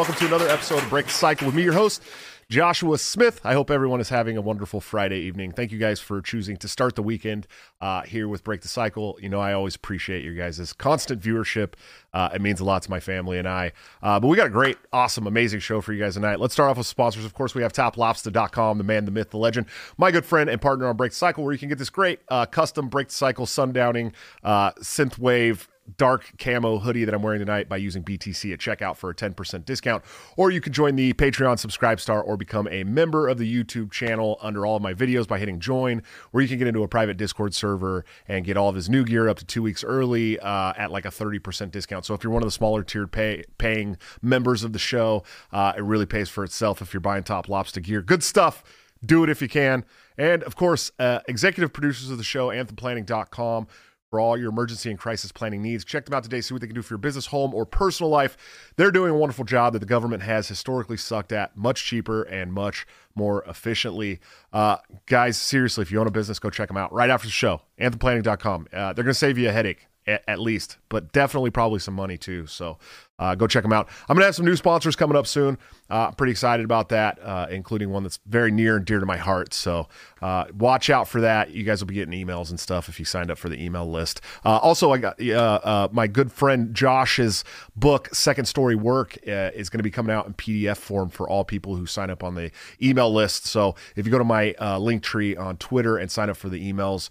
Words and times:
welcome 0.00 0.14
to 0.14 0.24
another 0.24 0.48
episode 0.48 0.82
of 0.82 0.88
Break 0.88 1.04
the 1.04 1.12
Cycle 1.12 1.44
with 1.44 1.54
me, 1.54 1.62
your 1.62 1.74
host, 1.74 2.02
Joshua 2.48 2.96
Smith. 2.96 3.38
I 3.44 3.52
hope 3.52 3.70
everyone 3.70 4.00
is 4.00 4.08
having 4.08 4.38
a 4.38 4.40
wonderful 4.40 4.80
Friday 4.80 5.18
evening. 5.18 5.52
Thank 5.52 5.72
you 5.72 5.78
guys 5.78 6.00
for 6.00 6.22
choosing 6.22 6.56
to 6.56 6.68
start 6.68 6.94
the 6.96 7.02
weekend 7.02 7.46
uh, 7.82 8.00
here 8.04 8.26
with 8.26 8.42
Break 8.42 8.62
the 8.62 8.68
Cycle. 8.68 9.18
You 9.20 9.28
know, 9.28 9.40
I 9.40 9.52
always 9.52 9.76
appreciate 9.76 10.24
your 10.24 10.32
guys' 10.34 10.72
constant 10.72 11.20
viewership. 11.20 11.74
Uh, 12.14 12.30
it 12.32 12.40
means 12.40 12.60
a 12.60 12.64
lot 12.64 12.80
to 12.84 12.90
my 12.90 12.98
family 12.98 13.38
and 13.38 13.46
I. 13.46 13.72
Uh, 14.02 14.18
but 14.18 14.28
we 14.28 14.38
got 14.38 14.46
a 14.46 14.50
great, 14.50 14.78
awesome, 14.90 15.26
amazing 15.26 15.60
show 15.60 15.82
for 15.82 15.92
you 15.92 16.02
guys 16.02 16.14
tonight. 16.14 16.40
Let's 16.40 16.54
start 16.54 16.70
off 16.70 16.78
with 16.78 16.86
sponsors. 16.86 17.26
Of 17.26 17.34
course, 17.34 17.54
we 17.54 17.60
have 17.60 17.74
toplobster.com, 17.74 18.78
the 18.78 18.84
man, 18.84 19.04
the 19.04 19.10
myth, 19.10 19.28
the 19.28 19.36
legend, 19.36 19.66
my 19.98 20.10
good 20.10 20.24
friend 20.24 20.48
and 20.48 20.62
partner 20.62 20.86
on 20.86 20.96
Break 20.96 21.12
the 21.12 21.18
Cycle, 21.18 21.44
where 21.44 21.52
you 21.52 21.58
can 21.58 21.68
get 21.68 21.76
this 21.76 21.90
great 21.90 22.20
uh, 22.30 22.46
custom 22.46 22.88
Break 22.88 23.08
the 23.08 23.14
Cycle 23.14 23.44
sundowning 23.44 24.14
uh, 24.42 24.72
synthwave 24.80 25.66
dark 25.96 26.32
camo 26.38 26.78
hoodie 26.78 27.04
that 27.04 27.14
I'm 27.14 27.22
wearing 27.22 27.40
tonight 27.40 27.68
by 27.68 27.76
using 27.76 28.02
BTC 28.02 28.52
at 28.52 28.58
checkout 28.58 28.96
for 28.96 29.10
a 29.10 29.14
10% 29.14 29.64
discount. 29.64 30.04
Or 30.36 30.50
you 30.50 30.60
can 30.60 30.72
join 30.72 30.96
the 30.96 31.12
Patreon 31.14 31.58
Subscribe 31.58 32.00
Star 32.00 32.22
or 32.22 32.36
become 32.36 32.68
a 32.68 32.84
member 32.84 33.28
of 33.28 33.38
the 33.38 33.64
YouTube 33.64 33.90
channel 33.90 34.38
under 34.40 34.66
all 34.66 34.76
of 34.76 34.82
my 34.82 34.94
videos 34.94 35.26
by 35.26 35.38
hitting 35.38 35.60
join, 35.60 36.02
where 36.30 36.42
you 36.42 36.48
can 36.48 36.58
get 36.58 36.66
into 36.66 36.82
a 36.82 36.88
private 36.88 37.16
Discord 37.16 37.54
server 37.54 38.04
and 38.28 38.44
get 38.44 38.56
all 38.56 38.68
of 38.68 38.74
his 38.74 38.88
new 38.88 39.04
gear 39.04 39.28
up 39.28 39.38
to 39.38 39.44
two 39.44 39.62
weeks 39.62 39.84
early 39.84 40.38
uh, 40.40 40.72
at 40.76 40.90
like 40.90 41.04
a 41.04 41.10
30% 41.10 41.70
discount. 41.70 42.04
So 42.04 42.14
if 42.14 42.24
you're 42.24 42.32
one 42.32 42.42
of 42.42 42.46
the 42.46 42.52
smaller 42.52 42.82
tiered 42.82 43.12
pay, 43.12 43.44
paying 43.58 43.96
members 44.22 44.64
of 44.64 44.72
the 44.72 44.78
show, 44.78 45.22
uh, 45.52 45.72
it 45.76 45.82
really 45.82 46.06
pays 46.06 46.28
for 46.28 46.44
itself 46.44 46.82
if 46.82 46.92
you're 46.92 47.00
buying 47.00 47.24
top 47.24 47.48
lobster 47.48 47.80
gear. 47.80 48.02
Good 48.02 48.22
stuff. 48.22 48.62
Do 49.04 49.24
it 49.24 49.30
if 49.30 49.40
you 49.40 49.48
can. 49.48 49.84
And 50.18 50.42
of 50.42 50.56
course, 50.56 50.92
uh, 50.98 51.20
executive 51.26 51.72
producers 51.72 52.10
of 52.10 52.18
the 52.18 52.24
show, 52.24 52.48
anthemplanning.com 52.48 53.66
for 54.10 54.18
all 54.18 54.36
your 54.36 54.50
emergency 54.50 54.90
and 54.90 54.98
crisis 54.98 55.30
planning 55.30 55.62
needs. 55.62 55.84
Check 55.84 56.04
them 56.04 56.14
out 56.14 56.24
today, 56.24 56.40
see 56.40 56.52
what 56.52 56.60
they 56.60 56.66
can 56.66 56.74
do 56.74 56.82
for 56.82 56.94
your 56.94 56.98
business, 56.98 57.26
home, 57.26 57.54
or 57.54 57.64
personal 57.64 58.10
life. 58.10 58.36
They're 58.76 58.90
doing 58.90 59.12
a 59.12 59.16
wonderful 59.16 59.44
job 59.44 59.72
that 59.72 59.78
the 59.78 59.86
government 59.86 60.24
has 60.24 60.48
historically 60.48 60.96
sucked 60.96 61.32
at, 61.32 61.56
much 61.56 61.84
cheaper 61.84 62.22
and 62.24 62.52
much 62.52 62.86
more 63.14 63.44
efficiently. 63.44 64.18
Uh, 64.52 64.78
guys, 65.06 65.40
seriously, 65.40 65.82
if 65.82 65.92
you 65.92 66.00
own 66.00 66.08
a 66.08 66.10
business, 66.10 66.38
go 66.40 66.50
check 66.50 66.68
them 66.68 66.76
out 66.76 66.92
right 66.92 67.08
after 67.08 67.28
the 67.28 67.32
show. 67.32 67.62
Anthemplanning.com. 67.80 68.66
Uh, 68.72 68.92
they're 68.92 69.04
going 69.04 69.06
to 69.06 69.14
save 69.14 69.38
you 69.38 69.48
a 69.48 69.52
headache 69.52 69.86
at, 70.06 70.24
at, 70.26 70.40
least, 70.40 70.78
but 70.90 71.12
definitely 71.12 71.50
probably 71.50 71.78
some 71.78 71.94
money 71.94 72.18
too. 72.18 72.46
So 72.46 72.76
uh, 73.20 73.34
go 73.34 73.46
check 73.46 73.62
them 73.62 73.72
out. 73.72 73.88
I'm 74.08 74.14
going 74.16 74.22
to 74.22 74.26
have 74.26 74.34
some 74.34 74.46
new 74.46 74.56
sponsors 74.56 74.96
coming 74.96 75.16
up 75.16 75.26
soon. 75.26 75.58
Uh, 75.90 76.06
I'm 76.06 76.14
pretty 76.14 76.30
excited 76.30 76.64
about 76.64 76.88
that, 76.88 77.18
uh, 77.22 77.48
including 77.50 77.90
one 77.90 78.02
that's 78.02 78.18
very 78.26 78.50
near 78.50 78.76
and 78.76 78.84
dear 78.84 78.98
to 78.98 79.04
my 79.04 79.18
heart. 79.18 79.52
So 79.52 79.88
uh, 80.22 80.46
watch 80.56 80.88
out 80.88 81.06
for 81.06 81.20
that. 81.20 81.50
You 81.50 81.62
guys 81.62 81.80
will 81.80 81.88
be 81.88 81.94
getting 81.94 82.14
emails 82.14 82.48
and 82.48 82.58
stuff 82.58 82.88
if 82.88 82.98
you 82.98 83.04
signed 83.04 83.30
up 83.30 83.36
for 83.36 83.50
the 83.50 83.62
email 83.62 83.88
list. 83.90 84.22
Uh, 84.44 84.56
also, 84.58 84.92
I 84.92 84.98
got 84.98 85.20
uh, 85.20 85.88
my 85.92 86.06
good 86.06 86.32
friend 86.32 86.74
Josh's 86.74 87.44
book, 87.76 88.08
Second 88.14 88.46
Story 88.46 88.74
Work, 88.74 89.18
is 89.22 89.68
going 89.68 89.80
to 89.80 89.84
be 89.84 89.90
coming 89.90 90.14
out 90.16 90.26
in 90.26 90.32
PDF 90.32 90.78
form 90.78 91.10
for 91.10 91.28
all 91.28 91.44
people 91.44 91.76
who 91.76 91.84
sign 91.84 92.08
up 92.08 92.24
on 92.24 92.34
the 92.34 92.50
email 92.82 93.12
list. 93.12 93.44
So 93.44 93.74
if 93.96 94.06
you 94.06 94.12
go 94.12 94.18
to 94.18 94.24
my 94.24 94.54
link 94.78 95.02
tree 95.02 95.36
on 95.36 95.58
Twitter 95.58 95.98
and 95.98 96.10
sign 96.10 96.30
up 96.30 96.38
for 96.38 96.48
the 96.48 96.72
emails, 96.72 97.10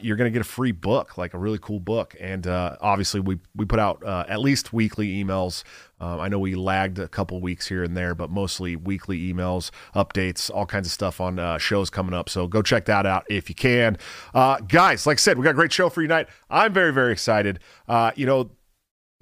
you're 0.00 0.16
going 0.16 0.30
to 0.30 0.32
get 0.32 0.40
a 0.40 0.48
free 0.48 0.72
book, 0.72 1.18
like 1.18 1.34
a 1.34 1.38
really 1.38 1.58
cool 1.60 1.80
book. 1.80 2.16
And 2.18 2.46
obviously, 2.46 3.19
we 3.20 3.38
we 3.54 3.64
put 3.64 3.78
out 3.78 4.02
at 4.04 4.40
least 4.40 4.72
weekly 4.72 5.22
emails. 5.22 5.64
Um, 6.00 6.18
I 6.18 6.28
know 6.28 6.38
we 6.38 6.54
lagged 6.54 6.98
a 6.98 7.08
couple 7.08 7.40
weeks 7.40 7.68
here 7.68 7.84
and 7.84 7.96
there, 7.96 8.14
but 8.14 8.30
mostly 8.30 8.74
weekly 8.74 9.32
emails, 9.32 9.70
updates, 9.94 10.50
all 10.52 10.64
kinds 10.64 10.86
of 10.86 10.92
stuff 10.92 11.20
on 11.20 11.38
uh, 11.38 11.58
shows 11.58 11.90
coming 11.90 12.14
up. 12.14 12.28
So 12.30 12.46
go 12.46 12.62
check 12.62 12.86
that 12.86 13.04
out 13.04 13.24
if 13.28 13.48
you 13.48 13.54
can. 13.54 13.98
Uh, 14.32 14.58
guys, 14.60 15.06
like 15.06 15.18
I 15.18 15.20
said, 15.20 15.36
we 15.36 15.44
got 15.44 15.50
a 15.50 15.54
great 15.54 15.72
show 15.72 15.90
for 15.90 16.00
you 16.00 16.08
tonight. 16.08 16.28
I'm 16.48 16.72
very, 16.72 16.92
very 16.92 17.12
excited. 17.12 17.60
Uh, 17.86 18.12
you 18.16 18.24
know, 18.24 18.50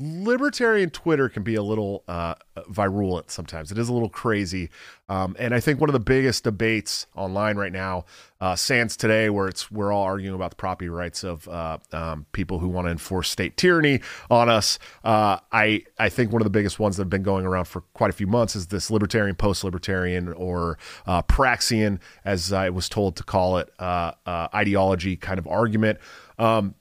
libertarian 0.01 0.91
Twitter 0.91 1.29
can 1.29 1.43
be 1.43 1.57
a 1.57 1.63
little 1.63 2.05
uh, 2.07 2.35
virulent 2.69 3.33
sometimes. 3.33 3.73
It 3.73 3.79
is 3.79 3.89
a 3.89 3.93
little 3.93 4.09
crazy, 4.09 4.71
um, 5.09 5.35
and 5.41 5.53
I 5.53 5.59
think 5.59 5.81
one 5.81 5.89
of 5.89 5.93
the 5.93 6.01
biggest 6.01 6.45
debates 6.45 7.09
online 7.17 7.57
right 7.57 7.73
now, 7.73 8.05
uh, 8.41 8.55
sans 8.55 8.97
today, 8.97 9.29
where 9.29 9.49
it's 9.49 9.73
we're 9.73 9.93
all 9.93 10.05
arguing 10.05 10.37
about 10.37 10.51
the 10.51 10.57
property 10.57 10.89
rights 10.89 11.25
of 11.25 11.49
uh, 11.49 11.79
um, 11.93 12.27
people 12.31 12.61
who 12.61 12.69
want 12.69 12.87
to 12.87 12.93
enforce 12.93 13.29
state 13.29 13.57
tyranny 13.57 14.01
on 14.31 14.49
us. 14.49 14.79
Uh, 15.03 15.39
I 15.51 15.83
I 15.99 16.09
think 16.09 16.31
one 16.31 16.41
of 16.43 16.47
the 16.47 16.51
biggest 16.51 16.79
ones 16.79 16.97
that 16.97 17.03
have 17.03 17.11
been 17.11 17.25
going 17.25 17.45
around 17.45 17.65
for 17.65 17.81
quite 17.95 18.11
a 18.11 18.15
few 18.15 18.29
months 18.29 18.55
is 18.55 18.69
this 18.69 18.93
libertarian, 18.93 19.35
post-libertarian, 19.35 20.33
or 20.35 20.79
uh, 21.07 21.23
Praxian, 21.23 21.99
as 22.25 22.53
I 22.53 22.71
was 22.71 22.89
told 22.89 23.17
to 23.17 23.25
call 23.25 23.59
it, 23.59 23.73
uh, 23.81 24.13
ideology 24.27 25.17
kind 25.17 25.41
of 25.41 25.49
argument. 25.49 25.99
Um, 26.39 26.77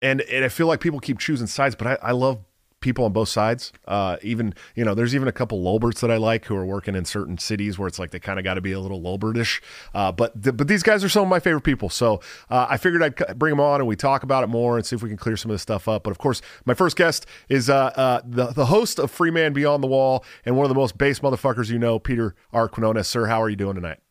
and, 0.00 0.20
and 0.22 0.44
I 0.44 0.48
feel 0.48 0.66
like 0.66 0.80
people 0.80 0.98
keep 0.98 1.18
choosing 1.18 1.46
sides, 1.46 1.76
but 1.76 1.86
I, 1.86 1.98
I 2.02 2.10
love 2.12 2.40
people 2.82 3.04
on 3.04 3.12
both 3.12 3.28
sides. 3.28 3.72
Uh, 3.86 4.16
even 4.22 4.54
you 4.74 4.84
know, 4.84 4.94
there's 4.94 5.14
even 5.14 5.28
a 5.28 5.32
couple 5.32 5.62
Lolberts 5.62 6.00
that 6.00 6.10
I 6.10 6.16
like 6.16 6.44
who 6.44 6.56
are 6.56 6.66
working 6.66 6.94
in 6.94 7.04
certain 7.04 7.38
cities 7.38 7.78
where 7.78 7.88
it's 7.88 7.98
like 7.98 8.10
they 8.10 8.20
kind 8.20 8.38
of 8.38 8.44
got 8.44 8.54
to 8.54 8.60
be 8.60 8.72
a 8.72 8.80
little 8.80 9.00
Lolbertish. 9.00 9.62
Uh, 9.94 10.12
but 10.12 10.42
th- 10.42 10.56
but 10.56 10.68
these 10.68 10.82
guys 10.82 11.02
are 11.02 11.08
some 11.08 11.22
of 11.22 11.28
my 11.28 11.40
favorite 11.40 11.62
people, 11.62 11.88
so 11.88 12.20
uh, 12.50 12.66
I 12.68 12.76
figured 12.76 13.02
I'd 13.02 13.38
bring 13.38 13.52
them 13.52 13.60
on 13.60 13.80
and 13.80 13.88
we 13.88 13.96
talk 13.96 14.22
about 14.22 14.44
it 14.44 14.48
more 14.48 14.76
and 14.76 14.84
see 14.84 14.96
if 14.96 15.02
we 15.02 15.08
can 15.08 15.18
clear 15.18 15.36
some 15.36 15.50
of 15.50 15.54
this 15.54 15.62
stuff 15.62 15.88
up. 15.88 16.04
But 16.04 16.10
of 16.10 16.18
course, 16.18 16.42
my 16.64 16.74
first 16.74 16.96
guest 16.96 17.26
is 17.48 17.70
uh, 17.70 17.92
uh, 17.96 18.20
the 18.24 18.48
the 18.48 18.66
host 18.66 18.98
of 18.98 19.10
Free 19.10 19.30
Man 19.30 19.52
Beyond 19.52 19.82
the 19.82 19.88
Wall 19.88 20.24
and 20.44 20.56
one 20.56 20.64
of 20.64 20.68
the 20.68 20.74
most 20.74 20.98
base 20.98 21.20
motherfuckers 21.20 21.70
you 21.70 21.78
know, 21.78 21.98
Peter 21.98 22.34
R. 22.52 22.68
Quinones. 22.68 23.08
Sir, 23.08 23.26
how 23.26 23.40
are 23.40 23.48
you 23.48 23.56
doing 23.56 23.74
tonight? 23.74 24.01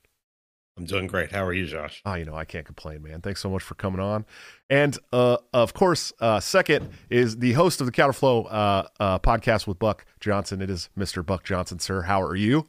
I'm 0.78 0.86
doing 0.86 1.08
great. 1.08 1.32
How 1.32 1.46
are 1.46 1.54
you, 1.54 1.66
Josh? 1.66 2.02
Oh, 2.06 2.14
you 2.14 2.26
know, 2.26 2.36
I 2.36 2.46
can't 2.46 2.66
complain, 2.66 3.04
man. 3.04 3.22
Thanks 3.22 3.42
so 3.42 3.50
much 3.50 3.62
for 3.62 3.76
coming 3.76 4.00
on. 4.00 4.26
And 4.70 4.98
uh, 5.12 5.38
of 5.54 5.74
course, 5.74 6.14
uh, 6.20 6.40
second 6.40 6.90
is 7.10 7.38
the 7.38 7.54
host 7.54 7.82
of 7.82 7.88
the 7.88 7.92
Counterflow 7.92 8.48
uh, 8.50 8.84
uh, 9.00 9.20
podcast 9.20 9.68
with 9.68 9.80
Buck 9.80 10.06
Johnson. 10.20 10.62
It 10.62 10.70
is 10.70 10.90
Mr. 10.98 11.26
Buck 11.26 11.44
Johnson, 11.44 11.80
sir. 11.80 12.04
How 12.04 12.22
are 12.22 12.36
you? 12.36 12.68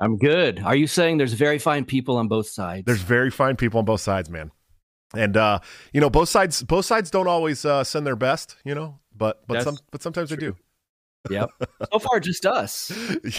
I'm 0.00 0.16
good. 0.16 0.60
Are 0.64 0.74
you 0.74 0.86
saying 0.86 1.18
there's 1.18 1.34
very 1.34 1.58
fine 1.58 1.84
people 1.84 2.16
on 2.16 2.28
both 2.28 2.48
sides? 2.48 2.84
There's 2.86 3.02
very 3.02 3.30
fine 3.30 3.56
people 3.56 3.78
on 3.78 3.84
both 3.84 4.00
sides, 4.00 4.30
man. 4.30 4.50
And 5.14 5.36
uh, 5.36 5.60
you 5.92 6.00
know, 6.00 6.10
both 6.10 6.28
sides 6.28 6.62
both 6.62 6.86
sides 6.86 7.10
don't 7.10 7.28
always 7.28 7.64
uh, 7.64 7.84
send 7.84 8.06
their 8.06 8.16
best, 8.16 8.56
you 8.64 8.74
know, 8.74 8.98
but 9.14 9.46
but 9.46 9.62
some 9.62 9.78
but 9.90 10.02
sometimes 10.02 10.28
true. 10.28 10.36
they 10.36 10.46
do. 10.46 10.56
Yep. 11.30 11.50
So 11.92 11.98
far, 11.98 12.20
just 12.20 12.46
us. 12.46 12.90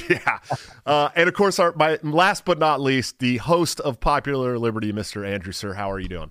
yeah. 0.10 0.38
Uh, 0.86 1.10
and 1.16 1.28
of 1.28 1.34
course, 1.34 1.58
our 1.58 1.74
my 1.76 1.98
last 2.04 2.46
but 2.46 2.60
not 2.60 2.80
least, 2.82 3.18
the 3.18 3.38
host 3.38 3.80
of 3.80 4.00
Popular 4.00 4.60
Liberty, 4.60 4.94
Mr. 4.94 5.28
Andrew 5.28 5.52
Sir. 5.52 5.74
How 5.74 5.90
are 5.90 5.98
you 5.98 6.08
doing? 6.08 6.30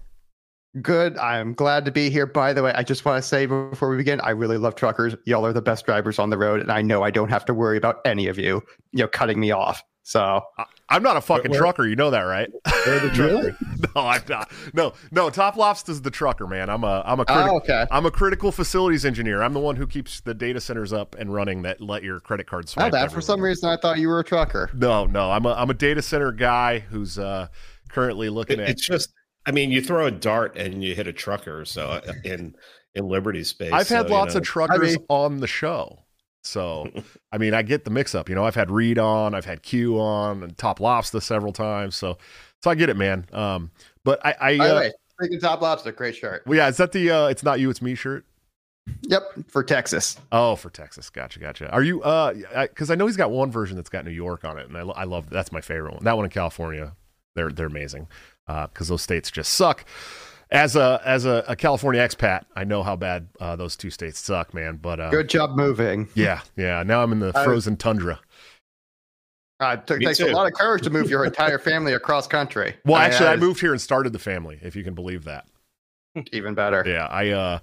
Good. 0.81 1.19
I'm 1.19 1.53
glad 1.53 1.85
to 1.87 1.91
be 1.91 2.11
here. 2.11 2.27
By 2.27 2.53
the 2.53 2.63
way, 2.63 2.73
I 2.75 2.83
just 2.83 3.05
want 3.05 3.21
to 3.21 3.27
say 3.29 3.47
before 3.47 3.91
we 3.91 3.97
begin, 3.97 4.21
I 4.21 4.31
really 4.31 4.57
love 4.57 4.75
truckers. 4.75 5.17
Y'all 5.27 5.45
are 5.45 5.53
the 5.53 5.61
best 5.63 5.85
drivers 5.85 6.19
on 6.19 6.31
the 6.31 6.39
road, 6.39 6.61
and 6.61 6.71
I 6.71 6.81
know 6.81 7.03
I 7.03 7.11
don't 7.11 7.29
have 7.29 7.45
to 7.47 7.55
worry 7.55 7.77
about 7.77 8.01
any 8.05 8.29
of 8.29 8.39
you, 8.39 8.63
you 8.93 9.01
know, 9.03 9.09
cutting 9.09 9.41
me 9.41 9.51
off. 9.51 9.83
So 10.05 10.43
I'm 10.93 11.03
not 11.03 11.17
a 11.17 11.23
fucking 11.23 11.55
trucker. 11.55 11.87
You 11.87 11.97
know 11.97 12.11
that, 12.11 12.21
right? 12.21 12.53
the 12.65 13.11
trucker. 13.15 13.57
no, 13.95 14.07
I'm 14.07 14.23
not. 14.29 14.53
No, 14.75 14.93
no. 15.11 15.31
Top 15.31 15.57
Lofts 15.57 15.89
is 15.89 16.03
the 16.03 16.11
trucker, 16.11 16.47
man. 16.47 16.69
I'm 16.69 16.85
a 16.85 17.03
I'm 17.07 17.19
a 17.19 17.25
criti- 17.25 17.49
oh, 17.49 17.57
okay. 17.57 17.87
I'm 17.91 18.05
a 18.05 18.11
critical 18.11 18.53
facilities 18.53 19.07
engineer. 19.07 19.43
I'm 19.43 19.55
the 19.55 19.61
one 19.61 19.77
who 19.77 19.87
keeps 19.87 20.21
the 20.21 20.35
data 20.35 20.61
centers 20.61 20.93
up 20.93 21.17
and 21.19 21.33
running 21.33 21.63
that 21.63 21.81
let 21.81 22.03
your 22.03 22.21
credit 22.21 22.47
card 22.47 22.69
swipe. 22.69 22.89
Oh, 22.89 22.91
that 22.91 23.11
for 23.11 23.23
some 23.23 23.41
reason 23.41 23.71
I 23.71 23.79
thought 23.79 23.99
you 23.99 24.09
were 24.09 24.21
a 24.21 24.25
trucker. 24.25 24.71
No, 24.75 25.07
no. 25.07 25.31
I'm 25.31 25.47
a 25.47 25.55
I'm 25.55 25.71
a 25.71 25.75
data 25.75 26.03
center 26.03 26.31
guy 26.31 26.81
who's 26.81 27.19
uh, 27.19 27.49
currently 27.89 28.29
looking 28.29 28.61
it, 28.61 28.65
at. 28.65 28.71
It's 28.71 28.87
just. 28.87 29.15
I 29.47 29.51
mean, 29.51 29.71
you 29.73 29.81
throw 29.81 30.07
a 30.07 30.11
dart 30.11 30.57
and 30.57 30.85
you 30.85 30.95
hit 30.95 31.07
a 31.07 31.13
trucker. 31.13 31.65
So 31.65 31.89
uh, 31.89 32.13
in 32.23 32.55
in 32.95 33.09
Liberty 33.09 33.45
space, 33.45 33.73
I've 33.73 33.89
had 33.89 34.09
so, 34.09 34.13
lots 34.13 34.35
you 34.35 34.41
know. 34.41 34.43
of 34.43 34.47
truckers 34.47 34.95
I 34.95 34.99
mean, 34.99 35.07
on 35.09 35.41
the 35.41 35.47
show. 35.47 36.02
So, 36.43 36.91
I 37.31 37.39
mean, 37.39 37.55
I 37.55 37.63
get 37.63 37.85
the 37.85 37.91
mix 37.91 38.15
up. 38.15 38.29
You 38.29 38.35
know, 38.35 38.45
I've 38.45 38.55
had 38.55 38.71
Reed 38.71 38.99
on, 38.99 39.35
I've 39.35 39.45
had 39.45 39.63
Q 39.63 39.99
on, 40.01 40.43
and 40.43 40.59
Top 40.59 40.81
Lobster 40.81 41.21
several 41.21 41.53
times. 41.53 41.97
So, 41.97 42.19
so 42.63 42.71
I 42.71 42.75
get 42.75 42.89
it, 42.89 42.97
man. 42.97 43.27
Um, 43.33 43.71
but 44.05 44.25
I, 44.27 44.35
I 44.41 44.59
by 44.59 44.69
the 44.69 44.77
uh, 44.77 44.81
way, 44.81 44.93
freaking 45.21 45.41
Top 45.41 45.61
Lobster, 45.63 45.93
great 45.93 46.17
shirt. 46.17 46.43
Well, 46.47 46.57
yeah, 46.57 46.69
is 46.69 46.77
that 46.79 46.93
the 46.93 47.11
uh, 47.11 47.27
"It's 47.27 47.43
not 47.43 47.61
you, 47.61 47.71
it's 47.71 47.81
me" 47.81 47.95
shirt? 47.95 48.25
Yep, 49.03 49.23
for 49.49 49.63
Texas. 49.63 50.19
Oh, 50.33 50.57
for 50.57 50.69
Texas. 50.69 51.09
Gotcha, 51.09 51.39
gotcha. 51.39 51.71
Are 51.71 51.83
you? 51.83 52.03
Uh, 52.03 52.35
because 52.63 52.91
I, 52.91 52.95
I, 52.95 52.97
know 52.97 53.07
he's 53.07 53.17
got 53.17 53.31
one 53.31 53.53
version 53.53 53.77
that's 53.77 53.89
got 53.89 54.05
New 54.05 54.11
York 54.11 54.45
on 54.45 54.59
it, 54.59 54.69
and 54.69 54.77
I, 54.77 54.81
I 54.83 55.05
love 55.05 55.31
that's 55.31 55.53
my 55.53 55.61
favorite 55.61 55.95
one. 55.95 56.05
That 56.05 56.17
one 56.17 56.25
in 56.25 56.31
California, 56.31 56.93
they're 57.37 57.51
they're 57.51 57.67
amazing. 57.67 58.09
Uh, 58.49 58.67
because 58.67 58.89
those 58.89 59.03
states 59.03 59.31
just 59.31 59.53
suck 59.53 59.85
as 60.53 60.77
a 60.77 61.01
as 61.05 61.25
a, 61.25 61.45
a, 61.49 61.57
California 61.57 62.01
expat, 62.01 62.45
I 62.55 62.65
know 62.65 62.83
how 62.83 62.95
bad 62.95 63.29
uh, 63.41 63.57
those 63.57 63.75
two 63.75 63.91
states 63.91 64.21
suck, 64.21 64.55
man. 64.55 64.77
But 64.77 65.01
uh, 65.01 65.11
good 65.11 65.29
job 65.29 65.57
moving. 65.57 66.09
Yeah, 66.15 66.43
yeah. 66.57 66.83
Now 66.83 67.03
I'm 67.03 67.11
in 67.11 67.19
the 67.21 67.33
frozen 67.33 67.77
tundra. 67.77 68.21
Uh, 69.59 69.77
it 69.89 70.01
takes 70.01 70.19
too. 70.19 70.27
a 70.27 70.31
lot 70.31 70.47
of 70.47 70.53
courage 70.53 70.83
to 70.83 70.91
move 70.91 71.09
your 71.09 71.25
entire 71.25 71.59
family 71.59 71.95
across 71.95 72.27
country. 72.27 72.75
Well, 72.85 72.97
actually, 72.97 73.29
I, 73.29 73.33
I 73.33 73.37
moved 73.37 73.61
here 73.61 73.73
and 73.73 73.81
started 73.81 74.13
the 74.13 74.19
family, 74.19 74.59
if 74.63 74.77
you 74.77 74.85
can 74.85 74.95
believe 74.95 75.25
that. 75.25 75.47
Even 76.33 76.55
better. 76.55 76.85
Yeah, 76.87 77.07
I 77.07 77.31
uh, 77.31 77.59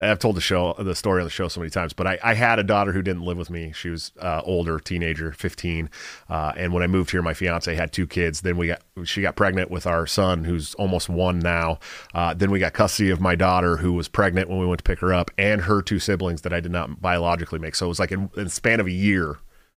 I've 0.00 0.18
told 0.18 0.36
the 0.36 0.42
show 0.42 0.74
the 0.78 0.94
story 0.94 1.22
on 1.22 1.24
the 1.24 1.30
show 1.30 1.48
so 1.48 1.60
many 1.60 1.70
times, 1.70 1.94
but 1.94 2.06
I, 2.06 2.18
I 2.22 2.34
had 2.34 2.58
a 2.58 2.62
daughter 2.62 2.92
who 2.92 3.00
didn't 3.00 3.22
live 3.22 3.38
with 3.38 3.48
me. 3.48 3.72
She 3.72 3.88
was 3.88 4.12
uh, 4.20 4.42
older, 4.44 4.78
teenager, 4.78 5.32
fifteen, 5.32 5.88
uh, 6.28 6.52
and 6.56 6.74
when 6.74 6.82
I 6.82 6.88
moved 6.88 7.10
here, 7.10 7.22
my 7.22 7.32
fiance 7.32 7.74
had 7.74 7.90
two 7.90 8.06
kids. 8.06 8.42
Then 8.42 8.58
we 8.58 8.66
got 8.66 8.82
she 9.04 9.22
got 9.22 9.34
pregnant 9.34 9.70
with 9.70 9.86
our 9.86 10.06
son, 10.06 10.44
who's 10.44 10.74
almost 10.74 11.08
one 11.08 11.38
now. 11.38 11.78
Uh, 12.12 12.34
then 12.34 12.50
we 12.50 12.58
got 12.58 12.74
custody 12.74 13.08
of 13.08 13.20
my 13.20 13.34
daughter, 13.34 13.78
who 13.78 13.94
was 13.94 14.08
pregnant 14.08 14.50
when 14.50 14.58
we 14.58 14.66
went 14.66 14.80
to 14.80 14.84
pick 14.84 14.98
her 14.98 15.14
up, 15.14 15.30
and 15.38 15.62
her 15.62 15.80
two 15.80 15.98
siblings 15.98 16.42
that 16.42 16.52
I 16.52 16.60
did 16.60 16.72
not 16.72 17.00
biologically 17.00 17.58
make. 17.58 17.74
So 17.74 17.86
it 17.86 17.88
was 17.88 18.00
like 18.00 18.12
in, 18.12 18.30
in 18.36 18.44
the 18.44 18.50
span 18.50 18.80
of 18.80 18.86
a 18.86 18.92
year, 18.92 19.38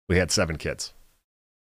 we 0.08 0.16
had 0.16 0.30
seven 0.30 0.56
kids. 0.56 0.93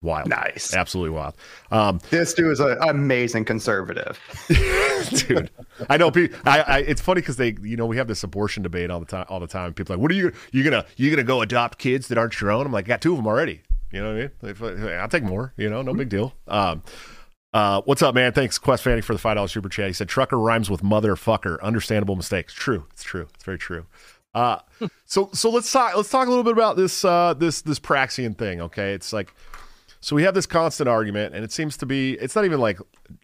Wild. 0.03 0.29
Nice. 0.29 0.73
Absolutely 0.73 1.11
wild. 1.11 1.35
Um, 1.69 1.99
this 2.09 2.33
dude 2.33 2.51
is 2.51 2.59
an 2.59 2.75
amazing 2.81 3.45
conservative. 3.45 4.19
dude, 5.27 5.51
I 5.89 5.97
know. 5.97 6.09
People, 6.09 6.39
I, 6.43 6.61
I, 6.61 6.77
it's 6.79 7.01
funny 7.01 7.21
because 7.21 7.37
they, 7.37 7.55
you 7.61 7.77
know, 7.77 7.85
we 7.85 7.97
have 7.97 8.07
this 8.07 8.23
abortion 8.23 8.63
debate 8.63 8.89
all 8.89 8.99
the 8.99 9.05
time. 9.05 9.25
All 9.29 9.39
the 9.39 9.45
time, 9.45 9.73
people 9.75 9.93
are 9.93 9.97
like, 9.97 10.01
"What 10.01 10.09
are 10.09 10.15
you? 10.15 10.33
You 10.51 10.63
gonna, 10.63 10.85
you 10.97 11.11
gonna 11.11 11.23
go 11.23 11.41
adopt 11.41 11.77
kids 11.77 12.07
that 12.07 12.17
aren't 12.17 12.39
your 12.41 12.49
own?" 12.49 12.65
I'm 12.65 12.71
like, 12.71 12.85
"I 12.85 12.87
got 12.87 13.01
two 13.01 13.11
of 13.11 13.17
them 13.17 13.27
already." 13.27 13.61
You 13.91 14.01
know 14.01 14.31
what 14.41 14.63
I 14.63 14.77
mean? 14.79 14.89
I'll 14.93 15.07
take 15.07 15.23
more. 15.23 15.53
You 15.55 15.69
know, 15.69 15.83
no 15.83 15.93
big 15.93 16.09
deal. 16.09 16.33
Um, 16.47 16.81
uh, 17.53 17.81
what's 17.85 18.01
up, 18.01 18.15
man? 18.15 18.31
Thanks, 18.31 18.57
Quest 18.57 18.83
Fanny, 18.83 19.01
for 19.01 19.13
the 19.13 19.19
five 19.19 19.35
dollars 19.35 19.51
super 19.51 19.69
chat. 19.69 19.85
He 19.85 19.93
said, 19.93 20.09
"Trucker 20.09 20.39
rhymes 20.39 20.69
with 20.69 20.81
motherfucker." 20.81 21.61
Understandable 21.61 22.15
mistakes. 22.15 22.55
True. 22.55 22.87
It's 22.91 23.03
true. 23.03 23.27
It's 23.35 23.43
very 23.43 23.59
true. 23.59 23.85
Uh, 24.33 24.59
so, 25.05 25.29
so 25.33 25.49
let's 25.49 25.71
talk. 25.71 25.95
Let's 25.95 26.09
talk 26.09 26.25
a 26.25 26.29
little 26.29 26.45
bit 26.45 26.53
about 26.53 26.77
this. 26.77 27.03
Uh, 27.03 27.33
this 27.33 27.61
this 27.61 27.79
Praxian 27.79 28.37
thing. 28.37 28.61
Okay, 28.61 28.93
it's 28.93 29.11
like 29.13 29.33
so 30.01 30.15
we 30.15 30.23
have 30.23 30.33
this 30.33 30.45
constant 30.45 30.89
argument, 30.89 31.33
and 31.33 31.43
it 31.43 31.51
seems 31.51 31.77
to 31.77 31.85
be 31.85 32.13
it's 32.13 32.35
not 32.35 32.43
even 32.45 32.59
like 32.59 32.79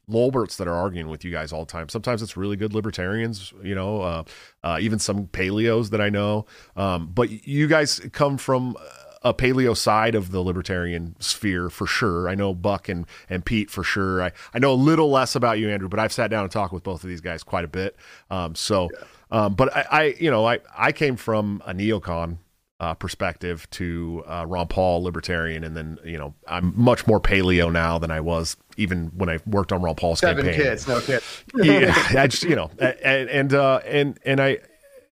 Lolberts 0.09 0.57
that 0.57 0.68
are 0.68 0.75
arguing 0.75 1.09
with 1.09 1.25
you 1.25 1.31
guys 1.31 1.51
all 1.51 1.65
the 1.65 1.71
time. 1.71 1.89
Sometimes 1.89 2.21
it's 2.21 2.38
really 2.38 2.56
good 2.56 2.74
libertarians, 2.74 3.53
you 3.63 3.75
know, 3.75 4.01
uh, 4.01 4.24
uh, 4.63 4.77
even 4.79 5.00
some 5.00 5.27
paleos 5.27 5.89
that 5.89 6.01
I 6.01 6.09
know. 6.09 6.45
Um, 6.75 7.12
but 7.13 7.47
you 7.47 7.68
guys 7.68 8.00
come 8.13 8.38
from 8.38 8.77
a 9.24 9.33
paleo 9.33 9.75
side 9.75 10.15
of 10.15 10.31
the 10.31 10.41
libertarian 10.41 11.15
sphere 11.19 11.69
for 11.69 11.88
sure. 11.88 12.29
I 12.29 12.35
know 12.35 12.53
Buck 12.53 12.88
and, 12.89 13.06
and 13.30 13.44
Pete 13.44 13.69
for 13.69 13.83
sure. 13.83 14.21
I, 14.21 14.31
I 14.53 14.59
know 14.59 14.71
a 14.71 14.75
little 14.75 15.09
less 15.09 15.35
about 15.35 15.59
you, 15.59 15.69
Andrew, 15.69 15.89
but 15.89 16.00
I've 16.00 16.13
sat 16.13 16.30
down 16.30 16.44
and 16.44 16.51
talked 16.51 16.73
with 16.73 16.83
both 16.83 17.03
of 17.03 17.09
these 17.09 17.21
guys 17.21 17.44
quite 17.44 17.65
a 17.65 17.68
bit. 17.68 17.95
Um, 18.30 18.56
so, 18.56 18.89
um, 19.31 19.56
but 19.56 19.75
I, 19.75 19.85
I, 19.91 20.03
you 20.19 20.31
know, 20.31 20.45
I, 20.45 20.59
I 20.77 20.91
came 20.91 21.15
from 21.15 21.62
a 21.65 21.73
neocon 21.73 22.38
uh, 22.79 22.94
perspective 22.94 23.68
to 23.71 24.24
uh, 24.27 24.45
Ron 24.47 24.68
Paul 24.68 25.03
libertarian, 25.03 25.63
and 25.63 25.75
then 25.75 25.97
you 26.06 26.18
know 26.18 26.33
I'm 26.47 26.74
much 26.75 27.07
more 27.07 27.19
paleo 27.19 27.71
now 27.71 27.97
than 27.97 28.12
I 28.12 28.19
was 28.19 28.56
even 28.77 29.07
when 29.15 29.29
I 29.29 29.39
worked 29.45 29.71
on 29.71 29.81
Ron 29.81 29.95
Paul's 29.95 30.19
Seven 30.19 30.45
campaign. 30.45 30.63
kids, 30.63 30.88
no 30.88 31.01
kids. 31.01 31.44
yeah, 31.56 31.94
I 32.15 32.27
just 32.27 32.44
you 32.44 32.56
know, 32.56 32.69
and 32.79 33.29
and 33.29 33.53
uh, 33.53 33.77
and 33.85 34.19
and 34.25 34.39
I, 34.39 34.59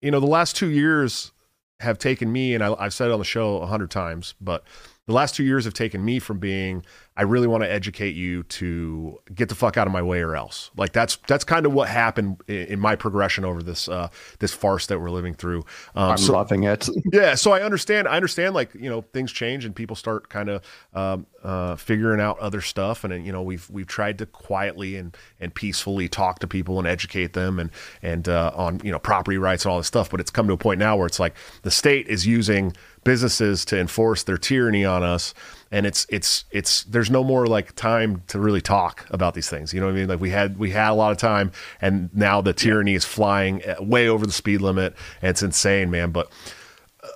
you 0.00 0.10
know, 0.10 0.20
the 0.20 0.26
last 0.26 0.56
two 0.56 0.70
years 0.70 1.32
have 1.80 1.98
taken 1.98 2.32
me, 2.32 2.54
and 2.54 2.64
I, 2.64 2.74
I've 2.74 2.94
said 2.94 3.08
it 3.08 3.12
on 3.12 3.18
the 3.18 3.24
show 3.24 3.58
a 3.58 3.66
hundred 3.66 3.90
times, 3.90 4.34
but 4.40 4.64
the 5.06 5.12
last 5.12 5.34
two 5.34 5.44
years 5.44 5.64
have 5.64 5.74
taken 5.74 6.04
me 6.04 6.18
from 6.18 6.38
being 6.38 6.84
I 7.14 7.22
really 7.22 7.46
want 7.46 7.62
to 7.62 7.70
educate 7.70 8.14
you 8.14 8.42
to 8.44 9.20
get 9.34 9.50
the 9.50 9.54
fuck 9.54 9.76
out 9.76 9.86
of 9.86 9.92
my 9.92 10.00
way 10.00 10.22
or 10.22 10.34
else. 10.34 10.70
Like 10.76 10.92
that's 10.92 11.16
that's 11.26 11.44
kind 11.44 11.66
of 11.66 11.74
what 11.74 11.88
happened 11.88 12.40
in, 12.46 12.80
my 12.80 12.96
progression 12.96 13.44
over 13.44 13.62
this 13.62 13.86
uh, 13.86 14.08
this 14.38 14.54
farce 14.54 14.86
that 14.86 14.98
we're 14.98 15.10
living 15.10 15.34
through. 15.34 15.58
Um, 15.94 16.12
I'm 16.12 16.16
so, 16.16 16.32
loving 16.32 16.62
it. 16.62 16.88
yeah, 17.12 17.34
so 17.34 17.52
I 17.52 17.62
understand. 17.62 18.08
I 18.08 18.16
understand. 18.16 18.54
Like 18.54 18.74
you 18.74 18.88
know, 18.88 19.02
things 19.12 19.30
change 19.30 19.66
and 19.66 19.76
people 19.76 19.94
start 19.94 20.30
kind 20.30 20.48
of 20.48 20.62
um, 20.94 21.26
uh, 21.44 21.76
figuring 21.76 22.20
out 22.20 22.38
other 22.38 22.62
stuff. 22.62 23.04
And 23.04 23.26
you 23.26 23.32
know, 23.32 23.42
we've 23.42 23.68
we've 23.68 23.86
tried 23.86 24.16
to 24.18 24.26
quietly 24.26 24.96
and 24.96 25.14
and 25.38 25.54
peacefully 25.54 26.08
talk 26.08 26.38
to 26.38 26.46
people 26.46 26.78
and 26.78 26.88
educate 26.88 27.34
them 27.34 27.58
and 27.58 27.70
and 28.00 28.26
uh, 28.26 28.52
on 28.54 28.80
you 28.82 28.90
know 28.90 28.98
property 28.98 29.36
rights 29.36 29.66
and 29.66 29.72
all 29.72 29.78
this 29.78 29.86
stuff. 29.86 30.08
But 30.08 30.20
it's 30.20 30.30
come 30.30 30.46
to 30.46 30.54
a 30.54 30.58
point 30.58 30.78
now 30.78 30.96
where 30.96 31.06
it's 31.06 31.20
like 31.20 31.34
the 31.60 31.70
state 31.70 32.08
is 32.08 32.26
using 32.26 32.74
businesses 33.04 33.64
to 33.66 33.78
enforce 33.78 34.22
their 34.22 34.38
tyranny 34.38 34.84
on 34.84 35.02
us. 35.02 35.34
And 35.70 35.86
it's 35.86 36.06
it's 36.10 36.44
it's 36.50 36.84
there's 36.84 37.10
no 37.10 37.24
more 37.24 37.46
like 37.46 37.74
time 37.74 38.22
to 38.28 38.38
really 38.38 38.60
talk 38.60 39.06
about 39.10 39.34
these 39.34 39.48
things. 39.48 39.72
You 39.72 39.80
know 39.80 39.86
what 39.86 39.94
i 39.94 39.98
mean? 39.98 40.08
Like 40.08 40.20
we 40.20 40.30
had 40.30 40.58
we 40.58 40.70
had 40.70 40.90
a 40.90 40.94
lot 40.94 41.12
of 41.12 41.18
time 41.18 41.52
and 41.80 42.14
now 42.14 42.40
the 42.40 42.52
tyranny 42.52 42.94
is 42.94 43.04
flying 43.04 43.62
uh, 43.64 43.76
way 43.80 44.08
over 44.08 44.26
the 44.26 44.32
speed 44.32 44.60
limit 44.60 44.94
and 45.22 45.30
it's 45.30 45.42
insane 45.42 45.90
man. 45.90 46.10
But 46.10 46.30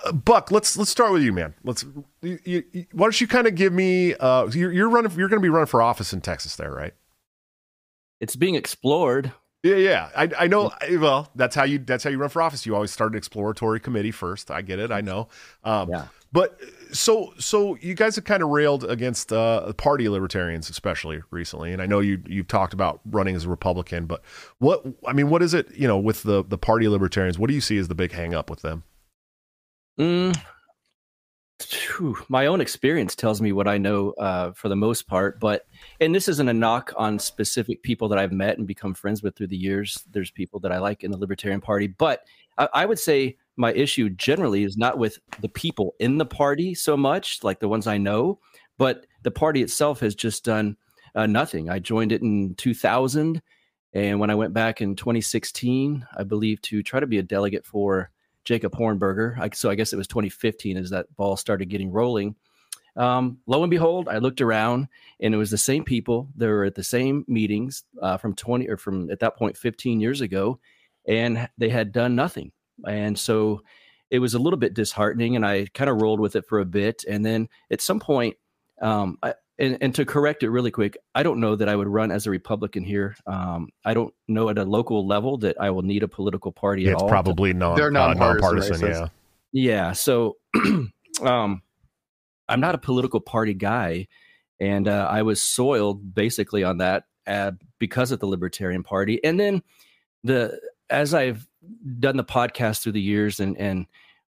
uh, 0.05 0.11
buck 0.11 0.49
let's 0.49 0.75
let's 0.75 0.89
start 0.89 1.11
with 1.11 1.21
you 1.21 1.33
man. 1.33 1.53
Let's 1.63 1.85
you, 2.21 2.39
you, 2.43 2.85
why 2.93 3.05
don't 3.05 3.21
you 3.21 3.27
kind 3.27 3.47
of 3.47 3.55
give 3.55 3.73
me 3.73 4.15
uh 4.15 4.47
you're, 4.47 4.71
you're 4.71 4.89
running 4.89 5.11
you're 5.17 5.29
going 5.29 5.41
to 5.41 5.45
be 5.45 5.49
running 5.49 5.67
for 5.67 5.81
office 5.81 6.11
in 6.11 6.21
texas 6.21 6.55
there 6.55 6.71
right? 6.71 6.93
It's 8.19 8.35
being 8.35 8.55
explored 8.55 9.33
yeah, 9.63 9.75
yeah. 9.75 10.09
I, 10.15 10.29
I 10.39 10.47
know. 10.47 10.71
Well, 10.91 11.29
that's 11.35 11.55
how 11.55 11.63
you 11.63 11.79
that's 11.79 12.03
how 12.03 12.09
you 12.09 12.17
run 12.17 12.29
for 12.29 12.41
office. 12.41 12.65
You 12.65 12.75
always 12.75 12.91
start 12.91 13.11
an 13.11 13.17
exploratory 13.17 13.79
committee 13.79 14.11
first. 14.11 14.51
I 14.51 14.61
get 14.61 14.79
it. 14.79 14.91
I 14.91 15.01
know. 15.01 15.27
Um, 15.63 15.89
yeah. 15.89 16.07
But 16.31 16.59
so 16.91 17.33
so 17.39 17.77
you 17.81 17.93
guys 17.93 18.15
have 18.15 18.25
kind 18.25 18.43
of 18.43 18.49
railed 18.49 18.83
against 18.83 19.31
uh, 19.31 19.71
party 19.73 20.09
libertarians, 20.09 20.69
especially 20.69 21.21
recently, 21.31 21.71
and 21.73 21.81
I 21.81 21.85
know 21.85 21.99
you 21.99 22.21
you've 22.27 22.47
talked 22.47 22.73
about 22.73 22.99
running 23.05 23.35
as 23.35 23.45
a 23.45 23.49
Republican. 23.49 24.05
But 24.05 24.21
what 24.59 24.85
I 25.05 25.13
mean, 25.13 25.29
what 25.29 25.41
is 25.41 25.53
it? 25.53 25.73
You 25.73 25.87
know, 25.87 25.97
with 25.97 26.23
the 26.23 26.43
the 26.43 26.57
party 26.57 26.87
libertarians, 26.87 27.39
what 27.39 27.47
do 27.47 27.53
you 27.53 27.61
see 27.61 27.77
as 27.77 27.87
the 27.87 27.95
big 27.95 28.11
hang 28.11 28.33
up 28.33 28.49
with 28.49 28.61
them? 28.61 28.83
Mm, 29.99 30.39
whew, 31.59 32.17
my 32.29 32.45
own 32.45 32.61
experience 32.61 33.15
tells 33.15 33.41
me 33.41 33.51
what 33.51 33.67
I 33.67 33.77
know 33.77 34.11
uh, 34.11 34.51
for 34.51 34.69
the 34.69 34.75
most 34.75 35.07
part. 35.07 35.39
But 35.39 35.65
and 35.99 36.13
this 36.13 36.27
isn't 36.27 36.49
a 36.49 36.53
knock 36.53 36.93
on 36.97 37.19
specific 37.19 37.81
people 37.83 38.07
that 38.09 38.19
I've 38.19 38.31
met 38.31 38.57
and 38.57 38.67
become 38.67 38.93
friends 38.93 39.23
with 39.23 39.35
through 39.35 39.47
the 39.47 39.57
years. 39.57 40.03
There's 40.11 40.31
people 40.31 40.59
that 40.61 40.71
I 40.71 40.79
like 40.79 41.03
in 41.03 41.11
the 41.11 41.17
Libertarian 41.17 41.61
Party, 41.61 41.87
but 41.87 42.25
I, 42.57 42.69
I 42.73 42.85
would 42.85 42.99
say 42.99 43.37
my 43.57 43.73
issue 43.73 44.09
generally 44.09 44.63
is 44.63 44.77
not 44.77 44.97
with 44.97 45.19
the 45.41 45.49
people 45.49 45.95
in 45.99 46.17
the 46.17 46.25
party 46.25 46.75
so 46.75 46.95
much, 46.95 47.43
like 47.43 47.59
the 47.59 47.67
ones 47.67 47.87
I 47.87 47.97
know, 47.97 48.39
but 48.77 49.05
the 49.23 49.31
party 49.31 49.63
itself 49.63 49.99
has 50.01 50.13
just 50.15 50.45
done 50.45 50.77
uh, 51.15 51.25
nothing. 51.25 51.69
I 51.69 51.79
joined 51.79 52.11
it 52.11 52.21
in 52.21 52.53
2000. 52.55 53.41
And 53.93 54.19
when 54.19 54.29
I 54.29 54.35
went 54.35 54.53
back 54.53 54.81
in 54.81 54.95
2016, 54.95 56.05
I 56.15 56.23
believe 56.23 56.61
to 56.63 56.83
try 56.83 56.99
to 56.99 57.07
be 57.07 57.17
a 57.17 57.23
delegate 57.23 57.65
for 57.65 58.11
Jacob 58.47 58.71
Hornberger. 58.71 59.37
I, 59.37 59.49
so 59.53 59.69
I 59.69 59.75
guess 59.75 59.91
it 59.91 59.97
was 59.97 60.07
2015 60.07 60.77
as 60.77 60.89
that 60.91 61.13
ball 61.17 61.35
started 61.35 61.65
getting 61.65 61.91
rolling. 61.91 62.33
Um, 62.95 63.39
lo 63.45 63.61
and 63.61 63.69
behold, 63.69 64.07
I 64.07 64.19
looked 64.19 64.39
around 64.39 64.87
and 65.19 65.33
it 65.33 65.37
was 65.37 65.51
the 65.51 65.57
same 65.57 65.83
people. 65.83 66.29
They 66.33 66.47
were 66.47 66.63
at 66.63 66.73
the 66.73 66.83
same 66.83 67.25
meetings 67.27 67.83
uh, 68.01 68.15
from 68.15 68.35
20 68.35 68.69
or 68.69 68.77
from 68.77 69.11
at 69.11 69.19
that 69.19 69.35
point 69.35 69.57
15 69.57 69.99
years 69.99 70.21
ago, 70.21 70.59
and 71.05 71.49
they 71.57 71.67
had 71.67 71.91
done 71.91 72.15
nothing. 72.15 72.53
And 72.87 73.19
so 73.19 73.63
it 74.09 74.19
was 74.19 74.33
a 74.33 74.39
little 74.39 74.57
bit 74.57 74.73
disheartening, 74.73 75.35
and 75.35 75.45
I 75.45 75.67
kind 75.73 75.89
of 75.89 76.01
rolled 76.01 76.21
with 76.21 76.37
it 76.37 76.45
for 76.47 76.61
a 76.61 76.65
bit. 76.65 77.03
And 77.05 77.25
then 77.25 77.49
at 77.69 77.81
some 77.81 77.99
point, 77.99 78.37
um, 78.81 79.17
I, 79.21 79.33
and, 79.59 79.77
and 79.81 79.95
to 79.95 80.05
correct 80.05 80.43
it 80.43 80.49
really 80.49 80.71
quick, 80.71 80.97
I 81.15 81.23
don't 81.23 81.39
know 81.39 81.55
that 81.55 81.67
I 81.67 81.75
would 81.75 81.87
run 81.87 82.11
as 82.11 82.27
a 82.27 82.29
Republican 82.29 82.83
here. 82.83 83.15
Um, 83.25 83.69
I 83.83 83.93
don't 83.93 84.13
know 84.27 84.49
at 84.49 84.57
a 84.57 84.63
local 84.63 85.07
level 85.07 85.37
that 85.39 85.59
I 85.59 85.71
will 85.71 85.81
need 85.81 86.03
a 86.03 86.07
political 86.07 86.51
party 86.51 86.83
yeah, 86.83 86.89
at 86.89 86.93
it's 86.93 87.03
all. 87.03 87.09
Probably 87.09 87.53
non, 87.53 87.75
They're 87.75 87.87
uh, 87.87 88.13
nonpartisan. 88.13 88.87
yeah. 88.87 89.07
Yeah. 89.51 89.91
So, 89.93 90.37
um, 91.21 91.61
I'm 92.49 92.59
not 92.59 92.75
a 92.75 92.79
political 92.79 93.19
party 93.19 93.53
guy, 93.53 94.07
and 94.59 94.87
uh, 94.87 95.07
I 95.09 95.23
was 95.23 95.41
soiled 95.41 96.13
basically 96.13 96.63
on 96.63 96.77
that 96.77 97.05
uh, 97.25 97.51
because 97.79 98.11
of 98.11 98.19
the 98.19 98.27
Libertarian 98.27 98.83
Party. 98.83 99.23
And 99.23 99.39
then 99.39 99.63
the 100.23 100.59
as 100.89 101.13
I've 101.13 101.47
done 101.99 102.17
the 102.17 102.23
podcast 102.23 102.81
through 102.81 102.93
the 102.93 103.01
years 103.01 103.39
and 103.39 103.57
and 103.57 103.87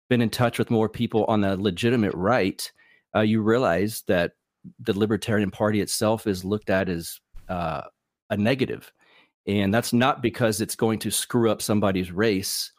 been 0.08 0.22
in 0.22 0.30
touch 0.30 0.58
with 0.58 0.70
more 0.70 0.88
people 0.88 1.24
on 1.24 1.40
the 1.40 1.56
legitimate 1.56 2.14
right, 2.14 2.70
uh, 3.14 3.20
you 3.20 3.42
realize 3.42 4.02
that 4.06 4.32
the 4.78 4.98
Libertarian 4.98 5.50
Party 5.50 5.80
itself 5.80 6.26
is 6.26 6.44
looked 6.44 6.70
at 6.70 6.88
as 6.88 7.20
uh, 7.48 7.82
a 8.30 8.36
negative, 8.36 8.92
and 9.46 9.72
that's 9.72 9.92
not 9.92 10.22
because 10.22 10.60
it's 10.60 10.76
going 10.76 10.98
to 11.00 11.10
screw 11.10 11.50
up 11.50 11.62
somebody's 11.62 12.10
race, 12.10 12.72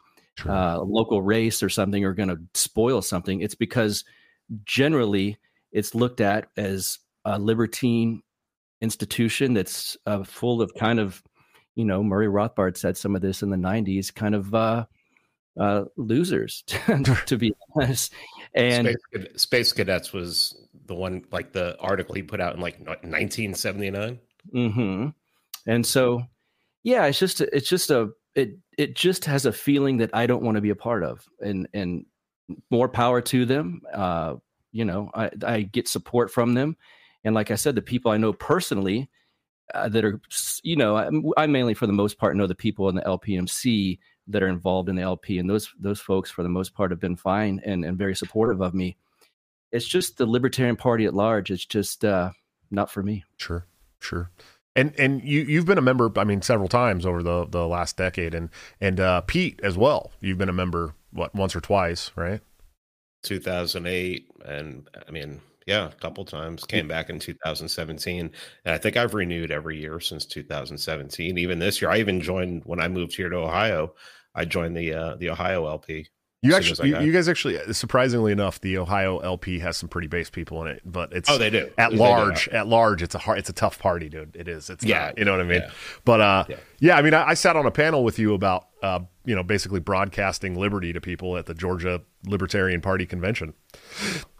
uh, 0.46 0.80
local 0.80 1.22
race 1.22 1.62
or 1.62 1.68
something, 1.68 2.04
or 2.04 2.12
going 2.12 2.28
to 2.28 2.40
spoil 2.54 3.02
something. 3.02 3.40
It's 3.40 3.54
because 3.54 4.04
generally 4.64 5.38
it's 5.72 5.94
looked 5.94 6.20
at 6.20 6.48
as 6.56 6.98
a 7.24 7.38
libertine 7.38 8.22
institution 8.80 9.54
that's 9.54 9.96
uh, 10.06 10.24
full 10.24 10.62
of 10.62 10.72
kind 10.74 10.98
of, 11.00 11.22
you 11.74 11.84
know, 11.84 12.02
Murray 12.02 12.26
Rothbard 12.26 12.76
said 12.76 12.96
some 12.96 13.16
of 13.16 13.22
this 13.22 13.42
in 13.42 13.50
the 13.50 13.56
90s, 13.56 14.14
kind 14.14 14.34
of 14.34 14.54
uh, 14.54 14.86
uh, 15.58 15.84
losers, 15.96 16.62
to 17.26 17.36
be 17.36 17.54
honest. 17.74 18.12
And 18.54 18.96
Space, 19.12 19.42
Space, 19.42 19.72
Cadets 19.72 20.12
was 20.12 20.56
the 20.88 20.94
one, 20.94 21.24
like 21.30 21.52
the 21.52 21.78
article 21.78 22.14
he 22.14 22.22
put 22.22 22.40
out 22.40 22.54
in 22.54 22.60
like 22.60 22.78
1979. 22.80 24.18
Mm-hmm. 24.54 25.08
And 25.66 25.86
so, 25.86 26.22
yeah, 26.82 27.06
it's 27.06 27.18
just, 27.18 27.40
it's 27.40 27.68
just 27.68 27.90
a, 27.90 28.10
it, 28.34 28.56
it 28.76 28.94
just 28.94 29.24
has 29.24 29.46
a 29.46 29.52
feeling 29.52 29.96
that 29.98 30.10
I 30.14 30.26
don't 30.26 30.42
want 30.42 30.56
to 30.56 30.60
be 30.60 30.70
a 30.70 30.76
part 30.76 31.02
of, 31.02 31.26
and 31.40 31.68
and 31.74 32.06
more 32.70 32.88
power 32.88 33.20
to 33.20 33.44
them. 33.44 33.82
Uh, 33.92 34.36
you 34.72 34.84
know, 34.84 35.10
I, 35.14 35.30
I 35.44 35.62
get 35.62 35.88
support 35.88 36.30
from 36.30 36.54
them, 36.54 36.76
and 37.24 37.34
like 37.34 37.50
I 37.50 37.56
said, 37.56 37.74
the 37.74 37.82
people 37.82 38.12
I 38.12 38.16
know 38.16 38.32
personally 38.32 39.10
uh, 39.74 39.88
that 39.88 40.04
are, 40.04 40.20
you 40.62 40.76
know, 40.76 40.96
I, 40.96 41.42
I, 41.42 41.46
mainly 41.46 41.74
for 41.74 41.86
the 41.86 41.92
most 41.92 42.16
part 42.16 42.36
know 42.36 42.46
the 42.46 42.54
people 42.54 42.88
in 42.88 42.94
the 42.94 43.02
LPMC 43.02 43.98
that 44.28 44.42
are 44.42 44.48
involved 44.48 44.88
in 44.88 44.94
the 44.94 45.02
LP, 45.02 45.38
and 45.38 45.50
those 45.50 45.74
those 45.80 46.00
folks 46.00 46.30
for 46.30 46.44
the 46.44 46.48
most 46.48 46.74
part 46.74 46.92
have 46.92 47.00
been 47.00 47.16
fine 47.16 47.60
and 47.64 47.84
and 47.84 47.98
very 47.98 48.14
supportive 48.14 48.60
of 48.60 48.72
me. 48.72 48.96
It's 49.72 49.86
just 49.86 50.16
the 50.16 50.26
Libertarian 50.26 50.76
Party 50.76 51.04
at 51.04 51.14
large. 51.14 51.50
It's 51.50 51.64
just 51.64 52.04
uh, 52.04 52.30
not 52.70 52.90
for 52.90 53.02
me. 53.02 53.24
Sure, 53.36 53.66
sure. 54.00 54.30
And 54.76 54.94
and 54.98 55.22
you 55.24 55.40
you've 55.42 55.66
been 55.66 55.78
a 55.78 55.82
member, 55.82 56.10
I 56.16 56.24
mean, 56.24 56.42
several 56.42 56.68
times 56.68 57.04
over 57.04 57.22
the 57.22 57.46
the 57.46 57.66
last 57.66 57.96
decade, 57.96 58.34
and 58.34 58.50
and 58.80 59.00
uh, 59.00 59.22
Pete 59.22 59.60
as 59.62 59.76
well. 59.76 60.12
You've 60.20 60.38
been 60.38 60.48
a 60.48 60.52
member 60.52 60.94
what 61.10 61.34
once 61.34 61.56
or 61.56 61.60
twice, 61.60 62.10
right? 62.16 62.40
2008, 63.24 64.30
and 64.44 64.88
I 65.06 65.10
mean, 65.10 65.40
yeah, 65.66 65.88
a 65.88 65.92
couple 65.92 66.24
times. 66.24 66.64
Came 66.64 66.88
back 66.88 67.10
in 67.10 67.18
2017, 67.18 68.30
and 68.64 68.74
I 68.74 68.78
think 68.78 68.96
I've 68.96 69.14
renewed 69.14 69.50
every 69.50 69.78
year 69.78 70.00
since 70.00 70.24
2017. 70.24 71.36
Even 71.36 71.58
this 71.58 71.82
year, 71.82 71.90
I 71.90 71.98
even 71.98 72.20
joined 72.20 72.62
when 72.64 72.80
I 72.80 72.88
moved 72.88 73.16
here 73.16 73.28
to 73.28 73.36
Ohio. 73.36 73.94
I 74.34 74.44
joined 74.44 74.76
the 74.76 74.94
uh, 74.94 75.16
the 75.16 75.30
Ohio 75.30 75.66
LP. 75.66 76.08
You 76.40 76.54
as 76.54 76.64
soon 76.64 76.72
as 76.72 76.80
actually, 76.80 76.90
you, 76.90 77.06
you 77.06 77.12
guys 77.12 77.28
actually, 77.28 77.72
surprisingly 77.72 78.30
enough, 78.30 78.60
the 78.60 78.78
Ohio 78.78 79.18
LP 79.18 79.58
has 79.58 79.76
some 79.76 79.88
pretty 79.88 80.06
base 80.06 80.30
people 80.30 80.62
in 80.62 80.68
it, 80.68 80.82
but 80.84 81.12
it's 81.12 81.28
Oh, 81.28 81.36
they 81.36 81.50
do 81.50 81.68
at 81.76 81.90
They 81.90 81.96
do. 81.96 82.00
large. 82.02 82.46
At 82.50 82.68
large, 82.68 83.02
it's 83.02 83.16
a 83.16 83.18
hard, 83.18 83.38
it's 83.38 83.48
a 83.48 83.52
tough 83.52 83.80
party, 83.80 84.08
dude. 84.08 84.36
It 84.36 84.46
is. 84.46 84.70
It's 84.70 84.84
Yeah, 84.84 85.06
not, 85.06 85.18
you 85.18 85.24
know 85.24 85.32
what 85.32 85.40
I 85.40 85.44
mean. 85.44 85.62
yeah. 85.62 85.70
But 86.04 86.20
uh, 86.20 86.44
yeah. 86.48 86.56
Yeah. 86.78 86.96
I 86.96 87.02
mean, 87.02 87.12
I, 87.14 87.30
I 87.30 87.34
sat 87.34 87.56
on 87.56 87.66
a 87.66 87.72
panel 87.72 88.04
with 88.04 88.20
you 88.20 88.34
about 88.34 88.68
uh, 88.84 89.00
you 89.24 89.34
know, 89.34 89.42
basically 89.42 89.80
broadcasting 89.80 90.54
liberty 90.54 90.92
to 90.92 91.00
people 91.00 91.36
at 91.36 91.46
the 91.46 91.54
Georgia 91.54 92.02
Libertarian 92.24 92.80
Party 92.80 93.04
convention. 93.04 93.52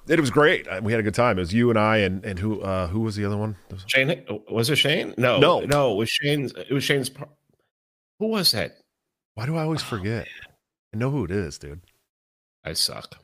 It 0.07 0.21
was 0.21 0.31
great. 0.31 0.69
Uh, 0.69 0.81
We 0.83 0.93
had 0.93 1.01
a 1.01 1.03
good 1.03 1.15
time. 1.15 1.37
It 1.39 1.41
was 1.41 1.53
you 1.53 1.69
and 1.69 1.79
I, 1.79 1.97
and 1.99 2.25
and 2.25 2.39
who 2.39 2.61
uh, 2.61 2.87
who 2.87 3.01
was 3.01 3.17
the 3.17 3.25
other 3.25 3.37
one? 3.37 3.57
Shane 3.89 4.25
was 4.49 4.71
it 4.71 4.77
Shane? 4.77 5.15
No, 5.19 5.41
No. 5.41 5.61
no. 5.63 5.93
It 5.95 5.97
was 5.97 6.09
Shane's. 6.11 6.53
It 6.53 6.71
was 6.73 6.85
Shane's. 6.85 7.11
Who 8.21 8.29
was 8.29 8.53
that? 8.53 8.77
Why 9.35 9.47
do 9.47 9.57
I 9.57 9.63
always 9.65 9.83
forget? 9.83 10.29
I 10.95 10.97
know 10.97 11.11
who 11.11 11.25
it 11.25 11.31
is, 11.31 11.59
dude. 11.59 11.81
I 12.65 12.73
suck. 12.73 13.19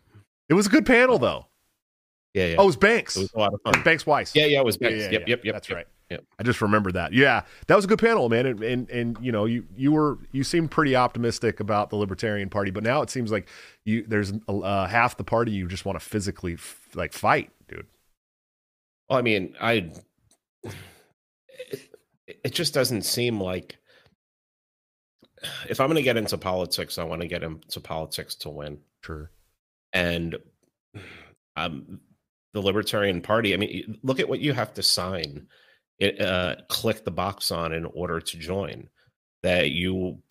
It 0.49 0.55
was 0.55 0.67
a 0.67 0.71
good 0.71 0.87
panel, 0.87 1.19
though. 1.19 1.47
Yeah, 2.35 2.47
yeah. 2.47 2.57
Oh, 2.59 2.65
it 2.65 2.67
was 2.67 2.77
Banks. 2.77 3.17
it 3.17 3.21
was 3.21 3.33
a 3.35 3.39
lot 3.39 3.55
of 3.55 3.61
fun. 3.63 3.83
Banks 3.83 4.05
Weiss. 4.07 4.35
Yeah, 4.35 4.47
yeah. 4.47 4.59
It 4.59 4.65
was 4.65 4.77
Banks. 4.77 4.99
yeah, 4.99 5.11
yep, 5.11 5.23
yeah. 5.23 5.27
yep, 5.29 5.45
yep. 5.45 5.55
That's 5.55 5.69
yep, 5.69 5.77
right. 5.77 5.87
Yep. 6.11 6.25
I 6.39 6.43
just 6.43 6.61
remembered 6.61 6.95
that. 6.95 7.13
Yeah, 7.13 7.43
that 7.67 7.77
was 7.77 7.85
a 7.85 7.89
good 7.89 7.99
panel, 7.99 8.29
man. 8.29 8.45
And, 8.45 8.63
and 8.63 8.91
and 8.91 9.19
you 9.21 9.33
know, 9.33 9.47
you 9.47 9.65
you 9.75 9.93
were 9.93 10.19
you 10.33 10.45
seemed 10.45 10.71
pretty 10.71 10.95
optimistic 10.95 11.61
about 11.61 11.91
the 11.91 11.97
Libertarian 11.97 12.51
Party, 12.51 12.71
but 12.71 12.83
now 12.83 13.01
it 13.03 13.09
seems 13.11 13.33
like 13.33 13.49
you 13.85 14.05
there's 14.07 14.33
uh, 14.49 14.87
half 14.87 15.17
the 15.17 15.25
party 15.25 15.53
you 15.53 15.67
just 15.67 15.87
want 15.87 15.99
to 15.99 16.05
physically 16.05 16.55
f- 16.55 16.89
like 16.95 17.13
fight, 17.13 17.51
dude. 17.69 17.87
Well, 19.09 19.19
I 19.19 19.23
mean, 19.23 19.55
I. 19.61 19.93
It, 22.27 22.39
it 22.43 22.53
just 22.55 22.73
doesn't 22.73 23.03
seem 23.03 23.39
like. 23.39 23.77
If 25.69 25.81
I'm 25.81 25.89
going 25.89 25.97
to 25.97 26.03
get 26.03 26.17
into 26.17 26.39
politics, 26.39 26.99
I 26.99 27.05
want 27.05 27.23
to 27.23 27.29
get 27.29 27.43
into 27.43 27.81
politics 27.81 28.35
to 28.37 28.51
win. 28.51 28.79
Sure. 29.03 29.31
and 29.93 30.37
um, 31.57 32.01
the 32.53 32.61
Libertarian 32.61 33.21
Party. 33.21 33.53
I 33.53 33.57
mean, 33.57 33.99
look 34.03 34.21
at 34.21 34.29
what 34.29 34.41
you 34.41 34.53
have 34.53 34.73
to 34.75 34.83
sign, 34.83 35.47
it, 35.99 36.21
uh, 36.21 36.57
click 36.69 37.05
the 37.05 37.11
box 37.11 37.51
on 37.51 37.73
in 37.73 37.85
order 37.85 38.21
to 38.21 38.37
join. 38.39 38.89
That 39.43 39.73
you 39.73 40.23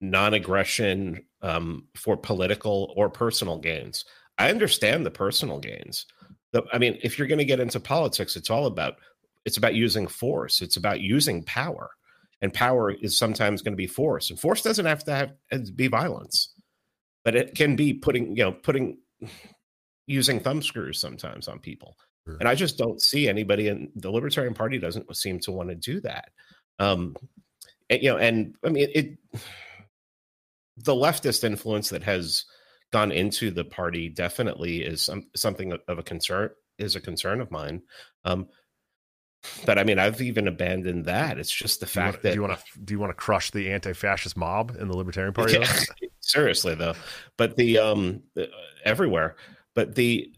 non-aggression 0.00 1.24
um, 1.42 1.84
for 1.94 2.16
political 2.16 2.92
or 2.96 3.10
personal 3.10 3.58
gains. 3.58 4.04
I 4.38 4.50
understand 4.50 5.04
the 5.04 5.10
personal 5.10 5.58
gains. 5.58 6.06
The, 6.52 6.64
I 6.72 6.78
mean, 6.78 6.98
if 7.02 7.18
you're 7.18 7.28
going 7.28 7.38
to 7.38 7.44
get 7.44 7.60
into 7.60 7.80
politics, 7.80 8.34
it's 8.34 8.50
all 8.50 8.66
about 8.66 8.96
it's 9.44 9.56
about 9.56 9.74
using 9.74 10.06
force. 10.06 10.62
It's 10.62 10.76
about 10.76 11.00
using 11.00 11.42
power, 11.44 11.90
and 12.42 12.52
power 12.52 12.90
is 12.90 13.16
sometimes 13.16 13.62
going 13.62 13.72
to 13.72 13.76
be 13.76 13.86
force, 13.86 14.28
and 14.28 14.38
force 14.38 14.62
doesn't 14.62 14.84
have 14.86 15.04
to 15.04 15.14
have 15.14 15.32
uh, 15.50 15.58
be 15.74 15.88
violence 15.88 16.52
but 17.24 17.36
it 17.36 17.54
can 17.54 17.76
be 17.76 17.92
putting 17.94 18.36
you 18.36 18.44
know 18.44 18.52
putting 18.52 18.98
using 20.06 20.40
thumb 20.40 20.62
screws 20.62 21.00
sometimes 21.00 21.48
on 21.48 21.58
people 21.58 21.96
Sure. 22.26 22.36
and 22.38 22.48
i 22.48 22.54
just 22.54 22.78
don't 22.78 23.02
see 23.02 23.28
anybody 23.28 23.66
in 23.66 23.90
the 23.96 24.10
libertarian 24.10 24.54
party 24.54 24.78
doesn't 24.78 25.14
seem 25.16 25.40
to 25.40 25.50
want 25.50 25.70
to 25.70 25.74
do 25.74 26.00
that 26.02 26.30
um 26.78 27.16
and, 27.90 28.00
you 28.00 28.10
know 28.10 28.18
and 28.18 28.54
i 28.64 28.68
mean 28.68 28.88
it 28.94 29.18
the 30.76 30.94
leftist 30.94 31.42
influence 31.42 31.88
that 31.88 32.02
has 32.04 32.44
gone 32.92 33.10
into 33.10 33.50
the 33.50 33.64
party 33.64 34.08
definitely 34.08 34.82
is 34.82 35.02
some, 35.02 35.26
something 35.34 35.72
of 35.88 35.98
a 35.98 36.02
concern 36.02 36.50
is 36.78 36.94
a 36.94 37.00
concern 37.00 37.40
of 37.40 37.50
mine 37.50 37.82
um 38.24 38.46
but 39.66 39.78
i 39.78 39.84
mean 39.84 39.98
i've 39.98 40.20
even 40.20 40.48
abandoned 40.48 41.06
that. 41.06 41.38
It's 41.38 41.50
just 41.50 41.80
the 41.80 41.86
fact 41.86 42.22
that 42.22 42.30
do 42.30 42.34
you 42.34 42.42
want 42.42 42.58
to 42.58 42.80
do 42.80 42.94
you 42.94 43.00
want 43.00 43.10
to 43.10 43.14
crush 43.14 43.50
the 43.50 43.72
anti-fascist 43.72 44.36
mob 44.36 44.76
in 44.78 44.88
the 44.88 44.96
Libertarian 44.96 45.34
Party? 45.34 45.58
Yeah, 45.60 46.08
seriously 46.20 46.74
though. 46.74 46.94
But 47.36 47.56
the 47.56 47.78
um 47.78 48.22
uh, 48.38 48.44
everywhere. 48.84 49.36
But 49.74 49.94
the 49.94 50.32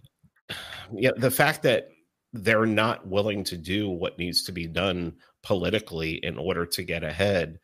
yeah 0.92 1.10
the 1.16 1.30
fact 1.30 1.62
that 1.62 1.88
they're 2.32 2.66
not 2.66 3.06
willing 3.06 3.44
to 3.44 3.56
do 3.56 3.88
what 3.88 4.18
needs 4.18 4.44
to 4.44 4.52
be 4.52 4.66
done 4.66 5.14
politically 5.42 6.12
in 6.22 6.36
order 6.38 6.66
to 6.66 6.82
get 6.82 7.04
ahead 7.04 7.60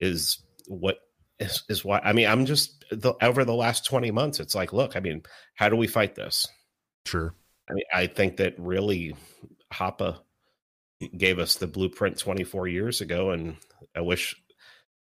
is 0.00 0.42
what 0.66 0.98
is, 1.38 1.64
is 1.68 1.84
why 1.84 1.98
i 2.04 2.12
mean 2.12 2.28
i'm 2.28 2.46
just 2.46 2.84
the, 2.90 3.14
over 3.20 3.44
the 3.44 3.54
last 3.54 3.84
20 3.84 4.10
months 4.10 4.38
it's 4.38 4.54
like 4.54 4.72
look 4.72 4.96
i 4.96 5.00
mean 5.00 5.22
how 5.54 5.68
do 5.68 5.76
we 5.76 5.86
fight 5.86 6.14
this? 6.14 6.46
Sure. 7.04 7.34
i 7.68 7.72
mean 7.74 7.84
i 7.92 8.06
think 8.06 8.36
that 8.36 8.54
really 8.58 9.16
Hoppe 9.72 10.16
gave 11.08 11.38
us 11.38 11.56
the 11.56 11.66
blueprint 11.66 12.18
24 12.18 12.68
years 12.68 13.00
ago 13.00 13.30
and 13.30 13.56
i 13.94 14.00
wish 14.00 14.34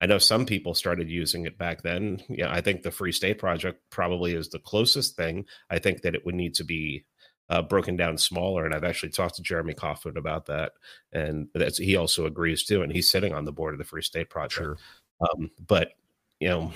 I 0.02 0.08
know 0.08 0.18
some 0.18 0.46
people 0.46 0.74
started 0.74 1.10
using 1.10 1.46
it 1.46 1.58
back 1.58 1.82
then. 1.82 2.22
Yeah, 2.28 2.52
I 2.52 2.62
think 2.62 2.84
the 2.84 2.92
Free 2.92 3.12
State 3.12 3.40
Project 3.40 3.82
probably 3.90 4.34
is 4.34 4.50
the 4.50 4.60
closest 4.60 5.16
thing. 5.16 5.46
I 5.70 5.80
think 5.80 6.02
that 6.02 6.16
it 6.16 6.26
would 6.26 6.36
need 6.36 6.54
to 6.56 6.64
be 6.64 7.06
uh, 7.50 7.62
broken 7.62 7.96
down 7.96 8.18
smaller, 8.18 8.66
and 8.66 8.74
I've 8.74 8.84
actually 8.84 9.10
talked 9.10 9.36
to 9.36 9.42
Jeremy 9.42 9.74
Kauffman 9.74 10.18
about 10.18 10.48
that, 10.48 10.74
and 11.14 11.48
that's 11.54 11.78
he 11.78 11.96
also 11.96 12.26
agrees 12.26 12.66
too. 12.66 12.82
And 12.82 12.92
he's 12.92 13.10
sitting 13.10 13.34
on 13.34 13.46
the 13.46 13.52
board 13.52 13.74
of 13.74 13.78
the 13.78 13.86
Free 13.86 14.02
State 14.02 14.30
Project. 14.30 14.54
Sure. 14.54 14.78
Um, 15.22 15.52
but 15.66 15.94
you 16.40 16.50
know, 16.50 16.74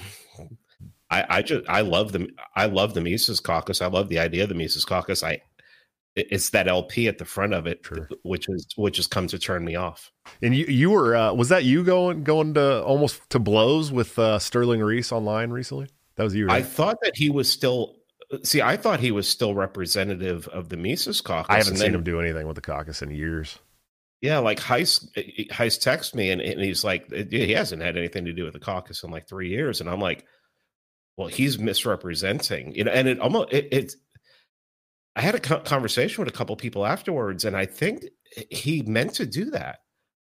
I, 1.10 1.26
I 1.30 1.42
just 1.42 1.68
I 1.68 1.82
love 1.82 2.12
the 2.14 2.30
I 2.56 2.68
love 2.68 2.94
the 2.94 3.02
Mises 3.02 3.40
Caucus. 3.40 3.82
I 3.82 3.88
love 3.88 4.10
the 4.10 4.20
idea 4.20 4.44
of 4.44 4.50
the 4.50 4.56
Mises 4.56 4.86
Caucus. 4.86 5.24
I 5.24 5.42
it's 6.30 6.50
that 6.52 6.68
LP 6.68 7.08
at 7.08 7.18
the 7.18 7.26
front 7.26 7.54
of 7.54 7.68
it, 7.68 7.82
Sure. 7.86 8.10
which 8.24 8.48
is 8.50 8.68
which 8.76 8.98
has 8.98 9.08
come 9.08 9.28
to 9.28 9.40
turn 9.40 9.64
me 9.66 9.76
off. 9.76 10.12
And 10.42 10.56
you 10.56 10.66
you 10.66 10.90
were 10.90 11.16
uh, 11.16 11.34
was 11.34 11.50
that 11.50 11.64
you 11.64 11.84
going 11.84 12.24
going 12.24 12.54
to 12.56 12.84
almost 12.84 13.22
to 13.32 13.40
blows 13.40 13.92
with 13.92 14.18
uh, 14.20 14.40
Sterling 14.40 14.82
Reese 14.82 15.12
online 15.12 15.52
recently? 15.52 15.88
That 16.16 16.24
was 16.24 16.36
you. 16.36 16.50
I 16.50 16.62
thought 16.62 16.98
that 17.04 17.16
he 17.16 17.30
was 17.30 17.50
still. 17.52 17.96
See, 18.44 18.62
I 18.62 18.78
thought 18.78 19.00
he 19.00 19.12
was 19.12 19.28
still 19.28 19.56
representative 19.56 20.48
of 20.50 20.70
the 20.70 20.78
Mises 20.78 21.20
Caucus. 21.22 21.50
I, 21.50 21.58
haven't 21.58 21.78
seen 21.78 21.88
then- 21.92 21.96
him 21.96 22.04
do 22.04 22.20
anything 22.20 22.46
with 22.46 22.56
the 22.56 22.62
caucus 22.62 23.02
in 23.02 23.10
years. 23.10 23.58
Yeah, 24.22 24.40
like 24.40 24.60
Heise, 24.60 25.08
Heise 25.50 25.78
texts 25.78 26.14
me 26.14 26.30
and, 26.30 26.42
and 26.42 26.60
he's 26.60 26.84
like, 26.84 27.10
he 27.10 27.54
hasn't 27.54 27.82
had 27.82 27.96
anything 27.96 28.26
to 28.26 28.34
do 28.34 28.44
with 28.44 28.52
the 28.52 28.60
caucus 28.60 29.02
in 29.02 29.12
like 29.12 29.30
three 29.30 29.48
years, 29.48 29.80
and 29.80 29.90
I'm 29.90 30.02
like, 30.02 30.26
well, 31.16 31.30
he's 31.30 31.58
misrepresenting, 31.58 32.76
you 32.76 32.84
know. 32.84 32.92
And 32.92 33.08
it 33.08 33.20
almost 33.20 33.54
it. 33.54 33.68
it 33.72 33.96
I 35.16 35.22
had 35.22 35.36
a 35.36 35.40
conversation 35.40 36.24
with 36.24 36.34
a 36.34 36.38
couple 36.38 36.56
people 36.56 36.86
afterwards, 36.86 37.46
and 37.46 37.56
I 37.56 37.66
think 37.66 38.06
he 38.50 38.84
meant 38.84 39.14
to 39.16 39.26
do 39.26 39.46
that. 39.52 39.80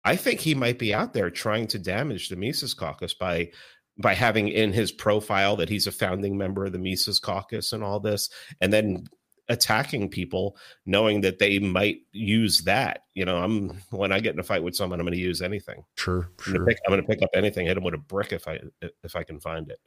I 0.04 0.16
think 0.16 0.40
he 0.40 0.54
might 0.54 0.78
be 0.78 0.92
out 0.92 1.14
there 1.14 1.30
trying 1.30 1.68
to 1.68 1.78
damage 1.78 2.28
the 2.28 2.36
Mises 2.36 2.74
Caucus 2.74 3.14
by 3.14 3.50
by 3.98 4.14
having 4.14 4.48
in 4.48 4.72
his 4.72 4.90
profile 4.90 5.54
that 5.56 5.68
he's 5.68 5.86
a 5.86 5.92
founding 5.92 6.36
member 6.36 6.64
of 6.64 6.72
the 6.72 6.78
Mises 6.78 7.18
Caucus 7.18 7.72
and 7.72 7.84
all 7.84 8.00
this, 8.00 8.28
and 8.60 8.72
then 8.72 9.06
attacking 9.48 10.08
people 10.08 10.56
knowing 10.86 11.20
that 11.20 11.38
they 11.38 11.58
might 11.58 11.98
use 12.12 12.62
that. 12.62 13.02
You 13.14 13.24
know, 13.24 13.38
I'm 13.38 13.80
when 13.90 14.12
I 14.12 14.20
get 14.20 14.34
in 14.34 14.40
a 14.40 14.44
fight 14.44 14.62
with 14.62 14.74
someone, 14.74 14.98
I'm 14.98 15.06
going 15.06 15.16
to 15.16 15.22
use 15.22 15.42
anything. 15.42 15.84
Sure, 15.96 16.22
I'm 16.22 16.44
going 16.44 16.56
sure. 16.56 16.58
to 16.58 16.66
pick, 16.66 16.78
I'm 16.86 16.92
going 16.92 17.02
to 17.02 17.08
pick 17.08 17.22
up 17.22 17.30
anything, 17.34 17.66
hit 17.66 17.76
him 17.76 17.84
with 17.84 17.94
a 17.94 17.98
brick 17.98 18.32
if 18.32 18.48
I 18.48 18.60
if 19.02 19.14
I 19.14 19.22
can 19.22 19.40
find 19.40 19.70
it. 19.70 19.78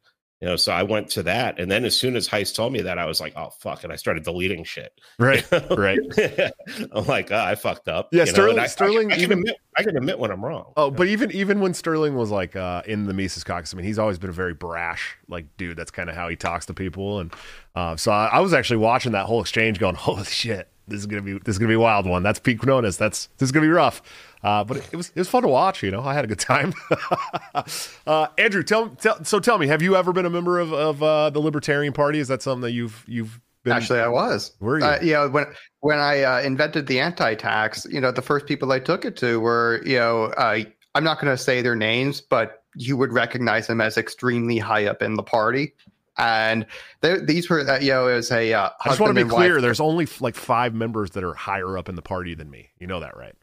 You 0.42 0.50
know, 0.50 0.58
so 0.58 0.74
I 0.74 0.84
went 0.84 1.10
to 1.12 1.24
that, 1.24 1.60
and 1.60 1.72
then 1.72 1.86
as 1.86 1.96
soon 1.96 2.18
as 2.18 2.28
Heise 2.28 2.52
told 2.52 2.74
me 2.74 2.82
that, 2.82 3.00
I 3.00 3.06
was 3.06 3.22
like, 3.22 3.34
"Oh 3.38 3.50
fuck!" 3.62 3.86
and 3.86 3.94
I 3.94 3.96
started 3.96 4.24
deleting 4.24 4.66
shit. 4.66 4.92
Right, 5.18 5.46
right. 5.72 5.98
I'm 6.92 7.06
like, 7.06 7.32
oh, 7.32 7.38
I 7.38 7.56
fucked 7.56 7.88
up. 7.88 8.10
Yeah, 8.12 8.26
you 8.26 8.28
Sterling- 8.32 8.60
I, 8.60 8.68
Sterling 8.68 9.12
I, 9.12 9.16
I, 9.16 9.18
can 9.18 9.24
even- 9.24 9.40
admit, 9.40 9.56
I 9.78 9.84
can 9.84 9.96
admit 9.96 10.20
when 10.20 10.32
I'm 10.32 10.44
wrong. 10.44 10.74
Oh, 10.76 10.92
but 10.92 11.08
even 11.08 11.32
even 11.32 11.62
when 11.62 11.74
Sterling 11.74 12.16
was 12.16 12.32
like 12.32 12.56
uh, 12.58 12.82
in 12.86 13.06
the 13.06 13.14
Mises 13.14 13.46
caucus, 13.46 13.74
I 13.74 13.78
mean, 13.78 13.86
he's 13.86 13.98
always 13.98 14.20
been 14.20 14.30
a 14.30 14.34
very 14.34 14.54
brash 14.54 15.18
like 15.30 15.46
dude. 15.56 15.78
That's 15.78 15.92
kind 15.92 16.10
of 16.10 16.16
how 16.16 16.28
he 16.28 16.36
talks 16.36 16.66
to 16.66 16.74
people, 16.74 17.20
and 17.22 17.34
uh, 17.76 17.96
so 17.96 18.12
I, 18.12 18.26
I 18.34 18.40
was 18.42 18.54
actually 18.54 18.78
watching 18.78 19.14
that 19.14 19.26
whole 19.28 19.40
exchange, 19.40 19.80
going, 19.80 19.96
"Holy 19.96 20.26
shit, 20.26 20.68
this 20.90 21.00
is 21.00 21.06
gonna 21.06 21.22
be 21.22 21.34
this 21.40 21.56
is 21.56 21.60
gonna 21.60 21.70
be 21.70 21.76
a 21.76 21.80
wild 21.80 22.06
one." 22.06 22.24
That's 22.24 22.40
Pete 22.40 22.60
Quinones. 22.60 22.98
That's 22.98 23.28
this 23.38 23.48
is 23.48 23.52
gonna 23.54 23.66
be 23.66 23.72
rough, 23.72 24.02
uh, 24.46 24.64
but 24.64 24.78
it, 24.78 24.90
it 24.92 24.96
was 24.96 25.10
it 25.10 25.18
was 25.20 25.28
fun 25.28 25.42
to 25.42 25.48
watch. 25.48 25.82
You 25.82 25.90
know, 25.92 26.02
I 26.02 26.14
had 26.14 26.24
a 26.24 26.28
good 26.28 26.40
time. 26.40 26.74
uh, 28.08 28.28
Andrew, 28.38 28.64
tell, 28.64 28.90
tell 28.90 29.24
so 29.24 29.40
tell 29.40 29.58
me, 29.58 29.68
have 29.68 29.82
you 29.82 29.96
ever 29.96 30.14
been 30.14 30.26
a 30.26 30.30
member 30.30 30.60
of 30.60 30.72
of 30.74 31.02
uh, 31.02 31.30
the 31.32 31.40
Libertarian 31.40 31.94
Party? 31.94 32.20
Is 32.20 32.28
that 32.28 32.42
something 32.42 32.62
that 32.62 32.72
you've 32.72 33.04
you've 33.08 33.40
been? 33.64 33.74
Actually, 33.74 34.00
I 34.00 34.08
was. 34.08 34.52
Were 34.60 34.80
you? 34.80 34.86
Uh, 34.86 35.00
you 35.02 35.14
know, 35.14 35.30
when 35.30 35.46
when 35.82 35.98
I 35.98 36.22
uh, 36.22 36.42
invented 36.42 36.88
the 36.88 37.00
anti-tax, 37.00 37.86
you 37.90 38.00
know, 38.00 38.12
the 38.12 38.22
first 38.22 38.46
people 38.46 38.72
I 38.72 38.80
took 38.80 39.06
it 39.06 39.16
to 39.18 39.40
were, 39.40 39.82
you 39.86 39.98
know, 39.98 40.26
uh, 40.38 40.60
I'm 40.94 41.04
not 41.04 41.20
going 41.20 41.36
to 41.36 41.42
say 41.42 41.62
their 41.62 41.76
names, 41.76 42.22
but 42.22 42.64
you 42.76 42.98
would 42.98 43.12
recognize 43.14 43.68
them 43.68 43.82
as 43.82 43.98
extremely 43.98 44.58
high 44.58 44.86
up 44.86 45.02
in 45.02 45.16
the 45.16 45.24
party. 45.24 45.74
And 46.18 46.66
they, 47.02 47.20
these 47.20 47.50
were, 47.50 47.70
uh, 47.70 47.80
you 47.80 47.92
know, 47.92 48.08
it 48.08 48.16
was 48.16 48.32
a. 48.32 48.54
Uh, 48.54 48.70
I 48.84 48.90
just 48.90 49.00
want 49.02 49.16
to 49.18 49.26
be 49.26 49.30
clear. 49.30 49.56
wife- 49.56 49.62
There's 49.62 49.80
only 49.82 50.04
f- 50.06 50.22
like 50.22 50.36
five 50.36 50.74
members 50.74 51.12
that 51.12 51.24
are 51.24 51.34
higher 51.34 51.78
up 51.78 51.90
in 51.90 51.96
the 51.96 52.02
party 52.02 52.36
than 52.36 52.50
me. 52.50 52.70
You 52.80 52.88
know 52.88 53.02
that, 53.02 53.18
right? 53.18 53.36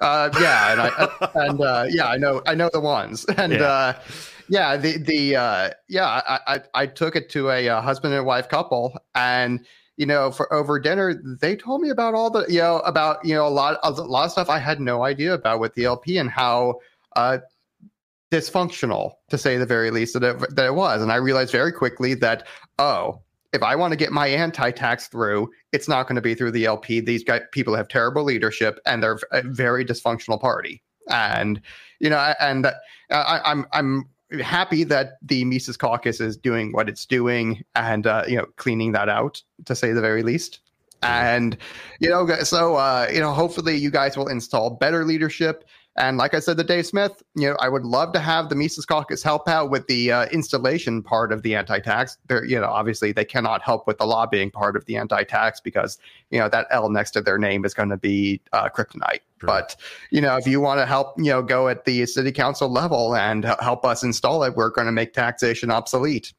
Uh, 0.00 0.30
yeah, 0.40 0.72
and 0.72 0.80
I 0.80 1.30
and 1.46 1.60
uh, 1.60 1.86
yeah, 1.88 2.06
I 2.06 2.16
know, 2.16 2.42
I 2.46 2.54
know 2.54 2.68
the 2.72 2.80
ones, 2.80 3.24
and 3.36 3.52
Yeah. 3.52 3.62
uh, 3.62 4.00
yeah, 4.48 4.76
the 4.76 4.98
the 4.98 5.36
uh, 5.36 5.70
yeah, 5.88 6.06
I, 6.06 6.40
I 6.46 6.60
I 6.74 6.86
took 6.86 7.16
it 7.16 7.30
to 7.30 7.50
a, 7.50 7.68
uh 7.68 7.80
husband 7.80 8.14
and 8.14 8.26
wife 8.26 8.48
couple, 8.48 8.96
and 9.14 9.64
you 9.96 10.06
know, 10.06 10.30
for 10.30 10.52
over 10.52 10.78
dinner, 10.78 11.20
they 11.40 11.56
told 11.56 11.80
me 11.80 11.88
about 11.88 12.14
all 12.14 12.30
the 12.30 12.44
you 12.48 12.60
know 12.60 12.80
about 12.80 13.24
you 13.24 13.34
know 13.34 13.46
a 13.46 13.48
lot 13.48 13.78
a 13.82 13.90
lot 13.90 14.26
of 14.26 14.32
stuff 14.32 14.48
I 14.50 14.58
had 14.58 14.80
no 14.80 15.02
idea 15.04 15.32
about 15.34 15.60
with 15.60 15.74
the 15.74 15.84
LP 15.86 16.18
and 16.18 16.30
how 16.30 16.80
uh, 17.16 17.38
dysfunctional, 18.30 19.12
to 19.30 19.38
say 19.38 19.56
the 19.56 19.66
very 19.66 19.90
least, 19.90 20.14
that 20.14 20.22
it, 20.22 20.54
that 20.56 20.66
it 20.66 20.74
was, 20.74 21.00
and 21.02 21.10
I 21.10 21.16
realized 21.16 21.52
very 21.52 21.72
quickly 21.72 22.14
that 22.14 22.46
oh. 22.78 23.22
If 23.52 23.62
I 23.62 23.76
want 23.76 23.92
to 23.92 23.96
get 23.96 24.12
my 24.12 24.26
anti-tax 24.26 25.08
through, 25.08 25.50
it's 25.72 25.88
not 25.88 26.06
going 26.06 26.16
to 26.16 26.22
be 26.22 26.34
through 26.34 26.52
the 26.52 26.66
LP. 26.66 27.00
These 27.00 27.24
guys, 27.24 27.42
people 27.52 27.74
have 27.74 27.88
terrible 27.88 28.24
leadership, 28.24 28.78
and 28.86 29.02
they're 29.02 29.18
a 29.32 29.42
very 29.42 29.84
dysfunctional 29.84 30.40
party. 30.40 30.82
And 31.08 31.60
you 32.00 32.10
know, 32.10 32.34
and 32.40 32.66
uh, 32.66 32.72
I, 33.10 33.40
I'm 33.44 33.66
I'm 33.72 34.08
happy 34.40 34.84
that 34.84 35.18
the 35.22 35.44
Mises 35.44 35.76
Caucus 35.76 36.20
is 36.20 36.36
doing 36.36 36.72
what 36.72 36.88
it's 36.88 37.06
doing, 37.06 37.62
and 37.74 38.06
uh, 38.06 38.24
you 38.26 38.36
know, 38.36 38.46
cleaning 38.56 38.92
that 38.92 39.08
out 39.08 39.42
to 39.64 39.74
say 39.74 39.92
the 39.92 40.00
very 40.00 40.22
least. 40.22 40.60
And 41.02 41.56
you 42.00 42.08
know, 42.08 42.26
so 42.42 42.76
uh, 42.76 43.08
you 43.12 43.20
know, 43.20 43.32
hopefully 43.32 43.76
you 43.76 43.90
guys 43.90 44.16
will 44.16 44.28
install 44.28 44.70
better 44.70 45.04
leadership. 45.04 45.64
And 45.98 46.18
like 46.18 46.34
I 46.34 46.40
said 46.40 46.58
to 46.58 46.64
Dave 46.64 46.84
Smith, 46.84 47.22
you 47.34 47.48
know, 47.48 47.56
I 47.58 47.70
would 47.70 47.84
love 47.84 48.12
to 48.12 48.20
have 48.20 48.50
the 48.50 48.54
Mises 48.54 48.84
Caucus 48.84 49.22
help 49.22 49.48
out 49.48 49.70
with 49.70 49.86
the 49.86 50.12
uh, 50.12 50.26
installation 50.26 51.02
part 51.02 51.32
of 51.32 51.42
the 51.42 51.54
anti-tax. 51.54 52.18
They're, 52.28 52.44
you 52.44 52.60
know, 52.60 52.66
obviously 52.66 53.12
they 53.12 53.24
cannot 53.24 53.62
help 53.62 53.86
with 53.86 53.96
the 53.96 54.04
lobbying 54.04 54.50
part 54.50 54.76
of 54.76 54.84
the 54.84 54.96
anti-tax 54.96 55.60
because 55.60 55.96
you 56.30 56.38
know 56.38 56.50
that 56.50 56.66
L 56.70 56.90
next 56.90 57.12
to 57.12 57.22
their 57.22 57.38
name 57.38 57.64
is 57.64 57.72
going 57.72 57.88
to 57.88 57.96
be 57.96 58.42
uh, 58.52 58.68
kryptonite. 58.68 59.20
Sure. 59.40 59.46
But 59.46 59.76
you 60.10 60.20
know, 60.20 60.36
if 60.36 60.46
you 60.46 60.60
want 60.60 60.80
to 60.80 60.86
help, 60.86 61.14
you 61.16 61.30
know, 61.30 61.42
go 61.42 61.68
at 61.68 61.86
the 61.86 62.04
city 62.04 62.32
council 62.32 62.68
level 62.68 63.16
and 63.16 63.44
help 63.60 63.86
us 63.86 64.02
install 64.02 64.42
it, 64.42 64.54
we're 64.54 64.70
going 64.70 64.86
to 64.86 64.92
make 64.92 65.14
taxation 65.14 65.70
obsolete. 65.70 66.34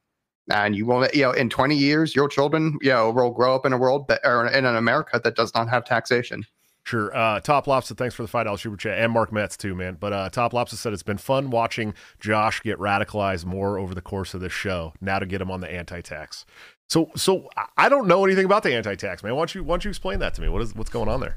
And 0.50 0.76
you 0.76 0.86
will, 0.86 1.08
you 1.14 1.24
know, 1.24 1.32
in 1.32 1.50
20 1.50 1.76
years, 1.76 2.16
your 2.16 2.30
children, 2.30 2.78
you 2.82 2.92
know, 2.92 3.12
will 3.12 3.32
grow 3.32 3.56
up 3.56 3.66
in 3.66 3.74
a 3.74 3.78
world 3.78 4.08
that, 4.08 4.22
or 4.24 4.48
in 4.48 4.66
an 4.66 4.76
America 4.78 5.20
that 5.22 5.36
does 5.36 5.54
not 5.54 5.68
have 5.68 5.84
taxation. 5.84 6.46
Sure. 6.88 7.14
Uh, 7.14 7.42
Top 7.42 7.68
Lobster, 7.68 7.96
thanks 7.96 8.16
for 8.16 8.22
the 8.22 8.30
five 8.30 8.46
dollars 8.46 8.62
super 8.62 8.78
chat, 8.78 8.98
and 8.98 9.12
Mark 9.12 9.34
Metz 9.34 9.58
too, 9.58 9.76
man. 9.76 9.98
But 10.00 10.14
uh, 10.14 10.30
Top 10.30 10.54
Lobster 10.54 10.78
said 10.78 10.94
it's 10.94 11.04
been 11.04 11.18
fun 11.18 11.50
watching 11.50 11.94
Josh 12.22 12.62
get 12.62 12.80
radicalized 12.80 13.44
more 13.44 13.78
over 13.78 13.94
the 13.94 14.02
course 14.02 14.34
of 14.34 14.40
this 14.40 14.54
show. 14.54 14.94
Now 15.02 15.20
to 15.20 15.26
get 15.26 15.42
him 15.42 15.52
on 15.52 15.60
the 15.60 15.70
anti-tax. 15.70 16.46
So, 16.88 17.12
so 17.18 17.50
I- 17.76 17.90
don't 17.90 18.08
know 18.08 18.24
anything 18.24 18.46
about 18.46 18.64
the 18.64 18.74
anti-tax, 18.74 19.22
man. 19.22 19.36
Why 19.36 19.42
don't 19.42 19.54
you 19.56 19.66
why 19.66 19.74
don't 19.74 19.84
you 19.84 19.90
explain 19.90 20.20
that 20.20 20.34
to 20.36 20.42
me? 20.42 20.48
What 20.48 20.62
is 20.62 20.74
what's 20.76 20.90
going 20.90 21.10
on 21.10 21.20
there? 21.20 21.36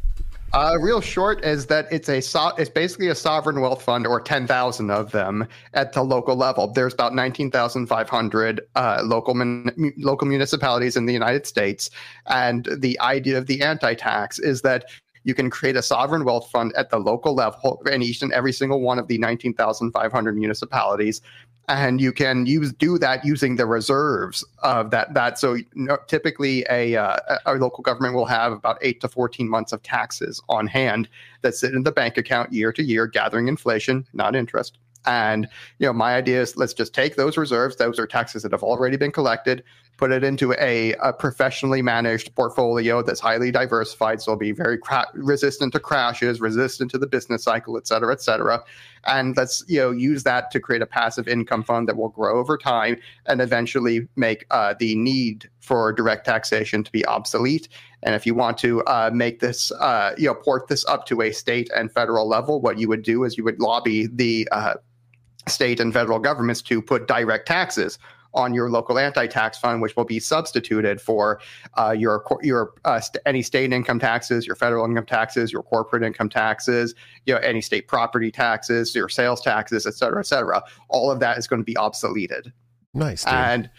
Uh, 0.52 0.76
real 0.80 1.00
short 1.00 1.44
is 1.44 1.66
that 1.66 1.88
it's 1.90 2.08
a 2.08 2.20
so- 2.20 2.54
it's 2.56 2.70
basically 2.70 3.08
a 3.08 3.14
sovereign 3.16 3.60
wealth 3.60 3.82
fund 3.82 4.06
or 4.06 4.20
10,000 4.20 4.88
of 4.92 5.10
them 5.10 5.48
at 5.74 5.92
the 5.94 6.02
local 6.04 6.36
level. 6.36 6.68
There's 6.72 6.94
about 6.94 7.12
19,500 7.12 8.60
uh, 8.76 9.02
local 9.04 9.34
local 9.96 10.28
municipalities 10.28 10.96
in 10.96 11.06
the 11.06 11.12
United 11.12 11.44
States, 11.44 11.90
and 12.26 12.68
the 12.78 13.00
idea 13.00 13.36
of 13.36 13.46
the 13.46 13.62
anti-tax 13.62 14.38
is 14.38 14.62
that 14.62 14.84
you 15.24 15.34
can 15.34 15.50
create 15.50 15.76
a 15.76 15.82
sovereign 15.82 16.24
wealth 16.24 16.50
fund 16.50 16.72
at 16.76 16.90
the 16.90 16.98
local 16.98 17.34
level 17.34 17.82
in 17.90 18.02
each 18.02 18.22
and 18.22 18.32
every 18.32 18.52
single 18.52 18.80
one 18.80 18.98
of 18.98 19.08
the 19.08 19.18
19,500 19.18 20.36
municipalities. 20.36 21.20
And 21.68 22.00
you 22.00 22.12
can 22.12 22.46
use 22.46 22.72
do 22.72 22.98
that 22.98 23.24
using 23.24 23.54
the 23.54 23.66
reserves 23.66 24.44
of 24.64 24.90
that. 24.90 25.14
That 25.14 25.38
so 25.38 25.56
typically 26.08 26.66
a 26.68 26.96
uh, 26.96 27.16
a 27.46 27.54
local 27.54 27.82
government 27.82 28.14
will 28.14 28.26
have 28.26 28.50
about 28.50 28.78
eight 28.82 29.00
to 29.02 29.08
fourteen 29.08 29.48
months 29.48 29.72
of 29.72 29.80
taxes 29.84 30.42
on 30.48 30.66
hand 30.66 31.08
that 31.42 31.54
sit 31.54 31.72
in 31.72 31.84
the 31.84 31.92
bank 31.92 32.16
account 32.16 32.52
year 32.52 32.72
to 32.72 32.82
year, 32.82 33.06
gathering 33.06 33.46
inflation, 33.46 34.04
not 34.12 34.34
interest. 34.34 34.78
And 35.06 35.48
you 35.78 35.86
know, 35.86 35.92
my 35.92 36.16
idea 36.16 36.42
is 36.42 36.56
let's 36.56 36.74
just 36.74 36.92
take 36.92 37.14
those 37.14 37.36
reserves; 37.36 37.76
those 37.76 38.00
are 38.00 38.06
taxes 38.06 38.42
that 38.42 38.50
have 38.50 38.64
already 38.64 38.96
been 38.96 39.12
collected, 39.12 39.62
put 40.00 40.10
it 40.10 40.24
into 40.24 40.54
a, 40.54 40.94
a 40.94 41.12
professionally 41.12 41.82
managed 41.82 42.34
portfolio 42.34 43.02
that's 43.02 43.20
highly 43.20 43.50
diversified, 43.50 44.22
so 44.22 44.32
it'll 44.32 44.38
be 44.38 44.50
very 44.50 44.78
cra- 44.78 45.06
resistant 45.12 45.74
to 45.74 45.78
crashes, 45.78 46.40
resistant 46.40 46.90
to 46.90 46.96
the 46.96 47.06
business 47.06 47.44
cycle, 47.44 47.76
et 47.76 47.86
cetera, 47.86 48.10
et 48.10 48.22
cetera. 48.22 48.64
And 49.04 49.36
let's 49.36 49.62
you 49.68 49.78
know 49.78 49.90
use 49.90 50.22
that 50.22 50.50
to 50.52 50.58
create 50.58 50.80
a 50.80 50.86
passive 50.86 51.28
income 51.28 51.62
fund 51.62 51.86
that 51.86 51.98
will 51.98 52.08
grow 52.08 52.38
over 52.38 52.56
time 52.56 52.96
and 53.26 53.42
eventually 53.42 54.08
make 54.16 54.46
uh, 54.50 54.74
the 54.78 54.94
need 54.94 55.50
for 55.60 55.92
direct 55.92 56.24
taxation 56.24 56.82
to 56.82 56.90
be 56.90 57.04
obsolete. 57.04 57.68
And 58.02 58.14
if 58.14 58.24
you 58.24 58.34
want 58.34 58.56
to 58.58 58.82
uh, 58.84 59.10
make 59.12 59.40
this, 59.40 59.70
uh, 59.72 60.14
you 60.16 60.28
know, 60.28 60.34
port 60.34 60.68
this 60.68 60.82
up 60.86 61.04
to 61.08 61.20
a 61.20 61.30
state 61.30 61.68
and 61.76 61.92
federal 61.92 62.26
level, 62.26 62.62
what 62.62 62.78
you 62.78 62.88
would 62.88 63.02
do 63.02 63.24
is 63.24 63.36
you 63.36 63.44
would 63.44 63.60
lobby 63.60 64.06
the 64.06 64.48
uh, 64.50 64.74
state 65.46 65.78
and 65.78 65.92
federal 65.92 66.18
governments 66.18 66.62
to 66.62 66.80
put 66.80 67.06
direct 67.06 67.46
taxes 67.46 67.98
on 68.34 68.54
your 68.54 68.70
local 68.70 68.98
anti-tax 68.98 69.58
fund, 69.58 69.82
which 69.82 69.96
will 69.96 70.04
be 70.04 70.20
substituted 70.20 71.00
for 71.00 71.40
uh, 71.78 71.90
your 71.90 72.24
your 72.42 72.72
uh, 72.84 73.00
st- 73.00 73.22
any 73.26 73.42
state 73.42 73.72
income 73.72 73.98
taxes, 73.98 74.46
your 74.46 74.56
federal 74.56 74.84
income 74.84 75.06
taxes, 75.06 75.52
your 75.52 75.62
corporate 75.62 76.02
income 76.02 76.28
taxes, 76.28 76.94
you 77.26 77.34
know, 77.34 77.40
any 77.40 77.60
state 77.60 77.88
property 77.88 78.30
taxes, 78.30 78.94
your 78.94 79.08
sales 79.08 79.40
taxes, 79.40 79.86
et 79.86 79.94
cetera, 79.94 80.20
et 80.20 80.26
cetera. 80.26 80.62
All 80.88 81.10
of 81.10 81.20
that 81.20 81.38
is 81.38 81.46
going 81.46 81.60
to 81.60 81.64
be 81.64 81.74
obsoleted. 81.74 82.52
Nice, 82.94 83.24
dude. 83.24 83.34
And 83.34 83.70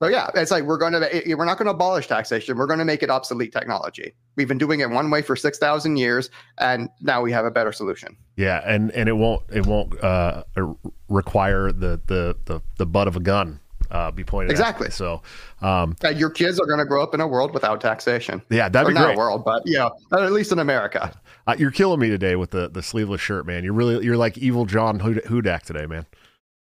so 0.00 0.06
yeah, 0.06 0.30
it's 0.36 0.52
like 0.52 0.62
we're 0.62 0.78
going 0.78 0.92
to 0.92 1.34
we're 1.34 1.44
not 1.44 1.58
going 1.58 1.66
to 1.66 1.72
abolish 1.72 2.06
taxation. 2.06 2.56
We're 2.56 2.66
going 2.66 2.78
to 2.78 2.84
make 2.84 3.02
it 3.02 3.10
obsolete 3.10 3.52
technology. 3.52 4.14
We've 4.36 4.46
been 4.46 4.58
doing 4.58 4.78
it 4.78 4.90
one 4.90 5.10
way 5.10 5.22
for 5.22 5.34
six 5.34 5.58
thousand 5.58 5.96
years, 5.96 6.30
and 6.58 6.88
now 7.00 7.20
we 7.20 7.32
have 7.32 7.44
a 7.44 7.50
better 7.50 7.72
solution. 7.72 8.16
yeah, 8.36 8.62
and 8.64 8.92
and 8.92 9.08
it 9.08 9.14
won't 9.14 9.42
it 9.50 9.66
won't 9.66 10.00
uh, 10.02 10.44
require 11.08 11.72
the 11.72 12.00
the 12.06 12.36
the 12.44 12.60
the 12.76 12.86
butt 12.86 13.08
of 13.08 13.16
a 13.16 13.20
gun 13.20 13.58
uh, 13.90 14.10
be 14.10 14.24
pointed 14.24 14.48
at 14.50 14.52
Exactly. 14.52 14.88
me. 14.88 14.90
So, 14.92 15.22
um, 15.62 15.96
Uh, 16.04 16.08
your 16.08 16.30
kids 16.30 16.58
are 16.60 16.66
going 16.66 16.78
to 16.78 16.84
grow 16.84 17.02
up 17.02 17.14
in 17.14 17.20
a 17.20 17.26
world 17.26 17.52
without 17.54 17.80
taxation. 17.80 18.42
yeah, 18.50 18.68
that'd 18.68 18.86
or 18.86 18.90
be 18.90 18.94
not 18.94 19.04
great. 19.06 19.14
a 19.14 19.18
world, 19.18 19.44
but 19.44 19.62
yeah, 19.66 19.88
at 20.12 20.32
least 20.32 20.52
in 20.52 20.58
America. 20.58 21.12
Uh, 21.46 21.54
you're 21.58 21.70
killing 21.70 21.98
me 22.00 22.08
today 22.10 22.36
with 22.36 22.50
the 22.50 22.68
the 22.68 22.82
sleeveless 22.82 23.20
shirt, 23.20 23.46
man. 23.46 23.64
You're 23.64 23.72
really 23.72 24.04
you're 24.04 24.16
like 24.18 24.36
evil 24.38 24.66
John 24.66 24.98
Hud- 25.00 25.22
Hudak 25.26 25.62
today, 25.62 25.86
man. 25.86 26.04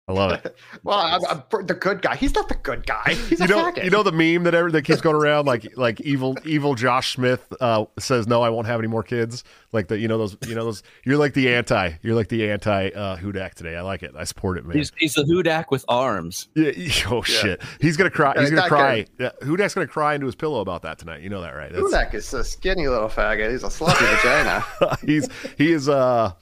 I 0.06 0.12
love 0.12 0.32
it. 0.32 0.56
Well, 0.82 0.98
I'm, 0.98 1.42
I'm 1.54 1.66
the 1.66 1.72
good 1.72 2.02
guy. 2.02 2.14
He's 2.14 2.34
not 2.34 2.46
the 2.50 2.56
good 2.56 2.86
guy. 2.86 3.14
He's 3.28 3.38
you 3.38 3.46
a 3.46 3.48
know, 3.48 3.56
faggot. 3.72 3.84
you 3.84 3.90
know 3.90 4.02
the 4.02 4.12
meme 4.12 4.42
that 4.44 4.54
ever 4.54 4.70
that 4.70 4.82
keeps 4.82 5.00
going 5.00 5.16
around, 5.16 5.46
like 5.46 5.78
like 5.78 5.98
evil 6.02 6.36
evil 6.44 6.74
Josh 6.74 7.14
Smith 7.14 7.50
uh, 7.58 7.86
says, 7.98 8.26
"No, 8.26 8.42
I 8.42 8.50
won't 8.50 8.66
have 8.66 8.80
any 8.80 8.88
more 8.88 9.02
kids." 9.02 9.44
Like 9.72 9.88
the 9.88 9.98
you 9.98 10.06
know 10.06 10.18
those 10.18 10.36
you 10.46 10.54
know 10.54 10.64
those. 10.64 10.82
You're 11.06 11.16
like 11.16 11.32
the 11.32 11.54
anti. 11.54 11.92
You're 12.02 12.14
like 12.14 12.28
the 12.28 12.50
anti 12.50 12.90
uh, 12.90 13.16
Hudak 13.16 13.54
today. 13.54 13.76
I 13.76 13.80
like 13.80 14.02
it. 14.02 14.12
I 14.14 14.24
support 14.24 14.58
it, 14.58 14.66
man. 14.66 14.76
He's, 14.76 14.92
he's 14.98 15.16
a 15.16 15.22
Hudak 15.24 15.70
with 15.70 15.86
arms. 15.88 16.48
yeah, 16.54 16.72
oh 17.10 17.22
shit, 17.22 17.62
he's 17.80 17.96
gonna 17.96 18.10
cry. 18.10 18.34
Yeah, 18.34 18.40
He's 18.42 18.50
gonna 18.50 18.62
that 18.62 18.68
cry. 18.68 19.06
Yeah, 19.18 19.30
Hudak's 19.40 19.72
gonna 19.72 19.86
cry 19.86 20.14
into 20.14 20.26
his 20.26 20.34
pillow 20.34 20.60
about 20.60 20.82
that 20.82 20.98
tonight. 20.98 21.22
You 21.22 21.30
know 21.30 21.40
that, 21.40 21.54
right? 21.54 21.72
That's- 21.72 21.90
Hudak 21.94 22.12
is 22.12 22.34
a 22.34 22.44
skinny 22.44 22.88
little 22.88 23.08
faggot. 23.08 23.50
He's 23.52 23.62
a 23.62 23.70
sloppy 23.70 24.04
vagina. 24.04 24.64
he's 25.02 25.30
he 25.56 25.72
is 25.72 25.88
uh 25.88 26.32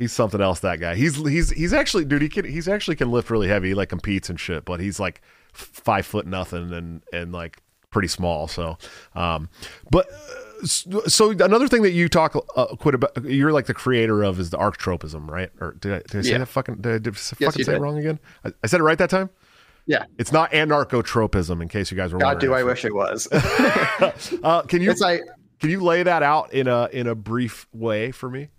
he's 0.00 0.12
something 0.12 0.40
else 0.40 0.58
that 0.60 0.80
guy. 0.80 0.96
He's 0.96 1.14
he's 1.16 1.50
he's 1.50 1.72
actually 1.72 2.04
dude 2.06 2.22
he 2.22 2.28
can 2.28 2.44
he's 2.44 2.66
actually 2.66 2.96
can 2.96 3.12
lift 3.12 3.30
really 3.30 3.46
heavy. 3.46 3.68
He 3.68 3.74
like 3.74 3.90
competes 3.90 4.28
and 4.28 4.40
shit 4.40 4.64
but 4.64 4.80
he's 4.80 4.98
like 4.98 5.20
five 5.52 6.04
foot 6.06 6.26
nothing 6.26 6.72
and 6.72 7.02
and 7.12 7.32
like 7.32 7.58
pretty 7.90 8.06
small 8.08 8.46
so 8.46 8.78
um 9.16 9.48
but 9.90 10.06
uh, 10.62 10.66
so 10.66 11.30
another 11.30 11.66
thing 11.66 11.82
that 11.82 11.90
you 11.90 12.08
talk 12.08 12.36
uh, 12.54 12.66
quite 12.76 12.94
about 12.94 13.10
you're 13.24 13.50
like 13.52 13.66
the 13.66 13.74
creator 13.74 14.22
of 14.22 14.38
is 14.38 14.50
the 14.50 14.56
archotropism 14.58 15.28
right? 15.28 15.50
Or 15.60 15.72
did 15.72 15.92
i, 15.92 15.98
did 16.08 16.16
I 16.16 16.22
say 16.22 16.30
Yeah. 16.32 16.38
that 16.38 16.46
fucking 16.46 16.76
did 16.76 16.92
i, 16.94 16.98
did 16.98 17.08
I 17.08 17.10
Yes, 17.16 17.30
fucking 17.30 17.58
you 17.58 17.64
say 17.64 17.74
it 17.74 17.80
wrong 17.80 17.98
again? 17.98 18.20
I, 18.44 18.52
I 18.62 18.66
said 18.68 18.78
it 18.80 18.84
right 18.84 18.96
that 18.98 19.10
time? 19.10 19.28
Yeah. 19.86 20.04
it's 20.18 20.30
not 20.30 20.52
anarchotropism 20.52 21.60
in 21.60 21.68
case 21.68 21.90
you 21.90 21.96
guys 21.96 22.12
were 22.12 22.20
God, 22.20 22.34
wondering 22.34 22.50
do 22.52 22.54
I 22.54 22.62
wish 22.62 22.84
it 22.84 22.94
was. 22.94 23.26
uh, 24.44 24.62
can 24.62 24.82
you 24.82 24.92
like 24.94 25.22
can 25.58 25.70
you 25.70 25.80
lay 25.82 26.02
that 26.04 26.22
out 26.22 26.52
in 26.52 26.68
a 26.68 26.88
in 26.92 27.06
a 27.08 27.14
brief 27.16 27.66
way 27.72 28.12
for 28.12 28.30
me 28.30 28.50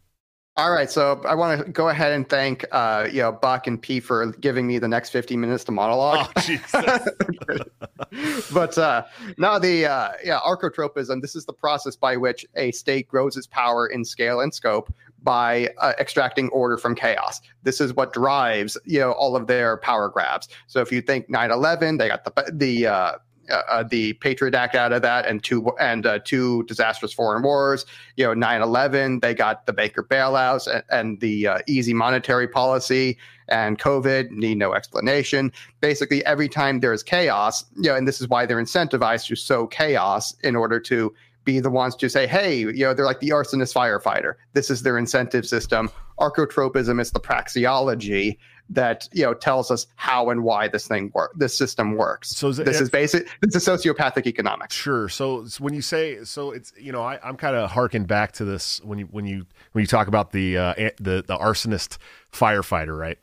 All 0.57 0.71
right, 0.71 0.91
so 0.91 1.21
I 1.25 1.33
want 1.33 1.65
to 1.65 1.71
go 1.71 1.87
ahead 1.87 2.11
and 2.11 2.27
thank 2.27 2.65
uh, 2.73 3.07
you 3.09 3.21
know 3.21 3.31
Buck 3.31 3.67
and 3.67 3.81
P 3.81 4.01
for 4.01 4.33
giving 4.33 4.67
me 4.67 4.79
the 4.79 4.87
next 4.87 5.11
15 5.11 5.39
minutes 5.39 5.63
to 5.65 5.71
monologue. 5.71 6.29
oh 6.35 6.41
jesus 6.41 6.71
but 8.53 8.77
uh, 8.77 9.05
no, 9.37 9.59
the 9.59 9.85
uh, 9.85 10.11
yeah 10.23 10.39
archotropism. 10.41 11.21
This 11.21 11.37
is 11.37 11.45
the 11.45 11.53
process 11.53 11.95
by 11.95 12.17
which 12.17 12.45
a 12.55 12.71
state 12.71 13.07
grows 13.07 13.37
its 13.37 13.47
power 13.47 13.87
in 13.87 14.03
scale 14.03 14.41
and 14.41 14.53
scope 14.53 14.93
by 15.23 15.69
uh, 15.77 15.93
extracting 15.99 16.49
order 16.49 16.77
from 16.77 16.95
chaos. 16.95 17.39
This 17.63 17.79
is 17.79 17.93
what 17.93 18.11
drives 18.11 18.77
you 18.83 18.99
know 18.99 19.13
all 19.13 19.37
of 19.37 19.47
their 19.47 19.77
power 19.77 20.09
grabs. 20.09 20.49
So 20.67 20.81
if 20.81 20.91
you 20.91 21.01
think 21.01 21.29
9/11, 21.29 21.97
they 21.97 22.09
got 22.09 22.25
the 22.25 22.51
the 22.51 23.19
uh, 23.49 23.62
uh, 23.69 23.84
the 23.84 24.13
Patriot 24.13 24.56
Act 24.56 24.75
out 24.75 24.93
of 24.93 25.01
that, 25.01 25.25
and 25.25 25.43
two 25.43 25.71
and 25.80 26.06
uh, 26.06 26.19
two 26.23 26.63
disastrous 26.63 27.13
foreign 27.13 27.43
wars. 27.43 27.86
You 28.15 28.25
know, 28.25 28.34
9/11. 28.34 29.21
They 29.21 29.34
got 29.34 29.65
the 29.65 29.73
Baker 29.73 30.04
bailouts 30.04 30.67
and, 30.67 30.84
and 30.89 31.19
the 31.19 31.47
uh, 31.47 31.60
easy 31.67 31.93
monetary 31.93 32.47
policy, 32.47 33.17
and 33.47 33.80
COVID 33.80 34.32
need 34.32 34.58
no 34.58 34.73
explanation. 34.73 35.51
Basically, 35.80 36.25
every 36.25 36.49
time 36.49 36.80
there's 36.80 37.04
chaos, 37.04 37.65
you 37.75 37.89
know, 37.89 37.95
and 37.95 38.08
this 38.08 38.21
is 38.21 38.27
why 38.27 38.45
they're 38.45 38.62
incentivized 38.62 39.27
to 39.27 39.36
sow 39.36 39.67
chaos 39.67 40.36
in 40.43 40.56
order 40.56 40.80
to 40.82 41.13
be 41.43 41.60
the 41.60 41.69
ones 41.69 41.95
to 41.95 42.10
say, 42.10 42.27
hey, 42.27 42.60
you 42.60 42.86
know, 42.86 42.93
they're 42.93 43.06
like 43.06 43.19
the 43.19 43.30
arsonist 43.30 43.73
firefighter. 43.73 44.36
This 44.54 44.69
is 44.69 44.84
their 44.84 44.97
incentive 44.97 45.45
system. 45.45 45.89
Archotropism 46.19 47.01
is 47.01 47.12
the 47.12 47.19
praxeology 47.19 48.38
that 48.71 49.07
you 49.12 49.23
know 49.23 49.34
tells 49.34 49.69
us 49.69 49.86
how 49.95 50.29
and 50.29 50.43
why 50.43 50.67
this 50.67 50.88
thing 50.88 51.12
work 51.13 51.31
this 51.36 51.55
system 51.57 51.95
works. 51.95 52.29
So 52.29 52.49
is 52.49 52.60
it, 52.60 52.65
this 52.65 52.81
is 52.81 52.89
basic. 52.89 53.27
This 53.41 53.55
is 53.55 53.65
sociopathic 53.65 54.25
economics. 54.25 54.75
Sure. 54.75 55.10
So, 55.10 55.45
when 55.60 55.73
you 55.73 55.81
say 55.81 56.23
so, 56.23 56.51
it's 56.51 56.73
you 56.77 56.91
know 56.91 57.03
I, 57.03 57.19
am 57.27 57.38
kind 57.38 57.55
of 57.55 57.71
harking 57.71 58.05
back 58.05 58.31
to 58.34 58.45
this 58.45 58.81
when 58.84 58.99
you 58.99 59.05
when 59.05 59.25
you 59.25 59.45
when 59.73 59.81
you 59.81 59.88
talk 59.88 60.07
about 60.07 60.31
the 60.31 60.57
uh, 60.57 60.73
the 60.97 61.23
the 61.25 61.38
arsonist 61.38 61.97
firefighter, 62.31 62.97
right? 62.97 63.19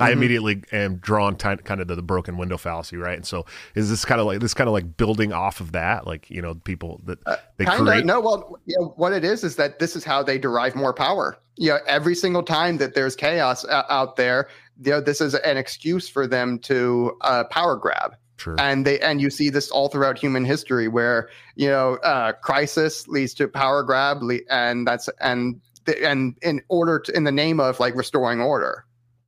I 0.00 0.10
mm-hmm. 0.10 0.18
immediately 0.18 0.62
am 0.72 0.96
drawn 0.96 1.36
to 1.36 1.56
kind 1.58 1.80
of 1.80 1.88
to 1.88 1.94
the 1.94 2.02
broken 2.02 2.36
window 2.36 2.56
fallacy, 2.56 2.96
right? 2.96 3.16
And 3.16 3.26
so, 3.26 3.44
is 3.74 3.90
this 3.90 4.04
kind 4.04 4.20
of 4.20 4.26
like 4.26 4.40
this 4.40 4.54
kind 4.54 4.68
of 4.68 4.72
like 4.72 4.96
building 4.96 5.32
off 5.32 5.60
of 5.60 5.72
that, 5.72 6.06
like 6.06 6.30
you 6.30 6.40
know, 6.40 6.54
people 6.54 7.00
that 7.04 7.18
uh, 7.26 7.36
they 7.58 7.66
uh, 7.66 7.76
create? 7.76 8.06
No, 8.06 8.20
well, 8.20 8.58
you 8.64 8.76
know, 8.78 8.94
what 8.96 9.12
it 9.12 9.24
is 9.24 9.44
is 9.44 9.56
that 9.56 9.78
this 9.78 9.94
is 9.94 10.04
how 10.04 10.22
they 10.22 10.38
derive 10.38 10.74
more 10.74 10.94
power. 10.94 11.36
You 11.56 11.70
know, 11.70 11.78
every 11.86 12.14
single 12.14 12.42
time 12.42 12.78
that 12.78 12.94
there's 12.94 13.14
chaos 13.14 13.66
out 13.68 14.16
there, 14.16 14.48
you 14.82 14.92
know, 14.92 15.00
this 15.00 15.20
is 15.20 15.34
an 15.34 15.56
excuse 15.56 16.08
for 16.08 16.26
them 16.26 16.58
to 16.60 17.16
uh, 17.20 17.44
power 17.44 17.76
grab. 17.76 18.16
Sure. 18.38 18.56
And 18.58 18.86
they 18.86 18.98
and 19.00 19.20
you 19.20 19.28
see 19.28 19.50
this 19.50 19.70
all 19.70 19.88
throughout 19.88 20.18
human 20.18 20.46
history, 20.46 20.88
where 20.88 21.28
you 21.56 21.68
know, 21.68 21.96
uh, 21.96 22.32
crisis 22.32 23.06
leads 23.06 23.34
to 23.34 23.48
power 23.48 23.82
grab, 23.82 24.22
and 24.48 24.86
that's 24.86 25.10
and 25.20 25.60
and 26.02 26.38
in 26.40 26.62
order 26.68 26.98
to, 27.00 27.14
in 27.14 27.24
the 27.24 27.32
name 27.32 27.60
of 27.60 27.78
like 27.80 27.94
restoring 27.94 28.40
order. 28.40 28.86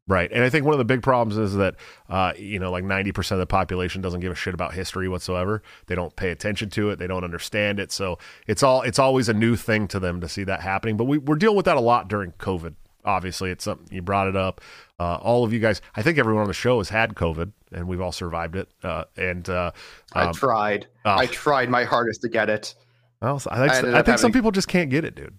Right. 0.09 0.31
And 0.33 0.43
I 0.43 0.51
think 0.51 0.65
one 0.65 0.75
of 0.75 0.79
the 0.79 0.85
big 0.85 1.01
problems 1.01 1.39
is 1.39 1.55
that, 1.55 1.77
uh, 2.09 2.33
you 2.37 2.59
know, 2.59 2.73
like 2.73 2.83
90% 2.83 3.33
of 3.33 3.39
the 3.39 3.47
population 3.47 4.03
doesn't 4.03 4.19
give 4.19 4.33
a 4.33 4.35
shit 4.35 4.53
about 4.53 4.75
history 4.75 5.09
whatsoever. 5.09 5.63
They 5.87 5.95
don't 5.95 6.15
pay 6.17 6.31
attention 6.31 6.71
to 6.71 6.91
it. 6.91 6.99
They 6.99 7.07
don't 7.07 7.23
understand 7.23 7.79
it. 7.79 7.93
So 7.93 8.19
it's 8.49 8.65
all, 8.65 8.83
it's 8.83 8.99
always 8.99 9.29
a 9.29 9.35
new 9.35 9.55
thing 9.55 9.87
to 9.89 10.01
them 10.01 10.21
to 10.21 10.29
see 10.29 10.43
that 10.45 10.61
happening. 10.61 10.97
But 10.97 11.05
we, 11.05 11.19
we're 11.19 11.37
dealing 11.37 11.57
with 11.57 11.67
that 11.67 11.77
a 11.77 11.81
lot 11.81 12.09
during 12.09 12.33
COVID. 12.33 12.75
Obviously, 13.05 13.51
it's 13.51 13.65
something 13.65 13.87
you 13.91 14.03
brought 14.03 14.27
it 14.29 14.37
up. 14.37 14.61
Uh, 14.99 15.17
all 15.17 15.45
of 15.45 15.53
you 15.53 15.61
guys, 15.61 15.81
I 15.95 16.03
think 16.03 16.19
everyone 16.19 16.43
on 16.43 16.49
the 16.49 16.55
show 16.55 16.79
has 16.79 16.89
had 16.89 17.15
COVID 17.15 17.53
and 17.71 17.87
we've 17.87 18.01
all 18.01 18.13
survived 18.13 18.57
it. 18.57 18.69
Uh, 18.83 19.05
and 19.17 19.49
uh, 19.49 19.71
um, 20.15 20.29
I 20.29 20.33
tried. 20.33 20.87
Oh. 21.05 21.17
I 21.17 21.27
tried 21.27 21.71
my 21.71 21.85
hardest 21.85 22.23
to 22.23 22.29
get 22.29 22.51
it. 22.51 22.75
Well, 23.21 23.41
I, 23.51 23.61
I, 23.61 23.65
I 23.67 23.71
think 23.71 23.95
having... 23.95 24.17
some 24.19 24.33
people 24.33 24.51
just 24.51 24.69
can't 24.69 24.91
get 24.91 25.05
it, 25.05 25.15
dude. 25.15 25.39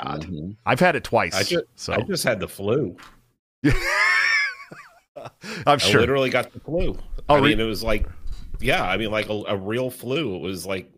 I 0.00 0.16
just 0.16 0.28
God, 0.28 0.32
mm-hmm. 0.32 0.50
I've 0.64 0.80
had 0.80 0.96
it 0.96 1.04
twice. 1.04 1.34
I 1.34 1.42
just, 1.42 1.64
so. 1.74 1.92
I 1.92 2.00
just 2.02 2.24
had 2.24 2.40
the 2.40 2.48
flu. 2.48 2.96
I'm 5.66 5.78
sure. 5.78 5.98
I 5.98 6.00
literally 6.00 6.30
got 6.30 6.52
the 6.52 6.60
flu. 6.60 6.98
Oh, 7.28 7.36
I 7.36 7.40
mean, 7.40 7.58
it 7.58 7.64
was 7.64 7.82
like, 7.82 8.06
yeah, 8.60 8.84
I 8.84 8.96
mean, 8.96 9.10
like 9.10 9.28
a, 9.28 9.42
a, 9.48 9.56
real 9.56 9.90
flu. 9.90 10.36
It 10.36 10.40
was 10.40 10.66
like 10.66 10.90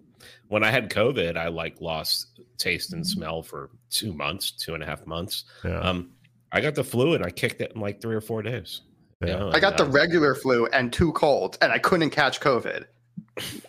when 0.48 0.62
I 0.62 0.70
had 0.70 0.90
COVID, 0.90 1.36
I 1.36 1.48
like 1.48 1.80
lost 1.80 2.40
taste 2.58 2.92
and 2.92 3.06
smell 3.06 3.42
for 3.42 3.70
two 3.90 4.12
months, 4.12 4.50
two 4.50 4.74
and 4.74 4.82
a 4.82 4.86
half 4.86 5.06
months. 5.06 5.44
Yeah. 5.64 5.80
Um, 5.80 6.10
I 6.52 6.60
got 6.60 6.74
the 6.74 6.84
flu 6.84 7.14
and 7.14 7.24
I 7.24 7.30
kicked 7.30 7.60
it 7.60 7.72
in 7.74 7.80
like 7.80 8.00
three 8.00 8.14
or 8.14 8.20
four 8.20 8.42
days. 8.42 8.82
Yeah. 9.22 9.28
You 9.28 9.38
know, 9.38 9.50
I 9.52 9.60
got 9.60 9.76
the 9.76 9.84
regular 9.84 10.34
flu 10.34 10.66
and 10.66 10.92
two 10.92 11.12
colds, 11.12 11.58
and 11.60 11.72
I 11.72 11.78
couldn't 11.78 12.10
catch 12.10 12.40
COVID 12.40 12.84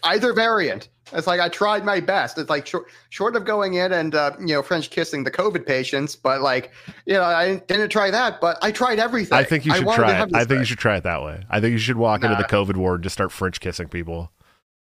either 0.04 0.34
variant. 0.34 0.90
It's 1.12 1.28
like 1.28 1.40
I 1.40 1.50
tried 1.50 1.86
my 1.86 2.00
best. 2.00 2.38
It's 2.38 2.50
like 2.50 2.68
short, 2.68 2.88
short 3.10 3.36
of 3.36 3.46
going 3.46 3.76
in 3.76 3.94
and 3.94 4.14
uh, 4.14 4.34
you 4.40 4.48
know 4.48 4.62
French 4.62 4.90
kissing 4.90 5.24
the 5.24 5.32
COVID 5.32 5.66
patients, 5.66 6.16
but 6.16 6.42
like 6.42 6.72
you 7.06 7.14
know 7.14 7.24
I 7.24 7.56
didn't 7.56 7.90
try 7.90 8.12
that, 8.12 8.40
but 8.40 8.58
I 8.62 8.72
tried 8.72 9.00
everything. 9.00 9.38
I 9.38 9.44
think 9.44 9.66
you 9.66 9.74
should 9.74 9.88
try 9.88 10.22
it. 10.22 10.36
I 10.36 10.46
think 10.46 10.60
you 10.60 10.66
should 10.66 10.78
try 10.78 10.98
it 10.98 11.04
that 11.04 11.24
way. 11.24 11.44
I 11.50 11.60
think 11.60 11.74
you 11.74 11.80
should 11.80 11.98
walk 11.98 12.22
nah. 12.22 12.32
into 12.32 12.44
the 12.44 12.48
COVID 12.48 12.78
ward 12.78 12.96
and 12.96 13.04
just 13.04 13.14
start 13.14 13.32
French 13.32 13.60
kissing 13.60 13.88
people. 13.88 14.32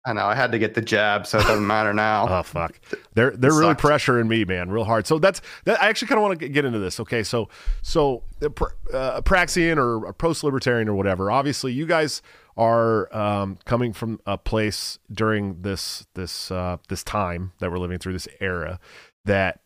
I 0.06 0.12
know. 0.12 0.24
I 0.24 0.36
had 0.36 0.52
to 0.52 0.58
get 0.58 0.74
the 0.74 0.80
jab, 0.80 1.26
so 1.26 1.38
it 1.38 1.42
doesn't 1.42 1.66
matter 1.66 1.92
now. 1.92 2.28
oh 2.28 2.42
fuck! 2.44 2.78
They're 3.14 3.32
they're 3.32 3.52
really 3.52 3.74
pressuring 3.74 4.28
me, 4.28 4.44
man, 4.44 4.70
real 4.70 4.84
hard. 4.84 5.06
So 5.06 5.18
that's 5.18 5.42
that. 5.64 5.82
I 5.82 5.88
actually 5.88 6.08
kind 6.08 6.18
of 6.18 6.22
want 6.22 6.38
to 6.38 6.48
get 6.48 6.64
into 6.64 6.78
this. 6.78 7.00
Okay, 7.00 7.24
so 7.24 7.48
so 7.82 8.22
uh, 8.40 9.20
Praxian 9.22 9.78
or 9.78 10.06
a 10.06 10.14
post 10.14 10.44
libertarian 10.44 10.88
or 10.88 10.94
whatever. 10.94 11.30
Obviously, 11.32 11.72
you 11.72 11.86
guys 11.86 12.22
are 12.56 13.14
um, 13.14 13.58
coming 13.64 13.92
from 13.92 14.20
a 14.26 14.38
place 14.38 14.98
during 15.12 15.62
this 15.62 16.06
this 16.14 16.50
uh, 16.50 16.78
this 16.88 17.04
time 17.04 17.52
that 17.58 17.70
we're 17.70 17.78
living 17.78 17.98
through 17.98 18.14
this 18.14 18.28
era 18.40 18.80
that 19.24 19.60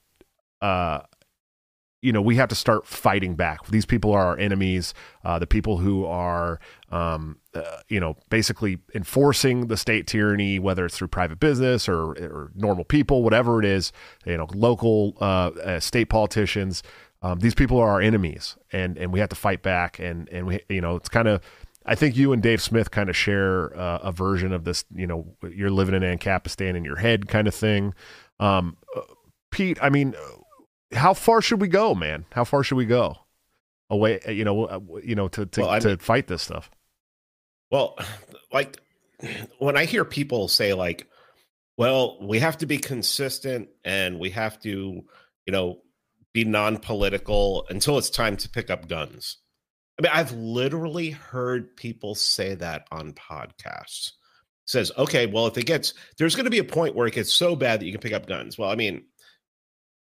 uh, 0.61 1.01
you 2.03 2.13
know 2.13 2.23
we 2.23 2.37
have 2.37 2.49
to 2.49 2.55
start 2.55 2.87
fighting 2.87 3.35
back. 3.35 3.67
These 3.69 3.87
people 3.87 4.13
are 4.13 4.27
our 4.27 4.39
enemies. 4.39 4.95
Uh, 5.25 5.39
the 5.39 5.47
people 5.47 5.79
who 5.79 6.05
are 6.07 6.59
um, 6.91 7.39
uh, 7.55 7.81
you 7.89 8.01
know 8.01 8.17
basically 8.29 8.79
enforcing 8.95 9.69
the 9.69 9.77
state 9.77 10.07
tyranny, 10.07 10.59
whether 10.59 10.87
it's 10.87 10.97
through 10.97 11.09
private 11.09 11.39
business 11.39 11.89
or, 11.89 12.13
or 12.13 12.51
normal 12.55 12.85
people, 12.85 13.23
whatever 13.23 13.61
it 13.61 13.67
is. 13.67 13.93
You 14.25 14.37
know, 14.37 14.49
local 14.55 15.17
uh, 15.21 15.51
uh, 15.63 15.81
state 15.81 16.09
politicians. 16.09 16.83
Um, 17.23 17.41
these 17.41 17.55
people 17.55 17.79
are 17.79 17.91
our 17.91 18.01
enemies, 18.01 18.57
and 18.73 18.97
and 18.97 19.13
we 19.13 19.21
have 19.21 19.29
to 19.29 19.37
fight 19.37 19.63
back. 19.63 19.99
And 19.99 20.29
and 20.31 20.47
we 20.47 20.61
you 20.69 20.81
know 20.81 20.97
it's 20.97 21.09
kind 21.09 21.29
of 21.29 21.43
I 21.87 21.95
think 21.95 22.17
you 22.17 22.33
and 22.33 22.43
Dave 22.43 22.61
Smith 22.61 22.91
kind 22.91 23.09
of 23.09 23.17
share 23.17 23.77
uh, 23.77 23.99
a 24.03 24.13
version 24.13 24.53
of 24.53 24.65
this, 24.65 24.85
you 24.95 25.07
know, 25.07 25.37
you're 25.43 25.71
living 25.71 25.95
in 25.95 26.03
Ancapistan 26.03 26.77
in 26.77 26.85
your 26.85 26.97
head 26.97 27.29
kind 27.29 27.49
of 27.49 27.55
thing. 27.55 27.95
Um, 28.39 28.77
uh, 28.97 29.01
Pete, 29.51 29.79
I 29.83 29.89
mean, 29.89 30.15
how 30.93 31.15
far 31.15 31.41
should 31.41 31.61
we 31.61 31.69
go, 31.69 31.95
man? 31.95 32.27
How 32.33 32.45
far 32.45 32.63
should 32.63 32.77
we 32.77 32.85
go 32.85 33.17
away, 33.89 34.21
uh, 34.27 34.31
you 34.31 34.45
know, 34.45 34.67
uh, 34.67 34.81
you 35.03 35.15
know, 35.15 35.29
to, 35.29 35.47
to, 35.47 35.61
well, 35.63 35.81
to 35.81 35.97
fight 35.97 36.27
this 36.27 36.43
stuff? 36.43 36.71
Well, 37.71 37.99
like 38.53 38.79
when 39.59 39.77
I 39.77 39.87
hear 39.87 40.05
people 40.05 40.49
say 40.49 40.75
like, 40.75 41.07
well, 41.77 42.19
we 42.21 42.41
have 42.41 42.59
to 42.59 42.67
be 42.67 42.79
consistent 42.79 43.69
and 43.85 44.19
we 44.19 44.31
have 44.31 44.61
to, 44.61 44.69
you 45.47 45.53
know, 45.53 45.81
be 46.33 46.45
non-political 46.45 47.67
until 47.71 47.99
it's 47.99 48.11
time 48.11 48.37
to 48.37 48.49
pick 48.49 48.71
up 48.71 48.87
guns 48.87 49.39
I 50.01 50.03
mean, 50.03 50.13
I've 50.15 50.33
literally 50.33 51.11
heard 51.11 51.77
people 51.77 52.15
say 52.15 52.55
that 52.55 52.87
on 52.91 53.13
podcasts. 53.13 54.13
Says, 54.65 54.91
okay, 54.97 55.27
well, 55.27 55.47
if 55.47 55.59
it 55.59 55.67
gets, 55.67 55.93
there's 56.17 56.35
going 56.35 56.45
to 56.45 56.51
be 56.51 56.59
a 56.59 56.65
point 56.65 56.95
where 56.95 57.07
it 57.07 57.13
gets 57.13 57.31
so 57.33 57.55
bad 57.55 57.81
that 57.81 57.85
you 57.85 57.93
can 57.93 58.01
pick 58.01 58.15
up 58.15 58.25
guns. 58.25 58.57
Well, 58.57 58.71
I 58.71 58.77
mean, 58.77 59.05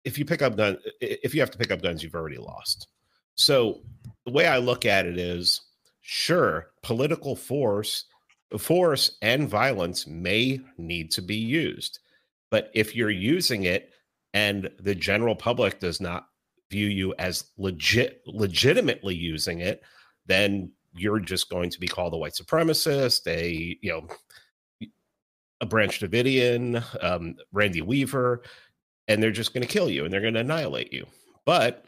if 0.05 0.17
you 0.17 0.23
pick 0.23 0.41
up 0.41 0.55
guns, 0.55 0.77
if 1.01 1.35
you 1.35 1.41
have 1.41 1.51
to 1.51 1.57
pick 1.57 1.71
up 1.71 1.81
guns, 1.81 2.01
you've 2.01 2.15
already 2.15 2.37
lost. 2.37 2.87
So 3.35 3.81
the 4.25 4.31
way 4.31 4.47
I 4.47 4.59
look 4.59 4.85
at 4.85 5.05
it 5.05 5.17
is, 5.17 5.61
sure, 5.99 6.71
political 6.81 7.35
force, 7.35 8.05
force 8.57 9.17
and 9.21 9.49
violence 9.49 10.07
may 10.07 10.61
need 10.77 11.11
to 11.11 11.21
be 11.21 11.35
used, 11.35 11.99
but 12.51 12.71
if 12.73 12.95
you're 12.95 13.09
using 13.09 13.63
it 13.63 13.91
and 14.33 14.69
the 14.79 14.95
general 14.95 15.35
public 15.35 15.81
does 15.81 15.99
not 15.99 16.27
view 16.69 16.87
you 16.87 17.13
as 17.19 17.45
legit 17.57 18.21
legitimately 18.25 19.15
using 19.15 19.59
it, 19.59 19.81
then 20.25 20.71
you're 20.93 21.19
just 21.19 21.49
going 21.49 21.69
to 21.69 21.79
be 21.79 21.87
called 21.87 22.13
a 22.13 22.17
white 22.17 22.33
supremacist, 22.33 23.27
a 23.27 23.77
you 23.81 23.91
know 23.91 24.07
a 25.61 25.65
Branch 25.65 25.99
Davidian, 25.99 26.83
um, 27.03 27.35
Randy 27.51 27.81
Weaver, 27.81 28.43
and 29.07 29.21
they're 29.21 29.31
just 29.31 29.53
going 29.53 29.65
to 29.65 29.67
kill 29.67 29.89
you 29.89 30.05
and 30.05 30.13
they're 30.13 30.21
going 30.21 30.35
to 30.35 30.39
annihilate 30.39 30.93
you. 30.93 31.05
But 31.45 31.85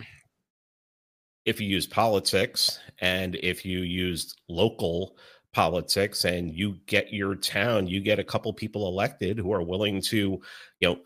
if 1.46 1.62
you 1.62 1.68
use 1.68 1.88
politics 1.88 2.80
and 3.00 3.36
if 3.36 3.66
you 3.66 3.80
use 3.80 4.36
local 4.50 5.16
politics 5.54 6.26
and 6.26 6.54
you 6.54 6.78
get 6.86 7.14
your 7.14 7.36
town, 7.36 7.88
you 7.88 8.00
get 8.00 8.20
a 8.20 8.24
couple 8.24 8.52
people 8.54 8.88
elected 8.88 9.38
who 9.38 9.52
are 9.54 9.62
willing 9.62 10.02
to, 10.02 10.42
you 10.80 10.88
know, 10.88 11.00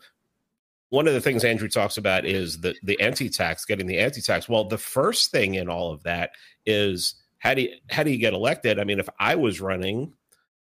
one 0.90 1.08
of 1.08 1.14
the 1.14 1.20
things 1.20 1.44
Andrew 1.44 1.68
talks 1.68 1.96
about 1.96 2.24
is 2.24 2.60
the 2.60 2.74
the 2.82 3.00
anti-tax, 3.00 3.64
getting 3.64 3.86
the 3.86 3.98
anti-tax. 3.98 4.48
Well, 4.48 4.64
the 4.64 4.78
first 4.78 5.30
thing 5.30 5.54
in 5.56 5.68
all 5.68 5.92
of 5.92 6.02
that 6.04 6.30
is 6.64 7.14
how 7.38 7.54
do 7.54 7.62
you 7.62 7.76
how 7.90 8.02
do 8.02 8.10
you 8.10 8.18
get 8.18 8.34
elected? 8.34 8.78
I 8.78 8.84
mean, 8.84 8.98
if 8.98 9.08
I 9.18 9.34
was 9.34 9.60
running, 9.60 10.12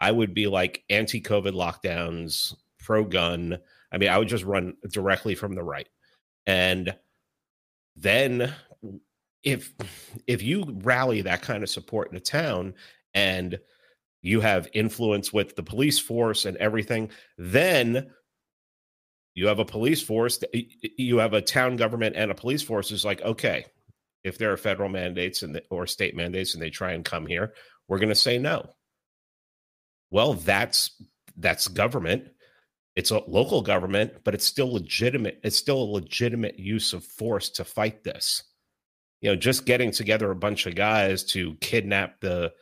I 0.00 0.10
would 0.10 0.34
be 0.34 0.46
like 0.46 0.84
anti-COVID 0.90 1.52
lockdowns, 1.52 2.54
pro-gun. 2.78 3.58
I 3.92 3.98
mean, 3.98 4.08
I 4.08 4.18
would 4.18 4.28
just 4.28 4.44
run 4.44 4.74
directly 4.90 5.34
from 5.34 5.54
the 5.54 5.62
right. 5.62 5.88
And 6.46 6.94
then 7.96 8.52
if 9.42 9.72
if 10.26 10.42
you 10.42 10.64
rally 10.82 11.22
that 11.22 11.42
kind 11.42 11.62
of 11.62 11.70
support 11.70 12.10
in 12.10 12.16
a 12.16 12.20
town 12.20 12.74
and 13.12 13.58
you 14.22 14.40
have 14.40 14.68
influence 14.72 15.32
with 15.32 15.54
the 15.54 15.62
police 15.62 15.98
force 15.98 16.46
and 16.46 16.56
everything, 16.56 17.10
then 17.36 18.10
you 19.34 19.48
have 19.48 19.58
a 19.58 19.64
police 19.64 20.02
force, 20.02 20.38
you 20.96 21.18
have 21.18 21.34
a 21.34 21.42
town 21.42 21.76
government 21.76 22.16
and 22.16 22.30
a 22.30 22.34
police 22.34 22.62
force 22.62 22.90
is 22.92 23.04
like, 23.04 23.20
okay, 23.22 23.66
if 24.22 24.38
there 24.38 24.52
are 24.52 24.56
federal 24.56 24.88
mandates 24.88 25.42
and 25.42 25.60
or 25.70 25.86
state 25.86 26.16
mandates 26.16 26.54
and 26.54 26.62
they 26.62 26.70
try 26.70 26.92
and 26.92 27.04
come 27.04 27.26
here, 27.26 27.52
we're 27.88 27.98
going 27.98 28.08
to 28.08 28.14
say 28.14 28.38
no. 28.38 28.70
Well, 30.10 30.34
that's 30.34 31.02
that's 31.36 31.68
government. 31.68 32.28
It's 32.94 33.10
a 33.10 33.22
local 33.26 33.60
government, 33.60 34.22
but 34.22 34.34
it's 34.34 34.44
still 34.44 34.72
legitimate. 34.72 35.40
It's 35.42 35.56
still 35.56 35.82
a 35.82 35.92
legitimate 35.94 36.58
use 36.58 36.92
of 36.92 37.04
force 37.04 37.50
to 37.50 37.64
fight 37.64 38.04
this. 38.04 38.44
You 39.20 39.30
know, 39.30 39.36
just 39.36 39.66
getting 39.66 39.90
together 39.90 40.30
a 40.30 40.36
bunch 40.36 40.66
of 40.66 40.76
guys 40.76 41.24
to 41.32 41.54
kidnap 41.60 42.20
the 42.20 42.52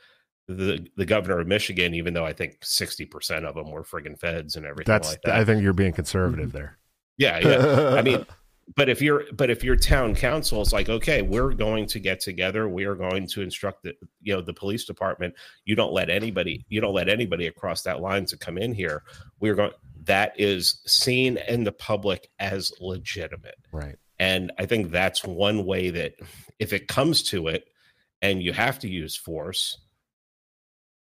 the 0.49 0.87
the 0.97 1.07
governor 1.07 1.41
of 1.41 1.47
Michigan, 1.47 1.95
even 1.95 2.15
though 2.15 2.27
I 2.27 2.33
think 2.33 2.59
sixty 2.63 3.07
percent 3.07 3.45
of 3.45 3.55
them 3.55 3.71
were 3.71 3.85
friggin' 3.85 4.19
feds 4.19 4.57
and 4.57 4.67
everything 4.67 4.93
That's 4.93 5.11
like 5.11 5.23
that. 5.23 5.37
I 5.37 5.45
think 5.45 5.63
you're 5.63 5.73
being 5.73 5.93
conservative 5.93 6.49
Mm-hmm. 6.49 6.57
there. 6.59 6.79
yeah, 7.17 7.39
yeah. 7.39 7.95
I 7.99 8.03
mean, 8.03 8.27
but 8.77 8.89
if 8.89 9.01
you're 9.03 9.25
but 9.35 9.51
if 9.51 9.63
your 9.63 9.77
town 9.77 10.15
council 10.15 10.61
is 10.63 10.73
like, 10.73 10.89
okay, 10.89 11.23
we're 11.23 11.53
going 11.53 11.87
to 11.87 11.99
get 12.01 12.21
together, 12.21 12.69
we 12.69 12.85
are 12.85 12.95
going 12.95 13.27
to 13.29 13.43
instruct 13.43 13.83
the 13.83 13.95
you 14.21 14.35
know 14.35 14.41
the 14.41 14.55
police 14.55 14.85
department. 14.85 15.35
You 15.65 15.75
don't 15.75 15.93
let 15.93 16.11
anybody 16.11 16.65
you 16.69 16.81
don't 16.81 16.95
let 16.95 17.09
anybody 17.09 17.47
across 17.47 17.83
that 17.83 18.01
line 18.01 18.25
to 18.27 18.37
come 18.37 18.59
in 18.59 18.73
here. 18.75 19.03
We're 19.41 19.55
going 19.55 19.73
that 20.05 20.33
is 20.39 20.81
seen 20.87 21.37
in 21.49 21.63
the 21.65 21.73
public 21.73 22.29
as 22.41 22.73
legitimate. 22.81 23.55
right. 23.71 23.97
And 24.19 24.53
I 24.59 24.67
think 24.67 24.91
that's 24.91 25.25
one 25.25 25.65
way 25.65 25.91
that 25.91 26.15
if 26.61 26.73
it 26.73 26.87
comes 26.89 27.23
to 27.25 27.49
it 27.49 27.65
and 28.21 28.41
you 28.43 28.53
have 28.53 28.79
to 28.81 28.89
use 28.89 29.17
force, 29.17 29.79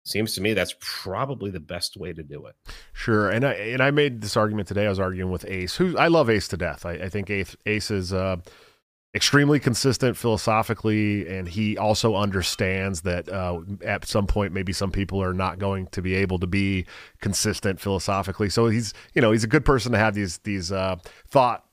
seems 0.10 0.34
to 0.36 0.42
me 0.42 0.54
that's 0.54 0.76
probably 0.80 1.52
the 1.52 1.60
best 1.60 1.98
way 1.98 2.14
to 2.14 2.24
do 2.24 2.46
it. 2.48 2.56
Sure, 2.94 3.30
and 3.30 3.46
I 3.46 3.54
and 3.54 3.82
I 3.82 3.92
made 3.92 4.22
this 4.22 4.36
argument 4.36 4.68
today. 4.68 4.86
I 4.86 4.90
was 4.90 5.00
arguing 5.00 5.32
with 5.32 5.46
Ace, 5.46 5.76
who 5.76 5.98
I 5.98 6.08
love 6.08 6.30
Ace 6.30 6.48
to 6.50 6.58
death. 6.58 6.86
I, 6.86 6.94
I 6.94 7.10
think 7.10 7.30
Ace, 7.30 7.56
Ace 7.66 7.92
is 7.92 8.14
uh, 8.14 8.38
extremely 9.16 9.60
consistent 9.60 10.16
philosophically, 10.18 11.28
and 11.28 11.48
he 11.48 11.78
also 11.78 12.16
understands 12.16 13.02
that 13.02 13.30
uh, 13.30 13.62
at 13.84 14.06
some 14.06 14.28
point 14.28 14.54
maybe 14.54 14.74
some 14.74 14.92
people 14.92 15.22
are 15.22 15.34
not 15.34 15.60
going 15.60 15.88
to 15.88 16.02
be 16.02 16.16
able 16.16 16.40
to 16.40 16.48
be 16.48 16.86
consistent 17.22 17.80
philosophically. 17.80 18.50
So 18.50 18.68
he's 18.68 18.94
you 19.14 19.22
know 19.22 19.32
he's 19.32 19.44
a 19.44 19.48
good 19.48 19.66
person 19.66 19.92
to 19.94 19.98
have 19.98 20.14
these 20.14 20.40
these 20.40 20.72
uh, 20.72 20.98
thought 21.28 21.66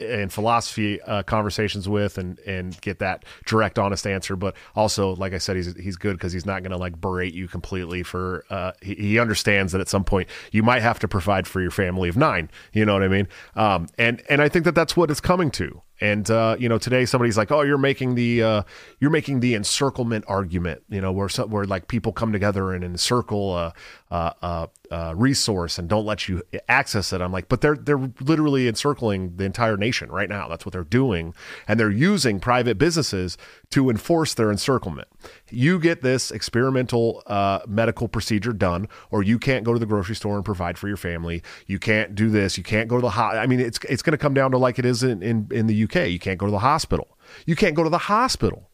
and 0.00 0.32
philosophy 0.32 1.00
uh, 1.02 1.22
conversations 1.22 1.88
with 1.88 2.18
and 2.18 2.38
and 2.40 2.80
get 2.80 2.98
that 2.98 3.24
direct 3.46 3.78
honest 3.78 4.06
answer. 4.06 4.36
But 4.36 4.56
also 4.74 5.14
like 5.16 5.32
i 5.32 5.38
said 5.38 5.56
he's 5.56 5.74
he's 5.76 5.96
good 5.96 6.14
because 6.14 6.32
he's 6.32 6.46
not 6.46 6.62
going 6.62 6.72
to 6.72 6.76
like 6.76 7.00
berate 7.00 7.34
you 7.34 7.48
completely 7.48 8.02
for 8.02 8.44
uh 8.50 8.72
he, 8.80 8.94
he 8.94 9.18
understands 9.18 9.72
that 9.72 9.80
at 9.80 9.88
some 9.88 10.04
point 10.04 10.28
you 10.50 10.62
might 10.62 10.82
have 10.82 10.98
to 10.98 11.08
provide 11.08 11.46
for 11.46 11.60
your 11.60 11.70
family 11.70 12.08
of 12.08 12.16
nine. 12.16 12.50
You 12.72 12.84
know 12.84 12.94
what 12.94 13.02
i 13.02 13.08
mean? 13.08 13.28
Um 13.54 13.88
and 13.98 14.22
and 14.28 14.42
i 14.42 14.48
think 14.48 14.64
that 14.64 14.74
that's 14.74 14.96
what 14.96 15.10
it's 15.10 15.20
coming 15.20 15.50
to 15.52 15.82
and 16.00 16.28
uh, 16.30 16.56
you 16.58 16.68
know, 16.68 16.78
today 16.78 17.04
somebody's 17.04 17.36
like, 17.36 17.52
"Oh, 17.52 17.62
you're 17.62 17.78
making 17.78 18.16
the 18.16 18.42
uh, 18.42 18.62
you're 18.98 19.10
making 19.10 19.40
the 19.40 19.54
encirclement 19.54 20.24
argument." 20.26 20.82
You 20.88 21.00
know, 21.00 21.12
where 21.12 21.28
where 21.28 21.64
like 21.64 21.86
people 21.86 22.12
come 22.12 22.32
together 22.32 22.72
and 22.72 22.82
encircle 22.82 23.56
a, 23.56 23.72
a, 24.10 24.34
a, 24.42 24.68
a 24.90 25.14
resource 25.14 25.78
and 25.78 25.88
don't 25.88 26.04
let 26.04 26.28
you 26.28 26.42
access 26.68 27.12
it. 27.12 27.20
I'm 27.20 27.30
like, 27.30 27.48
but 27.48 27.60
they're 27.60 27.76
they're 27.76 28.10
literally 28.20 28.66
encircling 28.66 29.36
the 29.36 29.44
entire 29.44 29.76
nation 29.76 30.10
right 30.10 30.28
now. 30.28 30.48
That's 30.48 30.66
what 30.66 30.72
they're 30.72 30.82
doing, 30.82 31.34
and 31.68 31.78
they're 31.78 31.90
using 31.90 32.40
private 32.40 32.78
businesses 32.78 33.38
to 33.72 33.90
enforce 33.90 34.34
their 34.34 34.50
encirclement. 34.50 35.08
You 35.50 35.78
get 35.78 36.02
this 36.02 36.30
experimental 36.30 37.22
uh, 37.26 37.60
medical 37.66 38.06
procedure 38.06 38.52
done, 38.52 38.88
or 39.10 39.22
you 39.22 39.38
can't 39.38 39.64
go 39.64 39.72
to 39.72 39.78
the 39.78 39.86
grocery 39.86 40.14
store 40.14 40.36
and 40.36 40.44
provide 40.44 40.78
for 40.78 40.88
your 40.88 40.96
family. 40.96 41.42
You 41.66 41.78
can't 41.78 42.14
do 42.14 42.30
this. 42.30 42.56
You 42.56 42.64
can't 42.64 42.88
go 42.88 42.96
to 42.96 43.02
the 43.02 43.10
hot. 43.10 43.36
I 43.36 43.46
mean, 43.46 43.60
it's 43.60 43.78
it's 43.88 44.02
going 44.02 44.12
to 44.12 44.18
come 44.18 44.34
down 44.34 44.50
to 44.52 44.58
like 44.58 44.78
it 44.78 44.84
is 44.84 45.02
in, 45.02 45.22
in 45.22 45.48
in 45.50 45.66
the 45.66 45.84
UK. 45.84 46.08
You 46.08 46.18
can't 46.18 46.38
go 46.38 46.46
to 46.46 46.52
the 46.52 46.60
hospital. 46.60 47.18
You 47.46 47.56
can't 47.56 47.74
go 47.74 47.82
to 47.82 47.90
the 47.90 47.98
hospital. 47.98 48.68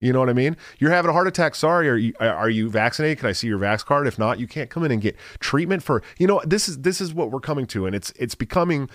You 0.00 0.12
know 0.12 0.20
what 0.20 0.28
I 0.28 0.34
mean? 0.34 0.58
You're 0.78 0.90
having 0.90 1.08
a 1.08 1.14
heart 1.14 1.26
attack. 1.26 1.54
Sorry, 1.54 1.88
are 1.88 1.96
you 1.96 2.12
are 2.20 2.50
you 2.50 2.68
vaccinated? 2.68 3.20
Can 3.20 3.28
I 3.30 3.32
see 3.32 3.46
your 3.46 3.58
vax 3.58 3.84
card? 3.84 4.06
If 4.06 4.18
not, 4.18 4.38
you 4.38 4.46
can't 4.46 4.68
come 4.68 4.84
in 4.84 4.92
and 4.92 5.00
get 5.00 5.16
treatment 5.40 5.82
for. 5.82 6.02
You 6.18 6.26
know, 6.26 6.42
this 6.44 6.68
is 6.68 6.78
this 6.82 7.00
is 7.00 7.14
what 7.14 7.30
we're 7.30 7.40
coming 7.40 7.66
to, 7.68 7.86
and 7.86 7.96
it's 7.96 8.12
it's 8.16 8.34
becoming 8.34 8.90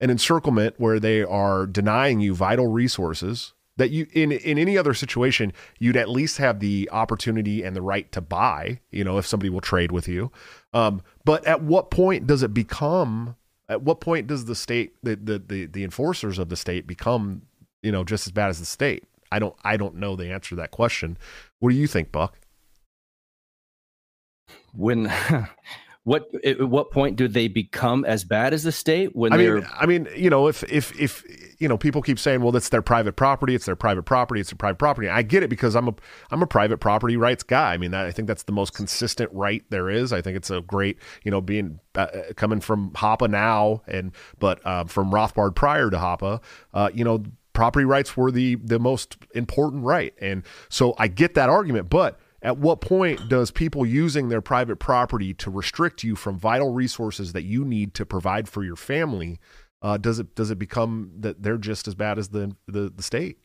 an 0.00 0.10
encirclement 0.10 0.74
where 0.78 0.98
they 0.98 1.22
are 1.22 1.66
denying 1.66 2.20
you 2.20 2.34
vital 2.34 2.68
resources 2.68 3.52
that 3.76 3.90
you 3.90 4.06
in 4.12 4.32
in 4.32 4.58
any 4.58 4.76
other 4.78 4.94
situation 4.94 5.52
you'd 5.78 5.96
at 5.96 6.08
least 6.08 6.38
have 6.38 6.60
the 6.60 6.88
opportunity 6.92 7.62
and 7.62 7.76
the 7.76 7.82
right 7.82 8.10
to 8.12 8.20
buy. 8.20 8.80
You 8.90 9.04
know, 9.04 9.18
if 9.18 9.26
somebody 9.26 9.50
will 9.50 9.60
trade 9.60 9.92
with 9.92 10.08
you. 10.08 10.30
Um, 10.72 11.02
but 11.24 11.44
at 11.46 11.62
what 11.62 11.90
point 11.90 12.26
does 12.26 12.42
it 12.42 12.54
become? 12.54 13.36
At 13.68 13.82
what 13.82 14.00
point 14.00 14.26
does 14.26 14.44
the 14.44 14.54
state, 14.54 14.94
the 15.02 15.16
the 15.16 15.38
the, 15.38 15.66
the 15.66 15.84
enforcers 15.84 16.38
of 16.38 16.48
the 16.48 16.56
state, 16.56 16.86
become 16.86 17.42
you 17.82 17.92
know 17.92 18.04
just 18.04 18.26
as 18.26 18.32
bad 18.32 18.48
as 18.48 18.58
the 18.58 18.66
state? 18.66 19.04
I 19.30 19.38
don't 19.38 19.56
I 19.64 19.76
don't 19.76 19.96
know 19.96 20.16
the 20.16 20.30
answer 20.30 20.50
to 20.50 20.56
that 20.56 20.70
question. 20.70 21.18
What 21.58 21.70
do 21.70 21.76
you 21.76 21.86
think, 21.86 22.12
Buck? 22.12 22.38
When 24.72 25.12
what 26.04 26.28
at 26.44 26.68
what 26.68 26.90
point 26.92 27.16
do 27.16 27.26
they 27.28 27.48
become 27.48 28.04
as 28.04 28.24
bad 28.24 28.54
as 28.54 28.62
the 28.62 28.72
state 28.72 29.16
when 29.16 29.32
I 29.32 29.36
mean, 29.36 29.66
I 29.74 29.86
mean, 29.86 30.08
you 30.16 30.30
know, 30.30 30.46
if 30.46 30.62
if 30.70 30.98
if 31.00 31.24
you 31.58 31.68
know, 31.68 31.78
people 31.78 32.02
keep 32.02 32.18
saying, 32.18 32.40
"Well, 32.42 32.52
that's 32.52 32.68
their 32.68 32.82
private 32.82 33.16
property. 33.16 33.54
It's 33.54 33.66
their 33.66 33.76
private 33.76 34.04
property. 34.04 34.40
It's 34.40 34.50
their 34.50 34.56
private 34.56 34.78
property." 34.78 35.08
I 35.08 35.22
get 35.22 35.42
it 35.42 35.50
because 35.50 35.74
I'm 35.74 35.88
a 35.88 35.94
I'm 36.30 36.42
a 36.42 36.46
private 36.46 36.78
property 36.78 37.16
rights 37.16 37.42
guy. 37.42 37.72
I 37.72 37.76
mean, 37.76 37.94
I 37.94 38.10
think 38.10 38.28
that's 38.28 38.44
the 38.44 38.52
most 38.52 38.74
consistent 38.74 39.30
right 39.32 39.64
there 39.70 39.88
is. 39.90 40.12
I 40.12 40.20
think 40.22 40.36
it's 40.36 40.50
a 40.50 40.60
great, 40.60 40.98
you 41.24 41.30
know, 41.30 41.40
being 41.40 41.80
uh, 41.94 42.08
coming 42.36 42.60
from 42.60 42.90
Hoppe 42.92 43.28
now 43.28 43.82
and 43.86 44.12
but 44.38 44.64
uh, 44.66 44.84
from 44.84 45.10
Rothbard 45.10 45.54
prior 45.54 45.90
to 45.90 45.96
Hoppe, 45.96 46.42
uh, 46.74 46.90
you 46.92 47.04
know, 47.04 47.22
property 47.52 47.84
rights 47.84 48.16
were 48.16 48.30
the 48.30 48.56
the 48.56 48.78
most 48.78 49.16
important 49.34 49.84
right, 49.84 50.14
and 50.20 50.42
so 50.68 50.94
I 50.98 51.08
get 51.08 51.34
that 51.34 51.48
argument, 51.48 51.90
but 51.90 52.18
at 52.42 52.58
what 52.58 52.80
point 52.80 53.28
does 53.28 53.50
people 53.50 53.84
using 53.84 54.28
their 54.28 54.40
private 54.40 54.76
property 54.76 55.34
to 55.34 55.50
restrict 55.50 56.04
you 56.04 56.14
from 56.14 56.38
vital 56.38 56.72
resources 56.72 57.32
that 57.32 57.42
you 57.42 57.64
need 57.64 57.94
to 57.94 58.06
provide 58.06 58.48
for 58.48 58.62
your 58.62 58.76
family 58.76 59.40
uh, 59.82 59.96
does 59.96 60.18
it 60.18 60.34
does 60.34 60.50
it 60.50 60.58
become 60.58 61.10
that 61.18 61.42
they're 61.42 61.58
just 61.58 61.88
as 61.88 61.94
bad 61.94 62.18
as 62.18 62.28
the 62.28 62.54
the, 62.66 62.92
the 62.94 63.02
state? 63.02 63.38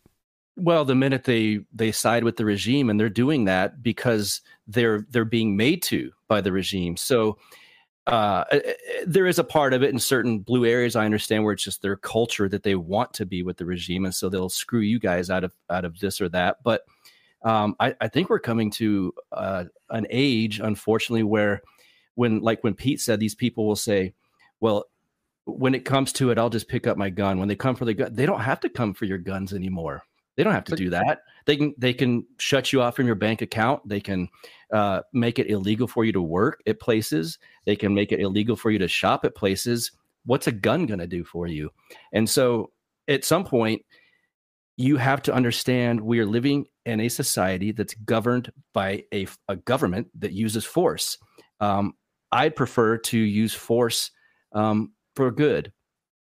Well 0.58 0.86
the 0.86 0.96
minute 0.96 1.24
they 1.24 1.60
they 1.74 1.92
side 1.92 2.24
with 2.24 2.38
the 2.38 2.46
regime 2.46 2.90
and 2.90 3.00
they're 3.00 3.10
doing 3.10 3.46
that 3.46 3.82
because 3.82 4.42
they're 4.68 5.06
they're 5.10 5.26
being 5.26 5.56
made 5.56 5.82
to 5.84 6.12
by 6.28 6.42
the 6.42 6.52
regime. 6.52 6.98
So 6.98 7.38
uh, 8.08 8.46
there 9.06 9.28
is 9.28 9.38
a 9.38 9.44
part 9.44 9.74
of 9.74 9.84
it 9.84 9.92
in 9.92 10.00
certain 10.00 10.40
blue 10.40 10.66
areas 10.66 10.96
i 10.96 11.06
understand 11.06 11.44
where 11.44 11.54
it's 11.54 11.64
just 11.64 11.84
their 11.84 11.96
culture 11.96 12.50
that 12.50 12.64
they 12.64 12.74
want 12.74 13.14
to 13.14 13.28
be 13.28 13.44
with 13.44 13.58
the 13.58 13.66
regime 13.66 14.06
and 14.06 14.16
so 14.16 14.28
they'll 14.28 14.50
screw 14.50 14.80
you 14.80 15.00
guys 15.00 15.30
out 15.30 15.44
of 15.44 15.54
out 15.70 15.86
of 15.86 16.00
this 16.00 16.20
or 16.20 16.28
that. 16.30 16.58
But 16.64 16.84
um, 17.44 17.76
I, 17.80 17.96
I, 18.00 18.08
think 18.08 18.30
we're 18.30 18.40
coming 18.40 18.70
to 18.72 19.14
uh, 19.32 19.66
an 19.90 20.06
age, 20.10 20.60
unfortunately, 20.60 21.24
where 21.24 21.62
when, 22.16 22.42
like 22.42 22.64
when 22.64 22.76
Pete 22.76 23.02
said, 23.02 23.20
these 23.20 23.34
people 23.34 23.66
will 23.66 23.76
say, 23.76 24.14
"Well, 24.60 24.86
when 25.46 25.76
it 25.76 25.86
comes 25.86 26.14
to 26.14 26.32
it, 26.32 26.38
I'll 26.38 26.50
just 26.50 26.68
pick 26.68 26.88
up 26.88 26.98
my 26.98 27.10
gun." 27.10 27.40
When 27.40 27.48
they 27.48 27.56
come 27.56 27.76
for 27.76 27.86
the 27.86 27.94
gun, 27.94 28.14
they 28.14 28.26
don't 28.26 28.42
have 28.42 28.60
to 28.62 28.70
come 28.70 28.94
for 28.94 29.06
your 29.06 29.18
guns 29.18 29.54
anymore. 29.54 30.04
They 30.38 30.44
don't 30.44 30.54
have 30.54 30.64
to 30.66 30.76
do 30.76 30.90
that. 30.92 31.24
They 31.46 31.58
can 31.58 31.74
they 31.78 31.94
can 31.94 32.26
shut 32.38 32.72
you 32.72 32.82
off 32.82 32.96
from 32.96 33.06
your 33.06 33.16
bank 33.16 33.42
account. 33.42 33.88
They 33.88 34.00
can 34.00 34.30
uh, 34.72 35.02
make 35.14 35.40
it 35.40 35.50
illegal 35.50 35.88
for 35.88 36.06
you 36.06 36.12
to 36.14 36.22
work 36.22 36.62
at 36.66 36.80
places. 36.80 37.38
They 37.66 37.76
can 37.76 37.94
make 37.94 38.12
it 38.12 38.20
illegal 38.20 38.56
for 38.56 38.72
you 38.72 38.80
to 38.80 38.88
shop 38.88 39.26
at 39.26 39.36
places. 39.36 39.92
What's 40.26 40.48
a 40.48 40.52
gun 40.52 40.86
going 40.86 41.00
to 41.00 41.08
do 41.08 41.24
for 41.24 41.48
you? 41.48 41.72
And 42.14 42.30
so, 42.30 42.72
at 43.08 43.26
some 43.26 43.44
point, 43.44 43.84
you 44.78 44.98
have 44.98 45.22
to 45.24 45.34
understand 45.34 46.00
we 46.00 46.20
are 46.20 46.26
living 46.26 46.66
in 46.86 47.02
a 47.02 47.10
society 47.10 47.72
that's 47.72 47.94
governed 47.94 48.52
by 48.74 49.04
a, 49.14 49.28
a 49.48 49.56
government 49.56 50.08
that 50.20 50.32
uses 50.32 50.66
force. 50.66 51.18
Um, 51.60 51.94
I 52.32 52.50
prefer 52.50 52.98
to 52.98 53.18
use 53.18 53.54
force 53.54 54.12
um, 54.54 54.94
for 55.16 55.32
good. 55.32 55.72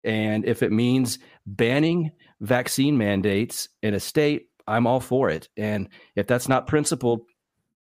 And 0.03 0.45
if 0.45 0.63
it 0.63 0.71
means 0.71 1.19
banning 1.45 2.11
vaccine 2.39 2.97
mandates 2.97 3.69
in 3.83 3.93
a 3.93 3.99
state, 3.99 4.47
I'm 4.67 4.87
all 4.87 4.99
for 4.99 5.29
it. 5.29 5.49
And 5.57 5.89
if 6.15 6.27
that's 6.27 6.47
not 6.47 6.67
principled, 6.67 7.21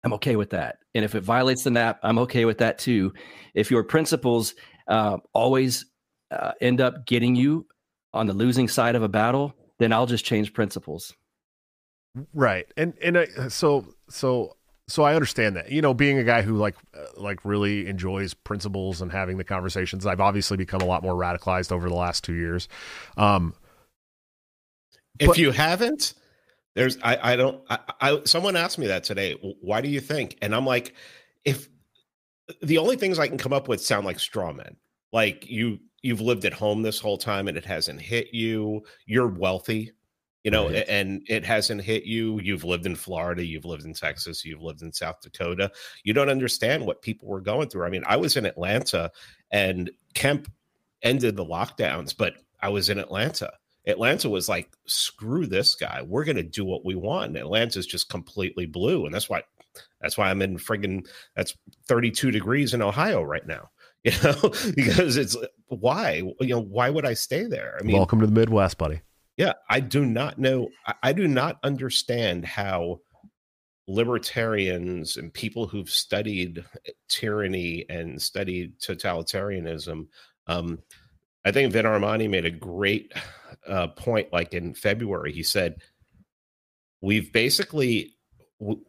I'm 0.05 0.13
okay 0.15 0.37
with 0.37 0.51
that. 0.51 0.77
And 0.95 1.05
if 1.05 1.15
it 1.15 1.25
violates 1.25 1.65
the 1.65 1.71
NAP, 1.71 1.99
I'm 2.03 2.19
okay 2.21 2.45
with 2.45 2.59
that 2.59 2.79
too. 2.79 3.13
If 3.55 3.71
your 3.71 3.83
principles 3.83 4.55
uh, 4.87 5.19
always 5.33 5.87
uh, 6.31 6.53
end 6.61 6.81
up 6.81 7.07
getting 7.07 7.35
you 7.35 7.67
on 8.13 8.27
the 8.27 8.33
losing 8.33 8.69
side 8.69 8.95
of 8.95 9.03
a 9.03 9.09
battle, 9.09 9.55
then 9.79 9.93
I'll 9.93 10.07
just 10.07 10.25
change 10.25 10.53
principles. 10.53 11.13
Right. 12.33 12.67
And 12.77 12.95
and 13.03 13.19
I, 13.19 13.27
so 13.49 13.87
so 14.09 14.56
so 14.89 15.03
I 15.03 15.15
understand 15.15 15.57
that. 15.57 15.71
You 15.71 15.83
know, 15.83 15.95
being 15.95 16.19
a 16.19 16.25
guy 16.25 16.43
who 16.43 16.57
like 16.57 16.77
uh, 16.97 17.05
like 17.17 17.45
really 17.45 17.87
enjoys 17.89 18.35
principles 18.35 19.01
and 19.03 19.11
having 19.11 19.37
the 19.37 19.45
conversations, 19.45 20.07
I've 20.07 20.21
obviously 20.21 20.57
become 20.57 20.81
a 20.81 20.87
lot 20.87 21.03
more 21.03 21.15
radicalized 21.15 21.73
over 21.73 21.89
the 21.89 21.95
last 21.95 22.25
2 22.25 22.35
years. 22.35 22.69
Um 23.17 23.55
if 25.19 25.29
but, 25.29 25.39
you 25.39 25.51
haven't, 25.51 26.15
there's 26.75 26.99
I 27.03 27.33
I 27.33 27.37
don't 27.37 27.63
I, 27.69 27.79
I 28.01 28.21
someone 28.25 28.55
asked 28.55 28.79
me 28.79 28.87
that 28.87 29.03
today. 29.05 29.33
Why 29.61 29.81
do 29.81 29.89
you 29.89 30.01
think? 30.01 30.37
And 30.41 30.55
I'm 30.55 30.67
like 30.67 30.95
if 31.45 31.69
the 32.63 32.79
only 32.79 32.97
things 32.97 33.19
I 33.19 33.27
can 33.27 33.39
come 33.39 33.53
up 33.53 33.67
with 33.67 33.81
sound 33.81 34.07
like 34.07 34.21
straw 34.21 34.53
men. 34.53 34.77
Like 35.13 35.49
you 35.49 35.81
you've 36.03 36.21
lived 36.21 36.45
at 36.45 36.53
home 36.53 36.83
this 36.83 37.01
whole 37.01 37.19
time 37.19 37.49
and 37.49 37.57
it 37.57 37.65
hasn't 37.65 38.01
hit 38.01 38.33
you. 38.33 38.85
You're 39.07 39.27
wealthy 39.27 39.93
you 40.47 40.53
know, 40.53 40.69
Right. 40.69 40.85
and 40.89 41.23
it 41.29 41.45
hasn't 41.45 41.83
hit 41.83 42.05
you. 42.05 42.39
You've 42.41 42.63
lived 42.63 42.87
in 42.87 42.95
Florida, 42.95 43.45
you've 43.45 43.65
lived 43.65 43.85
in 43.85 43.93
Texas, 43.95 44.45
you've 44.45 44.63
lived 44.63 44.81
in 44.81 44.93
South 44.93 45.21
Dakota. 45.21 45.73
You 46.05 46.13
don't 46.13 46.29
understand 46.29 46.87
what 46.87 47.03
people 47.03 47.27
were 47.27 47.41
going 47.41 47.69
through. 47.69 47.85
I 47.85 47.91
mean, 47.91 48.05
I 48.07 48.17
was 48.17 48.37
in 48.37 48.47
Atlanta 48.47 49.11
and 49.51 49.91
Kemp 50.15 50.49
ended 51.03 51.35
the 51.35 51.45
lockdowns, 51.45 52.17
but 52.17 52.35
I 52.63 52.69
was 52.69 52.91
in 52.91 53.01
Atlanta. 53.01 53.51
Atlanta 53.89 54.31
was 54.31 54.49
like, 54.49 54.71
screw 54.87 55.47
this 55.47 55.75
guy. 55.75 56.03
We're 56.03 56.25
going 56.25 56.37
to 56.37 56.45
do 56.45 56.65
what 56.65 56.85
we 56.85 56.95
want. 56.95 57.31
And 57.31 57.37
Atlanta's 57.39 57.87
just 57.87 58.09
completely 58.09 58.67
blue. 58.67 59.05
And 59.05 59.13
that's 59.13 59.29
why, 59.29 59.43
that's 60.01 60.17
why 60.17 60.31
I'm 60.31 60.43
in 60.43 60.59
friggin' 60.59 61.09
that's 61.35 61.57
32 61.89 62.31
degrees 62.31 62.73
in 62.73 62.83
Ohio 62.83 63.21
right 63.21 63.47
now, 63.49 63.71
you 64.05 64.13
know, 64.23 64.37
because 64.77 65.17
it's 65.17 65.37
why, 65.67 66.23
you 66.41 66.55
know, 66.55 66.63
why 66.63 66.89
would 66.89 67.05
I 67.05 67.15
stay 67.15 67.47
there? 67.47 67.77
I 67.81 67.83
mean, 67.83 67.97
Welcome 67.97 68.21
to 68.21 68.27
the 68.27 68.33
Midwest, 68.33 68.79
buddy. 68.79 69.01
Yeah, 69.37 69.55
I 69.69 69.81
do 69.81 70.05
not 70.07 70.39
know. 70.39 70.69
I- 71.03 71.13
do 71.13 71.29
not 71.29 71.59
understand 71.63 72.45
how 72.45 73.01
libertarians 73.89 75.17
and 75.17 75.33
people 75.33 75.67
who've 75.67 75.91
studied 75.91 76.65
tyranny 77.09 77.85
and 77.89 78.21
studied 78.21 78.79
totalitarianism. 78.81 80.09
Um, 80.47 80.81
I 81.45 81.53
think 81.53 81.73
Vin 81.73 81.87
Armani 81.87 82.29
made 82.29 82.45
a 82.45 82.51
great 82.51 83.13
uh, 83.67 83.89
point. 83.89 84.33
Like 84.33 84.55
in 84.55 84.75
February, 84.75 85.33
he 85.33 85.43
said, 85.45 85.83
"We've 87.01 87.33
basically 87.33 88.17
w- 88.61 88.85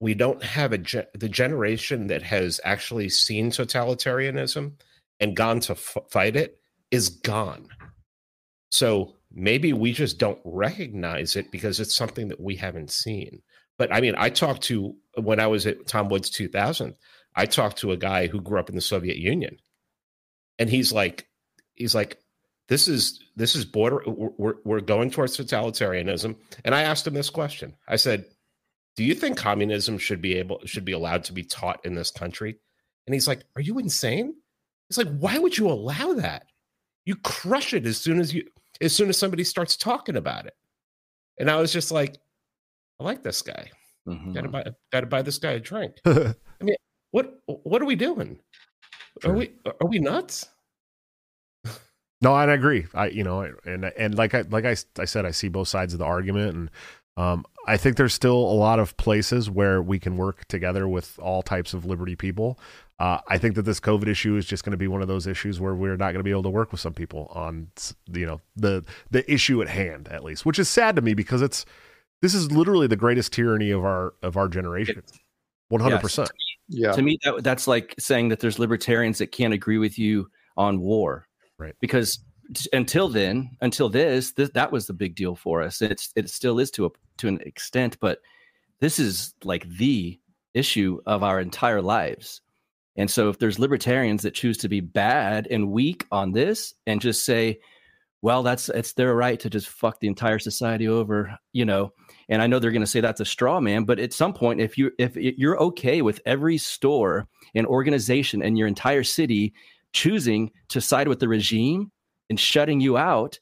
we 0.00 0.14
don't 0.14 0.42
have 0.42 0.72
a 0.72 0.78
ge- 0.78 1.06
the 1.14 1.28
generation 1.28 2.06
that 2.06 2.22
has 2.22 2.60
actually 2.64 3.10
seen 3.10 3.50
totalitarianism 3.50 4.74
and 5.20 5.36
gone 5.36 5.60
to 5.60 5.72
f- 5.72 5.96
fight 6.10 6.36
it 6.36 6.60
is 6.90 7.10
gone." 7.10 7.68
So 8.70 9.17
maybe 9.32 9.72
we 9.72 9.92
just 9.92 10.18
don't 10.18 10.40
recognize 10.44 11.36
it 11.36 11.50
because 11.50 11.80
it's 11.80 11.94
something 11.94 12.28
that 12.28 12.40
we 12.40 12.56
haven't 12.56 12.90
seen. 12.90 13.42
But 13.76 13.92
I 13.92 14.00
mean, 14.00 14.14
I 14.16 14.30
talked 14.30 14.62
to 14.64 14.96
when 15.16 15.40
I 15.40 15.46
was 15.46 15.66
at 15.66 15.86
Tom 15.86 16.08
Woods 16.08 16.30
2000, 16.30 16.94
I 17.34 17.46
talked 17.46 17.78
to 17.78 17.92
a 17.92 17.96
guy 17.96 18.26
who 18.26 18.40
grew 18.40 18.58
up 18.58 18.68
in 18.68 18.74
the 18.74 18.80
Soviet 18.80 19.16
Union. 19.16 19.58
And 20.58 20.68
he's 20.68 20.92
like, 20.92 21.28
he's 21.74 21.94
like, 21.94 22.18
this 22.68 22.88
is 22.88 23.22
this 23.36 23.54
is 23.54 23.64
border 23.64 24.02
we're, 24.06 24.56
we're 24.64 24.80
going 24.80 25.10
towards 25.10 25.36
totalitarianism. 25.36 26.36
And 26.64 26.74
I 26.74 26.82
asked 26.82 27.06
him 27.06 27.14
this 27.14 27.30
question. 27.30 27.74
I 27.86 27.96
said, 27.96 28.26
do 28.96 29.04
you 29.04 29.14
think 29.14 29.38
communism 29.38 29.96
should 29.98 30.20
be 30.20 30.34
able 30.34 30.60
should 30.64 30.84
be 30.84 30.92
allowed 30.92 31.24
to 31.24 31.32
be 31.32 31.44
taught 31.44 31.84
in 31.86 31.94
this 31.94 32.10
country? 32.10 32.58
And 33.06 33.14
he's 33.14 33.28
like, 33.28 33.44
are 33.56 33.62
you 33.62 33.78
insane? 33.78 34.34
He's 34.88 34.98
like, 34.98 35.16
why 35.18 35.38
would 35.38 35.56
you 35.56 35.68
allow 35.68 36.14
that? 36.14 36.46
You 37.04 37.16
crush 37.16 37.72
it 37.72 37.86
as 37.86 37.98
soon 37.98 38.20
as 38.20 38.34
you 38.34 38.44
as 38.80 38.94
soon 38.94 39.08
as 39.08 39.18
somebody 39.18 39.44
starts 39.44 39.76
talking 39.76 40.16
about 40.16 40.46
it. 40.46 40.54
And 41.38 41.50
I 41.50 41.56
was 41.56 41.72
just 41.72 41.90
like, 41.90 42.18
I 43.00 43.04
like 43.04 43.22
this 43.22 43.42
guy. 43.42 43.70
Mhm. 44.08 44.34
Gotta 44.34 44.48
buy 44.48 44.64
gotta 44.92 45.06
buy 45.06 45.22
this 45.22 45.38
guy 45.38 45.52
a 45.52 45.60
drink. 45.60 45.96
I 46.06 46.34
mean, 46.60 46.76
what 47.10 47.38
what 47.46 47.82
are 47.82 47.86
we 47.86 47.96
doing? 47.96 48.38
Sure. 49.22 49.32
Are 49.32 49.34
we 49.36 49.52
are 49.66 49.86
we 49.86 49.98
nuts? 49.98 50.48
No, 52.20 52.34
and 52.36 52.50
I 52.50 52.54
agree. 52.54 52.86
I 52.94 53.08
you 53.08 53.22
know, 53.22 53.42
and 53.64 53.84
and 53.84 54.16
like 54.16 54.34
I 54.34 54.42
like 54.42 54.64
I, 54.64 54.76
I 54.98 55.04
said, 55.04 55.24
I 55.24 55.30
see 55.30 55.48
both 55.48 55.68
sides 55.68 55.92
of 55.92 56.00
the 56.00 56.04
argument, 56.04 56.54
and 56.56 56.70
um, 57.16 57.44
I 57.66 57.76
think 57.76 57.96
there's 57.96 58.14
still 58.14 58.36
a 58.36 58.54
lot 58.54 58.80
of 58.80 58.96
places 58.96 59.48
where 59.48 59.80
we 59.80 59.98
can 59.98 60.16
work 60.16 60.46
together 60.48 60.88
with 60.88 61.18
all 61.20 61.42
types 61.42 61.74
of 61.74 61.84
liberty 61.84 62.16
people. 62.16 62.58
Uh, 62.98 63.20
I 63.28 63.38
think 63.38 63.54
that 63.54 63.62
this 63.62 63.78
COVID 63.78 64.08
issue 64.08 64.36
is 64.36 64.44
just 64.44 64.64
going 64.64 64.72
to 64.72 64.76
be 64.76 64.88
one 64.88 65.02
of 65.02 65.08
those 65.08 65.26
issues 65.26 65.60
where 65.60 65.74
we're 65.74 65.96
not 65.96 66.12
going 66.12 66.16
to 66.16 66.24
be 66.24 66.32
able 66.32 66.42
to 66.42 66.50
work 66.50 66.72
with 66.72 66.80
some 66.80 66.94
people 66.94 67.30
on 67.32 67.68
you 68.12 68.26
know 68.26 68.40
the 68.56 68.84
the 69.10 69.30
issue 69.32 69.62
at 69.62 69.68
hand, 69.68 70.08
at 70.08 70.24
least, 70.24 70.44
which 70.44 70.58
is 70.58 70.68
sad 70.68 70.96
to 70.96 71.02
me 71.02 71.14
because 71.14 71.42
it's 71.42 71.64
this 72.22 72.34
is 72.34 72.50
literally 72.50 72.86
the 72.86 72.96
greatest 72.96 73.32
tyranny 73.32 73.70
of 73.70 73.84
our 73.84 74.14
of 74.22 74.36
our 74.36 74.48
generation. 74.48 75.02
One 75.68 75.80
hundred 75.80 76.00
percent. 76.00 76.30
Yeah. 76.68 76.92
To 76.92 77.02
me, 77.02 77.18
that 77.24 77.44
that's 77.44 77.66
like 77.68 77.94
saying 77.98 78.28
that 78.28 78.40
there's 78.40 78.58
libertarians 78.58 79.18
that 79.18 79.28
can't 79.28 79.54
agree 79.54 79.78
with 79.78 79.98
you 79.98 80.28
on 80.56 80.80
war, 80.80 81.28
Right. 81.58 81.74
Because 81.80 82.20
t- 82.54 82.70
until 82.72 83.08
then, 83.08 83.50
until 83.60 83.88
this, 83.88 84.32
this 84.32 84.50
that 84.50 84.70
was 84.70 84.86
the 84.86 84.92
big 84.92 85.14
deal 85.14 85.34
for 85.34 85.62
us. 85.62 85.82
It's 85.82 86.12
it 86.16 86.30
still 86.30 86.58
is 86.60 86.70
to 86.72 86.86
a 86.86 86.90
to 87.18 87.28
an 87.28 87.40
extent, 87.44 87.98
but 88.00 88.20
this 88.80 88.98
is 88.98 89.34
like 89.42 89.68
the 89.68 90.18
issue 90.54 91.00
of 91.06 91.22
our 91.22 91.40
entire 91.40 91.82
lives. 91.82 92.40
And 92.98 93.10
so, 93.10 93.30
if 93.30 93.38
there's 93.38 93.58
libertarians 93.58 94.22
that 94.24 94.34
choose 94.34 94.58
to 94.58 94.68
be 94.68 94.80
bad 94.80 95.46
and 95.50 95.70
weak 95.70 96.04
on 96.10 96.32
this, 96.32 96.74
and 96.86 97.00
just 97.00 97.24
say, 97.24 97.60
"Well, 98.20 98.42
that's 98.42 98.68
it's 98.68 98.92
their 98.94 99.14
right 99.14 99.38
to 99.40 99.48
just 99.48 99.68
fuck 99.68 100.00
the 100.00 100.08
entire 100.08 100.40
society 100.40 100.88
over," 100.88 101.38
you 101.52 101.64
know, 101.64 101.92
and 102.28 102.42
I 102.42 102.48
know 102.48 102.58
they're 102.58 102.72
going 102.72 102.82
to 102.82 102.86
say 102.86 103.00
that's 103.00 103.20
a 103.20 103.24
straw 103.24 103.60
man, 103.60 103.84
but 103.84 104.00
at 104.00 104.12
some 104.12 104.34
point, 104.34 104.60
if 104.60 104.76
you 104.76 104.90
if 104.98 105.16
you're 105.16 105.62
okay 105.62 106.02
with 106.02 106.20
every 106.26 106.58
store 106.58 107.28
and 107.54 107.66
organization 107.66 108.42
in 108.42 108.56
your 108.56 108.66
entire 108.66 109.04
city 109.04 109.54
choosing 109.92 110.50
to 110.68 110.80
side 110.80 111.08
with 111.08 111.20
the 111.20 111.28
regime 111.28 111.92
and 112.28 112.38
shutting 112.38 112.80
you 112.80 112.98
out, 112.98 113.38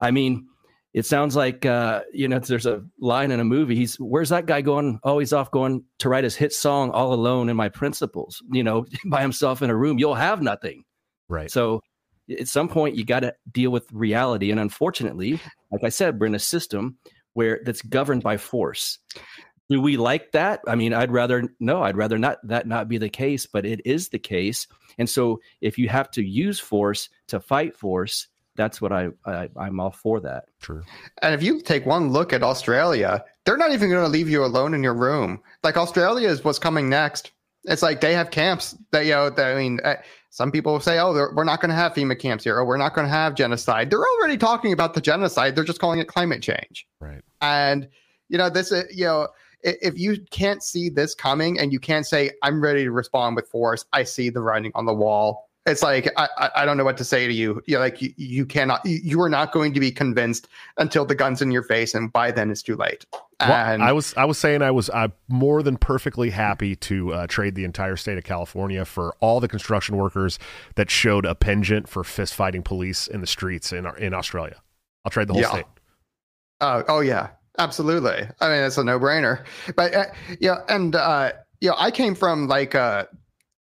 I 0.00 0.12
mean, 0.12 0.46
it 0.94 1.06
sounds 1.06 1.34
like 1.34 1.64
uh, 1.64 2.02
you 2.12 2.28
know 2.28 2.38
there's 2.38 2.66
a 2.66 2.84
line 3.00 3.30
in 3.30 3.40
a 3.40 3.44
movie. 3.44 3.76
He's 3.76 3.96
where's 3.96 4.28
that 4.28 4.46
guy 4.46 4.60
going? 4.60 5.00
Oh, 5.04 5.18
he's 5.18 5.32
off 5.32 5.50
going 5.50 5.84
to 6.00 6.08
write 6.08 6.24
his 6.24 6.36
hit 6.36 6.52
song 6.52 6.90
"All 6.90 7.14
Alone 7.14 7.48
in 7.48 7.56
My 7.56 7.68
Principles." 7.68 8.42
You 8.50 8.62
know, 8.62 8.86
by 9.06 9.22
himself 9.22 9.62
in 9.62 9.70
a 9.70 9.76
room, 9.76 9.98
you'll 9.98 10.14
have 10.14 10.42
nothing. 10.42 10.84
Right. 11.28 11.50
So 11.50 11.82
at 12.30 12.48
some 12.48 12.68
point 12.68 12.96
you 12.96 13.04
got 13.04 13.20
to 13.20 13.34
deal 13.50 13.70
with 13.70 13.86
reality 13.92 14.50
and 14.50 14.60
unfortunately 14.60 15.40
like 15.70 15.84
i 15.84 15.88
said 15.88 16.20
we're 16.20 16.26
in 16.26 16.34
a 16.34 16.38
system 16.38 16.96
where 17.34 17.60
that's 17.64 17.82
governed 17.82 18.22
by 18.22 18.36
force 18.36 18.98
do 19.68 19.80
we 19.80 19.96
like 19.96 20.30
that 20.32 20.60
i 20.68 20.74
mean 20.74 20.94
i'd 20.94 21.10
rather 21.10 21.48
no 21.60 21.82
i'd 21.82 21.96
rather 21.96 22.18
not 22.18 22.38
that 22.44 22.66
not 22.66 22.88
be 22.88 22.98
the 22.98 23.08
case 23.08 23.46
but 23.46 23.66
it 23.66 23.80
is 23.84 24.08
the 24.08 24.18
case 24.18 24.66
and 24.98 25.08
so 25.08 25.40
if 25.60 25.78
you 25.78 25.88
have 25.88 26.10
to 26.10 26.22
use 26.22 26.60
force 26.60 27.08
to 27.26 27.40
fight 27.40 27.76
force 27.76 28.28
that's 28.56 28.80
what 28.80 28.92
i, 28.92 29.08
I 29.24 29.48
i'm 29.56 29.80
all 29.80 29.90
for 29.90 30.20
that 30.20 30.44
True. 30.60 30.82
And 31.22 31.34
if 31.34 31.42
you 31.42 31.60
take 31.60 31.84
one 31.86 32.10
look 32.10 32.32
at 32.32 32.42
Australia, 32.44 33.24
they're 33.44 33.56
not 33.56 33.72
even 33.72 33.90
going 33.90 34.04
to 34.04 34.08
leave 34.08 34.28
you 34.28 34.44
alone 34.44 34.74
in 34.74 34.82
your 34.84 34.94
room. 34.94 35.40
Like 35.64 35.76
Australia 35.76 36.28
is 36.28 36.44
what's 36.44 36.60
coming 36.60 36.88
next. 36.88 37.32
It's 37.64 37.82
like 37.82 38.00
they 38.00 38.14
have 38.14 38.30
camps 38.30 38.76
that 38.92 39.06
you 39.06 39.10
know. 39.12 39.28
That, 39.30 39.56
I 39.56 39.58
mean, 39.58 39.80
uh, 39.84 39.96
some 40.30 40.52
people 40.52 40.78
say, 40.78 41.00
"Oh, 41.00 41.12
we're 41.34 41.42
not 41.42 41.60
going 41.60 41.70
to 41.70 41.74
have 41.74 41.94
FEMA 41.94 42.16
camps 42.18 42.44
here, 42.44 42.56
or 42.56 42.64
we're 42.64 42.76
not 42.76 42.94
going 42.94 43.06
to 43.06 43.12
have 43.12 43.34
genocide." 43.34 43.90
They're 43.90 44.04
already 44.18 44.36
talking 44.36 44.72
about 44.72 44.94
the 44.94 45.00
genocide. 45.00 45.56
They're 45.56 45.64
just 45.64 45.80
calling 45.80 45.98
it 45.98 46.06
climate 46.06 46.42
change. 46.42 46.86
Right. 47.00 47.22
And 47.40 47.88
you 48.28 48.38
know, 48.38 48.48
this, 48.48 48.70
uh, 48.72 48.84
you 48.94 49.04
know, 49.04 49.28
i- 49.64 49.76
if 49.82 49.98
you 49.98 50.18
can't 50.30 50.62
see 50.62 50.88
this 50.88 51.12
coming 51.14 51.58
and 51.58 51.72
you 51.72 51.80
can't 51.80 52.06
say, 52.06 52.30
"I'm 52.44 52.60
ready 52.62 52.84
to 52.84 52.92
respond 52.92 53.34
with 53.34 53.48
force," 53.48 53.84
I 53.92 54.04
see 54.04 54.30
the 54.30 54.40
writing 54.42 54.70
on 54.76 54.86
the 54.86 54.94
wall. 54.94 55.48
It's 55.64 55.82
like 55.82 56.08
I, 56.16 56.28
I, 56.38 56.50
I 56.56 56.64
don't 56.64 56.76
know 56.76 56.84
what 56.84 56.96
to 56.96 57.04
say 57.04 57.28
to 57.28 57.32
you. 57.32 57.62
You 57.66 57.78
like 57.78 58.02
you, 58.02 58.12
you 58.16 58.44
cannot, 58.44 58.84
you, 58.84 58.98
you 59.02 59.20
are 59.20 59.28
not 59.28 59.52
going 59.52 59.72
to 59.74 59.80
be 59.80 59.92
convinced 59.92 60.48
until 60.76 61.04
the 61.04 61.14
gun's 61.14 61.40
in 61.40 61.52
your 61.52 61.62
face, 61.62 61.94
and 61.94 62.12
by 62.12 62.32
then 62.32 62.50
it's 62.50 62.62
too 62.62 62.74
late. 62.74 63.06
Well, 63.40 63.82
I 63.82 63.92
was 63.92 64.14
I 64.16 64.24
was 64.24 64.38
saying 64.38 64.62
I 64.62 64.70
was 64.70 64.88
uh, 64.90 65.08
more 65.28 65.62
than 65.62 65.76
perfectly 65.76 66.30
happy 66.30 66.76
to 66.76 67.12
uh, 67.12 67.26
trade 67.26 67.54
the 67.54 67.64
entire 67.64 67.96
state 67.96 68.16
of 68.18 68.24
California 68.24 68.84
for 68.84 69.14
all 69.20 69.40
the 69.40 69.48
construction 69.48 69.96
workers 69.96 70.38
that 70.76 70.90
showed 70.90 71.24
a 71.26 71.34
penchant 71.34 71.88
for 71.88 72.04
fist 72.04 72.34
fighting 72.34 72.62
police 72.62 73.06
in 73.08 73.20
the 73.20 73.26
streets 73.26 73.72
in 73.72 73.86
in 73.98 74.14
Australia. 74.14 74.60
I'll 75.04 75.10
trade 75.10 75.28
the 75.28 75.34
whole 75.34 75.42
Yeah. 75.42 75.50
state. 75.50 75.66
Oh, 76.60 76.84
oh 76.88 77.00
yeah, 77.00 77.30
absolutely. 77.58 78.28
I 78.40 78.48
mean, 78.48 78.62
it's 78.62 78.78
a 78.78 78.84
no-brainer. 78.84 79.44
But 79.74 79.94
uh, 79.94 80.04
yeah, 80.38 80.58
and 80.68 80.94
uh, 80.94 81.32
you 81.60 81.72
I 81.76 81.90
came 81.90 82.14
from 82.14 82.46
like 82.46 82.76
uh, 82.76 83.06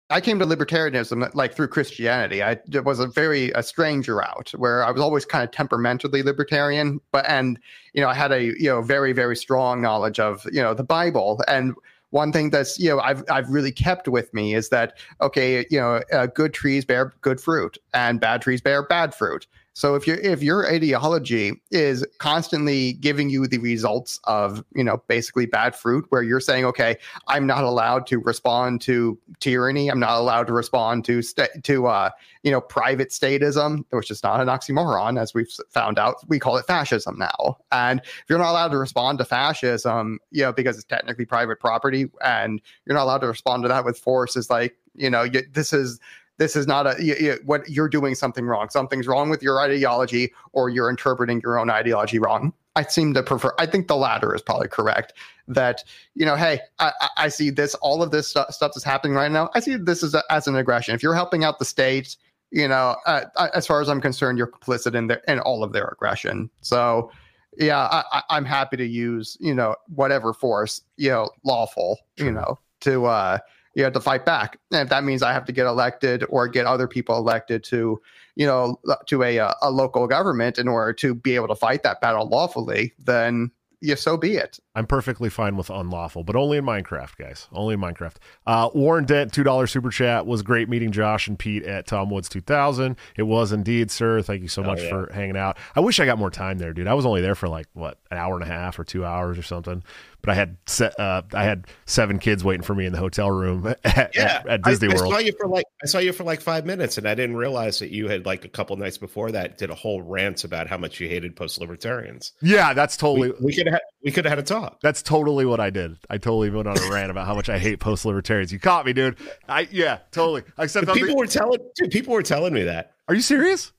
I 0.09 0.21
came 0.21 0.39
to 0.39 0.47
libertarianism 0.47 1.35
like 1.35 1.55
through 1.55 1.69
Christianity. 1.69 2.43
I 2.43 2.59
it 2.73 2.85
was 2.85 3.01
a 3.01 3.09
very 3.09 3.51
a 3.53 3.63
strange 3.63 4.09
route 4.09 4.53
where 4.57 4.85
I 4.85 4.91
was 4.91 5.03
always 5.03 5.25
kind 5.25 5.43
of 5.43 5.51
temperamentally 5.51 6.23
libertarian, 6.23 7.01
but 7.11 7.29
and 7.29 7.59
you 7.93 8.03
know, 8.03 8.09
I 8.09 8.15
had 8.15 8.31
a 8.31 8.45
you 8.45 8.65
know 8.65 8.83
very 8.83 9.13
very 9.13 9.37
strong 9.37 9.83
knowledge 9.83 10.21
of 10.21 10.47
you 10.53 10.63
know 10.63 10.75
the 10.75 10.85
Bible 10.85 11.43
and. 11.49 11.75
One 12.11 12.33
thing 12.33 12.51
that's 12.51 12.79
you 12.79 12.89
know 12.89 13.01
I've 13.01 13.25
I've 13.29 13.51
really 13.51 13.73
kept 13.73 14.07
with 14.07 14.33
me 14.33 14.55
is 14.55 14.69
that 14.69 14.97
okay 15.21 15.67
you 15.71 15.79
know 15.79 16.01
uh, 16.13 16.27
good 16.27 16.55
trees 16.55 16.85
bear 16.85 17.13
good 17.21 17.41
fruit 17.41 17.79
and 17.95 18.21
bad 18.21 18.41
trees 18.43 18.61
bear 18.61 18.87
bad 18.87 19.13
fruit 19.13 19.49
so 19.77 19.95
if 19.95 20.07
your 20.07 20.17
if 20.17 20.43
your 20.43 20.67
ideology 20.67 21.61
is 21.71 22.03
constantly 22.17 22.95
giving 22.95 23.29
you 23.29 23.47
the 23.47 23.59
results 23.59 24.19
of 24.25 24.65
you 24.75 24.83
know 24.83 25.03
basically 25.07 25.45
bad 25.45 25.75
fruit, 25.77 26.07
where 26.09 26.23
you're 26.23 26.41
saying, 26.41 26.65
okay, 26.65 26.97
I'm 27.29 27.47
not 27.47 27.63
allowed 27.63 28.07
to 28.07 28.19
respond 28.19 28.81
to 28.83 29.19
tyranny, 29.39 29.91
I'm 29.91 30.01
not 30.01 30.17
allowed 30.17 30.47
to 30.47 30.55
respond 30.55 31.05
to 31.05 31.21
sta 31.21 31.49
to 31.65 31.89
uh, 31.89 32.09
you 32.43 32.51
know 32.51 32.63
private 32.63 33.11
statism, 33.11 33.85
which 33.91 34.11
is 34.11 34.23
not 34.23 34.41
an 34.41 34.47
oxymoron, 34.47 35.21
as 35.21 35.35
we've 35.35 35.53
found 35.69 35.99
out. 35.99 36.27
We 36.27 36.39
call 36.39 36.57
it 36.57 36.65
fascism 36.65 37.19
now, 37.19 37.59
and 37.71 38.01
if 38.01 38.25
you're 38.31 38.39
not 38.39 38.53
allowed 38.53 38.69
to 38.69 38.79
respond 38.79 39.19
to 39.19 39.27
fascism, 39.27 40.21
you 40.31 40.43
know 40.43 40.55
because 40.55 40.77
it's 40.77 40.87
technically 40.87 41.27
private 41.27 41.61
property, 41.61 42.11
and 42.25 42.63
you're 42.87 42.97
not 42.97 43.05
allowed 43.05 43.19
to 43.19 43.27
respond 43.27 43.63
to 43.65 43.69
that 43.69 43.85
with 43.85 43.99
force, 43.99 44.37
is 44.37 44.49
like 44.49 44.75
you 44.95 45.11
know 45.11 45.23
you, 45.23 45.43
this 45.53 45.75
is 45.75 46.01
this 46.39 46.57
is 46.57 46.67
not 46.67 46.87
a 46.87 47.03
you, 47.03 47.15
you, 47.15 47.39
what 47.45 47.69
you're 47.69 47.89
doing 47.89 48.15
something 48.15 48.47
wrong 48.47 48.69
something's 48.69 49.07
wrong 49.07 49.31
with 49.31 49.43
your 49.43 49.61
ideology 49.61 50.33
or 50.53 50.69
you're 50.69 50.91
interpreting 50.91 51.41
your 51.43 51.59
own 51.59 51.71
ideology 51.71 52.19
wrong 52.19 52.53
I 52.77 52.83
seem 52.83 53.15
to 53.15 53.23
prefer. 53.23 53.55
I 53.59 53.67
think 53.67 53.89
the 53.89 53.97
latter 53.97 54.35
is 54.35 54.43
probably 54.43 54.69
correct. 54.69 55.15
That 55.49 55.83
you 56.15 56.27
know, 56.27 56.37
hey, 56.37 56.61
I, 56.79 56.93
I 57.17 57.29
see 57.29 57.51
this. 57.51 57.75
All 57.77 58.03
of 58.03 58.11
this 58.11 58.29
stuff, 58.29 58.53
stuff 58.53 58.73
that's 58.75 58.85
happening 58.85 59.15
right 59.15 59.31
now. 59.31 59.51
I 59.55 59.61
see 59.61 59.77
this 59.77 60.03
as 60.03 60.15
a, 60.15 60.23
as 60.31 60.47
an 60.47 60.57
aggression. 60.57 60.95
If 60.95 61.03
you're 61.03 61.15
helping 61.15 61.43
out 61.43 61.59
the 61.59 61.65
state, 61.65 62.17
you 62.51 62.69
know, 62.69 62.97
uh, 63.07 63.25
as 63.55 63.67
far 63.67 63.81
as 63.81 63.89
I'm 63.89 64.01
concerned, 64.01 64.39
you're 64.39 64.49
complicit 64.49 64.95
in 64.95 65.07
their 65.07 65.23
in 65.27 65.41
all 65.41 65.65
of 65.65 65.73
their 65.73 65.87
aggression. 65.87 66.51
So, 66.61 67.11
yeah, 67.57 67.89
I, 67.91 68.23
I'm 68.29 68.45
happy 68.45 68.77
to 68.77 68.87
use 68.87 69.39
you 69.41 69.55
know 69.55 69.75
whatever 69.89 70.35
force 70.35 70.83
you 70.97 71.11
know 71.11 71.31
lawful 71.45 71.99
you 72.17 72.31
know 72.31 72.59
to 72.81 73.07
uh 73.07 73.39
you 73.77 73.85
have 73.85 73.93
to 73.93 74.01
fight 74.01 74.25
back. 74.25 74.59
And 74.73 74.81
if 74.81 74.89
that 74.89 75.05
means 75.05 75.23
I 75.23 75.33
have 75.33 75.45
to 75.45 75.53
get 75.53 75.67
elected 75.67 76.25
or 76.29 76.49
get 76.49 76.67
other 76.67 76.89
people 76.89 77.17
elected 77.17 77.63
to 77.65 78.01
you 78.37 78.47
know, 78.47 78.79
to 79.07 79.23
a 79.23 79.39
uh, 79.39 79.55
a 79.63 79.71
local 79.71 80.07
government 80.07 80.59
in 80.59 80.69
order 80.69 80.93
to 80.93 81.15
be 81.15 81.35
able 81.35 81.49
to 81.49 81.57
fight 81.57 81.83
that 81.83 82.01
battle 82.01 82.29
lawfully, 82.29 82.93
then 82.99 83.51
yeah, 83.81 83.95
so 83.95 84.17
be 84.17 84.37
it. 84.37 84.61
I'm 84.77 84.87
perfectly 84.87 85.31
fine 85.31 85.57
with 85.57 85.71
unlawful, 85.71 86.23
but 86.23 86.37
only 86.37 86.59
in 86.59 86.65
Minecraft, 86.67 87.17
guys. 87.17 87.49
Only 87.51 87.75
in 87.75 87.81
Minecraft. 87.81 88.17
Uh, 88.47 88.69
Warren 88.75 89.07
Dent, 89.07 89.33
two 89.33 89.43
dollar 89.43 89.67
super 89.67 89.89
chat 89.89 90.27
was 90.27 90.43
great 90.43 90.69
meeting 90.69 90.93
Josh 90.93 91.29
and 91.29 91.39
Pete 91.39 91.65
at 91.65 91.87
Tom 91.87 92.11
Woods 92.11 92.29
2000. 92.29 92.95
It 93.17 93.23
was 93.23 93.53
indeed, 93.53 93.91
sir. 93.91 94.21
Thank 94.21 94.43
you 94.43 94.49
so 94.49 94.63
oh, 94.63 94.67
much 94.67 94.83
yeah. 94.83 94.91
for 94.91 95.13
hanging 95.15 95.39
out. 95.39 95.57
I 95.75 95.81
wish 95.81 95.99
I 95.99 96.05
got 96.05 96.19
more 96.19 96.31
time 96.31 96.59
there, 96.59 96.75
dude. 96.75 96.89
I 96.89 96.95
was 96.95 97.07
only 97.07 97.23
there 97.23 97.35
for 97.35 97.49
like 97.49 97.69
what 97.73 97.99
an 98.11 98.19
hour 98.19 98.35
and 98.35 98.43
a 98.43 98.47
half 98.47 98.79
or 98.79 98.85
two 98.85 99.03
hours 99.03 99.39
or 99.39 99.43
something 99.43 99.83
but 100.27 100.33
I 100.33 100.35
had 100.35 100.57
se- 100.67 100.91
uh, 100.99 101.23
I 101.33 101.45
had 101.45 101.69
seven 101.85 102.19
kids 102.19 102.43
waiting 102.43 102.63
for 102.63 102.75
me 102.75 102.85
in 102.85 102.93
the 102.93 102.99
hotel 102.99 103.31
room 103.31 103.65
at, 103.85 104.11
yeah, 104.17 104.43
at, 104.45 104.49
at 104.49 104.63
Disney 104.65 104.89
I, 104.89 104.97
World. 104.97 105.13
I 105.13 105.17
saw 105.17 105.19
you 105.21 105.33
for 105.39 105.47
like 105.47 105.65
I 105.85 105.87
saw 105.87 105.99
you 105.99 106.13
for 106.13 106.25
like 106.25 106.41
five 106.41 106.67
minutes, 106.67 106.99
and 106.99 107.07
I 107.07 107.15
didn't 107.15 107.37
realize 107.37 107.79
that 107.79 107.93
you 107.93 108.09
had 108.09 108.27
like 108.27 108.45
a 108.45 108.49
couple 108.49 108.77
nights 108.77 108.99
before 108.99 109.31
that 109.31 109.57
did 109.57 109.71
a 109.71 109.75
whole 109.75 110.03
rant 110.03 110.43
about 110.43 110.67
how 110.67 110.79
much 110.79 110.99
you 110.99 111.09
hated 111.09 111.37
post 111.37 111.61
libertarians. 111.61 112.33
Yeah, 112.43 112.75
that's 112.75 112.97
totally. 112.97 113.33
We 113.41 113.55
could 113.55 113.69
have 113.69 113.81
we 114.03 114.11
could 114.11 114.25
have 114.25 114.33
had 114.33 114.41
a 114.41 114.43
talk. 114.43 114.66
That's 114.83 115.03
totally 115.03 115.45
what 115.45 115.61
I 115.61 115.71
did. 115.71 115.97
I 116.09 116.19
totally 116.19 116.51
went 116.51 116.69
on 116.69 116.79
a 116.79 116.91
rant 116.91 117.11
about 117.11 117.27
how 117.27 117.35
much 117.35 117.49
I 117.49 117.59
hate 117.59 117.81
post 117.81 118.05
libertarians. 118.05 118.53
You 118.53 118.59
caught 118.59 118.87
me, 118.87 118.93
dude. 118.93 119.17
I 119.49 119.69
yeah, 119.71 119.99
totally. 120.13 120.43
Except 120.59 120.87
people 120.93 121.09
the, 121.09 121.15
were 121.15 121.27
telling 121.27 121.59
dude, 121.75 121.91
people 121.91 122.15
were 122.15 122.23
telling 122.23 122.53
me 122.53 122.65
that. 122.65 122.95
Are 123.09 123.15
you 123.15 123.21
serious? 123.21 123.73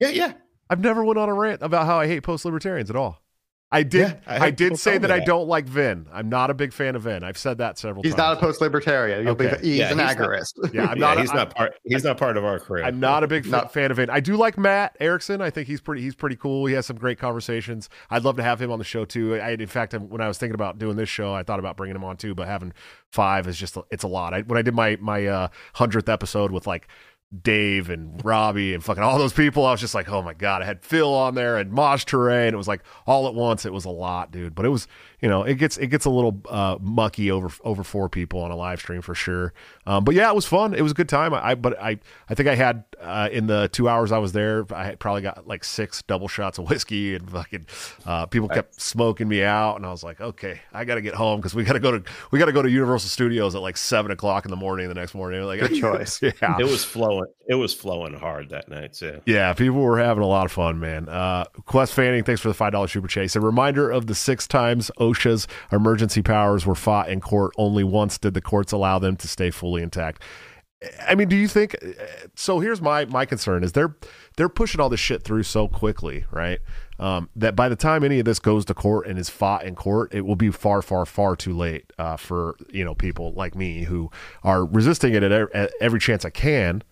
Yeah, 0.00 0.08
yeah. 0.08 0.32
I've 0.68 0.80
never 0.80 1.04
went 1.04 1.18
on 1.18 1.28
a 1.28 1.34
rant 1.34 1.62
about 1.62 1.86
how 1.86 1.98
I 1.98 2.06
hate 2.06 2.22
post 2.22 2.44
libertarians 2.44 2.90
at 2.90 2.96
all. 2.96 3.22
I 3.76 3.82
did. 3.82 4.08
Yeah, 4.08 4.14
I, 4.26 4.46
I 4.46 4.50
did 4.50 4.78
say 4.78 4.92
that, 4.92 5.08
that, 5.08 5.10
I 5.10 5.22
don't 5.22 5.48
like 5.48 5.66
Vin. 5.66 6.06
I'm 6.10 6.28
not 6.30 6.50
a 6.50 6.54
big 6.54 6.72
fan 6.72 6.96
of 6.96 7.02
Vin. 7.02 7.22
I've 7.22 7.36
said 7.36 7.58
that 7.58 7.78
several 7.78 8.02
he's 8.02 8.14
times. 8.14 8.22
He's 8.22 8.26
not 8.26 8.36
a 8.38 8.40
post-libertarian. 8.40 9.28
Okay. 9.28 9.56
Be, 9.60 9.68
he's 9.68 9.78
yeah, 9.78 9.92
an 9.92 9.98
he's 9.98 10.08
agorist. 10.08 10.52
Not, 10.56 10.74
yeah, 10.74 10.86
I'm 10.86 10.98
not. 10.98 11.20
he's 11.20 11.32
not 11.32 11.54
part. 11.54 11.74
He's 11.84 12.04
not 12.04 12.16
part 12.16 12.38
of 12.38 12.44
our 12.44 12.58
crew. 12.58 12.82
I'm 12.82 12.98
not 12.98 13.22
a 13.22 13.26
big 13.26 13.46
not, 13.46 13.72
fan 13.74 13.90
of 13.90 13.98
Vin. 13.98 14.08
I 14.08 14.20
do 14.20 14.36
like 14.36 14.56
Matt 14.56 14.96
Erickson. 14.98 15.42
I 15.42 15.50
think 15.50 15.68
he's 15.68 15.80
pretty. 15.80 16.00
He's 16.00 16.14
pretty 16.14 16.36
cool. 16.36 16.64
He 16.66 16.74
has 16.74 16.86
some 16.86 16.96
great 16.96 17.18
conversations. 17.18 17.90
I'd 18.08 18.24
love 18.24 18.36
to 18.36 18.42
have 18.42 18.60
him 18.60 18.72
on 18.72 18.78
the 18.78 18.84
show 18.84 19.04
too. 19.04 19.36
I, 19.36 19.50
in 19.50 19.66
fact, 19.66 19.92
when 19.92 20.22
I 20.22 20.28
was 20.28 20.38
thinking 20.38 20.54
about 20.54 20.78
doing 20.78 20.96
this 20.96 21.10
show, 21.10 21.34
I 21.34 21.42
thought 21.42 21.58
about 21.58 21.76
bringing 21.76 21.96
him 21.96 22.04
on 22.04 22.16
too. 22.16 22.34
But 22.34 22.48
having 22.48 22.72
five 23.12 23.46
is 23.46 23.58
just 23.58 23.76
it's 23.90 24.04
a 24.04 24.08
lot. 24.08 24.32
I, 24.32 24.40
when 24.40 24.58
I 24.58 24.62
did 24.62 24.74
my 24.74 24.96
my 25.00 25.26
uh, 25.26 25.48
hundredth 25.74 26.08
episode 26.08 26.50
with 26.50 26.66
like 26.66 26.88
Dave 27.42 27.90
and 27.90 28.24
Robbie 28.24 28.72
and 28.72 28.82
fucking 28.84 29.02
all 29.02 29.18
those 29.18 29.32
people. 29.32 29.66
I 29.66 29.72
was 29.72 29.80
just 29.80 29.94
like, 29.94 30.08
oh 30.08 30.22
my 30.22 30.32
god! 30.32 30.62
I 30.62 30.64
had 30.64 30.84
Phil 30.84 31.12
on 31.12 31.34
there 31.34 31.56
and 31.56 31.72
Toure, 31.72 32.46
and 32.46 32.54
it 32.54 32.56
was 32.56 32.68
like 32.68 32.82
all 33.06 33.26
at 33.26 33.34
once. 33.34 33.66
It 33.66 33.72
was 33.72 33.84
a 33.84 33.90
lot, 33.90 34.30
dude. 34.30 34.54
But 34.54 34.64
it 34.64 34.68
was, 34.68 34.86
you 35.20 35.28
know, 35.28 35.42
it 35.42 35.54
gets 35.54 35.76
it 35.78 35.88
gets 35.88 36.04
a 36.04 36.10
little 36.10 36.40
uh, 36.48 36.76
mucky 36.80 37.30
over 37.30 37.50
over 37.64 37.82
four 37.82 38.08
people 38.08 38.40
on 38.42 38.50
a 38.50 38.56
live 38.56 38.80
stream 38.80 39.02
for 39.02 39.14
sure. 39.14 39.52
Um, 39.86 40.04
but 40.04 40.14
yeah, 40.14 40.28
it 40.28 40.34
was 40.34 40.46
fun. 40.46 40.74
It 40.74 40.82
was 40.82 40.92
a 40.92 40.94
good 40.94 41.08
time. 41.08 41.34
I 41.34 41.54
but 41.54 41.80
I 41.80 41.98
I 42.28 42.34
think 42.34 42.48
I 42.48 42.54
had 42.54 42.84
uh, 43.00 43.28
in 43.32 43.46
the 43.46 43.68
two 43.72 43.88
hours 43.88 44.12
I 44.12 44.18
was 44.18 44.32
there, 44.32 44.66
I 44.74 44.94
probably 44.94 45.22
got 45.22 45.46
like 45.46 45.64
six 45.64 46.02
double 46.02 46.28
shots 46.28 46.58
of 46.58 46.68
whiskey 46.68 47.14
and 47.14 47.30
fucking 47.30 47.66
uh, 48.04 48.26
people 48.26 48.48
kept 48.48 48.80
smoking 48.80 49.26
me 49.26 49.42
out, 49.42 49.76
and 49.76 49.86
I 49.86 49.90
was 49.90 50.04
like, 50.04 50.20
okay, 50.20 50.60
I 50.72 50.84
got 50.84 50.96
to 50.96 51.02
get 51.02 51.14
home 51.14 51.40
because 51.40 51.54
we 51.54 51.64
got 51.64 51.72
to 51.72 51.80
go 51.80 51.98
to 51.98 52.04
we 52.30 52.38
got 52.38 52.46
to 52.46 52.52
go 52.52 52.62
to 52.62 52.70
Universal 52.70 53.08
Studios 53.08 53.54
at 53.54 53.62
like 53.62 53.76
seven 53.76 54.10
o'clock 54.10 54.44
in 54.44 54.50
the 54.50 54.56
morning 54.56 54.88
the 54.88 54.94
next 54.94 55.14
morning. 55.14 55.42
Like, 55.42 55.60
good 55.60 55.74
choice. 55.80 56.20
yeah, 56.22 56.58
it 56.58 56.64
was 56.64 56.84
flowing 56.84 57.06
flowing. 57.06 57.32
It 57.48 57.54
was 57.54 57.74
flowing 57.74 58.14
hard 58.14 58.50
that 58.50 58.68
night 58.68 58.94
too. 58.94 59.20
Yeah, 59.26 59.52
people 59.52 59.80
were 59.80 59.98
having 59.98 60.22
a 60.22 60.26
lot 60.26 60.46
of 60.46 60.52
fun, 60.52 60.80
man. 60.80 61.08
Uh, 61.08 61.44
Quest 61.64 61.92
Fanning, 61.94 62.24
thanks 62.24 62.40
for 62.40 62.48
the 62.48 62.54
five 62.54 62.72
dollar 62.72 62.88
super 62.88 63.08
chase. 63.08 63.36
A 63.36 63.40
reminder 63.40 63.90
of 63.90 64.06
the 64.06 64.14
six 64.14 64.46
times 64.46 64.90
OSHA's 65.06 65.46
emergency 65.72 66.22
powers 66.22 66.66
were 66.66 66.74
fought 66.74 67.08
in 67.08 67.20
court. 67.20 67.52
Only 67.56 67.84
once 67.84 68.18
did 68.18 68.34
the 68.34 68.40
courts 68.40 68.72
allow 68.72 68.98
them 68.98 69.16
to 69.16 69.28
stay 69.28 69.50
fully 69.50 69.82
intact. 69.82 70.22
I 71.08 71.14
mean, 71.14 71.28
do 71.28 71.36
you 71.36 71.48
think? 71.48 71.74
So 72.34 72.60
here's 72.60 72.82
my 72.82 73.06
my 73.06 73.24
concern: 73.24 73.64
is 73.64 73.72
they're 73.72 73.96
they're 74.36 74.50
pushing 74.50 74.80
all 74.80 74.90
this 74.90 75.00
shit 75.00 75.22
through 75.22 75.44
so 75.44 75.68
quickly, 75.68 76.26
right? 76.30 76.60
Um, 76.98 77.30
that 77.34 77.56
by 77.56 77.68
the 77.68 77.76
time 77.76 78.04
any 78.04 78.18
of 78.18 78.26
this 78.26 78.38
goes 78.38 78.66
to 78.66 78.74
court 78.74 79.06
and 79.06 79.18
is 79.18 79.30
fought 79.30 79.64
in 79.64 79.74
court, 79.74 80.14
it 80.14 80.22
will 80.22 80.36
be 80.36 80.50
far, 80.50 80.82
far, 80.82 81.06
far 81.06 81.34
too 81.34 81.54
late 81.54 81.92
uh, 81.98 82.16
for 82.16 82.56
you 82.70 82.84
know 82.84 82.94
people 82.94 83.32
like 83.32 83.54
me 83.54 83.84
who 83.84 84.10
are 84.44 84.66
resisting 84.66 85.14
it 85.14 85.22
at 85.22 85.72
every 85.80 85.98
chance 85.98 86.24
I 86.24 86.30
can 86.30 86.82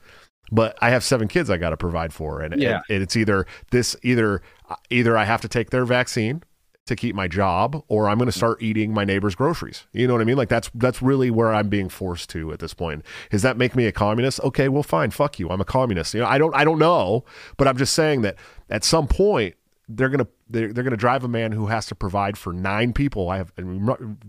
but 0.53 0.77
I 0.81 0.91
have 0.91 1.03
seven 1.03 1.29
kids 1.29 1.51
I 1.51 1.57
got 1.57 1.71
to 1.71 1.77
provide 1.77 2.13
for, 2.13 2.41
and, 2.41 2.61
yeah. 2.61 2.81
and, 2.91 3.03
it's 3.03 3.17
either 3.17 3.47
this 3.71 3.97
either 4.03 4.43
either 4.91 5.17
I 5.17 5.25
have 5.25 5.41
to 5.41 5.49
take 5.49 5.71
their 5.71 5.85
vaccine 5.85 6.43
to 6.87 6.95
keep 6.95 7.15
my 7.15 7.27
job, 7.27 7.83
or 7.89 8.09
I'm 8.09 8.19
going 8.19 8.31
to 8.31 8.33
start 8.33 8.63
eating 8.63 8.93
my 8.93 9.05
neighbor's 9.05 9.35
groceries. 9.35 9.87
You 9.93 10.07
know 10.07 10.13
what 10.13 10.21
I 10.21 10.25
mean? 10.25 10.37
Like 10.37 10.51
that's 10.51 10.71
that's 10.75 11.01
really 11.01 11.31
where 11.31 11.55
I'm 11.55 11.69
being 11.69 11.89
forced 11.89 12.29
to 12.31 12.53
at 12.53 12.59
this 12.59 12.75
point. 12.75 13.05
Does 13.31 13.43
that 13.43 13.57
make 13.57 13.75
me 13.75 13.87
a 13.87 13.93
communist? 13.93 14.41
Okay, 14.41 14.69
well, 14.69 14.83
fine, 14.83 15.11
fuck 15.11 15.39
you. 15.39 15.49
I'm 15.51 15.61
a 15.61 15.65
communist. 15.65 16.15
You 16.15 16.21
know, 16.21 16.27
I 16.27 16.39
don't 16.39 16.55
I 16.55 16.65
don't 16.65 16.79
know, 16.79 17.25
but 17.57 17.67
I'm 17.67 17.79
just 17.79 17.95
saying 17.95 18.23
that 18.23 18.37
at 18.69 18.85
some 18.85 19.07
point 19.07 19.55
they're 19.89 20.11
gonna 20.11 20.27
they're, 20.49 20.73
they're 20.73 20.85
gonna 20.85 20.97
drive 20.97 21.25
a 21.25 21.29
man 21.29 21.53
who 21.53 21.67
has 21.67 21.87
to 21.87 21.95
provide 21.95 22.37
for 22.37 22.53
nine 22.53 22.93
people. 22.93 23.31
I 23.31 23.39
have 23.39 23.53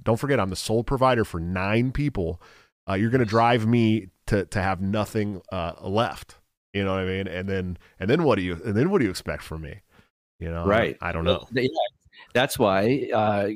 don't 0.04 0.18
forget 0.18 0.40
I'm 0.40 0.50
the 0.50 0.56
sole 0.56 0.84
provider 0.84 1.26
for 1.26 1.40
nine 1.40 1.92
people. 1.92 2.42
Uh, 2.88 2.94
you're 2.94 3.10
gonna 3.10 3.26
drive 3.26 3.68
me 3.68 4.08
to 4.28 4.46
to 4.46 4.62
have 4.62 4.82
nothing 4.82 5.42
uh, 5.52 5.74
left. 5.82 6.38
You 6.74 6.84
know 6.84 6.92
what 6.92 7.02
I 7.02 7.06
mean? 7.06 7.28
And 7.28 7.50
then 7.50 7.78
and 8.00 8.10
then 8.10 8.24
what 8.24 8.36
do 8.36 8.44
you 8.44 8.62
and 8.66 8.76
then 8.76 8.90
what 8.90 9.00
do 9.00 9.06
you 9.06 9.12
expect 9.12 9.44
from 9.44 9.62
me? 9.62 9.82
You 10.40 10.52
know, 10.52 10.66
right? 10.66 10.98
I, 11.02 11.10
I 11.10 11.12
don't 11.12 11.24
know. 11.24 11.48
Yeah, 11.52 11.68
that's 12.36 12.60
why 12.60 13.10
uh, 13.14 13.48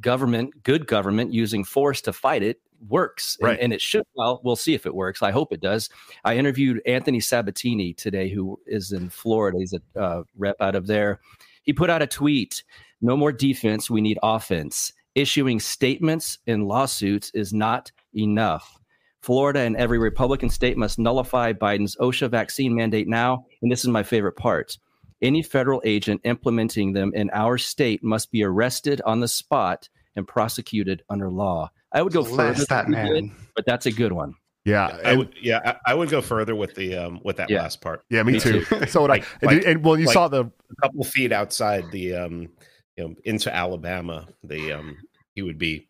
government, 0.00 0.64
good 0.64 0.88
government, 0.88 1.32
using 1.32 1.62
force 1.62 2.02
to 2.02 2.12
fight 2.12 2.42
it 2.42 2.60
works, 2.88 3.38
right. 3.40 3.52
and, 3.52 3.60
and, 3.60 3.72
it 3.72 3.80
should. 3.80 4.02
Well, 4.16 4.40
we'll 4.42 4.56
see 4.56 4.74
if 4.74 4.86
it 4.86 4.94
works. 4.94 5.22
I 5.22 5.30
hope 5.30 5.52
it 5.52 5.60
does. 5.60 5.88
I 6.24 6.36
interviewed 6.36 6.82
Anthony 6.84 7.20
Sabatini 7.20 7.94
today, 7.94 8.28
who 8.28 8.58
is 8.66 8.90
in 8.90 9.08
Florida. 9.08 9.58
He's 9.58 9.72
a 9.72 9.98
uh, 9.98 10.24
rep 10.36 10.56
out 10.60 10.74
of 10.74 10.88
there. 10.88 11.20
He 11.62 11.72
put 11.72 11.90
out 11.90 12.02
a 12.02 12.08
tweet: 12.08 12.64
"No 13.00 13.16
more 13.16 13.30
defense. 13.30 13.88
We 13.88 14.00
need 14.00 14.18
offense. 14.20 14.92
Issuing 15.14 15.60
statements 15.60 16.38
and 16.48 16.66
lawsuits 16.66 17.30
is 17.34 17.54
not 17.54 17.92
enough." 18.14 18.80
Florida 19.22 19.60
and 19.60 19.76
every 19.76 19.98
Republican 19.98 20.50
state 20.50 20.76
must 20.76 20.98
nullify 20.98 21.52
Biden's 21.52 21.96
OSHA 21.96 22.30
vaccine 22.30 22.74
mandate 22.74 23.08
now. 23.08 23.46
And 23.62 23.72
this 23.72 23.82
is 23.82 23.88
my 23.88 24.02
favorite 24.02 24.36
part. 24.36 24.76
Any 25.24 25.42
federal 25.42 25.80
agent 25.84 26.20
implementing 26.24 26.92
them 26.92 27.12
in 27.14 27.30
our 27.32 27.56
state 27.58 28.04
must 28.04 28.30
be 28.30 28.44
arrested 28.44 29.00
on 29.06 29.20
the 29.20 29.28
spot 29.28 29.88
and 30.16 30.28
prosecuted 30.28 31.02
under 31.08 31.30
law. 31.30 31.70
I 31.92 32.02
would 32.02 32.12
go 32.12 32.22
further, 32.22 32.64
that 32.66 32.88
man. 32.88 33.12
Did, 33.14 33.30
but 33.56 33.64
that's 33.66 33.86
a 33.86 33.90
good 33.90 34.12
one. 34.12 34.34
Yeah, 34.64 34.98
I 35.04 35.16
would. 35.16 35.34
Yeah, 35.40 35.60
I, 35.64 35.92
I, 35.92 35.94
would 35.94 36.10
go 36.10 36.20
further 36.20 36.54
with 36.54 36.74
the 36.74 36.96
um 36.96 37.20
with 37.24 37.36
that 37.36 37.50
yeah. 37.50 37.62
last 37.62 37.80
part. 37.80 38.02
Yeah, 38.10 38.22
me, 38.22 38.34
me 38.34 38.40
too. 38.40 38.64
too. 38.64 38.86
so 38.88 39.04
like, 39.04 39.24
I, 39.42 39.46
like, 39.46 39.66
and, 39.66 39.84
well, 39.84 39.98
you 39.98 40.06
like 40.06 40.14
saw 40.14 40.28
the 40.28 40.44
a 40.44 40.82
couple 40.82 41.04
feet 41.04 41.32
outside 41.32 41.90
the 41.90 42.14
um 42.16 42.48
you 42.96 43.08
know 43.08 43.14
into 43.24 43.54
Alabama, 43.54 44.26
the 44.42 44.72
um 44.72 44.96
he 45.34 45.42
would 45.42 45.58
be 45.58 45.88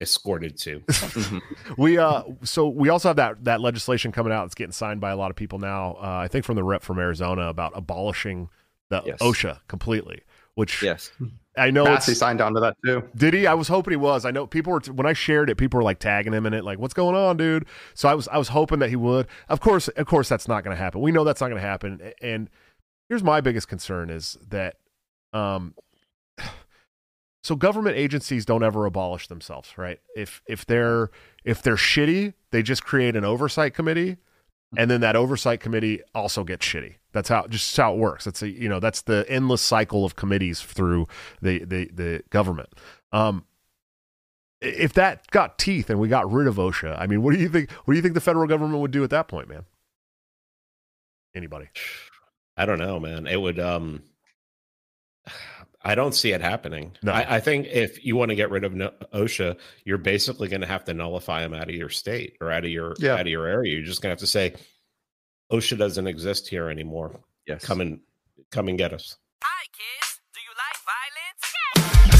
escorted 0.00 0.58
to. 0.58 0.80
Mm-hmm. 0.80 1.38
we 1.82 1.98
uh 1.98 2.22
so 2.42 2.68
we 2.68 2.88
also 2.88 3.08
have 3.08 3.16
that 3.16 3.44
that 3.44 3.60
legislation 3.60 4.12
coming 4.12 4.32
out 4.32 4.44
that's 4.44 4.54
getting 4.54 4.72
signed 4.72 5.00
by 5.00 5.10
a 5.10 5.16
lot 5.16 5.30
of 5.30 5.36
people 5.36 5.58
now. 5.58 5.96
Uh, 6.00 6.18
I 6.18 6.28
think 6.28 6.44
from 6.44 6.56
the 6.56 6.64
rep 6.64 6.82
from 6.82 6.98
Arizona 6.98 7.48
about 7.48 7.72
abolishing 7.74 8.48
the 8.88 9.02
yes. 9.04 9.18
OSHA 9.20 9.60
completely. 9.68 10.22
Which 10.54 10.82
yes, 10.82 11.10
I 11.58 11.70
know 11.70 11.84
Massey 11.84 12.14
signed 12.14 12.40
on 12.40 12.54
to 12.54 12.60
that 12.60 12.76
too. 12.82 13.06
Did 13.14 13.34
he? 13.34 13.46
I 13.46 13.52
was 13.52 13.68
hoping 13.68 13.92
he 13.92 13.96
was. 13.96 14.24
I 14.24 14.30
know 14.30 14.46
people 14.46 14.72
were 14.72 14.80
when 14.90 15.06
I 15.06 15.12
shared 15.12 15.50
it, 15.50 15.56
people 15.56 15.76
were 15.76 15.84
like 15.84 15.98
tagging 15.98 16.32
him 16.32 16.46
in 16.46 16.54
it, 16.54 16.64
like, 16.64 16.78
"What's 16.78 16.94
going 16.94 17.14
on, 17.14 17.36
dude?" 17.36 17.66
So 17.92 18.08
I 18.08 18.14
was 18.14 18.26
I 18.28 18.38
was 18.38 18.48
hoping 18.48 18.78
that 18.78 18.88
he 18.88 18.96
would. 18.96 19.26
Of 19.50 19.60
course, 19.60 19.88
of 19.88 20.06
course, 20.06 20.30
that's 20.30 20.48
not 20.48 20.64
going 20.64 20.74
to 20.74 20.82
happen. 20.82 21.02
We 21.02 21.12
know 21.12 21.24
that's 21.24 21.42
not 21.42 21.48
going 21.48 21.60
to 21.60 21.68
happen. 21.68 22.12
And 22.22 22.48
here's 23.10 23.22
my 23.22 23.42
biggest 23.42 23.68
concern 23.68 24.08
is 24.08 24.38
that 24.48 24.76
um 25.34 25.74
so 27.46 27.54
government 27.54 27.96
agencies 27.96 28.44
don't 28.44 28.64
ever 28.64 28.86
abolish 28.86 29.28
themselves, 29.28 29.78
right? 29.78 30.00
If 30.16 30.42
if 30.48 30.66
they're 30.66 31.10
if 31.44 31.62
they're 31.62 31.76
shitty, 31.76 32.34
they 32.50 32.60
just 32.60 32.84
create 32.84 33.14
an 33.14 33.24
oversight 33.24 33.72
committee, 33.72 34.16
and 34.76 34.90
then 34.90 35.00
that 35.02 35.14
oversight 35.14 35.60
committee 35.60 36.00
also 36.12 36.42
gets 36.42 36.66
shitty. 36.66 36.96
That's 37.12 37.28
how 37.28 37.46
just 37.46 37.76
how 37.76 37.94
it 37.94 37.98
works. 37.98 38.24
That's 38.24 38.42
a 38.42 38.50
you 38.50 38.68
know 38.68 38.80
that's 38.80 39.02
the 39.02 39.24
endless 39.28 39.62
cycle 39.62 40.04
of 40.04 40.16
committees 40.16 40.60
through 40.60 41.06
the 41.40 41.60
the 41.60 41.88
the 41.94 42.22
government. 42.30 42.70
Um, 43.12 43.44
if 44.60 44.92
that 44.94 45.30
got 45.30 45.56
teeth 45.56 45.88
and 45.88 46.00
we 46.00 46.08
got 46.08 46.30
rid 46.30 46.48
of 46.48 46.56
OSHA, 46.56 47.00
I 47.00 47.06
mean, 47.06 47.22
what 47.22 47.32
do 47.32 47.40
you 47.40 47.48
think? 47.48 47.70
What 47.70 47.94
do 47.94 47.96
you 47.96 48.02
think 48.02 48.14
the 48.14 48.20
federal 48.20 48.48
government 48.48 48.80
would 48.80 48.90
do 48.90 49.04
at 49.04 49.10
that 49.10 49.28
point, 49.28 49.48
man? 49.48 49.66
Anybody? 51.32 51.68
I 52.56 52.66
don't 52.66 52.78
know, 52.80 52.98
man. 52.98 53.28
It 53.28 53.40
would 53.40 53.60
um 53.60 54.02
I 55.86 55.94
don't 55.94 56.14
see 56.14 56.32
it 56.32 56.40
happening. 56.40 56.96
No. 57.02 57.12
I, 57.12 57.36
I 57.36 57.40
think 57.40 57.66
if 57.68 58.04
you 58.04 58.16
want 58.16 58.30
to 58.30 58.34
get 58.34 58.50
rid 58.50 58.64
of 58.64 58.74
no- 58.74 58.92
OSHA, 59.14 59.56
you're 59.84 59.98
basically 59.98 60.48
going 60.48 60.62
to 60.62 60.66
have 60.66 60.84
to 60.86 60.94
nullify 60.94 61.42
them 61.42 61.54
out 61.54 61.68
of 61.68 61.74
your 61.76 61.88
state 61.90 62.36
or 62.40 62.50
out 62.50 62.64
of 62.64 62.70
your 62.70 62.94
Yeah. 62.98 63.14
out 63.14 63.20
of 63.20 63.26
your 63.28 63.46
area. 63.46 63.74
You're 63.74 63.84
just 63.84 64.02
going 64.02 64.08
to 64.10 64.14
have 64.14 64.18
to 64.20 64.26
say 64.26 64.54
OSHA 65.52 65.78
doesn't 65.78 66.06
exist 66.06 66.48
here 66.48 66.68
anymore. 66.68 67.20
Yes. 67.46 67.64
Come 67.64 67.80
and 67.80 68.00
come 68.50 68.68
and 68.68 68.76
get 68.76 68.92
us. 68.92 69.16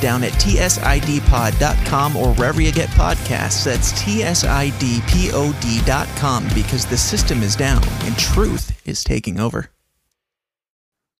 Down 0.00 0.24
at 0.24 0.32
tsidpod.com 0.32 2.16
or 2.16 2.34
wherever 2.34 2.60
you 2.60 2.72
get 2.72 2.88
podcasts. 2.90 3.64
That's 3.64 3.92
tsidpod.com 3.92 6.48
because 6.54 6.86
the 6.86 6.96
system 6.96 7.42
is 7.42 7.54
down 7.56 7.82
and 8.02 8.16
truth 8.18 8.80
is 8.86 9.04
taking 9.04 9.38
over. 9.40 9.70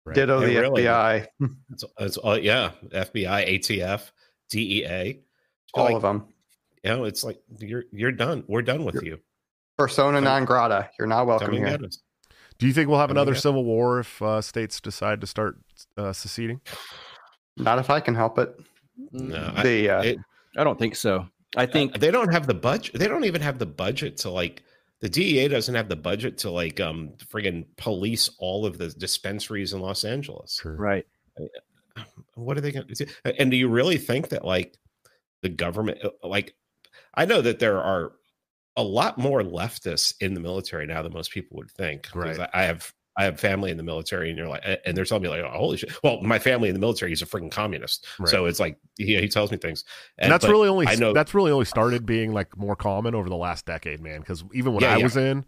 Right. 0.07 0.14
Ditto 0.14 0.41
It 0.41 0.47
the 0.47 0.61
really- 0.61 0.83
FBI, 0.85 1.26
It's, 1.70 1.85
it's 1.99 2.16
all 2.16 2.39
yeah, 2.39 2.70
FBI, 2.91 3.59
ATF, 3.61 4.11
DEA, 4.49 5.20
all 5.74 5.85
like, 5.85 5.95
of 5.95 6.03
them. 6.03 6.26
You 6.83 6.91
know, 6.91 7.05
it's 7.05 7.22
like 7.22 7.39
you're 7.59 7.85
you're 7.93 8.12
done. 8.12 8.45
We're 8.49 8.62
done 8.62 8.85
with 8.85 9.03
you. 9.03 9.20
Persona 9.76 10.16
Come- 10.16 10.24
non 10.24 10.45
grata. 10.47 10.91
You're 10.99 11.07
not 11.07 11.26
welcome 11.26 11.53
here. 11.53 11.78
Do 12.59 12.66
you 12.66 12.72
think 12.72 12.89
we'll 12.89 12.99
have 12.99 13.09
Come 13.09 13.16
another 13.18 13.35
civil 13.35 13.64
war 13.64 14.01
if 14.01 14.20
uh, 14.22 14.41
states 14.41 14.81
decide 14.81 15.20
to 15.20 15.26
start 15.26 15.59
uh, 15.97 16.12
seceding? 16.12 16.61
Not 17.57 17.78
if 17.78 17.91
I 17.91 18.01
can 18.01 18.14
help 18.14 18.39
it. 18.39 18.59
No, 19.12 19.53
I- 19.57 19.88
uh, 19.88 20.03
it- 20.03 20.18
I 20.57 20.64
don't 20.64 20.78
think 20.78 20.96
so. 20.96 21.28
I 21.57 21.66
think 21.66 21.98
they 21.98 22.11
don't 22.11 22.32
have 22.32 22.46
the 22.46 22.55
budget. 22.55 22.98
They 22.98 23.09
don't 23.09 23.24
even 23.24 23.40
have 23.42 23.59
the 23.59 23.66
budget 23.66 24.16
to 24.18 24.30
like. 24.30 24.62
The 25.01 25.09
DEA 25.09 25.48
doesn't 25.48 25.74
have 25.74 25.88
the 25.88 25.96
budget 25.96 26.36
to 26.38 26.51
like 26.51 26.78
um 26.80 27.11
friggin' 27.32 27.64
police 27.76 28.28
all 28.38 28.66
of 28.66 28.78
the 28.78 28.88
dispensaries 28.90 29.72
in 29.72 29.80
Los 29.80 30.05
Angeles. 30.05 30.59
Sure. 30.62 30.76
right. 30.76 31.07
What 32.34 32.57
are 32.57 32.61
they 32.61 32.72
going 32.72 32.86
to 32.86 32.94
do? 33.07 33.11
And 33.38 33.51
do 33.51 33.57
you 33.57 33.68
really 33.68 33.98
think 33.98 34.28
that 34.30 34.44
like 34.44 34.76
the 35.42 35.48
government, 35.48 35.98
uh, 36.05 36.11
like, 36.26 36.55
I 37.14 37.24
know 37.24 37.40
that 37.40 37.59
there 37.59 37.80
are 37.82 38.12
a 38.76 38.82
lot 38.82 39.18
more 39.18 39.42
leftists 39.42 40.14
in 40.20 40.34
the 40.34 40.40
military 40.40 40.86
now 40.86 41.03
than 41.03 41.12
most 41.12 41.30
people 41.32 41.57
would 41.57 41.70
think. 41.70 42.09
Right. 42.14 42.38
I 42.38 42.48
I 42.55 42.62
have 42.64 42.92
I 43.21 43.25
have 43.25 43.39
family 43.39 43.71
in 43.71 43.77
the 43.77 43.83
military, 43.83 44.31
and 44.31 44.39
you're 44.39 44.49
like, 44.49 44.62
and 44.85 44.97
they're 44.97 45.05
telling 45.05 45.23
me 45.23 45.29
like, 45.29 45.43
oh, 45.43 45.51
holy 45.51 45.77
shit. 45.77 45.93
Well, 46.03 46.21
my 46.23 46.39
family 46.39 46.68
in 46.68 46.75
the 46.75 46.81
military 46.81 47.12
is 47.12 47.21
a 47.23 47.27
freaking 47.27 47.51
communist, 47.51 48.07
Right. 48.18 48.29
so 48.29 48.47
it's 48.47 48.59
like 48.59 48.79
he, 48.97 49.16
he 49.21 49.29
tells 49.29 49.51
me 49.51 49.59
things, 49.59 49.85
And 50.18 50.33
that's 50.33 50.47
really 50.47 50.68
only 50.68 50.87
I 50.87 50.95
know 50.95 51.12
that's 51.12 51.35
really 51.35 51.51
only 51.53 51.66
started 51.66 52.07
being 52.07 52.33
like 52.33 52.57
more 52.57 52.77
common 52.77 53.14
over 53.14 53.29
the 53.29 53.37
last 53.37 53.66
decade, 53.66 54.01
man. 54.01 54.21
Because 54.21 54.43
even 54.55 54.73
when 54.73 54.83
Yeah, 54.83 54.95
I 54.95 54.97
yeah. 54.97 55.05
was 55.05 55.16
in, 55.16 55.45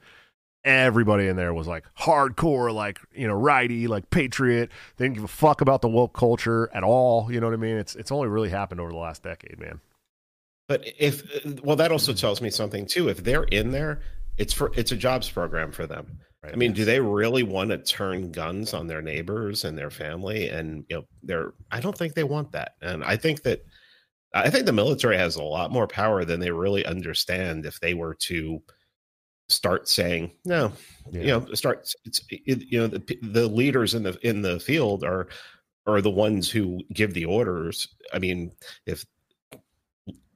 everybody 0.64 1.26
in 1.26 1.36
there 1.36 1.52
was 1.54 1.66
like 1.66 1.84
hardcore, 1.98 2.72
like 2.74 3.00
you 3.12 3.26
know, 3.26 3.34
righty, 3.34 3.86
like 3.86 4.10
patriot. 4.10 4.70
They 4.96 5.06
didn't 5.06 5.14
give 5.16 5.24
a 5.24 5.28
fuck 5.28 5.60
about 5.60 5.82
the 5.82 5.88
woke 5.88 6.14
culture 6.14 6.70
at 6.74 6.84
all. 6.84 7.32
You 7.32 7.40
know 7.40 7.46
what 7.46 7.54
I 7.54 7.58
mean? 7.58 7.76
It's 7.76 7.96
it's 7.96 8.12
only 8.12 8.28
really 8.28 8.50
happened 8.50 8.80
over 8.80 8.92
the 8.92 8.98
last 8.98 9.22
decade, 9.22 9.58
man. 9.58 9.80
But 10.68 10.84
if 10.98 11.22
well, 11.64 11.76
that 11.76 11.90
also 11.90 12.12
tells 12.12 12.40
me 12.40 12.50
something 12.50 12.86
too. 12.86 13.08
If 13.08 13.24
they're 13.24 13.44
in 13.44 13.72
there, 13.72 14.00
it's 14.36 14.52
for 14.52 14.70
it's 14.76 14.92
a 14.92 14.96
jobs 14.96 15.28
program 15.30 15.72
for 15.72 15.86
them. 15.86 16.18
Right? 16.42 16.52
I 16.52 16.56
mean, 16.56 16.72
do 16.72 16.84
they 16.84 17.00
really 17.00 17.44
want 17.44 17.70
to 17.70 17.78
turn 17.78 18.32
guns 18.32 18.74
on 18.74 18.88
their 18.88 19.00
neighbors 19.02 19.64
and 19.64 19.78
their 19.78 19.90
family? 19.90 20.48
And 20.48 20.84
you 20.88 20.96
know, 20.96 21.02
they're 21.22 21.52
I 21.70 21.80
don't 21.80 21.96
think 21.96 22.14
they 22.14 22.24
want 22.24 22.52
that. 22.52 22.72
And 22.82 23.04
I 23.04 23.16
think 23.16 23.42
that 23.42 23.64
I 24.34 24.50
think 24.50 24.66
the 24.66 24.72
military 24.72 25.16
has 25.16 25.36
a 25.36 25.42
lot 25.42 25.70
more 25.70 25.86
power 25.86 26.24
than 26.24 26.40
they 26.40 26.50
really 26.50 26.84
understand 26.84 27.66
if 27.66 27.78
they 27.80 27.94
were 27.94 28.14
to 28.14 28.62
start 29.48 29.88
saying 29.88 30.32
no 30.44 30.72
Yeah. 31.10 31.20
you 31.20 31.26
know 31.26 31.54
start 31.54 31.92
it's 32.04 32.24
it, 32.30 32.62
you 32.70 32.80
know 32.80 32.86
the, 32.86 33.18
the 33.22 33.46
leaders 33.46 33.94
in 33.94 34.02
the 34.02 34.18
in 34.26 34.40
the 34.40 34.58
field 34.58 35.04
are 35.04 35.28
are 35.86 36.00
the 36.00 36.10
ones 36.10 36.50
who 36.50 36.80
give 36.92 37.12
the 37.12 37.26
orders 37.26 37.88
i 38.14 38.18
mean 38.18 38.52
if 38.86 39.04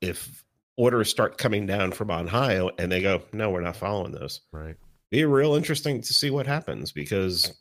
if 0.02 0.44
orders 0.76 1.08
start 1.08 1.38
coming 1.38 1.66
down 1.66 1.92
from 1.92 2.10
on 2.10 2.26
high 2.26 2.60
and 2.78 2.92
they 2.92 3.00
go 3.00 3.22
no 3.32 3.48
we're 3.50 3.60
not 3.60 3.76
following 3.76 4.12
those 4.12 4.42
right? 4.52 4.76
Be 5.10 5.24
real 5.24 5.54
interesting 5.54 6.00
to 6.02 6.12
see 6.14 6.30
what 6.30 6.46
happens 6.46 6.92
because 6.92 7.56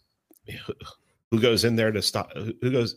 who 1.32 1.40
goes 1.40 1.64
in 1.66 1.76
there 1.76 1.92
to 1.92 2.02
stop 2.02 2.32
who 2.36 2.54
who 2.62 2.72
goes 2.72 2.96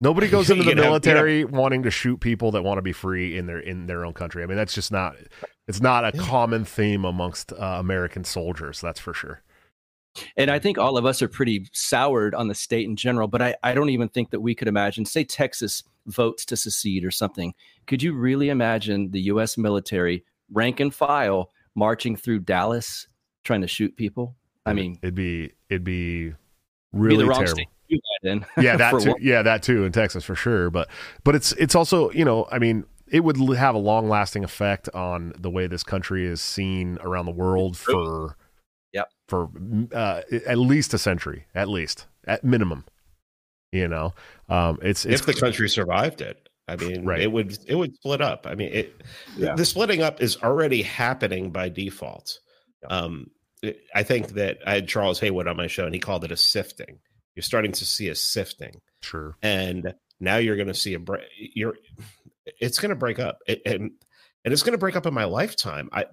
Nobody 0.00 0.28
goes 0.30 0.50
into 0.50 0.62
the 0.62 0.70
You'd 0.70 0.78
have- 0.78 0.84
you'd 0.84 0.84
have- 0.84 0.90
military 1.24 1.44
wanting 1.44 1.82
to 1.84 1.90
shoot 1.90 2.18
people 2.20 2.50
that 2.52 2.62
want 2.62 2.78
to 2.78 2.82
be 2.82 2.92
free 2.92 3.36
in 3.38 3.46
their 3.46 3.58
in 3.60 3.86
their 3.86 4.04
own 4.04 4.12
country. 4.12 4.42
I 4.42 4.46
mean, 4.46 4.56
that's 4.56 4.74
just 4.74 4.92
not 4.92 5.16
it's 5.66 5.80
not 5.80 6.04
a 6.04 6.16
Yeah. 6.16 6.22
common 6.22 6.64
theme 6.64 7.04
amongst 7.04 7.52
uh, 7.52 7.56
American 7.78 8.24
soldiers. 8.24 8.80
That's 8.80 9.00
for 9.00 9.14
sure. 9.14 9.42
And 10.36 10.50
I 10.50 10.58
think 10.58 10.78
all 10.78 10.96
of 10.96 11.04
us 11.04 11.20
are 11.20 11.28
pretty 11.28 11.66
soured 11.72 12.34
on 12.34 12.48
the 12.48 12.54
state 12.54 12.86
in 12.88 12.96
general, 12.96 13.28
but 13.28 13.42
I, 13.42 13.54
I 13.62 13.74
don't 13.74 13.90
even 13.90 14.08
think 14.08 14.30
that 14.30 14.40
we 14.40 14.54
could 14.54 14.66
imagine, 14.66 15.04
say, 15.04 15.24
Texas 15.24 15.82
votes 16.06 16.46
to 16.46 16.56
secede 16.56 17.04
or 17.04 17.10
something. 17.10 17.52
Could 17.86 18.02
you 18.02 18.14
really 18.14 18.48
imagine 18.48 19.10
the 19.10 19.20
U.S. 19.22 19.58
military, 19.58 20.24
rank 20.50 20.80
and 20.80 20.94
file, 20.94 21.50
marching 21.76 22.16
through 22.16 22.40
Dallas 22.40 23.06
trying 23.44 23.60
to 23.60 23.68
shoot 23.68 23.96
people? 23.96 24.34
I 24.64 24.72
mean, 24.72 24.98
It'd 25.02 25.14
be 25.14 25.52
it'd 25.70 25.84
be 25.84 26.30
be 26.30 26.34
really 26.92 27.18
the 27.18 27.26
wrong 27.26 27.38
terrible. 27.44 27.54
state 27.56 27.68
to 27.88 27.94
do 27.96 28.00
that 28.22 28.30
in. 28.32 28.46
yeah 28.64 28.76
that 28.76 29.00
too 29.00 29.10
one. 29.10 29.18
yeah 29.20 29.42
that 29.42 29.62
too 29.62 29.84
in 29.84 29.92
texas 29.92 30.24
for 30.24 30.34
sure 30.34 30.70
but 30.70 30.88
but 31.22 31.34
it's 31.36 31.52
it's 31.52 31.74
also 31.76 32.10
you 32.12 32.24
know 32.24 32.48
i 32.50 32.58
mean 32.58 32.84
it 33.06 33.20
would 33.22 33.36
have 33.56 33.74
a 33.76 33.78
long 33.78 34.08
lasting 34.08 34.42
effect 34.42 34.88
on 34.94 35.32
the 35.38 35.50
way 35.50 35.66
this 35.68 35.82
country 35.84 36.24
is 36.26 36.40
seen 36.40 36.98
around 37.02 37.26
the 37.26 37.32
world 37.32 37.76
for 37.76 38.36
Yep. 38.92 39.08
for 39.28 39.48
uh, 39.92 40.22
at 40.46 40.58
least 40.58 40.94
a 40.94 40.98
century 40.98 41.44
at 41.54 41.68
least 41.68 42.06
at 42.26 42.42
minimum 42.42 42.84
you 43.72 43.86
know 43.86 44.14
um 44.48 44.78
it's 44.82 45.04
it's 45.04 45.20
if 45.20 45.26
the 45.26 45.34
country 45.34 45.68
survived 45.68 46.20
it 46.22 46.48
i 46.68 46.76
mean 46.76 47.04
Right. 47.04 47.20
it 47.20 47.30
would 47.32 47.56
it 47.66 47.74
would 47.74 47.94
split 47.94 48.20
up. 48.20 48.46
I 48.48 48.54
mean 48.54 48.72
it 48.72 49.02
Yeah. 49.36 49.54
the 49.54 49.64
splitting 49.64 50.02
up 50.02 50.20
is 50.20 50.36
already 50.42 50.82
happening 50.82 51.50
by 51.50 51.68
default. 51.68 52.38
Um 52.88 53.30
it- 53.62 53.80
i 53.94 54.02
think 54.02 54.28
that 54.34 54.58
i 54.66 54.74
had 54.74 54.88
charles 54.88 55.18
haywood 55.20 55.46
on 55.48 55.56
my 55.56 55.66
show 55.66 55.84
and 55.86 55.94
he 55.94 56.00
called 56.00 56.24
it 56.24 56.32
a 56.32 56.36
sifting. 56.36 56.98
You're 57.34 57.42
starting 57.42 57.72
to 57.72 57.84
see 57.84 58.08
a 58.08 58.14
sifting. 58.14 58.80
Sure. 59.02 59.36
And 59.42 59.94
now 60.20 60.36
you're 60.38 60.56
going 60.56 60.68
to 60.68 60.74
see 60.74 60.94
a 60.94 60.98
break 60.98 61.24
you're 61.38 61.74
it's 62.60 62.78
going 62.78 62.90
to 62.90 62.96
break 62.96 63.18
up. 63.18 63.38
It, 63.46 63.60
and 63.66 63.90
and 64.44 64.52
it's 64.52 64.62
going 64.62 64.72
to 64.72 64.78
break 64.78 64.96
up 64.96 65.06
in 65.06 65.12
my 65.14 65.24
lifetime. 65.24 65.88
I 65.92 66.06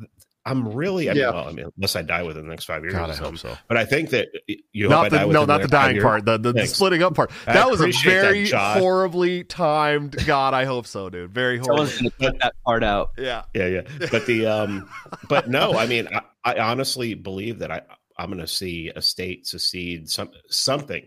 i'm 0.45 0.67
really 0.73 1.09
i 1.09 1.13
Yeah. 1.13 1.25
mean 1.27 1.33
well 1.35 1.47
i 1.47 1.51
mean 1.53 1.65
unless 1.77 1.95
i 1.95 2.01
die 2.01 2.23
within 2.23 2.43
the 2.43 2.49
next 2.49 2.65
five 2.65 2.81
years 2.83 2.93
god 2.93 3.09
or 3.09 3.13
i 3.13 3.15
hope 3.15 3.37
so. 3.37 3.55
But 3.67 3.77
i 3.77 3.85
think 3.85 4.09
that 4.09 4.27
you 4.73 4.89
hope 4.89 4.97
I 4.97 5.01
not 5.03 5.11
die 5.11 5.25
the, 5.25 5.31
no 5.33 5.45
not 5.45 5.47
the 5.47 5.57
next 5.59 5.71
five 5.71 5.91
dying 5.91 6.01
part 6.01 6.25
the, 6.25 6.37
the, 6.37 6.53
the 6.53 6.67
splitting 6.67 7.01
up 7.03 7.15
part. 7.15 7.31
I 7.47 7.53
that 7.53 7.69
was 7.69 7.79
a 7.79 7.83
appreciate 7.85 8.13
that, 8.15 8.21
very 8.21 8.49
horribly 8.81 9.43
timed 9.45 10.15
god 10.25 10.53
i 10.53 10.65
hope 10.65 10.85
so 10.87 11.09
dude. 11.09 11.31
Very 11.31 11.57
horrible 11.59 11.87
Someone's 11.87 12.15
cut 12.19 12.39
that 12.41 12.55
part 12.65 12.83
out. 12.83 13.11
yeah. 13.17 13.43
Yeah 13.53 13.67
yeah. 13.67 14.07
But 14.11 14.25
the 14.25 14.45
um 14.47 14.89
but 15.29 15.49
no 15.49 15.73
i 15.77 15.85
mean 15.85 16.07
i, 16.13 16.21
I 16.43 16.59
honestly 16.59 17.13
believe 17.13 17.59
that 17.59 17.71
i 17.71 17.81
i'm 18.17 18.27
going 18.29 18.39
to 18.39 18.47
see 18.47 18.91
a 18.95 19.01
state 19.01 19.47
secede 19.47 20.09
some 20.09 20.29
something 20.49 21.05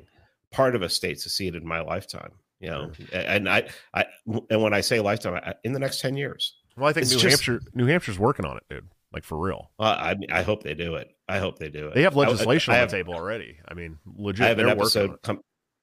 part 0.53 0.75
of 0.75 0.83
a 0.83 0.89
state 0.89 1.21
secede 1.21 1.55
in 1.55 1.67
my 1.67 1.81
lifetime 1.83 2.31
you 2.59 2.71
know? 2.71 2.91
And 3.13 3.49
i 3.51 3.69
i 3.93 4.07
and 4.49 4.63
when 4.63 4.73
i 4.73 4.81
say 4.81 5.01
lifetime 5.01 5.35
I, 5.35 5.53
in 5.63 5.73
the 5.75 5.79
next 5.79 6.01
10 6.01 6.17
years. 6.17 6.57
Well 6.77 6.89
i 6.89 6.93
think 6.95 7.03
It's 7.05 7.13
new 7.13 7.21
just- 7.21 7.45
hampshire 7.45 7.61
new 7.75 7.85
hampshire's 7.87 8.19
working 8.19 8.47
on 8.47 8.57
it 8.57 8.63
dude 8.71 8.89
like 9.13 9.25
for 9.25 9.39
real 9.39 9.71
uh, 9.79 9.85
i 9.85 10.17
i 10.33 10.43
hope 10.43 10.63
they 10.63 10.75
do 10.75 10.95
it 10.97 11.09
i 11.29 11.39
hope 11.39 11.59
they 11.59 11.69
do 11.71 11.89
it 11.89 11.95
they 11.95 12.03
have 12.03 12.17
I- 12.17 12.23
I- 12.23 12.27
legislation 12.29 12.73
I 12.73 12.77
on 12.77 12.81
have, 12.81 12.91
the 12.91 12.97
table 12.97 13.15
already 13.15 13.59
i 13.67 13.75
mean 13.75 13.99
legit 14.07 14.45
I 14.45 14.49
have 14.49 14.59
an 14.59 14.67
they're 14.67 14.77
working 14.77 15.01
on 15.03 15.05
episode 15.11 15.23
com- 15.23 15.41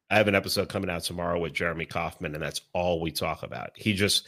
I 0.09 0.17
have 0.17 0.27
an 0.27 0.35
episode 0.35 0.69
coming 0.69 0.91
out 0.91 1.01
tomorrow 1.03 1.39
with 1.39 1.53
Jeremy 1.53 1.85
Kauffman, 1.85 2.35
and 2.35 2.43
that's 2.43 2.61
all 2.73 3.01
we 3.01 3.09
talk 3.09 3.41
about. 3.41 3.71
He 3.75 3.93
just 3.93 4.27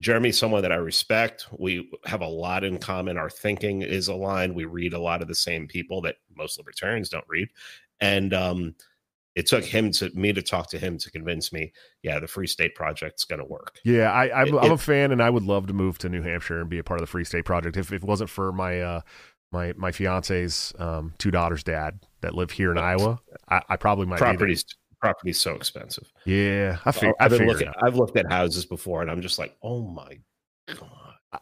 Jeremy's 0.00 0.38
someone 0.38 0.62
that 0.62 0.72
I 0.72 0.76
respect. 0.76 1.46
We 1.58 1.90
have 2.06 2.22
a 2.22 2.26
lot 2.26 2.64
in 2.64 2.78
common. 2.78 3.18
Our 3.18 3.28
thinking 3.28 3.82
is 3.82 4.08
aligned. 4.08 4.54
We 4.54 4.64
read 4.64 4.94
a 4.94 4.98
lot 5.00 5.20
of 5.20 5.28
the 5.28 5.34
same 5.34 5.68
people 5.68 6.00
that 6.02 6.16
most 6.34 6.56
libertarians 6.56 7.10
don't 7.10 7.26
read. 7.28 7.48
And 8.00 8.32
um, 8.32 8.74
it 9.34 9.46
took 9.46 9.64
him 9.64 9.90
to 9.92 10.10
me 10.14 10.32
to 10.32 10.42
talk 10.42 10.68
to 10.70 10.78
him 10.78 10.98
to 10.98 11.10
convince 11.10 11.52
me, 11.52 11.72
yeah, 12.02 12.18
the 12.18 12.26
Free 12.26 12.46
State 12.46 12.74
Project's 12.74 13.24
going 13.24 13.38
to 13.38 13.44
work. 13.44 13.78
Yeah, 13.84 14.12
I, 14.12 14.42
I'm 14.42 14.72
a 14.72 14.78
fan, 14.78 15.10
and 15.10 15.22
I 15.22 15.30
would 15.30 15.44
love 15.44 15.66
to 15.68 15.72
move 15.72 15.98
to 15.98 16.08
New 16.08 16.22
Hampshire 16.22 16.60
and 16.60 16.68
be 16.68 16.78
a 16.78 16.84
part 16.84 17.00
of 17.00 17.06
the 17.06 17.10
Free 17.10 17.24
State 17.24 17.44
Project. 17.44 17.76
If, 17.76 17.92
if 17.92 18.02
it 18.02 18.06
wasn't 18.06 18.30
for 18.30 18.52
my 18.52 18.80
uh, 18.80 19.00
my 19.50 19.72
my 19.76 19.90
fiance's 19.92 20.72
um, 20.78 21.14
two 21.18 21.30
daughters' 21.30 21.64
dad 21.64 22.00
that 22.20 22.34
live 22.34 22.50
here 22.50 22.70
in 22.72 22.78
Iowa, 22.78 23.20
I, 23.48 23.62
I 23.68 23.76
probably 23.76 24.06
might 24.06 24.16
be. 24.16 24.20
Properties, 24.20 24.64
property's 25.00 25.40
so 25.40 25.54
expensive. 25.54 26.10
Yeah, 26.26 26.78
I, 26.84 26.92
fig- 26.92 27.14
I've, 27.18 27.30
been 27.30 27.46
looking, 27.46 27.72
I've 27.82 27.96
looked 27.96 28.16
at 28.16 28.30
houses 28.30 28.66
before, 28.66 29.02
and 29.02 29.10
I'm 29.10 29.22
just 29.22 29.38
like, 29.38 29.56
oh 29.62 29.82
my 29.82 30.18
god. 30.68 30.88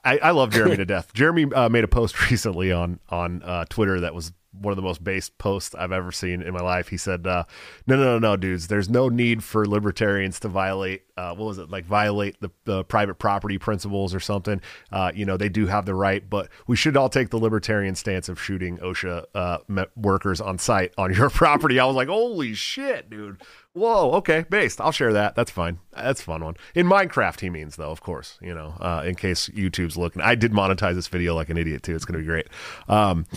I, 0.04 0.18
I 0.18 0.30
love 0.30 0.50
Jeremy 0.50 0.76
to 0.76 0.84
death. 0.86 1.12
Jeremy 1.12 1.46
uh, 1.52 1.68
made 1.68 1.82
a 1.82 1.88
post 1.88 2.30
recently 2.30 2.70
on 2.70 3.00
on 3.08 3.42
uh, 3.42 3.64
Twitter 3.68 4.00
that 4.00 4.14
was 4.14 4.32
one 4.52 4.72
of 4.72 4.76
the 4.76 4.82
most 4.82 5.02
base 5.04 5.28
posts 5.28 5.74
I've 5.74 5.92
ever 5.92 6.10
seen 6.10 6.42
in 6.42 6.52
my 6.52 6.60
life. 6.60 6.88
He 6.88 6.96
said, 6.96 7.26
uh, 7.26 7.44
"No, 7.86 7.96
no, 7.96 8.04
no, 8.04 8.18
no, 8.18 8.36
dudes. 8.36 8.66
There's 8.66 8.88
no 8.88 9.08
need 9.08 9.44
for 9.44 9.66
libertarians 9.66 10.40
to 10.40 10.48
violate 10.48 11.02
uh, 11.16 11.34
what 11.34 11.46
was 11.46 11.58
it 11.58 11.70
like 11.70 11.84
violate 11.84 12.40
the, 12.40 12.50
the 12.64 12.84
private 12.84 13.16
property 13.16 13.58
principles 13.58 14.14
or 14.14 14.20
something. 14.20 14.60
Uh, 14.90 15.12
you 15.14 15.24
know, 15.24 15.36
they 15.36 15.48
do 15.48 15.66
have 15.66 15.86
the 15.86 15.94
right, 15.94 16.28
but 16.28 16.48
we 16.66 16.76
should 16.76 16.96
all 16.96 17.08
take 17.08 17.30
the 17.30 17.38
libertarian 17.38 17.94
stance 17.94 18.28
of 18.28 18.40
shooting 18.40 18.78
OSHA 18.78 19.24
uh, 19.34 19.58
workers 19.96 20.40
on 20.40 20.58
site 20.58 20.92
on 20.98 21.12
your 21.14 21.30
property." 21.30 21.78
I 21.78 21.84
was 21.84 21.96
like, 21.96 22.08
"Holy 22.08 22.54
shit, 22.54 23.08
dude! 23.10 23.40
Whoa, 23.72 24.12
okay, 24.14 24.44
based. 24.50 24.80
I'll 24.80 24.90
share 24.90 25.12
that. 25.12 25.36
That's 25.36 25.50
fine. 25.50 25.78
That's 25.94 26.20
a 26.20 26.24
fun 26.24 26.42
one. 26.44 26.56
In 26.74 26.86
Minecraft, 26.88 27.38
he 27.40 27.50
means 27.50 27.76
though, 27.76 27.90
of 27.92 28.00
course. 28.02 28.36
You 28.42 28.52
know, 28.52 28.74
uh, 28.80 29.02
in 29.06 29.14
case 29.14 29.48
YouTube's 29.48 29.96
looking. 29.96 30.20
I 30.22 30.34
did 30.34 30.52
monetize 30.52 30.94
this 30.94 31.06
video 31.06 31.34
like 31.36 31.50
an 31.50 31.56
idiot 31.56 31.84
too. 31.84 31.94
It's 31.94 32.04
going 32.04 32.14
to 32.18 32.20
be 32.20 32.26
great. 32.26 32.48
Um, 32.88 33.26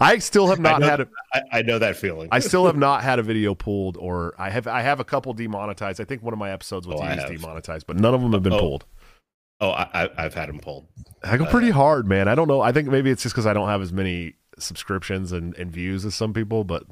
I 0.00 0.18
still 0.18 0.48
have 0.48 0.58
not 0.58 0.80
know, 0.80 0.88
had 0.88 1.00
a. 1.02 1.08
I, 1.32 1.42
I 1.52 1.62
know 1.62 1.78
that 1.78 1.96
feeling. 1.96 2.28
I 2.32 2.40
still 2.40 2.66
have 2.66 2.76
not 2.88 3.04
had 3.04 3.20
a 3.20 3.22
video 3.22 3.54
pulled, 3.54 3.96
or 3.96 4.34
I 4.38 4.50
have. 4.50 4.66
I 4.66 4.82
have 4.82 4.98
a 4.98 5.04
couple 5.04 5.32
demonetized. 5.32 6.00
I 6.00 6.04
think 6.04 6.22
one 6.22 6.32
of 6.32 6.38
my 6.40 6.50
episodes 6.50 6.86
with 6.88 6.98
Oh, 6.98 7.04
you 7.04 7.10
is 7.10 7.24
demonetized, 7.40 7.86
but 7.86 7.96
none 7.96 8.14
of 8.14 8.20
them 8.20 8.32
have 8.32 8.42
been 8.42 8.52
Oh. 8.54 8.58
pulled. 8.58 8.84
oh, 9.60 9.70
I, 9.70 9.88
I, 9.94 10.08
I've 10.18 10.34
had 10.34 10.48
them 10.48 10.58
pulled. 10.58 10.86
I 11.22 11.36
go 11.36 11.44
Uh, 11.44 11.50
pretty 11.50 11.70
hard, 11.70 12.08
man. 12.08 12.26
I 12.26 12.34
don't 12.34 12.48
know. 12.48 12.60
I 12.60 12.72
think 12.72 12.88
maybe 12.88 13.10
it's 13.10 13.22
just 13.22 13.34
because 13.36 13.46
I 13.46 13.52
don't 13.52 13.68
have 13.68 13.80
as 13.82 13.92
many 13.92 14.34
subscriptions 14.58 15.30
and, 15.30 15.54
and 15.56 15.70
views 15.70 16.04
as 16.04 16.16
some 16.16 16.32
people, 16.32 16.64
but 16.64 16.82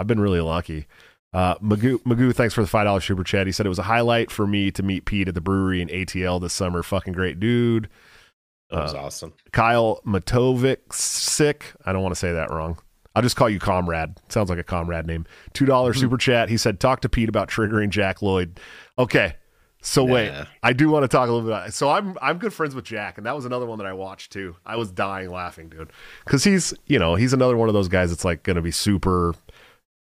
I've 0.00 0.06
been 0.06 0.20
really 0.20 0.40
lucky. 0.40 0.86
Uh, 1.32 1.54
Magoo, 1.58 2.02
Magoo, 2.02 2.34
thanks 2.34 2.54
for 2.54 2.62
the 2.62 2.66
five 2.66 2.86
dollar 2.86 3.00
super 3.00 3.22
chat. 3.22 3.46
He 3.46 3.52
said 3.52 3.66
it 3.66 3.68
was 3.68 3.78
a 3.78 3.84
highlight 3.84 4.30
for 4.30 4.46
me 4.46 4.70
to 4.72 4.82
meet 4.82 5.04
Pete 5.04 5.28
at 5.28 5.34
the 5.34 5.40
brewery 5.40 5.80
in 5.80 5.88
ATL 5.88 6.40
this 6.40 6.52
summer. 6.52 6.82
Fucking 6.82 7.12
great 7.12 7.38
dude. 7.38 7.88
That 8.70 8.82
was 8.82 8.94
Uh, 8.94 8.98
awesome. 8.98 9.32
Kyle 9.52 10.00
Matovic, 10.06 10.92
sick. 10.92 11.72
I 11.84 11.92
don't 11.92 12.02
want 12.02 12.14
to 12.14 12.18
say 12.18 12.32
that 12.32 12.50
wrong. 12.50 12.78
I'll 13.14 13.22
just 13.22 13.36
call 13.36 13.48
you 13.50 13.58
Comrade. 13.58 14.14
Sounds 14.28 14.48
like 14.50 14.58
a 14.58 14.64
Comrade 14.64 15.06
name. 15.06 15.26
Two 15.52 15.66
dollar 15.66 15.92
super 15.94 16.16
chat. 16.16 16.48
He 16.48 16.56
said, 16.56 16.80
"Talk 16.80 17.00
to 17.02 17.08
Pete 17.08 17.28
about 17.28 17.48
triggering 17.48 17.90
Jack 17.90 18.22
Lloyd." 18.22 18.58
Okay, 18.98 19.34
so 19.82 20.04
wait, 20.04 20.32
I 20.62 20.72
do 20.72 20.88
want 20.90 21.02
to 21.02 21.08
talk 21.08 21.28
a 21.28 21.32
little 21.32 21.48
bit. 21.48 21.52
About 21.54 21.68
it. 21.68 21.74
So 21.74 21.90
I'm 21.90 22.16
I'm 22.22 22.38
good 22.38 22.52
friends 22.52 22.74
with 22.74 22.84
Jack, 22.84 23.18
and 23.18 23.26
that 23.26 23.34
was 23.34 23.44
another 23.44 23.66
one 23.66 23.78
that 23.78 23.86
I 23.86 23.92
watched 23.92 24.32
too. 24.32 24.54
I 24.64 24.76
was 24.76 24.92
dying 24.92 25.30
laughing, 25.30 25.68
dude, 25.68 25.90
because 26.24 26.44
he's 26.44 26.72
you 26.86 26.98
know 27.00 27.16
he's 27.16 27.32
another 27.32 27.56
one 27.56 27.68
of 27.68 27.72
those 27.74 27.88
guys 27.88 28.10
that's 28.10 28.24
like 28.24 28.42
going 28.44 28.56
to 28.56 28.62
be 28.62 28.70
super. 28.72 29.34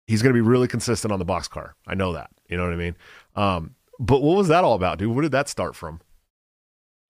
He's 0.06 0.22
going 0.22 0.34
to 0.34 0.36
be 0.36 0.46
really 0.46 0.68
consistent 0.68 1.12
on 1.12 1.18
the 1.18 1.24
box 1.24 1.48
car. 1.48 1.74
I 1.86 1.94
know 1.94 2.12
that. 2.12 2.30
You 2.48 2.56
know 2.56 2.64
what 2.64 2.72
I 2.72 2.76
mean? 2.76 2.96
Um, 3.36 3.74
but 3.98 4.22
what 4.22 4.36
was 4.36 4.48
that 4.48 4.64
all 4.64 4.74
about, 4.74 4.98
dude? 4.98 5.14
Where 5.14 5.22
did 5.22 5.32
that 5.32 5.48
start 5.48 5.74
from? 5.74 6.00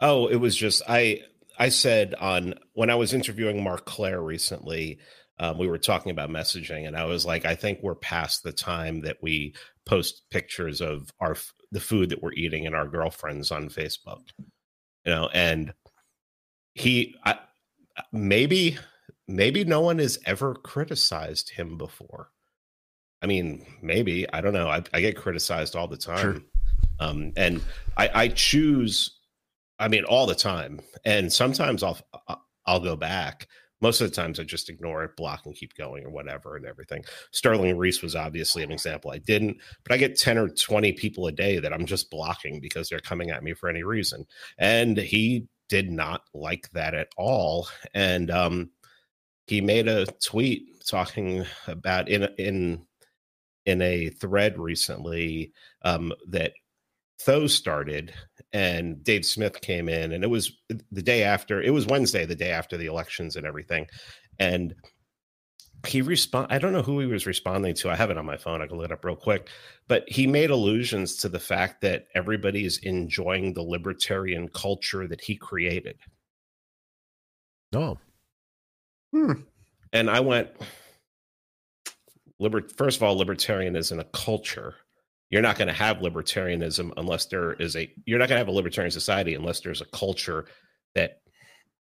Oh, 0.01 0.27
it 0.27 0.37
was 0.37 0.55
just 0.55 0.83
I 0.89 1.23
I 1.59 1.69
said 1.69 2.15
on 2.15 2.55
when 2.75 2.91
I 2.91 2.95
was 2.95 3.13
interviewing 3.13 3.63
Mark 3.63 3.87
Claire 3.87 4.21
recently, 4.21 4.99
um, 5.39 5.59
we 5.59 5.69
were 5.69 5.79
talking 5.79 6.11
about 6.11 6.31
messaging, 6.31 6.87
and 6.87 6.97
I 6.97 7.05
was 7.05 7.25
like, 7.25 7.45
I 7.45 7.55
think 7.55 7.81
we're 7.83 7.95
past 7.95 8.43
the 8.43 8.53
time 8.53 9.03
that 9.03 9.19
we 9.23 9.55
post 9.87 10.23
pictures 10.31 10.81
of 10.81 11.13
our 11.21 11.37
the 11.73 11.81
food 11.81 12.11
that 12.11 12.23
we're 12.23 12.33
eating 12.33 12.67
and 12.67 12.75
our 12.75 12.87
girlfriends 12.87 13.51
on 13.51 13.69
Facebook, 13.69 14.23
you 14.39 15.13
know, 15.13 15.29
and 15.33 15.73
he 16.75 17.17
I, 17.25 17.39
maybe 18.13 18.79
maybe 19.27 19.65
no 19.65 19.81
one 19.81 19.99
has 19.99 20.19
ever 20.27 20.55
criticized 20.55 21.51
him 21.51 21.79
before. 21.79 22.31
I 23.25 23.27
mean, 23.27 23.65
maybe 23.81 24.31
I 24.35 24.43
don't 24.43 24.53
know. 24.53 24.69
I, 24.69 24.83
I 24.93 25.01
get 25.01 25.17
criticized 25.17 25.75
all 25.77 25.89
the 25.89 25.97
time, 25.97 26.19
Sure. 26.21 26.41
um, 27.01 27.33
and 27.39 27.63
I, 27.97 28.11
I 28.15 28.29
choose. 28.29 29.19
I 29.79 29.89
mean, 29.89 30.05
all 30.05 30.27
the 30.27 30.35
time, 30.35 30.83
and 31.07 31.33
sometimes 31.33 31.83
I'll 31.83 31.99
I'll 32.67 32.81
go 32.81 32.97
back. 32.97 33.49
Most 33.81 34.03
of 34.03 34.11
the 34.11 34.15
times, 34.15 34.39
I 34.39 34.43
just 34.45 34.69
ignore 34.69 35.05
it, 35.05 35.17
block, 35.17 35.47
and 35.47 35.55
keep 35.55 35.75
going, 35.75 36.05
or 36.05 36.11
whatever, 36.11 36.57
and 36.57 36.67
everything. 36.67 37.03
Sterling 37.33 37.79
Reese 37.79 38.03
was 38.03 38.15
obviously 38.15 38.63
an 38.63 38.71
example. 38.71 39.11
I 39.11 39.19
didn't, 39.19 39.57
but 39.85 39.93
I 39.95 39.97
get 39.97 40.19
ten 40.19 40.37
or 40.37 40.51
twenty 40.51 40.93
people 40.93 41.27
a 41.27 41.33
day 41.33 41.59
that 41.61 41.73
I'm 41.73 41.87
just 41.87 42.11
blocking 42.11 42.61
because 42.61 42.91
they're 42.91 43.01
coming 43.01 43.31
at 43.31 43.43
me 43.43 43.55
for 43.55 43.71
any 43.71 43.85
reason, 43.85 44.27
and 44.59 44.99
he 44.99 45.49
did 45.71 45.91
not 45.91 46.25
like 46.35 46.69
that 46.73 46.93
at 46.93 47.09
all, 47.17 47.69
and 47.95 48.31
um, 48.31 48.71
he 49.47 49.63
made 49.63 49.89
a 49.89 50.05
tweet 50.23 50.85
talking 50.87 51.47
about 51.67 52.11
in 52.11 52.25
in 52.37 52.85
in 53.67 53.83
a 53.83 54.11
thread 54.11 54.59
recently 54.59 55.53
um, 55.83 56.13
that 56.29 56.53
Tho 57.25 57.47
started 57.47 58.13
and 58.53 59.03
Dave 59.03 59.25
Smith 59.25 59.61
came 59.61 59.89
in, 59.89 60.13
and 60.13 60.25
it 60.25 60.31
was 60.31 60.53
the 60.91 61.03
day 61.03 61.23
after. 61.23 61.63
It 61.63 61.71
was 61.71 61.87
Wednesday, 61.87 62.27
the 62.27 62.35
day 62.35 62.51
after 62.51 62.77
the 62.77 62.87
elections 62.87 63.37
and 63.37 63.47
everything, 63.47 63.87
and 64.39 64.75
he 65.87 66.03
respond. 66.03 66.49
I 66.51 66.59
don't 66.59 66.73
know 66.73 66.83
who 66.83 67.01
he 67.01 67.07
was 67.07 67.27
responding 67.27 67.75
to. 67.77 67.91
I 67.91 67.97
have 67.97 68.11
it 68.11 68.19
on 68.19 68.27
my 68.27 68.37
phone. 68.37 68.63
I 68.63 68.67
can 68.67 68.77
look 68.77 68.87
it 68.87 68.93
up 68.93 69.05
real 69.05 69.17
quick. 69.17 69.49
But 69.87 70.05
he 70.09 70.27
made 70.27 70.51
allusions 70.51 71.17
to 71.17 71.29
the 71.29 71.39
fact 71.39 71.83
that 71.83 72.07
everybody 72.15 72.65
is 72.65 72.79
enjoying 72.79 73.53
the 73.53 73.63
libertarian 73.63 74.49
culture 74.49 75.07
that 75.07 75.21
he 75.21 75.37
created. 75.37 75.99
Oh, 77.75 77.99
Hmm. 79.15 79.33
And 79.93 80.11
I 80.11 80.19
went, 80.19 80.49
liber- 82.39 82.69
first 82.77 82.97
of 82.97 83.03
all, 83.03 83.17
libertarianism 83.19 83.99
a 83.99 84.05
culture. 84.05 84.75
You're 85.31 85.43
not 85.43 85.57
going 85.57 85.69
to 85.69 85.75
have 85.75 85.99
libertarianism 85.99 86.93
unless 86.97 87.27
there 87.27 87.55
is 87.55 87.77
a, 87.77 87.91
you're 88.05 88.19
not 88.19 88.29
going 88.29 88.37
to 88.37 88.45
have 88.45 88.49
a 88.49 88.53
libertarian 88.53 88.91
society 88.91 89.35
unless 89.35 89.61
there's 89.61 89.81
a 89.81 89.87
culture 89.87 90.47
that 90.95 91.21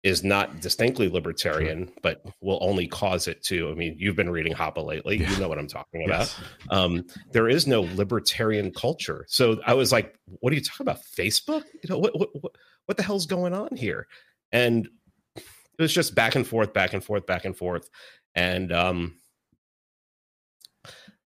is 0.03 0.23
not 0.23 0.61
distinctly 0.61 1.09
libertarian, 1.09 1.91
but 2.03 2.23
will 2.39 2.59
only 2.61 2.87
cause 2.87 3.27
it 3.27 3.43
to. 3.43 3.69
I 3.71 3.73
mean, 3.73 3.95
you've 3.97 4.15
been 4.15 4.29
reading 4.29 4.53
Hoppe 4.53 4.85
lately. 4.85 5.17
Yeah. 5.17 5.31
You 5.31 5.39
know 5.39 5.49
what 5.49 5.57
I'm 5.57 5.67
talking 5.67 6.03
about. 6.05 6.19
yes. 6.19 6.39
Um, 6.69 7.05
there 7.31 7.49
is 7.49 7.65
no 7.65 7.81
libertarian 7.81 8.71
culture. 8.71 9.25
So 9.27 9.59
I 9.65 9.73
was 9.73 9.91
like, 9.91 10.15
what 10.25 10.53
are 10.53 10.55
you 10.55 10.61
talking 10.61 10.83
about? 10.85 10.99
Facebook? 11.17 11.63
You 11.83 11.89
know, 11.89 11.97
what, 11.97 12.17
what, 12.17 12.29
what, 12.39 12.51
what 12.85 12.97
the 12.97 13.03
hell's 13.03 13.25
going 13.25 13.55
on 13.55 13.75
here? 13.75 14.05
And 14.51 14.87
it 15.35 15.81
was 15.81 15.91
just 15.91 16.13
back 16.13 16.35
and 16.35 16.45
forth, 16.45 16.71
back 16.71 16.93
and 16.93 17.03
forth, 17.03 17.25
back 17.25 17.45
and 17.45 17.57
forth. 17.57 17.89
And 18.35 18.71
um, 18.71 19.15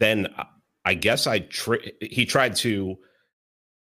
then 0.05 0.29
I- 0.37 0.47
I 0.87 0.93
guess 0.93 1.27
I 1.27 1.39
tr- 1.39 1.77
he 2.03 2.27
tried 2.27 2.57
to 2.57 2.99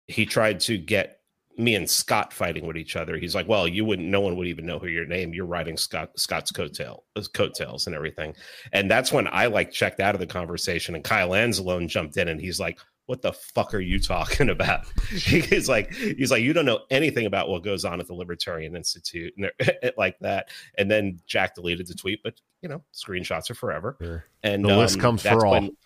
he 0.07 0.26
tried 0.26 0.59
to 0.62 0.78
get 0.78 1.20
me 1.57 1.76
and 1.76 1.89
Scott 1.89 2.34
fighting 2.34 2.66
with 2.66 2.76
each 2.76 2.95
other. 2.97 3.18
He's 3.18 3.34
like, 3.36 3.47
"Well, 3.47 3.66
you 3.68 3.86
wouldn't. 3.86 4.09
No 4.09 4.20
one 4.20 4.36
would 4.36 4.47
even 4.47 4.66
know 4.66 4.78
who 4.80 4.88
your 4.88 5.05
name. 5.05 5.34
You're 5.34 5.45
riding 5.45 5.78
Scott 5.78 6.12
Scott's 6.18 6.51
coattail, 6.51 6.99
his 7.16 7.30
coattails, 7.30 7.88
and 7.88 7.95
everything." 7.95 8.36
And 8.74 8.91
that's 8.91 9.12
when 9.14 9.28
I 9.32 9.45
like 9.45 9.72
checked 9.72 10.01
out 10.01 10.16
of 10.16 10.20
the 10.20 10.28
conversation, 10.28 10.95
and 10.95 11.03
Kyle 11.03 11.30
Anzalone 11.30 11.88
jumped 11.88 12.18
in, 12.18 12.28
and 12.28 12.41
he's 12.41 12.59
like, 12.59 12.78
"What 13.05 13.22
the 13.22 13.32
fuck 13.34 13.74
are 13.74 13.80
you 13.80 13.99
talking 13.99 14.49
about?" 14.57 14.86
he's 15.12 15.70
like, 15.70 15.93
"He's 15.93 16.32
like, 16.32 16.41
you 16.41 16.51
don't 16.51 16.66
know 16.66 16.82
anything 16.89 17.26
about 17.26 17.47
what 17.47 17.64
goes 17.64 17.86
on 17.86 17.99
at 18.01 18.07
the 18.07 18.16
Libertarian 18.16 18.76
Institute, 18.76 19.34
and 19.38 19.49
like 19.97 20.18
that." 20.20 20.49
And 20.78 20.89
then 20.91 21.20
Jack 21.26 21.55
deleted 21.55 21.88
the 21.88 21.95
tweet, 21.95 22.20
but 22.24 22.34
you 22.62 22.68
know, 22.70 22.84
screenshots 22.93 23.49
are 23.49 23.55
forever. 23.55 23.97
Sure. 24.01 24.26
And 24.43 24.66
The 24.66 24.76
list 24.76 24.95
um, 24.95 25.01
comes 25.01 25.22
for 25.24 25.45
all. 25.45 25.53
when- 25.53 25.78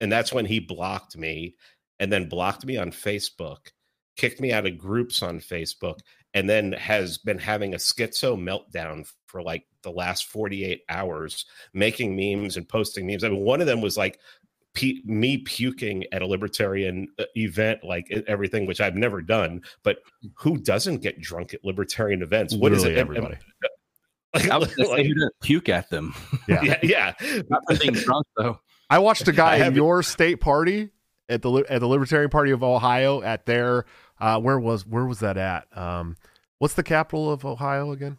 and 0.00 0.10
that's 0.10 0.32
when 0.32 0.46
he 0.46 0.58
blocked 0.60 1.16
me, 1.16 1.54
and 1.98 2.12
then 2.12 2.28
blocked 2.28 2.64
me 2.66 2.76
on 2.76 2.90
Facebook, 2.90 3.68
kicked 4.16 4.40
me 4.40 4.52
out 4.52 4.66
of 4.66 4.78
groups 4.78 5.22
on 5.22 5.38
Facebook, 5.40 5.98
and 6.34 6.48
then 6.48 6.72
has 6.72 7.18
been 7.18 7.38
having 7.38 7.74
a 7.74 7.78
schizo 7.78 8.36
meltdown 8.36 9.10
for 9.26 9.42
like 9.42 9.64
the 9.82 9.90
last 9.90 10.26
48 10.26 10.82
hours, 10.88 11.46
making 11.72 12.14
memes 12.16 12.56
and 12.56 12.68
posting 12.68 13.06
memes. 13.06 13.24
I 13.24 13.28
mean, 13.30 13.40
one 13.40 13.60
of 13.60 13.66
them 13.66 13.80
was 13.80 13.96
like 13.96 14.18
pe- 14.74 15.00
me 15.04 15.38
puking 15.38 16.04
at 16.12 16.22
a 16.22 16.26
libertarian 16.26 17.08
uh, 17.18 17.24
event, 17.36 17.82
like 17.82 18.10
everything, 18.26 18.66
which 18.66 18.80
I've 18.80 18.96
never 18.96 19.22
done. 19.22 19.62
But 19.82 19.98
who 20.34 20.58
doesn't 20.58 20.98
get 20.98 21.20
drunk 21.20 21.54
at 21.54 21.64
libertarian 21.64 22.22
events? 22.22 22.54
What 22.54 22.72
is 22.72 22.82
Literally 22.82 22.98
it? 22.98 23.00
everybody. 23.00 23.36
Like, 24.34 24.50
I 24.50 24.58
was 24.58 24.74
gonna 24.74 24.88
say 24.88 24.92
like- 24.96 25.06
who 25.06 25.14
doesn't 25.14 25.34
puke 25.40 25.68
at 25.70 25.88
them. 25.88 26.14
Yeah. 26.46 26.62
yeah, 26.62 26.78
yeah. 27.22 27.40
Not 27.48 27.62
for 27.66 27.78
being 27.78 27.94
drunk 27.94 28.26
though. 28.36 28.60
I 28.90 28.98
watched 28.98 29.26
a 29.28 29.32
guy 29.44 29.56
in 29.66 29.74
your 29.74 30.02
state 30.02 30.36
party 30.40 30.90
at 31.28 31.42
the 31.42 31.52
at 31.68 31.80
the 31.80 31.88
Libertarian 31.88 32.30
Party 32.30 32.50
of 32.52 32.62
Ohio 32.62 33.22
at 33.22 33.46
their 33.46 33.84
uh, 34.20 34.38
where 34.40 34.58
was 34.58 34.86
where 34.86 35.04
was 35.06 35.20
that 35.20 35.36
at? 35.36 35.66
Um, 35.76 36.16
what's 36.58 36.74
the 36.74 36.82
capital 36.82 37.30
of 37.30 37.44
Ohio 37.44 37.90
again? 37.92 38.18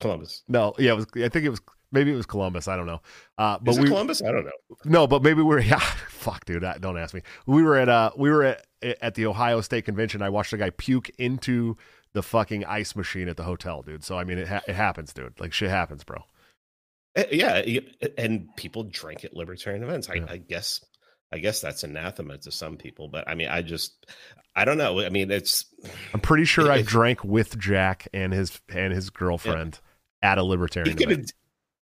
Columbus. 0.00 0.42
No, 0.48 0.74
yeah, 0.78 0.92
it 0.92 0.96
was. 0.96 1.06
I 1.16 1.28
think 1.28 1.44
it 1.44 1.50
was 1.50 1.60
maybe 1.90 2.12
it 2.12 2.16
was 2.16 2.26
Columbus. 2.26 2.68
I 2.68 2.76
don't 2.76 2.86
know. 2.86 3.00
Uh, 3.36 3.58
but 3.60 3.72
Is 3.72 3.78
it 3.78 3.82
we 3.82 3.88
Columbus? 3.88 4.22
I 4.22 4.30
don't 4.30 4.44
know. 4.44 4.76
no, 4.84 5.06
but 5.06 5.22
maybe 5.22 5.42
we 5.42 5.54
are 5.56 5.58
Yeah, 5.60 5.80
fuck, 6.08 6.44
dude. 6.44 6.64
I- 6.64 6.78
Don't 6.78 6.96
ask 6.98 7.14
me. 7.14 7.22
We 7.46 7.62
were 7.62 7.76
at 7.76 7.88
uh 7.88 8.10
we 8.16 8.30
were 8.30 8.44
at 8.44 8.66
at 9.02 9.14
the 9.16 9.26
Ohio 9.26 9.60
State 9.60 9.84
Convention. 9.84 10.22
I 10.22 10.28
watched 10.30 10.52
a 10.52 10.56
guy 10.56 10.70
puke 10.70 11.10
into 11.18 11.76
the 12.12 12.22
fucking 12.22 12.64
ice 12.64 12.94
machine 12.96 13.28
at 13.28 13.36
the 13.36 13.42
hotel, 13.42 13.82
dude. 13.82 14.04
So 14.04 14.16
I 14.18 14.24
mean, 14.24 14.38
it 14.38 14.48
ha- 14.48 14.62
it 14.68 14.74
happens, 14.74 15.12
dude. 15.12 15.38
Like 15.40 15.52
shit 15.52 15.68
happens, 15.70 16.04
bro. 16.04 16.22
Eh, 17.16 17.24
Yeah, 17.32 17.62
and 18.16 18.48
people 18.56 18.84
drink 18.84 19.24
at 19.24 19.34
libertarian 19.34 19.82
events. 19.82 20.08
I, 20.08 20.14
Yeah. 20.14 20.26
I 20.28 20.36
guess, 20.38 20.84
I 21.32 21.38
guess 21.38 21.60
that's 21.60 21.84
anathema 21.84 22.38
to 22.38 22.50
some 22.52 22.76
people. 22.76 23.08
But 23.08 23.28
I 23.28 23.34
mean, 23.34 23.48
I 23.48 23.62
just, 23.62 24.06
I 24.56 24.64
don't 24.64 24.78
know. 24.78 25.00
I 25.00 25.08
mean, 25.08 25.30
it's 25.30 25.66
I'm 26.14 26.20
pretty 26.20 26.44
sure 26.46 26.70
I 26.70 26.82
drank 26.82 27.24
with 27.24 27.58
Jack 27.58 28.08
and 28.12 28.32
his 28.32 28.60
and 28.68 28.92
his 28.92 29.10
girlfriend 29.10 29.78
at 30.22 30.38
a 30.38 30.42
libertarian 30.42 30.96
have, 30.98 31.10
event. 31.10 31.32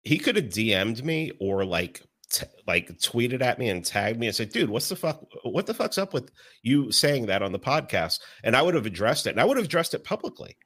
he 0.04 0.18
could 0.18 0.36
have 0.36 0.46
DM'd 0.46 1.04
me 1.04 1.32
or 1.40 1.66
like. 1.66 2.02
T- 2.32 2.48
like 2.66 2.88
tweeted 2.98 3.44
at 3.44 3.60
me 3.60 3.70
and 3.70 3.86
tagged 3.86 4.20
me 4.20 4.26
and 4.26 4.36
said, 4.36 4.50
"Dude, 4.50 4.72
what's 4.72 4.90
the 4.90 4.96
fuck? 4.96 5.24
What 5.44 5.68
the 5.68 5.74
fuck's 5.76 6.00
up 6.00 6.16
with 6.16 6.32
you 6.64 6.92
saying 6.92 7.28
that 7.28 7.44
on 7.44 7.52
the 7.52 7.60
podcast?" 7.60 8.22
And 8.44 8.56
I 8.56 8.64
would 8.64 8.74
have 8.74 8.88
addressed 8.88 9.28
it, 9.28 9.32
and 9.32 9.40
I 9.40 9.46
would 9.46 9.58
have 9.58 9.68
addressed 9.68 9.94
it 9.94 10.04
publicly, 10.04 10.58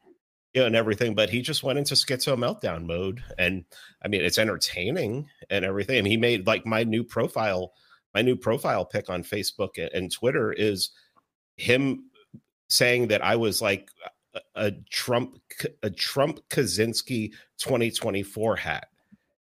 you 0.58 0.64
know, 0.64 0.68
and 0.68 0.76
everything. 0.76 1.14
But 1.14 1.30
he 1.30 1.41
just 1.41 1.62
went 1.62 1.78
into 1.78 1.93
schizo 1.93 2.36
meltdown 2.36 2.88
mode, 2.88 3.24
and 3.38 3.64
I 4.03 4.08
mean, 4.08 4.22
it's 4.22 4.39
entertaining 4.39 5.30
and 5.51 5.64
everything. 5.64 6.03
Mean, 6.03 6.12
he 6.12 6.18
made 6.18 6.47
like 6.47 6.66
my 6.66 6.84
new 6.84 7.03
profile, 7.03 7.74
my 8.16 8.24
new 8.24 8.36
profile 8.36 8.84
pic 8.84 9.08
on 9.08 9.22
Facebook 9.22 9.78
and, 9.78 9.91
and 9.93 10.12
Twitter 10.12 10.51
is 10.51 10.89
him 11.58 12.10
saying 12.70 13.10
that 13.10 13.24
I 13.24 13.36
was 13.36 13.62
like 13.62 13.91
a 14.55 14.72
Trump, 14.89 15.39
a 15.84 15.91
Trump 15.91 16.39
Kaczynski 16.49 17.34
2024 17.60 18.55
hat, 18.55 18.88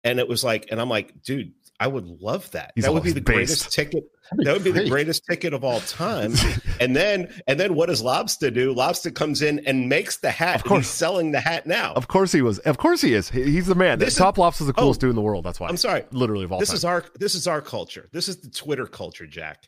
and 0.03 0.20
it 0.20 0.28
was 0.28 0.43
like, 0.43 0.68
and 0.70 0.82
I'm 0.82 0.89
like, 0.89 1.24
dude. 1.24 1.53
I 1.80 1.86
would 1.88 2.05
love 2.07 2.49
that. 2.51 2.71
He's 2.75 2.86
that 2.86 2.93
would 2.93 3.03
be 3.03 3.11
the 3.11 3.21
based. 3.21 3.36
greatest 3.36 3.71
ticket. 3.71 4.03
That 4.39 4.51
would 4.53 4.63
be 4.63 4.71
the 4.71 4.89
greatest 4.89 5.23
ticket 5.30 5.53
of 5.53 5.63
all 5.63 5.80
time. 5.82 6.34
And 6.80 6.95
then, 6.95 7.34
and 7.47 7.59
then, 7.59 7.73
what 7.73 7.88
does 7.88 8.03
Lobster 8.03 8.51
do? 8.51 8.71
Lobster 8.71 9.09
comes 9.09 9.41
in 9.41 9.65
and 9.65 9.89
makes 9.89 10.17
the 10.17 10.30
hat. 10.30 10.57
Of 10.57 10.61
and 10.61 10.69
course. 10.69 10.86
he's 10.86 10.89
selling 10.93 11.32
the 11.32 11.39
hat 11.39 11.65
now. 11.65 11.93
Of 11.93 12.07
course 12.07 12.32
he 12.32 12.43
was. 12.43 12.59
Of 12.59 12.78
course 12.78 13.01
he 13.01 13.15
is. 13.15 13.32
He- 13.32 13.51
He's 13.51 13.65
the 13.65 13.73
man. 13.73 13.97
This 13.97 14.09
is- 14.09 14.17
Top 14.19 14.38
Lofts 14.38 14.61
is 14.61 14.67
the 14.67 14.73
coolest 14.73 14.99
Oh, 14.99 15.01
dude 15.01 15.09
in 15.11 15.15
the 15.15 15.23
world. 15.23 15.43
That's 15.43 15.59
why. 15.59 15.69
I'm 15.69 15.78
sorry. 15.78 16.03
Literally 16.11 16.43
of 16.45 16.51
all 16.51 16.59
This 16.59 16.69
time. 16.69 16.75
is 16.75 16.86
our 16.86 17.03
this 17.19 17.34
is 17.34 17.47
our 17.47 17.61
culture. 17.61 18.09
This 18.11 18.28
is 18.28 18.38
the 18.41 18.49
Twitter 18.51 18.86
culture, 18.86 19.25
Jack. 19.25 19.63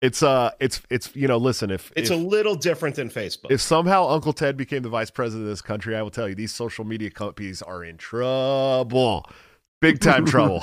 it's 0.00 0.22
uh, 0.22 0.52
it's 0.60 0.80
it's 0.88 1.14
you 1.14 1.28
know, 1.28 1.36
listen, 1.36 1.70
if 1.70 1.92
It's 1.94 2.08
if, 2.10 2.16
a 2.16 2.18
little 2.18 2.54
different 2.54 2.96
than 2.96 3.10
Facebook. 3.10 3.50
if 3.50 3.60
somehow 3.60 4.08
Uncle 4.08 4.32
Ted 4.32 4.56
became 4.56 4.82
the 4.82 4.88
vice 4.88 5.10
president 5.10 5.44
of 5.46 5.50
this 5.50 5.60
country, 5.60 5.94
I 5.94 6.00
will 6.00 6.10
tell 6.10 6.26
you 6.26 6.34
these 6.34 6.54
social 6.54 6.84
media 6.86 7.10
companies 7.10 7.60
are 7.60 7.84
in 7.84 7.98
trouble, 7.98 9.28
big 9.80 10.00
time 10.00 10.24
trouble. 10.26 10.62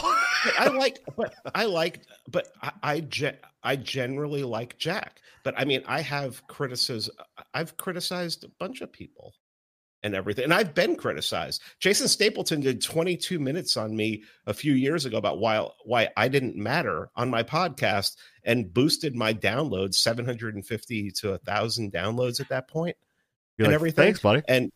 I 0.59 0.67
like, 0.69 0.99
but 1.17 1.33
I 1.55 1.65
like, 1.65 2.01
but 2.29 2.47
I 2.61 2.71
I, 2.83 2.99
ge- 3.01 3.37
I 3.63 3.75
generally 3.75 4.43
like 4.43 4.77
Jack. 4.77 5.21
But 5.43 5.55
I 5.57 5.65
mean, 5.65 5.81
I 5.87 6.01
have 6.01 6.45
criticism. 6.47 7.15
I've 7.53 7.77
criticized 7.77 8.43
a 8.43 8.49
bunch 8.59 8.81
of 8.81 8.91
people 8.91 9.33
and 10.03 10.13
everything, 10.13 10.43
and 10.43 10.53
I've 10.53 10.75
been 10.75 10.95
criticized. 10.95 11.61
Jason 11.79 12.07
Stapleton 12.07 12.59
did 12.61 12.81
22 12.81 13.39
minutes 13.39 13.77
on 13.77 13.95
me 13.95 14.23
a 14.45 14.53
few 14.53 14.73
years 14.73 15.05
ago 15.05 15.17
about 15.17 15.39
why 15.39 15.65
why 15.85 16.09
I 16.17 16.27
didn't 16.27 16.55
matter 16.55 17.09
on 17.15 17.29
my 17.29 17.43
podcast, 17.43 18.15
and 18.43 18.73
boosted 18.73 19.15
my 19.15 19.33
downloads 19.33 19.95
750 19.95 21.11
to 21.11 21.33
a 21.33 21.37
thousand 21.39 21.93
downloads 21.93 22.39
at 22.41 22.49
that 22.49 22.67
point. 22.67 22.95
You're 23.57 23.65
And 23.65 23.71
like, 23.71 23.75
everything. 23.75 24.03
Thanks, 24.05 24.19
buddy. 24.19 24.41
and 24.47 24.71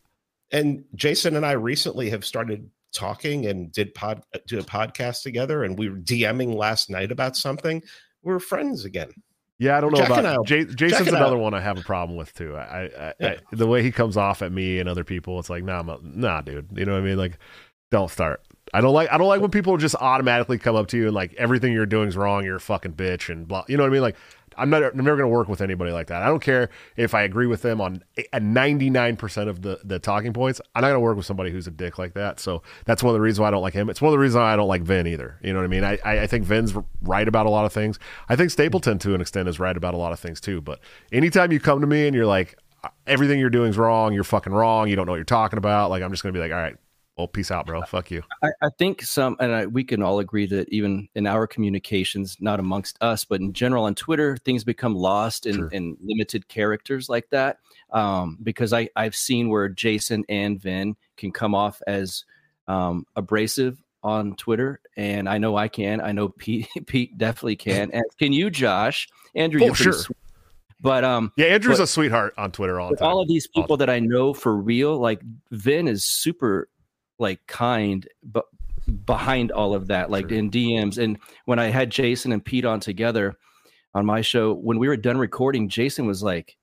and 0.50 0.84
Jason 0.94 1.36
and 1.36 1.46
I 1.46 1.52
recently 1.52 2.10
have 2.10 2.24
started 2.24 2.68
talking 2.92 3.46
and 3.46 3.72
did 3.72 3.94
pod 3.94 4.22
do 4.46 4.58
a 4.58 4.62
podcast 4.62 5.22
together 5.22 5.64
and 5.64 5.78
we 5.78 5.88
were 5.88 5.96
DMing 5.96 6.54
last 6.54 6.90
night 6.90 7.10
about 7.12 7.36
something. 7.36 7.82
We're 8.22 8.38
friends 8.38 8.84
again. 8.84 9.10
Yeah, 9.58 9.76
I 9.76 9.80
don't 9.80 9.92
know 9.92 9.98
Jack 9.98 10.10
about 10.10 10.46
J- 10.46 10.64
Jason's 10.64 11.08
another 11.08 11.36
one 11.36 11.54
I 11.54 11.60
have 11.60 11.78
a 11.78 11.82
problem 11.82 12.16
with 12.16 12.34
too. 12.34 12.56
I, 12.56 12.60
I, 12.60 12.80
I, 12.84 13.14
Yeah. 13.20 13.28
I 13.28 13.36
the 13.52 13.66
way 13.66 13.82
he 13.82 13.92
comes 13.92 14.16
off 14.16 14.42
at 14.42 14.50
me 14.50 14.80
and 14.80 14.88
other 14.88 15.04
people, 15.04 15.38
it's 15.38 15.50
like, 15.50 15.62
nah, 15.62 15.78
I'm 15.80 15.88
a- 15.88 16.00
nah, 16.02 16.40
dude. 16.40 16.68
You 16.74 16.84
know 16.84 16.92
what 16.92 17.02
I 17.02 17.04
mean? 17.04 17.16
Like, 17.16 17.38
don't 17.92 18.10
start. 18.10 18.42
I 18.74 18.80
don't 18.80 18.94
like. 18.94 19.12
I 19.12 19.18
don't 19.18 19.28
like 19.28 19.40
when 19.40 19.50
people 19.50 19.76
just 19.76 19.94
automatically 19.96 20.58
come 20.58 20.74
up 20.74 20.88
to 20.88 20.96
you 20.96 21.06
and 21.06 21.14
like 21.14 21.34
everything 21.34 21.72
you're 21.72 21.86
doing 21.86 22.08
is 22.08 22.16
wrong. 22.16 22.44
You're 22.44 22.56
a 22.56 22.60
fucking 22.60 22.94
bitch 22.94 23.28
and 23.28 23.46
blah. 23.46 23.64
You 23.68 23.76
know 23.76 23.84
what 23.84 23.90
I 23.90 23.92
mean? 23.92 24.02
Like, 24.02 24.16
I'm 24.56 24.70
not. 24.70 24.82
I'm 24.82 24.96
never 24.96 25.16
going 25.16 25.28
to 25.28 25.34
work 25.34 25.48
with 25.48 25.60
anybody 25.60 25.92
like 25.92 26.08
that. 26.08 26.22
I 26.22 26.26
don't 26.26 26.42
care 26.42 26.70
if 26.96 27.14
I 27.14 27.22
agree 27.22 27.46
with 27.46 27.62
them 27.62 27.80
on 27.80 28.02
a 28.32 28.40
99 28.40 29.16
percent 29.16 29.48
of 29.48 29.62
the 29.62 29.80
the 29.84 29.98
talking 29.98 30.32
points. 30.32 30.60
I'm 30.74 30.82
not 30.82 30.88
going 30.88 30.96
to 30.96 31.00
work 31.00 31.16
with 31.16 31.26
somebody 31.26 31.50
who's 31.50 31.66
a 31.66 31.70
dick 31.70 31.98
like 31.98 32.14
that. 32.14 32.40
So 32.40 32.62
that's 32.84 33.02
one 33.02 33.10
of 33.10 33.14
the 33.14 33.20
reasons 33.20 33.40
why 33.40 33.48
I 33.48 33.50
don't 33.50 33.62
like 33.62 33.74
him. 33.74 33.90
It's 33.90 34.00
one 34.00 34.08
of 34.08 34.12
the 34.12 34.18
reasons 34.18 34.36
why 34.36 34.52
I 34.52 34.56
don't 34.56 34.68
like 34.68 34.82
Vin 34.82 35.06
either. 35.06 35.38
You 35.42 35.52
know 35.52 35.58
what 35.58 35.64
I 35.64 35.68
mean? 35.68 35.84
I 35.84 35.98
I, 36.04 36.22
I 36.22 36.26
think 36.26 36.44
Vin's 36.44 36.74
right 37.02 37.26
about 37.26 37.46
a 37.46 37.50
lot 37.50 37.64
of 37.64 37.72
things. 37.72 37.98
I 38.28 38.36
think 38.36 38.50
Stapleton 38.50 38.98
to 39.00 39.14
an 39.14 39.20
extent 39.20 39.48
is 39.48 39.58
right 39.58 39.76
about 39.76 39.94
a 39.94 39.98
lot 39.98 40.12
of 40.12 40.20
things 40.20 40.40
too. 40.40 40.60
But 40.60 40.80
anytime 41.12 41.52
you 41.52 41.60
come 41.60 41.80
to 41.80 41.86
me 41.86 42.06
and 42.06 42.14
you're 42.14 42.26
like, 42.26 42.56
uh, 42.84 42.88
everything 43.06 43.38
you're 43.38 43.50
doing 43.50 43.70
is 43.70 43.78
wrong. 43.78 44.12
You're 44.12 44.24
fucking 44.24 44.52
wrong. 44.52 44.88
You 44.88 44.96
don't 44.96 45.06
know 45.06 45.12
what 45.12 45.16
you're 45.16 45.24
talking 45.24 45.58
about. 45.58 45.90
Like 45.90 46.02
I'm 46.02 46.10
just 46.10 46.22
going 46.22 46.32
to 46.32 46.36
be 46.36 46.42
like, 46.42 46.52
all 46.52 46.58
right, 46.58 46.76
well, 47.22 47.28
peace 47.28 47.50
out, 47.52 47.66
bro. 47.66 47.82
Fuck 47.82 48.10
you. 48.10 48.22
I, 48.42 48.48
I 48.62 48.68
think 48.78 49.02
some, 49.02 49.36
and 49.38 49.52
I, 49.52 49.66
we 49.66 49.84
can 49.84 50.02
all 50.02 50.18
agree 50.18 50.46
that 50.46 50.68
even 50.72 51.08
in 51.14 51.26
our 51.26 51.46
communications, 51.46 52.36
not 52.40 52.58
amongst 52.58 52.96
us, 53.00 53.24
but 53.24 53.40
in 53.40 53.52
general 53.52 53.84
on 53.84 53.94
Twitter, 53.94 54.36
things 54.38 54.64
become 54.64 54.94
lost 54.96 55.46
in, 55.46 55.54
Sure. 55.54 55.68
in 55.68 55.96
limited 56.02 56.48
characters 56.48 57.08
like 57.08 57.28
that. 57.30 57.58
Um, 57.92 58.38
because 58.42 58.72
I, 58.72 58.88
I've 58.96 59.14
seen 59.14 59.48
where 59.50 59.68
Jason 59.68 60.24
and 60.28 60.60
Vin 60.60 60.96
can 61.16 61.30
come 61.30 61.54
off 61.54 61.80
as 61.86 62.24
um, 62.66 63.06
abrasive 63.16 63.80
on 64.02 64.34
Twitter, 64.34 64.80
and 64.96 65.28
I 65.28 65.38
know 65.38 65.56
I 65.56 65.68
can. 65.68 66.00
I 66.00 66.10
know 66.10 66.28
Pete, 66.30 66.66
Pete 66.86 67.16
definitely 67.18 67.56
can. 67.56 67.90
And 67.92 68.02
can 68.18 68.32
you, 68.32 68.50
Josh? 68.50 69.08
Andrew, 69.36 69.60
Oh, 69.62 69.66
you're 69.66 69.74
sure. 69.76 69.92
sweet. 69.92 70.16
But 70.80 71.04
um, 71.04 71.30
Yeah, 71.36 71.46
Andrew's 71.46 71.78
But- 71.78 71.84
a 71.84 71.86
sweetheart 71.86 72.34
on 72.36 72.50
Twitter 72.50 72.80
all 72.80 72.90
the 72.90 72.96
time. 72.96 73.06
all 73.08 73.20
of 73.22 73.28
these 73.28 73.46
All 73.54 73.62
people 73.62 73.76
that 73.76 73.88
I 73.88 74.00
know 74.00 74.34
for 74.34 74.56
real, 74.56 74.98
like 74.98 75.20
Vin 75.52 75.86
is 75.86 76.02
super 76.02 76.68
like 77.18 77.46
kind, 77.46 78.06
but 78.22 78.44
behind 79.04 79.52
all 79.52 79.74
of 79.74 79.86
that, 79.88 80.10
like 80.10 80.28
Sure. 80.28 80.38
in 80.38 80.50
DMs. 80.50 80.98
And 80.98 81.18
when 81.44 81.58
I 81.58 81.66
had 81.66 81.90
Jason 81.90 82.32
and 82.32 82.44
Pete 82.44 82.64
on 82.64 82.80
together 82.80 83.36
on 83.94 84.06
my 84.06 84.20
show, 84.20 84.54
when 84.54 84.78
we 84.78 84.88
were 84.88 84.96
done 84.96 85.18
recording, 85.18 85.68
Jason 85.68 86.06
was 86.06 86.22
like, 86.22 86.56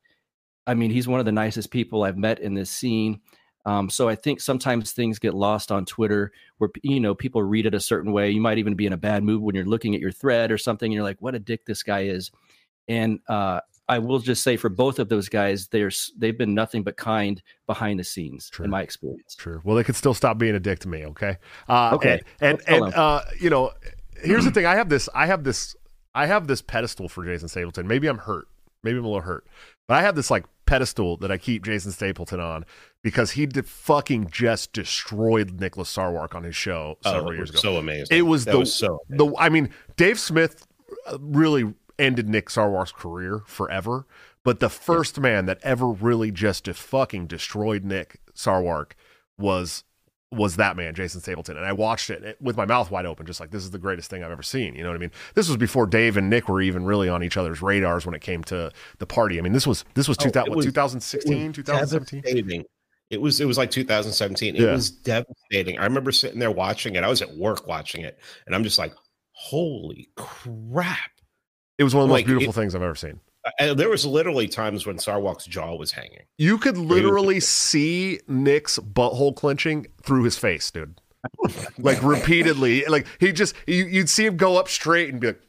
I 0.68 0.74
mean, 0.74 0.92
he's 0.92 1.08
one 1.08 1.20
of 1.20 1.26
the 1.26 1.32
nicest 1.32 1.72
people 1.72 2.04
I've 2.04 2.18
met 2.18 2.40
in 2.40 2.54
this 2.54 2.70
scene. 2.70 3.22
Um, 3.66 3.90
so 3.90 4.08
I 4.08 4.16
think 4.16 4.40
sometimes 4.42 4.92
things 4.92 5.20
get 5.20 5.34
lost 5.34 5.72
on 5.72 5.86
Twitter 5.86 6.32
where 6.58 6.70
you 6.82 7.00
know 7.00 7.14
people 7.14 7.44
read 7.44 7.66
it 7.66 7.74
a 7.74 7.80
certain 7.80 8.12
way. 8.12 8.32
You 8.32 8.42
might 8.42 8.58
even 8.58 8.76
be 8.76 8.86
in 8.86 8.94
a 8.94 8.98
bad 8.98 9.24
mood 9.24 9.42
when 9.42 9.56
you're 9.56 9.66
looking 9.66 9.94
at 9.96 10.02
your 10.02 10.12
thread 10.12 10.52
or 10.52 10.58
something. 10.58 10.88
And 10.88 10.94
you're 10.94 11.04
like, 11.04 11.22
"What 11.22 11.36
a 11.36 11.40
dick 11.40 11.66
this 11.66 11.84
guy 11.84 12.04
is!" 12.04 12.32
And 12.88 13.20
uh, 13.28 13.60
I 13.90 14.00
will 14.00 14.20
just 14.20 14.44
say 14.44 14.56
for 14.56 14.70
both 14.70 15.00
of 15.00 15.10
those 15.10 15.28
guys, 15.28 15.68
they're 15.68 15.92
they've 16.18 16.38
been 16.38 16.54
nothing 16.54 16.84
but 16.84 16.96
kind 16.96 17.42
behind 17.68 18.00
the 18.00 18.04
scenes 18.06 18.50
Sure. 18.54 18.64
in 18.64 18.70
my 18.72 18.82
experience. 18.84 19.36
Sure. 19.38 19.60
Well, 19.66 19.76
they 19.76 19.84
could 19.84 19.96
still 19.96 20.14
stop 20.14 20.38
being 20.38 20.56
a 20.56 20.60
dick 20.60 20.80
to 20.80 20.88
me. 20.88 21.06
Okay. 21.08 21.38
Uh, 21.68 21.92
Okay. 21.96 22.22
And 22.40 22.62
and, 22.68 22.86
and 22.86 22.94
uh, 22.94 23.22
you 23.40 23.50
know, 23.50 23.72
here's 24.22 24.46
the 24.46 24.52
thing. 24.52 24.66
I 24.66 24.76
have 24.76 24.88
this. 24.90 25.10
I 25.14 25.26
have 25.26 25.44
this. 25.44 25.76
I 26.16 26.28
have 26.28 26.48
this 26.48 26.62
pedestal 26.62 27.10
for 27.10 27.26
Jason 27.26 27.48
Stapleton. 27.50 27.88
Maybe 27.88 28.08
I'm 28.08 28.20
hurt. 28.20 28.48
Maybe 28.84 28.98
I'm 28.98 29.04
a 29.06 29.08
little 29.08 29.22
hurt. 29.22 29.46
But 29.88 29.98
I 29.98 30.02
have 30.04 30.16
this 30.16 30.30
like 30.32 30.46
pedestal 30.66 31.18
that 31.18 31.32
I 31.32 31.38
keep 31.38 31.66
Jason 31.66 31.92
Stapleton 31.92 32.40
on 32.40 32.66
because 33.04 33.32
he 33.32 33.46
did 33.48 33.66
fucking 33.68 34.30
just 34.30 34.72
destroyed 34.72 35.60
Nicholas 35.60 35.94
Sarwark 35.96 36.36
on 36.36 36.44
his 36.44 36.56
show 36.56 36.98
several 37.04 37.30
Oh, 37.30 37.32
years 37.32 37.50
ago. 37.50 37.60
so 37.60 37.78
amazing. 37.78 38.16
It 38.18 38.22
was 38.22 38.46
that 38.46 38.52
the 38.52 38.60
was 38.60 38.74
so 38.74 39.00
the. 39.10 39.34
I 39.38 39.50
mean, 39.50 39.72
Dave 39.98 40.20
Smith 40.20 40.66
uh, 41.08 41.18
really 41.20 41.74
ended 42.00 42.28
Nick 42.30 42.48
Sarwark's 42.50 42.92
career 42.92 43.44
forever. 43.46 44.06
But 44.44 44.60
the 44.62 44.70
first 44.70 45.20
man 45.20 45.46
that 45.46 45.60
ever 45.64 45.88
really 45.90 46.32
just 46.32 46.68
fucking 46.68 47.28
destroyed 47.28 47.84
Nick 47.84 48.20
Sarwark 48.34 48.94
was 49.38 49.84
was 50.32 50.58
that 50.58 50.78
man, 50.78 50.94
Jason 50.94 51.22
Stapleton. 51.22 51.58
And 51.58 51.66
I 51.66 51.74
watched 51.74 52.12
it 52.12 52.38
with 52.40 52.56
my 52.56 52.66
mouth 52.66 52.92
wide 52.92 53.08
open, 53.08 53.26
just 53.26 53.40
like 53.40 53.50
this 53.50 53.64
is 53.64 53.72
the 53.72 53.80
greatest 53.80 54.12
thing 54.12 54.24
I've 54.24 54.30
ever 54.32 54.44
seen. 54.44 54.76
You 54.76 54.84
know 54.84 54.90
what 54.90 54.96
I 54.96 55.00
mean? 55.00 55.12
This 55.34 55.48
was 55.48 55.58
before 55.58 55.88
Dave 55.88 56.18
and 56.18 56.30
Nick 56.30 56.48
were 56.48 56.62
even 56.62 56.86
really 56.86 57.10
on 57.10 57.24
each 57.24 57.36
other's 57.36 57.62
radars 57.64 58.06
when 58.06 58.14
it 58.14 58.22
came 58.22 58.44
to 58.46 58.72
the 59.00 59.06
party. 59.08 59.40
I 59.40 59.42
mean, 59.42 59.54
this 59.54 59.66
was 59.66 59.86
this 59.96 60.08
was, 60.08 60.18
Oh, 60.20 60.26
2000, 60.26 60.48
it 60.48 60.50
what, 60.50 60.56
was- 60.58 60.66
2016, 60.68 61.54
2017. 61.54 62.64
It 63.10 63.20
was 63.20 63.42
it 63.42 63.46
was 63.46 63.58
like 63.58 63.72
2017. 63.72 64.56
It 64.56 64.62
Yeah. 64.62 64.72
was 64.74 64.92
devastating. 64.92 65.80
I 65.80 65.84
remember 65.84 66.12
sitting 66.12 66.38
there 66.40 66.52
watching 66.52 66.96
it. 66.96 67.04
I 67.04 67.08
was 67.10 67.24
at 67.24 67.36
work 67.36 67.66
watching 67.68 68.02
it, 68.02 68.20
and 68.46 68.54
I'm 68.54 68.64
just 68.64 68.78
like, 68.78 68.94
"Holy 69.32 70.10
crap!" 70.16 71.10
It 71.80 71.84
was 71.84 71.96
one 71.96 72.04
of 72.04 72.10
the 72.10 72.14
most 72.14 72.26
beautiful 72.28 72.52
it- 72.52 72.56
things 72.56 72.76
I've 72.76 72.84
ever 72.84 72.94
seen. 72.94 73.20
There 73.58 73.90
was 73.90 74.06
literally 74.06 74.48
times 74.48 74.86
when 74.86 74.98
Sarwark's 74.98 75.46
jaw 75.46 75.74
was 75.74 75.94
hanging. 75.94 76.24
You 76.38 76.58
could 76.60 76.78
literally 76.78 77.40
see 77.40 78.20
Nick's 78.28 78.78
butthole 78.78 79.36
clenching 79.36 79.88
through 80.04 80.24
his 80.24 80.38
face, 80.38 80.70
dude. 80.70 81.00
like 81.80 82.04
repeatedly. 82.04 82.86
Like 82.86 83.08
he 83.20 83.32
just 83.32 83.56
you, 83.66 83.86
you'd 83.86 84.10
see 84.10 84.26
him 84.26 84.38
go 84.38 84.58
up 84.58 84.68
straight 84.68 85.10
and 85.10 85.20
be 85.20 85.28
like, 85.28 85.42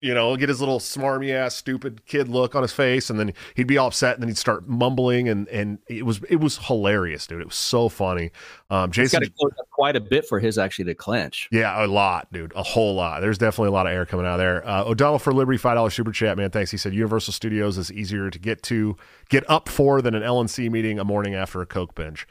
you 0.00 0.12
know, 0.12 0.36
get 0.36 0.48
his 0.48 0.60
little 0.60 0.78
smarmy 0.78 1.32
ass 1.32 1.54
stupid 1.54 2.04
kid 2.04 2.28
look 2.28 2.54
on 2.54 2.62
his 2.62 2.72
face, 2.72 3.08
and 3.08 3.18
then 3.18 3.32
he'd 3.54 3.66
be 3.66 3.78
all 3.78 3.88
upset, 3.88 4.14
and 4.14 4.22
then 4.22 4.28
he'd 4.28 4.36
start 4.36 4.68
mumbling, 4.68 5.28
and 5.28 5.48
and 5.48 5.78
it 5.88 6.04
was 6.04 6.20
it 6.28 6.36
was 6.36 6.58
hilarious, 6.58 7.26
dude. 7.26 7.40
It 7.40 7.46
was 7.46 7.56
so 7.56 7.88
funny. 7.88 8.30
Um, 8.68 8.92
He's 8.92 9.10
got 9.10 9.20
Jason, 9.20 9.22
to 9.22 9.30
close 9.38 9.52
up 9.58 9.70
quite 9.70 9.96
a 9.96 10.00
bit 10.00 10.26
for 10.26 10.38
his 10.38 10.58
actually 10.58 10.84
to 10.86 10.94
clench. 10.94 11.48
yeah, 11.50 11.84
a 11.84 11.86
lot, 11.86 12.30
dude, 12.32 12.52
a 12.54 12.62
whole 12.62 12.94
lot. 12.94 13.20
There's 13.20 13.38
definitely 13.38 13.68
a 13.68 13.72
lot 13.72 13.86
of 13.86 13.92
air 13.92 14.04
coming 14.04 14.26
out 14.26 14.34
of 14.34 14.38
there. 14.38 14.66
Uh, 14.68 14.84
O'Donnell 14.84 15.18
for 15.18 15.32
Liberty, 15.32 15.58
five 15.58 15.76
dollars 15.76 15.94
super 15.94 16.12
chat, 16.12 16.36
man. 16.36 16.50
Thanks. 16.50 16.70
He 16.70 16.76
said 16.76 16.92
Universal 16.92 17.32
Studios 17.32 17.78
is 17.78 17.90
easier 17.90 18.28
to 18.28 18.38
get 18.38 18.62
to, 18.64 18.96
get 19.30 19.48
up 19.48 19.68
for 19.68 20.02
than 20.02 20.14
an 20.14 20.22
LNC 20.22 20.70
meeting 20.70 20.98
a 20.98 21.04
morning 21.04 21.34
after 21.34 21.62
a 21.62 21.66
Coke 21.66 21.94
binge. 21.94 22.28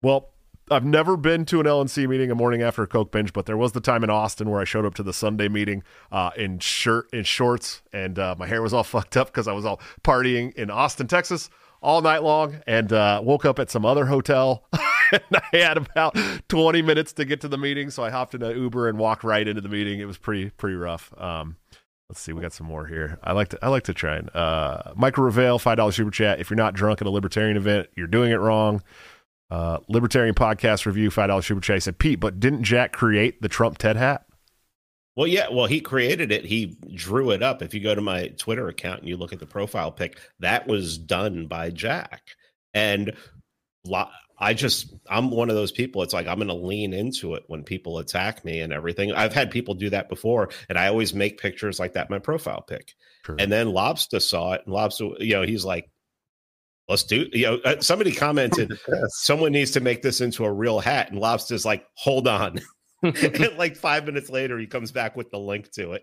Well, 0.00 0.30
I've 0.70 0.84
never 0.84 1.16
been 1.16 1.44
to 1.46 1.58
an 1.58 1.66
LNC 1.66 2.08
meeting 2.08 2.30
a 2.30 2.34
morning 2.36 2.62
after 2.62 2.84
a 2.84 2.86
coke 2.86 3.10
binge, 3.10 3.32
but 3.32 3.46
there 3.46 3.56
was 3.56 3.72
the 3.72 3.80
time 3.80 4.04
in 4.04 4.10
Austin 4.10 4.50
where 4.50 4.60
I 4.60 4.64
showed 4.64 4.84
up 4.84 4.94
to 4.94 5.02
the 5.02 5.12
Sunday 5.12 5.48
meeting 5.48 5.82
uh, 6.12 6.30
in 6.36 6.60
shirt 6.60 7.08
in 7.12 7.24
shorts, 7.24 7.82
and 7.92 8.18
uh, 8.18 8.36
my 8.38 8.46
hair 8.46 8.62
was 8.62 8.72
all 8.72 8.84
fucked 8.84 9.16
up 9.16 9.26
because 9.28 9.48
I 9.48 9.52
was 9.52 9.64
all 9.64 9.80
partying 10.02 10.54
in 10.54 10.70
Austin, 10.70 11.08
Texas, 11.08 11.50
all 11.82 12.02
night 12.02 12.22
long, 12.22 12.60
and 12.68 12.92
uh, 12.92 13.20
woke 13.24 13.44
up 13.44 13.58
at 13.58 13.68
some 13.68 13.84
other 13.84 14.06
hotel. 14.06 14.64
and 15.12 15.22
I 15.52 15.56
had 15.56 15.76
about 15.76 16.16
20 16.48 16.82
minutes 16.82 17.12
to 17.14 17.24
get 17.24 17.40
to 17.40 17.48
the 17.48 17.58
meeting, 17.58 17.90
so 17.90 18.04
I 18.04 18.10
hopped 18.10 18.36
in 18.36 18.42
an 18.42 18.56
Uber 18.56 18.88
and 18.88 18.96
walked 18.96 19.24
right 19.24 19.46
into 19.46 19.60
the 19.60 19.68
meeting. 19.68 19.98
It 19.98 20.06
was 20.06 20.18
pretty 20.18 20.50
pretty 20.50 20.76
rough. 20.76 21.12
Um, 21.18 21.56
let's 22.08 22.20
see, 22.20 22.32
we 22.32 22.42
got 22.42 22.52
some 22.52 22.68
more 22.68 22.86
here. 22.86 23.18
I 23.24 23.32
like 23.32 23.48
to 23.48 23.58
I 23.60 23.68
like 23.68 23.84
to 23.84 23.94
try 23.94 24.16
and 24.16 24.34
uh, 24.36 24.92
Michael 24.94 25.24
Revale, 25.24 25.60
five 25.60 25.78
dollars 25.78 25.96
super 25.96 26.12
chat. 26.12 26.38
If 26.38 26.48
you're 26.48 26.56
not 26.56 26.74
drunk 26.74 27.00
at 27.00 27.08
a 27.08 27.10
libertarian 27.10 27.56
event, 27.56 27.88
you're 27.96 28.06
doing 28.06 28.30
it 28.30 28.36
wrong. 28.36 28.82
Uh, 29.50 29.78
Libertarian 29.88 30.34
podcast 30.34 30.86
review, 30.86 31.10
five 31.10 31.28
dollars 31.28 31.46
super 31.46 31.60
chat. 31.60 31.82
Said, 31.82 31.98
Pete, 31.98 32.20
but 32.20 32.38
didn't 32.38 32.62
Jack 32.62 32.92
create 32.92 33.42
the 33.42 33.48
Trump 33.48 33.78
TED 33.78 33.96
hat? 33.96 34.24
Well, 35.16 35.26
yeah. 35.26 35.48
Well, 35.50 35.66
he 35.66 35.80
created 35.80 36.30
it. 36.30 36.44
He 36.44 36.76
drew 36.94 37.30
it 37.32 37.42
up. 37.42 37.60
If 37.62 37.74
you 37.74 37.80
go 37.80 37.94
to 37.94 38.00
my 38.00 38.28
Twitter 38.38 38.68
account 38.68 39.00
and 39.00 39.08
you 39.08 39.16
look 39.16 39.32
at 39.32 39.40
the 39.40 39.46
profile 39.46 39.90
pic, 39.90 40.18
that 40.38 40.66
was 40.68 40.98
done 40.98 41.46
by 41.46 41.70
Jack. 41.70 42.22
And 42.72 43.14
I 44.38 44.54
just, 44.54 44.94
I'm 45.08 45.30
one 45.30 45.50
of 45.50 45.56
those 45.56 45.72
people. 45.72 46.02
It's 46.02 46.14
like 46.14 46.26
I'm 46.26 46.36
going 46.36 46.48
to 46.48 46.54
lean 46.54 46.92
into 46.92 47.34
it 47.34 47.44
when 47.48 47.64
people 47.64 47.98
attack 47.98 48.44
me 48.44 48.60
and 48.60 48.72
everything. 48.72 49.12
I've 49.12 49.34
had 49.34 49.50
people 49.50 49.74
do 49.74 49.90
that 49.90 50.08
before, 50.08 50.50
and 50.68 50.78
I 50.78 50.86
always 50.88 51.12
make 51.12 51.40
pictures 51.40 51.78
like 51.80 51.94
that. 51.94 52.08
My 52.08 52.20
profile 52.20 52.62
pic, 52.62 52.94
Sure. 53.26 53.36
and 53.38 53.50
then 53.50 53.68
Lobster 53.72 54.20
saw 54.20 54.52
it, 54.52 54.62
and 54.64 54.72
Lobster, 54.72 55.10
you 55.18 55.34
know, 55.34 55.42
he's 55.42 55.64
like, 55.64 55.90
"Let's 56.90 57.04
do." 57.04 57.26
You 57.32 57.46
know, 57.46 57.54
uh, 57.64 57.80
somebody 57.80 58.12
commented, 58.12 58.70
Yes. 58.88 59.16
"Someone 59.22 59.52
needs 59.52 59.70
to 59.72 59.80
make 59.80 60.02
this 60.02 60.20
into 60.20 60.44
a 60.44 60.52
real 60.52 60.80
hat," 60.80 61.10
and 61.10 61.18
Lobster's 61.18 61.64
like, 61.64 61.86
"Hold 61.94 62.28
on." 62.28 62.58
and 63.02 63.56
like 63.56 63.76
five 63.78 64.04
minutes 64.04 64.28
later, 64.28 64.58
he 64.58 64.66
comes 64.66 64.92
back 64.92 65.16
with 65.16 65.30
the 65.30 65.38
link 65.38 65.70
to 65.72 65.92
it. 65.92 66.02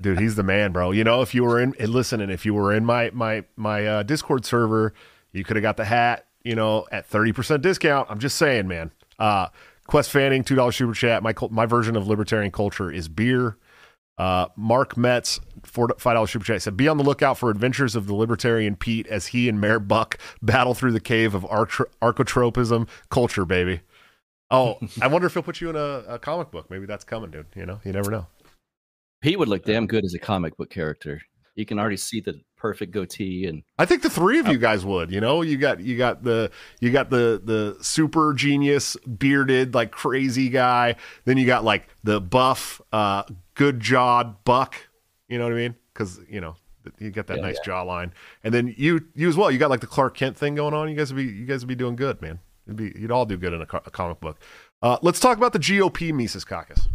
dude 0.00 0.20
he's 0.20 0.36
the 0.36 0.42
man 0.44 0.70
bro 0.72 0.90
you 0.92 1.02
know 1.02 1.22
if 1.22 1.34
you 1.34 1.42
were 1.42 1.60
in 1.60 1.74
and 1.80 1.88
listen 1.90 2.20
and 2.20 2.30
if 2.30 2.44
you 2.46 2.52
were 2.54 2.72
in 2.72 2.84
my 2.84 3.10
my 3.12 3.42
my 3.56 3.84
uh, 3.86 4.02
discord 4.04 4.44
server 4.44 4.92
you 5.32 5.42
could 5.44 5.56
have 5.56 5.62
got 5.62 5.76
the 5.76 5.84
hat 5.84 6.26
you 6.44 6.54
know 6.56 6.86
at 6.92 7.08
30% 7.10 7.62
discount 7.62 8.08
i'm 8.10 8.18
just 8.18 8.36
saying 8.36 8.66
man 8.66 8.90
uh 9.20 9.46
quest 9.86 10.10
fanning 10.10 10.42
$2 10.42 10.74
super 10.74 10.92
chat 10.92 11.22
my 11.22 11.32
my 11.50 11.66
version 11.66 11.94
of 11.96 12.08
libertarian 12.08 12.50
culture 12.50 12.90
is 12.90 13.08
beer 13.08 13.56
uh 14.18 14.46
mark 14.56 14.96
metz 14.96 15.40
four 15.64 15.88
five 15.98 16.14
dollars 16.14 16.30
super 16.30 16.44
chat 16.44 16.62
said 16.62 16.76
be 16.76 16.88
on 16.88 16.96
the 16.96 17.04
lookout 17.04 17.36
for 17.36 17.50
adventures 17.50 17.94
of 17.94 18.06
the 18.06 18.14
libertarian 18.14 18.74
pete 18.76 19.06
as 19.08 19.28
he 19.28 19.48
and 19.48 19.60
mayor 19.60 19.78
buck 19.78 20.18
battle 20.40 20.74
through 20.74 20.92
the 20.92 21.00
cave 21.00 21.34
of 21.34 21.44
arch- 21.46 21.80
archotropism 22.00 22.88
culture 23.10 23.44
baby. 23.44 23.80
Oh 24.50 24.78
i 25.02 25.06
wonder 25.06 25.26
if 25.26 25.34
he'll 25.34 25.42
put 25.42 25.60
you 25.60 25.70
in 25.70 25.76
a, 25.76 26.14
a 26.14 26.18
comic 26.18 26.50
book. 26.50 26.70
Maybe 26.70 26.86
that's 26.86 27.04
coming 27.04 27.30
dude. 27.30 27.46
You 27.54 27.66
know 27.66 27.80
you 27.84 27.92
never 27.92 28.10
know. 28.10 28.26
Pete 29.20 29.38
would 29.38 29.48
look 29.48 29.64
damn 29.64 29.86
good 29.86 30.04
as 30.04 30.14
a 30.14 30.18
comic 30.18 30.56
book 30.56 30.70
character. 30.70 31.22
You 31.56 31.66
can 31.66 31.78
already 31.78 31.96
see 31.96 32.20
the 32.20 32.40
perfect 32.56 32.92
goatee 32.92 33.46
and 33.46 33.62
I 33.78 33.84
think 33.84 34.02
the 34.02 34.10
three 34.10 34.38
of 34.38 34.48
you 34.48 34.58
guys 34.58 34.84
would. 34.84 35.10
You 35.10 35.20
know, 35.20 35.42
you 35.42 35.56
got 35.56 35.80
you 35.80 35.96
got 35.96 36.22
the 36.22 36.50
you 36.80 36.90
got 36.90 37.10
the 37.10 37.40
the 37.42 37.76
super 37.82 38.32
genius 38.34 38.96
bearded 39.18 39.74
like 39.74 39.90
crazy 39.90 40.48
guy. 40.48 40.96
Then 41.24 41.38
you 41.38 41.46
got 41.46 41.64
like 41.64 41.88
the 42.04 42.20
buff, 42.20 42.80
uh, 42.92 43.24
good 43.54 43.80
jawed 43.80 44.44
buck. 44.44 44.74
You 45.28 45.38
know 45.38 45.44
what 45.44 45.52
I 45.54 45.56
mean? 45.56 45.74
Because 45.92 46.20
you 46.28 46.40
know 46.40 46.56
you 46.98 47.10
got 47.10 47.26
that 47.28 47.38
Yeah, 47.38 47.42
nice 47.42 47.58
jawline. 47.60 48.12
And 48.44 48.52
then 48.54 48.74
you 48.76 49.06
you 49.14 49.28
as 49.28 49.36
well. 49.36 49.50
You 49.50 49.58
got 49.58 49.70
like 49.70 49.80
the 49.80 49.86
Clark 49.86 50.16
Kent 50.16 50.36
thing 50.36 50.54
going 50.54 50.74
on. 50.74 50.88
You 50.88 50.96
guys 50.96 51.12
would 51.12 51.18
be 51.18 51.32
you 51.32 51.46
guys 51.46 51.60
would 51.60 51.68
be 51.68 51.74
doing 51.74 51.96
good, 51.96 52.20
man. 52.22 52.38
It'd 52.66 52.76
be 52.76 52.92
you'd 53.00 53.10
all 53.12 53.26
do 53.26 53.36
good 53.36 53.52
in 53.52 53.62
a, 53.62 53.66
co- 53.66 53.82
a 53.84 53.90
comic 53.90 54.20
book. 54.20 54.38
Uh, 54.82 54.98
let's 55.02 55.20
talk 55.20 55.36
about 55.38 55.52
the 55.52 55.58
GOP 55.58 56.12
Mises 56.12 56.44
Caucus. 56.44 56.88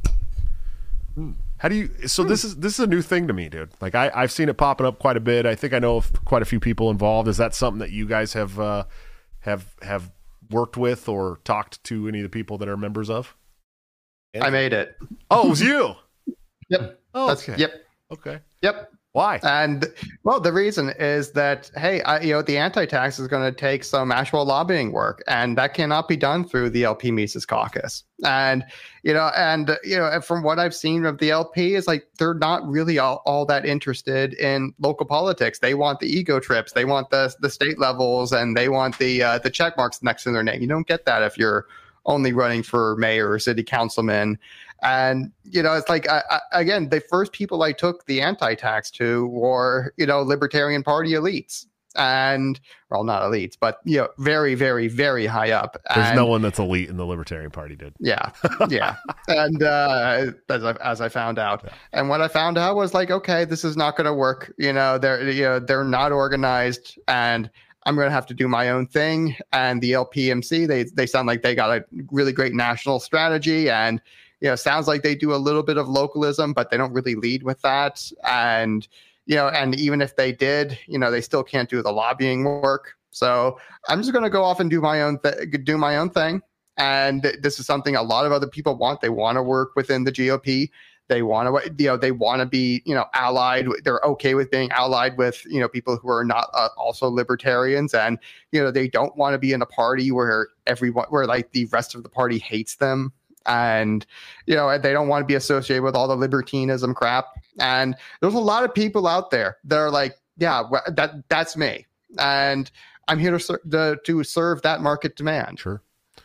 How 1.62 1.70
do 1.70 1.76
you? 1.76 2.07
So 2.07 2.24
this 2.24 2.43
is 2.43 2.55
this 2.55 2.74
is 2.74 2.80
a 2.80 2.88
new 2.88 3.03
thing 3.03 3.28
to 3.28 3.34
me, 3.34 3.47
dude. 3.47 3.70
Like 3.80 3.93
I 3.93 4.09
I've 4.16 4.32
seen 4.32 4.49
it 4.49 4.57
popping 4.57 4.88
up 4.88 4.97
quite 4.97 5.16
a 5.16 5.20
bit. 5.20 5.45
I 5.45 5.53
think 5.53 5.74
I 5.74 5.80
know 5.80 5.97
of 5.97 6.12
quite 6.26 6.41
a 6.41 6.45
few 6.45 6.59
people 6.59 6.89
involved. 6.89 7.28
Is 7.28 7.38
that 7.38 7.53
something 7.53 7.78
that 7.78 7.91
you 7.91 8.07
guys 8.07 8.34
have 8.34 8.59
uh, 8.59 8.86
have 9.41 9.76
have 9.84 10.12
worked 10.49 10.76
with 10.76 11.07
or 11.07 11.39
talked 11.43 11.84
to 11.84 12.07
any 12.07 12.18
of 12.18 12.24
the 12.24 12.30
people 12.30 12.57
that 12.57 12.68
are 12.68 12.78
members 12.78 13.12
of? 13.12 13.36
I 14.41 14.49
made 14.49 14.74
it. 14.74 14.97
Oh, 15.30 15.45
it 15.45 15.49
was 15.49 15.62
you. 15.62 15.93
Yep. 16.70 17.01
Oh, 17.14 17.28
That's 17.28 17.49
okay. 17.49 17.59
yep. 17.59 17.74
Okay. 18.14 18.39
Yep. 18.62 18.93
Why? 19.14 19.41
And 19.43 19.91
well, 20.24 20.39
the 20.39 20.53
reason 20.53 20.93
is 20.97 21.32
that 21.32 21.70
hey, 21.76 22.01
I, 22.03 22.22
you 22.22 22.32
know, 22.32 22.41
the 22.41 22.57
anti-tax 22.57 23.20
is 23.20 23.28
going 23.28 23.43
to 23.43 23.57
take 23.57 23.84
some 23.84 24.09
actual 24.09 24.45
lobbying 24.45 24.93
work, 24.93 25.22
and 25.28 25.57
that 25.57 25.74
cannot 25.74 26.07
be 26.07 26.16
done 26.16 26.47
through 26.47 26.70
the 26.70 26.86
LP 26.86 27.12
Mises 27.12 27.45
Caucus. 27.45 28.05
And 28.24 28.64
you 29.03 29.14
know, 29.14 29.30
and 29.36 29.78
you 29.84 29.97
know, 29.97 30.22
from 30.22 30.43
what 30.43 30.59
I've 30.59 30.74
seen 30.74 31.05
of 31.05 31.18
the 31.18 31.32
LP, 31.32 31.76
is 31.76 31.88
like 31.88 32.07
they're 32.20 32.34
not 32.34 32.66
really 32.66 32.99
all, 32.99 33.22
all 33.26 33.45
that 33.47 33.66
interested 33.66 34.34
in 34.36 34.74
local 34.80 35.05
politics. 35.05 35.59
They 35.59 35.74
want 35.74 35.99
the 35.99 36.07
ego 36.07 36.39
trips, 36.39 36.72
they 36.72 36.86
want 36.86 37.09
the 37.09 37.36
the 37.41 37.49
state 37.49 37.80
levels, 37.80 38.32
and 38.32 38.55
they 38.55 38.70
want 38.70 38.97
the 38.97 39.24
uh, 39.24 39.39
the 39.39 39.49
check 39.49 39.76
marks 39.76 40.01
next 40.01 40.24
to 40.24 40.32
their 40.32 40.43
name. 40.43 40.62
You 40.62 40.68
don't 40.70 40.88
get 40.88 41.03
that 41.03 41.22
if 41.22 41.38
you're 41.38 41.68
only 42.05 42.32
running 42.34 42.64
for 42.64 42.95
mayor 42.95 43.30
or 43.30 43.39
city 43.39 43.64
councilman. 43.64 44.39
And 44.82 45.32
you 45.44 45.62
know, 45.62 45.74
it's 45.74 45.90
like 45.90 46.10
I, 46.10 46.24
I, 46.30 46.40
again, 46.54 46.90
the 46.90 47.02
first 47.02 47.32
people 47.34 47.62
I 47.64 47.72
took 47.72 48.06
the 48.06 48.22
anti-tax 48.22 48.90
to 48.92 49.28
were 49.28 49.94
you 49.98 50.06
know 50.06 50.22
Libertarian 50.22 50.82
Party 50.84 51.12
elites, 51.12 51.66
and 51.96 52.60
well, 52.90 53.04
not 53.04 53.22
elites, 53.22 53.56
but 53.60 53.78
you 53.86 53.98
know, 53.98 54.08
very, 54.18 54.56
very, 54.56 54.88
very 54.88 55.26
high 55.28 55.52
up. 55.52 55.78
There's 55.94 56.08
And- 56.08 56.16
no 56.16 56.26
one 56.26 56.42
that's 56.42 56.58
elite 56.58 56.90
in 56.90 56.98
the 56.98 57.06
Libertarian 57.06 57.52
Party, 57.52 57.76
dude. 57.76 57.94
yeah, 58.00 58.32
yeah, 58.70 58.96
and 59.28 59.62
uh, 59.62 60.32
as 60.50 60.64
I, 60.64 60.72
as 60.84 61.00
I 61.02 61.10
found 61.10 61.38
out, 61.38 61.62
Yeah. 61.64 61.74
and 61.94 62.10
what 62.10 62.22
I 62.22 62.28
found 62.28 62.58
out 62.58 62.76
was 62.76 62.94
like, 62.96 63.12
okay, 63.12 63.46
this 63.46 63.64
is 63.64 63.78
not 63.78 63.96
going 63.98 64.06
to 64.06 64.14
work. 64.14 64.52
You 64.58 64.74
know, 64.74 64.98
they're 64.98 65.30
you 65.30 65.44
know 65.44 65.60
they're 65.60 65.84
not 65.84 66.12
organized, 66.12 66.98
and 67.08 67.50
I'm 67.86 67.96
going 67.96 68.08
to 68.08 68.12
have 68.14 68.26
to 68.28 68.34
do 68.34 68.48
my 68.48 68.70
own 68.70 68.88
thing. 68.88 69.36
And 69.54 69.82
the 69.82 69.92
LPMC, 69.92 70.68
they 70.68 70.84
they 70.84 71.06
sound 71.06 71.28
like 71.28 71.42
they 71.44 71.54
got 71.56 71.70
a 71.70 71.86
really 72.12 72.32
great 72.32 72.54
national 72.54 73.00
strategy, 73.00 73.70
and 73.70 74.02
you 74.42 74.50
know, 74.50 74.56
sounds 74.56 74.88
like 74.88 75.04
they 75.04 75.16
do 75.16 75.34
a 75.34 75.38
little 75.38 75.64
bit 75.64 75.78
of 75.78 75.88
localism, 75.88 76.52
but 76.54 76.70
they 76.70 76.78
don't 76.78 76.92
really 76.94 77.16
lead 77.16 77.44
with 77.44 77.62
that. 77.62 78.12
And 78.24 78.88
you 79.28 79.36
know, 79.36 79.48
and 79.48 79.80
even 79.80 80.02
if 80.02 80.16
they 80.16 80.32
did, 80.32 80.78
you 80.88 80.98
know, 80.98 81.12
they 81.12 81.22
still 81.22 81.44
can't 81.44 81.70
do 81.70 81.82
the 81.82 81.92
lobbying 81.92 82.44
work. 82.44 82.96
So 83.12 83.60
I'm 83.88 84.00
just 84.00 84.12
going 84.12 84.24
to 84.24 84.30
go 84.30 84.44
off 84.44 84.60
and 84.60 84.70
do 84.70 84.82
my 84.82 85.04
own 85.04 85.20
th- 85.20 85.64
do 85.64 85.78
my 85.78 85.98
own 85.98 86.10
thing. 86.10 86.42
And 86.78 87.22
this 87.42 87.60
is 87.60 87.66
something 87.66 87.96
a 87.96 88.02
lot 88.02 88.26
of 88.26 88.32
other 88.32 88.48
people 88.48 88.76
want. 88.76 89.02
They 89.02 89.10
want 89.10 89.36
to 89.36 89.44
work 89.44 89.76
within 89.76 90.04
the 90.04 90.12
gop 90.12 90.70
they 91.12 91.24
want 91.24 91.54
to 91.54 91.84
you 91.84 91.89
know 91.89 91.98
they 91.98 92.12
want 92.14 92.39
to 92.39 92.46
be 92.46 92.82
you 92.86 92.96
know 92.96 93.04
allied 93.14 93.68
they're 93.84 94.00
okay 94.00 94.34
with 94.34 94.50
being 94.50 94.72
allied 94.72 95.18
with 95.18 95.46
you 95.46 95.60
know 95.60 95.68
people 95.68 95.98
who 95.98 96.10
are 96.10 96.24
not 96.24 96.50
uh, 96.54 96.70
also 96.78 97.10
libertarians. 97.10 97.94
And 97.94 98.18
you 98.54 98.64
know 98.64 98.72
they 98.72 98.88
don't 98.88 99.16
want 99.18 99.34
to 99.34 99.38
be 99.38 99.52
in 99.52 99.62
a 99.62 99.66
party 99.66 100.10
where 100.12 100.48
everyone 100.66 101.06
where 101.10 101.28
like 101.28 101.52
the 101.52 101.66
rest 101.66 101.96
of 101.96 102.04
the 102.04 102.10
party 102.10 102.39
hates 102.39 102.78
them 102.78 103.12
and 103.46 104.06
you 104.46 104.56
know 104.56 104.78
they 104.78 104.94
don't 104.94 105.08
want 105.08 105.22
to 105.22 105.26
be 105.26 105.36
associated 105.36 105.84
with 105.84 105.96
all 105.96 106.08
the 106.08 106.16
libertinism 106.16 106.94
crap 106.94 107.26
and 107.60 107.96
there's 108.22 108.34
a 108.34 108.39
lot 108.39 108.64
of 108.64 108.74
people 108.74 109.08
out 109.08 109.32
there 109.32 109.58
that 109.64 109.78
are 109.78 109.92
like 109.92 110.18
yeah 110.38 110.64
that 110.88 111.28
that's 111.30 111.58
me 111.58 111.86
and 112.20 112.72
i'm 113.08 113.20
here 113.20 113.38
to, 113.38 113.98
to 114.04 114.24
serve 114.24 114.62
that 114.62 114.82
market 114.82 115.16
demand 115.16 115.60
Sure, 115.60 115.82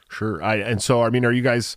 sure. 0.09 0.43
I 0.43 0.57
and 0.57 0.83
so 0.83 1.03
I 1.03 1.11
mean, 1.11 1.25
are 1.25 1.33
you 1.33 1.43
guys? 1.43 1.77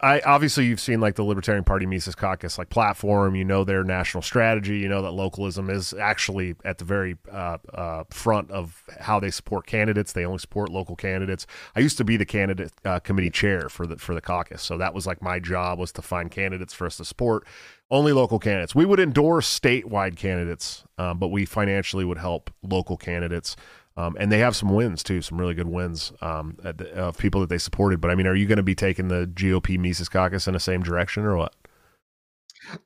I 0.00 0.20
obviously 0.20 0.66
you've 0.66 0.80
seen 0.80 1.00
like 1.00 1.16
the 1.16 1.24
Libertarian 1.24 1.64
Party 1.64 1.84
Mises 1.84 2.14
Caucus 2.14 2.58
like 2.58 2.70
platform. 2.70 3.34
You 3.34 3.44
know 3.44 3.64
their 3.64 3.82
national 3.82 4.22
strategy. 4.22 4.78
You 4.78 4.88
know 4.88 5.02
that 5.02 5.10
localism 5.10 5.68
is 5.68 5.92
actually 5.94 6.54
at 6.64 6.78
the 6.78 6.84
very 6.84 7.16
uh, 7.30 7.58
uh, 7.74 8.04
front 8.10 8.50
of 8.50 8.84
how 9.00 9.18
they 9.18 9.30
support 9.30 9.66
candidates. 9.66 10.12
They 10.12 10.24
only 10.24 10.38
support 10.38 10.70
local 10.70 10.94
candidates. 10.94 11.46
I 11.74 11.80
used 11.80 11.98
to 11.98 12.04
be 12.04 12.16
the 12.16 12.26
candidate 12.26 12.72
uh, 12.84 13.00
committee 13.00 13.30
chair 13.30 13.68
for 13.68 13.86
the 13.86 13.96
for 13.96 14.14
the 14.14 14.20
caucus, 14.20 14.62
so 14.62 14.78
that 14.78 14.94
was 14.94 15.06
like 15.06 15.20
my 15.20 15.40
job 15.40 15.78
was 15.78 15.92
to 15.92 16.02
find 16.02 16.30
candidates 16.30 16.72
for 16.72 16.86
us 16.86 16.96
to 16.98 17.04
support. 17.04 17.44
Only 17.90 18.12
local 18.12 18.38
candidates. 18.38 18.74
We 18.74 18.84
would 18.84 19.00
endorse 19.00 19.48
statewide 19.48 20.16
candidates, 20.16 20.84
um, 20.98 21.18
but 21.18 21.28
we 21.28 21.46
financially 21.46 22.04
would 22.04 22.18
help 22.18 22.50
local 22.62 22.98
candidates. 22.98 23.56
Um, 23.98 24.16
and 24.20 24.30
they 24.30 24.38
have 24.38 24.54
some 24.54 24.68
wins 24.68 25.02
too, 25.02 25.20
some 25.22 25.38
really 25.38 25.54
good 25.54 25.66
wins 25.66 26.12
um, 26.22 26.56
of 26.94 27.18
people 27.18 27.40
that 27.40 27.50
they 27.50 27.58
supported. 27.58 28.00
But 28.00 28.12
I 28.12 28.14
mean, 28.14 28.28
are 28.28 28.34
you 28.34 28.46
going 28.46 28.58
to 28.58 28.62
be 28.62 28.76
taking 28.76 29.08
the 29.08 29.26
GOP 29.26 29.76
Mises 29.76 30.08
Caucus 30.08 30.46
in 30.46 30.54
the 30.54 30.60
same 30.60 30.84
direction 30.84 31.24
or 31.24 31.36
what? 31.36 31.52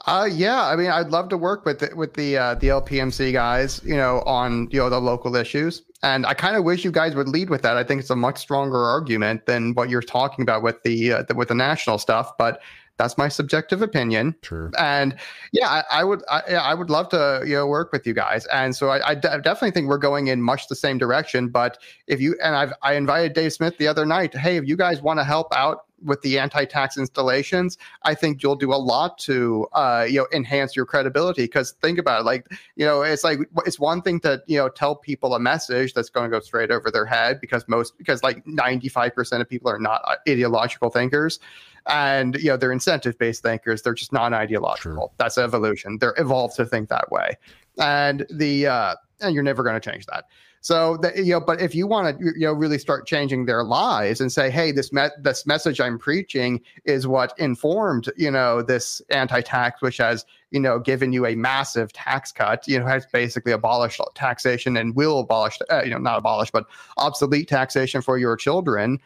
Uh, 0.06 0.26
yeah. 0.32 0.66
I 0.66 0.74
mean, 0.74 0.90
I'd 0.90 1.10
love 1.10 1.28
to 1.28 1.36
work 1.36 1.66
with 1.66 1.80
the, 1.80 1.94
with 1.94 2.14
the 2.14 2.38
uh, 2.38 2.54
the 2.54 2.68
LPMC 2.68 3.30
guys, 3.34 3.82
you 3.84 3.96
know, 3.96 4.22
on 4.22 4.68
you 4.70 4.78
know 4.78 4.88
the 4.88 5.00
local 5.00 5.36
issues. 5.36 5.82
And 6.02 6.24
I 6.24 6.32
kind 6.32 6.56
of 6.56 6.64
wish 6.64 6.82
you 6.82 6.90
guys 6.90 7.14
would 7.14 7.28
lead 7.28 7.50
with 7.50 7.60
that. 7.60 7.76
I 7.76 7.84
think 7.84 8.00
it's 8.00 8.10
a 8.10 8.16
much 8.16 8.38
stronger 8.38 8.82
argument 8.82 9.44
than 9.44 9.74
what 9.74 9.90
you're 9.90 10.00
talking 10.00 10.42
about 10.42 10.62
with 10.62 10.82
the, 10.82 11.12
uh, 11.12 11.22
the 11.24 11.34
with 11.34 11.48
the 11.48 11.54
national 11.54 11.98
stuff. 11.98 12.38
But 12.38 12.62
That's 12.99 13.18
my 13.18 13.28
subjective 13.28 13.82
opinion. 13.82 14.36
Sure. 14.43 14.70
And 14.78 15.16
yeah, 15.53 15.68
I, 15.68 16.01
I 16.01 16.05
would, 16.05 16.22
I, 16.30 16.40
I 16.55 16.74
would 16.74 16.90
love 16.90 17.09
to, 17.09 17.43
you 17.45 17.57
know, 17.57 17.66
work 17.66 17.90
with 17.90 18.07
you 18.07 18.14
guys. 18.14 18.47
And 18.47 18.76
so 18.76 18.90
I, 18.90 19.11
I 19.11 19.14
definitely 19.14 19.72
think 19.72 19.88
we're 19.88 19.99
going 19.99 20.28
in 20.28 20.40
much 20.40 20.68
the 20.68 20.76
same 20.76 20.99
direction. 20.99 21.49
But 21.49 21.78
if 22.07 22.20
you 22.20 22.36
and 22.43 22.55
I've, 22.55 22.72
I 22.82 22.95
invited 22.95 23.32
Dave 23.32 23.53
Smith 23.53 23.76
the 23.78 23.88
other 23.88 24.07
night. 24.07 24.36
Hey, 24.36 24.57
if 24.57 24.66
you 24.68 24.76
guys 24.76 25.03
want 25.03 25.18
to 25.18 25.24
help 25.24 25.49
out 25.55 25.86
with 26.05 26.20
the 26.22 26.38
anti-tax 26.38 26.98
installations, 26.98 27.78
I 28.03 28.14
think 28.14 28.42
you'll 28.42 28.57
do 28.57 28.72
a 28.72 28.76
lot 28.76 29.18
to, 29.18 29.66
uh, 29.72 30.07
you 30.09 30.18
know, 30.18 30.26
enhance 30.32 30.74
your 30.74 30.86
credibility. 30.86 31.44
Because 31.44 31.72
think 31.82 31.98
about 31.98 32.20
it, 32.20 32.24
like, 32.24 32.46
you 32.76 32.84
know, 32.84 33.03
it's 33.03 33.24
like 33.24 33.38
it's 33.66 33.78
one 33.78 34.03
thing 34.03 34.20
to, 34.20 34.42
you 34.46 34.59
know, 34.59 34.68
tell 34.68 34.96
people 34.96 35.34
a 35.34 35.40
message 35.40 35.94
that's 35.94 36.11
going 36.11 36.30
to 36.30 36.36
go 36.36 36.40
straight 36.40 36.70
over 36.70 36.90
their 36.90 37.07
head 37.07 37.40
because 37.40 37.64
most, 37.68 37.96
because 37.98 38.22
like 38.22 38.46
ninety-five 38.46 39.14
percent 39.14 39.42
of 39.42 39.48
people 39.48 39.70
are 39.70 39.78
not 39.78 40.00
uh, 40.05 40.16
ideological 40.28 40.90
thinkers 40.90 41.38
and 41.86 42.36
you 42.36 42.48
know 42.48 42.57
they're 42.57 42.70
incentive 42.70 43.18
based 43.18 43.42
thinkers 43.42 43.82
they're 43.82 43.94
just 43.94 44.12
non-ideological. 44.12 45.12
That's 45.16 45.36
evolution. 45.36 45.98
They're 45.98 46.14
evolved 46.16 46.55
to 46.57 46.64
think 46.64 46.88
that 46.90 47.11
way. 47.11 47.36
And 47.78 48.24
the 48.30 48.68
uh 48.68 48.94
and 49.20 49.34
you're 49.34 49.42
never 49.42 49.62
going 49.62 49.80
to 49.80 49.90
change 49.90 50.07
that 50.07 50.26
so 50.62 50.96
that 50.98 51.16
you 51.16 51.32
know 51.32 51.40
but 51.40 51.60
if 51.60 51.74
you 51.74 51.86
want 51.86 52.18
to 52.18 52.24
you 52.24 52.46
know 52.46 52.52
really 52.52 52.78
start 52.78 53.06
changing 53.06 53.44
their 53.44 53.62
lives 53.62 54.20
and 54.20 54.32
say 54.32 54.48
hey 54.48 54.72
this 54.72 54.92
me- 54.92 55.08
this 55.18 55.44
message 55.44 55.80
i'm 55.80 55.98
preaching 55.98 56.60
is 56.84 57.06
what 57.06 57.34
informed 57.38 58.10
you 58.16 58.30
know 58.30 58.62
this 58.62 59.02
anti-tax 59.10 59.82
which 59.82 59.98
has 59.98 60.24
you 60.50 60.60
know 60.60 60.78
given 60.78 61.12
you 61.12 61.26
a 61.26 61.34
massive 61.34 61.92
tax 61.92 62.32
cut 62.32 62.66
you 62.66 62.78
know 62.78 62.86
has 62.86 63.04
basically 63.12 63.52
abolished 63.52 64.00
taxation 64.14 64.76
and 64.76 64.94
will 64.94 65.18
abolish 65.18 65.58
uh, 65.70 65.82
you 65.82 65.90
know 65.90 65.98
not 65.98 66.18
abolish 66.18 66.50
but 66.50 66.64
obsolete 66.96 67.48
taxation 67.48 68.00
for 68.00 68.16
your 68.16 68.36
children 68.36 68.98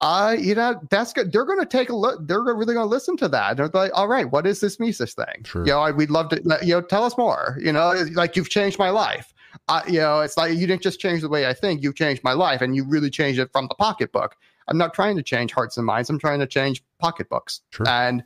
uh, 0.00 0.36
you 0.38 0.54
know, 0.54 0.80
that's 0.90 1.12
good. 1.12 1.32
They're 1.32 1.44
going 1.44 1.58
to 1.58 1.66
take 1.66 1.88
a 1.88 1.96
look. 1.96 2.24
They're 2.24 2.40
really 2.40 2.72
going 2.72 2.86
to 2.86 2.90
listen 2.90 3.16
to 3.16 3.26
that. 3.30 3.56
They're 3.56 3.68
like, 3.74 3.90
all 3.94 4.06
right, 4.06 4.30
what 4.30 4.46
is 4.46 4.60
this 4.60 4.78
Mises 4.78 5.12
thing? 5.12 5.42
Sure. 5.44 5.62
You 5.66 5.72
know, 5.72 5.80
I, 5.80 5.90
we'd 5.90 6.10
love 6.10 6.28
to, 6.28 6.40
you 6.62 6.74
know, 6.74 6.80
tell 6.82 7.02
us 7.02 7.18
more. 7.18 7.58
You 7.60 7.72
know, 7.72 8.06
like 8.12 8.36
you've 8.36 8.48
changed 8.48 8.78
my 8.78 8.90
life. 8.90 9.34
Uh, 9.68 9.82
you 9.86 9.98
know, 9.98 10.20
it's 10.20 10.36
like 10.36 10.52
you 10.56 10.66
didn't 10.66 10.82
just 10.82 11.00
change 11.00 11.22
the 11.22 11.28
way 11.28 11.46
I 11.46 11.54
think. 11.54 11.82
You 11.82 11.92
changed 11.92 12.22
my 12.24 12.32
life, 12.32 12.60
and 12.60 12.74
you 12.76 12.84
really 12.84 13.10
changed 13.10 13.40
it 13.40 13.50
from 13.52 13.66
the 13.68 13.74
pocketbook. 13.74 14.36
I'm 14.68 14.78
not 14.78 14.94
trying 14.94 15.16
to 15.16 15.22
change 15.22 15.52
hearts 15.52 15.76
and 15.76 15.86
minds. 15.86 16.10
I'm 16.10 16.18
trying 16.18 16.40
to 16.40 16.46
change 16.46 16.82
pocketbooks. 16.98 17.62
Sure. 17.70 17.88
And 17.88 18.22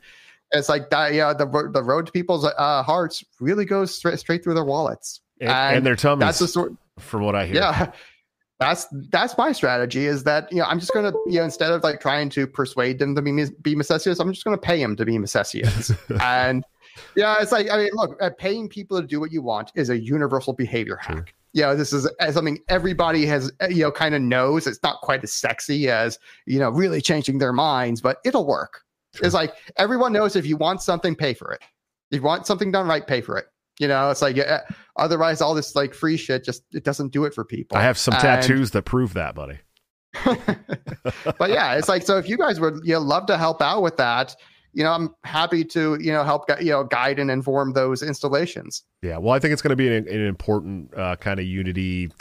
it's 0.51 0.69
like 0.69 0.89
that. 0.89 1.13
Yeah, 1.13 1.33
the 1.33 1.45
the 1.73 1.83
road 1.83 2.05
to 2.07 2.11
people's 2.11 2.45
uh, 2.45 2.83
hearts 2.83 3.23
really 3.39 3.65
goes 3.65 3.93
straight 3.95 4.19
straight 4.19 4.43
through 4.43 4.53
their 4.53 4.65
wallets. 4.65 5.21
And, 5.41 5.77
and 5.77 5.85
their 5.85 5.95
tummies, 5.95 6.21
That's 6.21 6.39
the 6.39 6.47
sort. 6.47 6.73
from 6.99 7.23
what 7.23 7.35
I 7.35 7.45
hear. 7.45 7.55
Yeah. 7.55 7.91
That's 8.59 8.87
that's 9.09 9.37
my 9.37 9.51
strategy. 9.51 10.05
Is 10.05 10.23
that 10.23 10.49
you 10.49 10.59
know 10.59 10.65
I'm 10.65 10.79
just 10.79 10.93
gonna 10.93 11.11
you 11.25 11.39
know 11.39 11.43
instead 11.43 11.71
of 11.71 11.83
like 11.83 11.99
trying 11.99 12.29
to 12.29 12.47
persuade 12.47 12.97
them 12.97 13.13
to 13.15 13.21
be 13.21 13.31
be 13.61 13.75
Misesians, 13.75 14.21
I'm 14.21 14.31
just 14.31 14.45
gonna 14.45 14.57
pay 14.57 14.79
them 14.79 14.95
to 14.95 15.03
be 15.03 15.17
Misesians. 15.17 15.97
and 16.21 16.63
yeah, 17.15 17.35
it's 17.39 17.51
like 17.51 17.69
I 17.69 17.77
mean, 17.77 17.89
look, 17.93 18.17
uh, 18.21 18.29
paying 18.37 18.67
people 18.69 18.99
to 19.01 19.07
do 19.07 19.19
what 19.19 19.31
you 19.31 19.41
want 19.41 19.71
is 19.75 19.89
a 19.89 19.97
universal 19.99 20.53
behavior 20.53 20.99
Sure. 21.05 21.17
hack. 21.17 21.33
Yeah, 21.55 21.75
this 21.75 21.93
is 21.93 22.09
uh, 22.19 22.31
something 22.31 22.57
everybody 22.67 23.25
has 23.27 23.51
uh, 23.61 23.67
you 23.67 23.83
know 23.83 23.91
kind 23.91 24.15
of 24.15 24.21
knows. 24.21 24.65
It's 24.67 24.81
not 24.83 25.01
quite 25.01 25.23
as 25.23 25.31
sexy 25.33 25.89
as 25.89 26.17
you 26.45 26.59
know 26.59 26.69
really 26.69 27.01
changing 27.01 27.37
their 27.37 27.53
minds, 27.53 28.01
but 28.01 28.17
it'll 28.25 28.47
work. 28.47 28.81
Sure. 29.15 29.25
It's 29.25 29.35
like 29.35 29.53
everyone 29.77 30.13
knows 30.13 30.35
if 30.35 30.45
you 30.45 30.57
want 30.57 30.81
something, 30.81 31.15
pay 31.15 31.33
for 31.35 31.51
it. 31.51 31.61
If 32.11 32.17
you 32.17 32.23
want 32.23 32.47
something 32.47 32.71
done 32.71 32.87
right, 32.87 33.05
pay 33.05 33.21
for 33.21 33.37
it. 33.37 33.45
You 33.79 33.87
know, 33.87 34.09
it's 34.11 34.21
like 34.21 34.37
uh, 34.37 34.59
otherwise 34.97 35.41
all 35.41 35.53
this 35.55 35.75
like 35.75 35.93
free 35.93 36.17
shit 36.17 36.43
just 36.43 36.63
it 36.73 36.83
doesn't 36.83 37.11
do 37.11 37.25
it 37.25 37.33
for 37.33 37.43
people. 37.45 37.77
I 37.77 37.81
have 37.83 37.97
some 37.97 38.13
And- 38.15 38.21
tattoos 38.21 38.71
that 38.71 38.83
prove 38.85 39.13
that, 39.13 39.35
buddy. 39.35 39.59
but 40.25 41.49
yeah, 41.49 41.73
it's 41.75 41.89
like 41.89 42.03
so 42.03 42.17
if 42.17 42.29
you 42.29 42.37
guys 42.37 42.59
would 42.59 42.79
you 42.83 42.93
know, 42.93 42.99
love 42.99 43.25
to 43.27 43.37
help 43.37 43.61
out 43.61 43.81
with 43.81 43.97
that, 43.97 44.35
you 44.73 44.83
know, 44.83 44.91
I'm 44.91 45.15
happy 45.23 45.63
to 45.65 45.97
you 46.01 46.11
know 46.11 46.23
help 46.23 46.49
you 46.59 46.71
know 46.71 46.83
guide 46.83 47.19
and 47.19 47.29
inform 47.29 47.73
those 47.73 48.01
installations. 48.01 48.83
Yeah, 49.01 49.17
well, 49.17 49.33
I 49.33 49.39
think 49.39 49.53
it's 49.53 49.61
going 49.61 49.69
to 49.69 49.75
be 49.75 49.87
an, 49.87 50.07
an 50.07 50.21
important 50.21 50.93
uh, 50.97 51.15
kind 51.17 51.39
of 51.39 51.45
unity. 51.45 52.11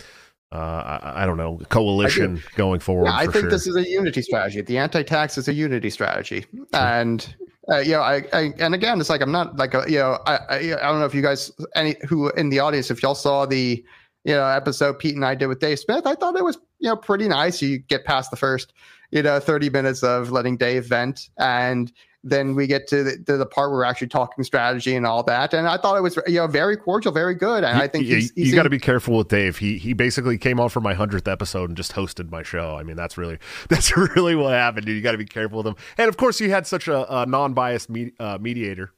Uh, 0.53 1.01
I, 1.03 1.23
I 1.23 1.27
don't 1.27 1.39
know 1.39 1.59
coalition 1.71 2.43
going 2.57 2.81
forward. 2.81 3.07
yeah, 3.07 3.17
I 3.17 3.23
think 3.23 3.45
sure. 3.45 3.51
this 3.51 3.67
is 3.67 3.75
a 3.75 3.89
unity 3.89 4.21
strategy. 4.21 4.61
The 4.61 4.77
anti-tax 4.77 5.39
is 5.39 5.49
a 5.49 5.55
unity 5.55 5.89
strategy, 5.89 6.45
and 6.75 7.35
uh, 7.71 7.79
you 7.79 7.93
know, 7.93 8.03
I, 8.03 8.25
I 8.33 8.53
and 8.59 8.75
again, 8.75 9.01
it's 9.01 9.09
like 9.09 9.23
I'm 9.23 9.33
not 9.33 9.57
like 9.57 9.75
a, 9.75 9.85
you 9.89 9.99
know, 9.99 10.19
I, 10.27 10.37
I 10.37 10.57
I 10.57 10.89
don't 10.91 10.99
know 10.99 11.07
if 11.07 11.15
you 11.15 11.23
guys 11.23 11.53
any 11.75 11.97
who 12.09 12.31
in 12.31 12.51
the 12.51 12.59
audience 12.59 12.91
if 12.91 13.03
y'all 13.03 13.15
saw 13.15 13.47
the 13.47 13.85
you 14.25 14.35
know 14.35 14.47
episode 14.47 14.99
Pete 14.99 15.15
and 15.15 15.25
I 15.25 15.35
did 15.35 15.47
with 15.47 15.61
Dave 15.61 15.79
Smith. 15.79 16.07
I 16.07 16.15
thought 16.15 16.37
it 16.37 16.45
was 16.45 16.59
you 16.81 16.89
know 16.89 16.97
pretty 16.97 17.29
nice. 17.29 17.63
You 17.63 17.79
get 17.79 18.05
past 18.05 18.31
the 18.31 18.37
first 18.37 18.73
you 19.11 19.23
know 19.23 19.39
30 19.39 19.71
minutes 19.71 20.03
of 20.03 20.31
letting 20.31 20.57
Dave 20.57 20.87
vent 20.87 21.31
and. 21.39 21.93
Then 22.25 22.55
we 22.55 22.67
get 22.67 22.87
to 22.89 23.03
the, 23.03 23.19
to 23.25 23.37
the 23.37 23.47
part 23.47 23.71
where 23.71 23.79
we're 23.79 23.85
actually 23.85 24.09
talking 24.09 24.45
strategy 24.45 24.95
and 24.95 25.05
all 25.05 25.23
that, 25.25 25.53
and 25.53 25.67
I 25.67 25.77
thought 25.77 25.97
it 25.97 26.03
was 26.03 26.19
you 26.27 26.37
know 26.37 26.47
very 26.47 26.77
cordial, 26.77 27.13
very 27.13 27.35
good, 27.35 27.65
and 27.65 27.77
I 27.77 27.89
think 27.89 28.07
you, 28.07 28.17
he's, 28.17 28.33
you 28.37 28.55
got 28.55 28.63
to 28.63 28.71
be 28.71 28.79
careful 28.79 29.19
with 29.19 29.29
Dave. 29.29 29.59
He 29.59 29.77
he 29.79 29.93
basically 29.93 30.39
came 30.39 30.61
on 30.61 30.69
for 30.69 30.81
my 30.81 30.95
hundredth 30.95 31.27
episode 31.27 31.71
and 31.71 31.77
just 31.77 31.93
hosted 31.93 32.31
my 32.31 32.43
show. 32.43 32.77
I 32.77 32.85
mean, 32.85 32.97
that's 32.97 33.19
really 33.19 33.39
that's 33.69 33.97
really 33.97 34.37
what 34.37 34.53
happened, 34.53 34.87
dude. 34.87 34.97
You 34.97 35.03
got 35.03 35.13
to 35.13 35.19
be 35.19 35.25
careful 35.25 35.59
with 35.59 35.67
him. 35.67 35.77
And 35.99 36.09
of 36.09 36.17
course, 36.17 36.41
you 36.41 36.51
had 36.51 36.67
such 36.67 36.89
a, 36.89 37.23
a 37.23 37.27
non-biased 37.27 37.91
me, 37.91 38.13
uh, 38.21 38.39
mediator, 38.41 38.93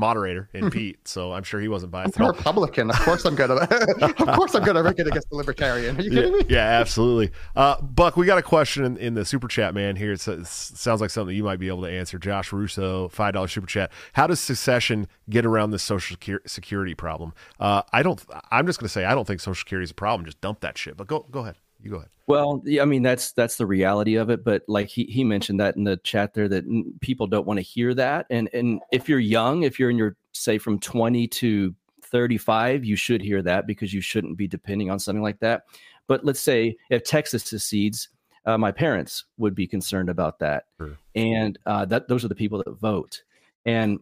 moderator 0.00 0.48
in 0.52 0.70
Pete, 0.70 1.06
so 1.06 1.32
I'm 1.32 1.44
sure 1.44 1.60
he 1.60 1.68
wasn't 1.68 1.92
biased 1.92 2.18
I'm 2.18 2.26
a. 2.26 2.32
Republican. 2.32 2.90
Of 2.90 2.98
course, 3.00 3.24
I'm 3.24 3.34
gonna. 3.36 3.54
of 4.00 4.16
course, 4.16 4.54
I'm 4.54 4.64
gonna 4.64 4.82
it 4.88 5.06
against 5.06 5.30
the 5.30 5.36
libertarian. 5.36 5.96
Are 5.96 6.02
you 6.02 6.10
yeah, 6.10 6.22
kidding 6.22 6.32
me? 6.38 6.44
yeah, 6.48 6.80
absolutely. 6.80 7.30
Uh, 7.54 7.80
Buck, 7.80 8.16
we 8.16 8.26
got 8.26 8.38
a 8.38 8.42
question 8.42 8.84
in, 8.84 8.96
in 8.96 9.14
the 9.14 9.24
super 9.24 9.46
chat, 9.46 9.74
man. 9.74 9.96
Here 9.96 10.12
it 10.12 10.20
says, 10.20 10.48
sounds 10.48 11.00
like 11.00 11.10
something 11.10 11.36
you 11.36 11.44
might 11.44 11.60
be 11.60 11.68
able 11.68 11.82
to 11.82 11.90
answer. 11.90 12.18
Josh 12.18 12.52
Russo, 12.52 13.08
five 13.08 13.34
dollars 13.34 13.52
super 13.52 13.66
chat. 13.66 13.92
How 14.14 14.26
does 14.26 14.40
secession 14.40 15.06
get 15.28 15.46
around 15.46 15.70
this 15.70 15.82
social 15.82 16.16
security 16.46 16.94
problem? 16.94 17.32
Uh, 17.58 17.82
I 17.92 18.02
don't. 18.02 18.24
I'm 18.50 18.66
just 18.66 18.80
going 18.80 18.86
to 18.86 18.92
say 18.92 19.04
I 19.04 19.14
don't 19.14 19.26
think 19.26 19.40
social 19.40 19.54
security 19.54 19.84
is 19.84 19.90
a 19.90 19.94
problem. 19.94 20.24
Just 20.24 20.40
dump 20.40 20.60
that 20.60 20.78
shit. 20.78 20.96
But 20.96 21.06
go 21.06 21.26
go 21.30 21.40
ahead. 21.40 21.56
You 21.82 21.90
go 21.90 21.96
ahead. 21.96 22.08
Well, 22.26 22.62
yeah, 22.64 22.82
I 22.82 22.84
mean 22.84 23.02
that's 23.02 23.32
that's 23.32 23.56
the 23.56 23.66
reality 23.66 24.14
of 24.14 24.30
it. 24.30 24.44
But 24.44 24.62
like 24.68 24.88
he 24.88 25.04
he 25.04 25.24
mentioned 25.24 25.58
that 25.60 25.76
in 25.76 25.84
the 25.84 25.96
chat 25.98 26.34
there 26.34 26.48
that 26.48 26.64
people 27.00 27.26
don't 27.26 27.46
want 27.46 27.58
to 27.58 27.62
hear 27.62 27.92
that. 27.94 28.26
And 28.30 28.48
and 28.52 28.80
if 28.92 29.08
you're 29.08 29.18
young, 29.18 29.64
if 29.64 29.78
you're 29.80 29.90
in 29.90 29.98
your 29.98 30.16
say 30.32 30.58
from 30.58 30.78
20 30.78 31.26
to 31.26 31.74
35, 32.02 32.84
you 32.84 32.96
should 32.96 33.22
hear 33.22 33.42
that 33.42 33.66
because 33.66 33.92
you 33.92 34.00
shouldn't 34.00 34.36
be 34.36 34.46
depending 34.46 34.90
on 34.90 34.98
something 34.98 35.22
like 35.22 35.40
that. 35.40 35.64
But 36.06 36.24
let's 36.24 36.40
say 36.40 36.76
if 36.88 37.02
Texas 37.04 37.44
secedes, 37.44 38.08
uh, 38.46 38.58
my 38.58 38.72
parents 38.72 39.24
would 39.38 39.54
be 39.54 39.66
concerned 39.66 40.08
about 40.08 40.38
that, 40.40 40.64
Sure. 40.78 40.96
and 41.14 41.58
uh, 41.66 41.84
that 41.86 42.08
those 42.08 42.24
are 42.24 42.28
the 42.28 42.34
people 42.34 42.62
that 42.64 42.78
vote. 42.78 43.22
And 43.66 44.00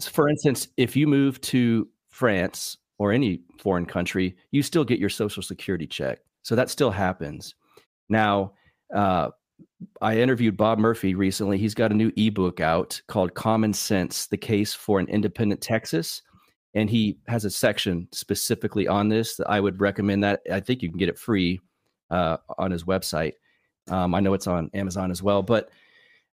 for 0.00 0.28
instance, 0.28 0.68
if 0.76 0.94
you 0.94 1.06
move 1.06 1.40
to 1.42 1.88
France 2.08 2.78
or 2.98 3.12
any 3.12 3.40
foreign 3.58 3.86
country, 3.86 4.36
you 4.50 4.62
still 4.62 4.84
get 4.84 4.98
your 4.98 5.08
social 5.08 5.42
security 5.42 5.86
check. 5.86 6.20
So 6.46 6.54
that 6.54 6.70
still 6.70 6.92
happens. 6.92 7.56
Now, 8.08 8.52
uh, 8.94 9.30
I 10.00 10.18
interviewed 10.18 10.56
Bob 10.56 10.78
Murphy 10.78 11.16
recently. 11.16 11.58
He's 11.58 11.74
got 11.74 11.90
a 11.90 11.94
new 11.94 12.12
ebook 12.16 12.60
out 12.60 13.00
called 13.08 13.34
Common 13.34 13.72
Sense 13.72 14.28
The 14.28 14.36
Case 14.36 14.72
for 14.72 15.00
an 15.00 15.08
Independent 15.08 15.60
Texas. 15.60 16.22
And 16.74 16.88
he 16.88 17.18
has 17.26 17.44
a 17.44 17.50
section 17.50 18.06
specifically 18.12 18.86
on 18.86 19.08
this. 19.08 19.34
That 19.34 19.50
I 19.50 19.58
would 19.58 19.80
recommend 19.80 20.22
that. 20.22 20.42
I 20.52 20.60
think 20.60 20.84
you 20.84 20.88
can 20.88 20.98
get 20.98 21.08
it 21.08 21.18
free 21.18 21.58
uh, 22.12 22.36
on 22.58 22.70
his 22.70 22.84
website. 22.84 23.32
Um, 23.90 24.14
I 24.14 24.20
know 24.20 24.32
it's 24.32 24.46
on 24.46 24.70
Amazon 24.72 25.10
as 25.10 25.24
well, 25.24 25.42
but 25.42 25.70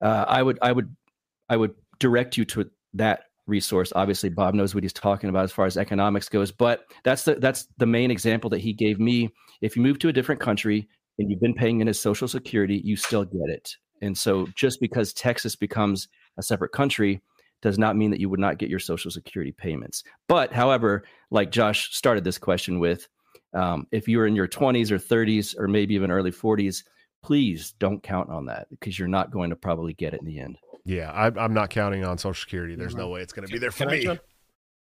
uh, 0.02 0.26
I 0.28 0.42
would, 0.42 0.58
I 0.64 0.72
would, 0.72 0.96
I 1.50 1.56
would 1.56 1.76
direct 2.00 2.36
you 2.36 2.46
to 2.46 2.68
that 2.96 3.26
resource. 3.50 3.92
Obviously, 3.96 4.30
Bob 4.30 4.54
knows 4.54 4.74
what 4.74 4.84
he's 4.84 4.94
talking 4.94 5.30
about 5.30 5.44
as 5.44 5.52
far 5.52 5.66
as 5.66 5.78
economics 5.78 6.30
goes, 6.30 6.52
but 6.52 6.86
that's 7.04 7.24
the 7.24 7.36
that's 7.36 7.68
the 7.78 7.86
main 7.86 8.12
example 8.12 8.50
that 8.52 8.60
he 8.60 8.74
gave 8.74 9.00
me. 9.00 9.30
If 9.62 9.76
you 9.76 9.82
move 9.82 10.00
to 10.00 10.10
a 10.10 10.14
different 10.14 10.42
country 10.42 10.88
and 11.18 11.30
you've 11.30 11.42
been 11.42 11.54
paying 11.54 11.82
in 11.82 11.88
his 11.88 12.00
social 12.00 12.28
security, 12.28 12.82
you 12.84 12.96
still 12.96 13.26
get 13.26 13.50
it. 13.50 13.76
And 14.02 14.18
so, 14.18 14.48
just 14.56 14.80
because 14.80 15.14
Texas 15.14 15.56
becomes 15.56 16.08
a 16.38 16.44
separate 16.44 16.72
country 16.72 17.22
does 17.62 17.78
not 17.78 17.98
mean 17.98 18.12
that 18.12 18.20
you 18.20 18.30
would 18.30 18.40
not 18.40 18.58
get 18.58 18.70
your 18.70 18.80
social 18.80 19.12
security 19.12 19.52
payments. 19.52 20.04
But, 20.28 20.54
however, 20.54 21.04
like 21.30 21.52
Josh 21.52 21.94
started 21.94 22.24
this 22.24 22.38
question 22.38 22.80
with, 22.80 23.08
um, 23.54 23.88
if 23.92 24.08
you're 24.08 24.28
in 24.28 24.36
your 24.36 24.48
20s 24.48 24.92
or 24.92 24.98
30s 24.98 25.58
or 25.58 25.68
maybe 25.68 25.96
even 25.96 26.12
early 26.12 26.32
40s, 26.32 26.84
please 27.22 27.74
don't 27.80 28.02
count 28.02 28.30
on 28.30 28.46
that 28.46 28.68
because 28.70 28.98
you're 28.98 29.08
not 29.08 29.32
going 29.32 29.50
to 29.50 29.56
probably 29.56 29.94
get 29.94 30.14
it 30.14 30.22
in 30.22 30.26
the 30.28 30.40
end. 30.40 30.58
Yeah, 30.86 31.12
I, 31.12 31.28
I'm 31.28 31.54
not 31.54 31.70
counting 31.70 32.04
on 32.04 32.18
Social 32.18 32.40
Security. 32.40 32.76
There's 32.76 32.96
no 32.96 33.10
way 33.10 33.22
it's 33.22 33.34
going 33.34 33.48
to 33.48 33.52
be 33.52 33.60
there 33.60 33.72
for 33.72 33.80
Can 33.80 33.90
I 33.90 33.92
me. 33.92 34.04
jump? 34.04 34.22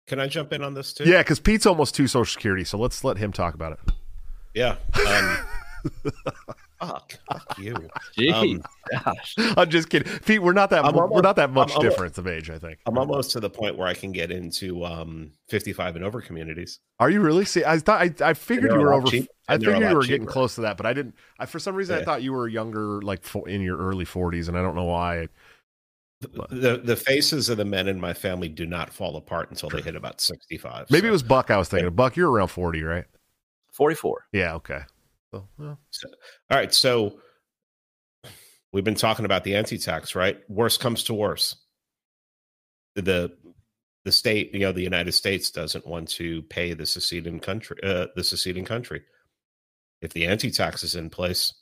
Can 0.06 0.20
I 0.22 0.28
jump 0.28 0.54
in 0.54 0.64
on 0.64 0.74
this 0.74 0.94
too? 0.94 1.04
Yeah, 1.04 1.22
because 1.22 1.40
Pete's 1.40 1.66
almost 1.66 1.96
to 1.96 2.08
Social 2.08 2.32
Security, 2.32 2.64
so 2.64 2.78
let's 2.78 3.04
let 3.04 3.18
him 3.18 3.34
talk 3.34 3.56
about 3.56 3.74
it. 3.74 3.80
Yeah. 4.54 4.78
Um, 5.06 5.38
fuck, 6.80 7.14
fuck 7.32 7.58
you. 7.60 7.76
Gee, 8.18 8.32
Um, 8.32 8.62
gosh. 9.04 9.36
I'm 9.38 9.70
just 9.70 9.90
kidding, 9.90 10.12
Pete. 10.20 10.42
We're 10.42 10.54
not 10.54 10.70
that 10.72 10.86
I'm 10.86 10.94
we're 10.96 11.04
almost- 11.04 11.24
not 11.24 11.36
that 11.38 11.52
much 11.52 11.72
I'm 11.72 11.78
almost- 11.78 11.96
difference 11.96 12.18
of 12.18 12.28
age. 12.28 12.50
I 12.50 12.58
think. 12.60 12.80
I'm 12.86 12.98
almost 12.98 13.32
to 13.32 13.40
the 13.40 13.50
point 13.50 13.78
where 13.78 13.88
I 13.88 13.94
can 13.94 14.12
get 14.12 14.32
into 14.32 14.84
um, 14.86 15.32
55 15.50 15.96
and 15.96 16.06
over 16.06 16.22
communities. 16.22 16.80
Are 17.00 17.10
you 17.10 17.22
really? 17.22 17.46
See, 17.46 17.64
I 17.66 17.80
thought 17.80 18.02
I, 18.02 18.30
I 18.30 18.34
figured 18.34 18.72
you 18.72 18.80
were 18.80 18.94
over. 18.94 19.08
cheap- 19.08 19.30
I 19.50 19.54
and 19.56 19.64
figured 19.64 19.80
you 19.80 19.86
lot 19.86 19.96
were 19.96 20.06
getting 20.06 20.28
close 20.28 20.56
to 20.56 20.62
that, 20.62 20.78
but 20.78 20.86
I 20.86 20.94
didn't. 20.94 21.16
I 21.40 21.46
for 21.46 21.60
some 21.60 21.76
reason 21.76 21.98
I 21.98 22.04
thought 22.04 22.22
you 22.22 22.34
were 22.34 22.48
younger, 22.48 23.02
like 23.02 23.24
in 23.48 23.62
your 23.62 23.78
early 23.78 24.06
40s, 24.06 24.48
and 24.50 24.58
I 24.58 24.62
don't 24.62 24.76
know 24.76 24.84
why. 24.86 25.30
the 26.50 26.82
the 26.84 26.96
faces 26.96 27.48
of 27.48 27.58
the 27.58 27.64
men 27.66 27.88
in 27.88 28.02
my 28.02 28.12
family 28.14 28.50
do 28.50 28.66
not 28.66 28.92
fall 28.92 29.16
apart 29.18 29.52
until 29.52 29.70
they 29.70 29.82
hit 29.82 29.96
about 29.96 30.20
65 30.20 30.90
Maybe 30.90 31.02
so- 31.04 31.08
it 31.10 31.12
was 31.12 31.22
Buck. 31.24 31.52
I 31.52 31.58
was 31.58 31.70
thinking. 31.70 31.92
Buck, 31.94 32.16
you're 32.18 32.30
around 32.32 32.48
forty, 32.48 32.82
right? 32.84 33.06
44. 33.72 34.26
Yeah. 34.34 34.56
Okay. 34.56 34.80
So, 35.34 35.48
well, 35.58 35.80
So, 35.92 36.08
all 36.50 36.58
right, 36.58 36.74
so 36.74 37.20
we've 38.72 38.84
been 38.84 38.96
talking 38.96 39.26
about 39.26 39.44
the 39.44 39.56
anti-tax, 39.56 40.16
right? 40.16 40.38
Worse 40.50 40.78
comes 40.78 41.04
to 41.04 41.14
worse. 41.14 41.56
The 42.96 43.36
the 44.06 44.12
state, 44.14 44.54
you 44.54 44.62
know, 44.62 44.72
the 44.72 44.82
United 44.82 45.12
States 45.12 45.52
doesn't 45.52 45.86
want 45.86 46.08
to 46.08 46.42
pay 46.44 46.74
the 46.74 46.86
seceding 46.86 47.42
country, 47.42 47.78
uh, 47.84 48.08
the 48.16 48.24
seceding 48.24 48.64
country. 48.64 49.04
If 50.02 50.14
the 50.14 50.28
anti-tax 50.28 50.84
is 50.84 50.96
in 50.96 51.10
place, 51.10 51.54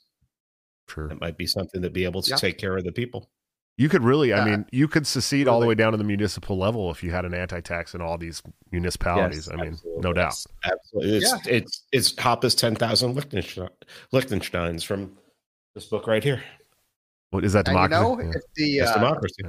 sure. 0.88 1.10
it 1.10 1.20
might 1.20 1.36
be 1.36 1.46
something 1.46 1.82
to 1.82 1.90
be 1.90 2.04
able 2.04 2.22
to 2.22 2.30
Yeah. 2.30 2.36
take 2.36 2.58
care 2.58 2.76
of 2.76 2.84
the 2.84 2.92
people. 2.92 3.30
You 3.78 3.90
could 3.90 4.02
really, 4.02 4.32
I 4.32 4.38
Yeah. 4.38 4.44
mean, 4.44 4.66
you 4.72 4.88
could 4.88 5.06
secede 5.06 5.48
all 5.48 5.60
the 5.60 5.66
way 5.66 5.74
down 5.74 5.92
to 5.92 5.98
the 5.98 6.04
municipal 6.04 6.56
level 6.56 6.90
if 6.90 7.02
you 7.02 7.10
had 7.10 7.26
an 7.26 7.34
anti-tax 7.34 7.94
in 7.94 8.00
all 8.00 8.16
these 8.16 8.42
municipalities. 8.72 9.48
Yes, 9.50 9.52
I 9.52 9.56
mean, 9.62 9.72
Absolutely. 9.72 10.02
no 10.02 10.12
doubt. 10.14 10.34
Absolutely, 10.64 11.16
it's 11.18 11.32
Yeah. 11.46 11.52
it's 11.52 11.82
it's 11.92 12.14
Hoppe's 12.18 12.54
ten 12.54 12.74
thousand 12.74 13.14
Liechtenstein, 13.14 13.68
Liechtensteins 14.14 14.84
from 14.84 15.18
this 15.74 15.84
book 15.86 16.06
right 16.06 16.24
here. 16.24 16.42
What 17.30 17.44
is 17.44 17.52
that 17.52 17.68
And 17.68 17.76
you 17.76 17.88
democracy? 17.88 18.22
know, 18.22 18.22
Yeah. 18.22 18.36
if 18.36 18.42
the 18.54 18.78
It's 18.78 18.90
uh, 18.90 18.94
democracy. 18.94 19.42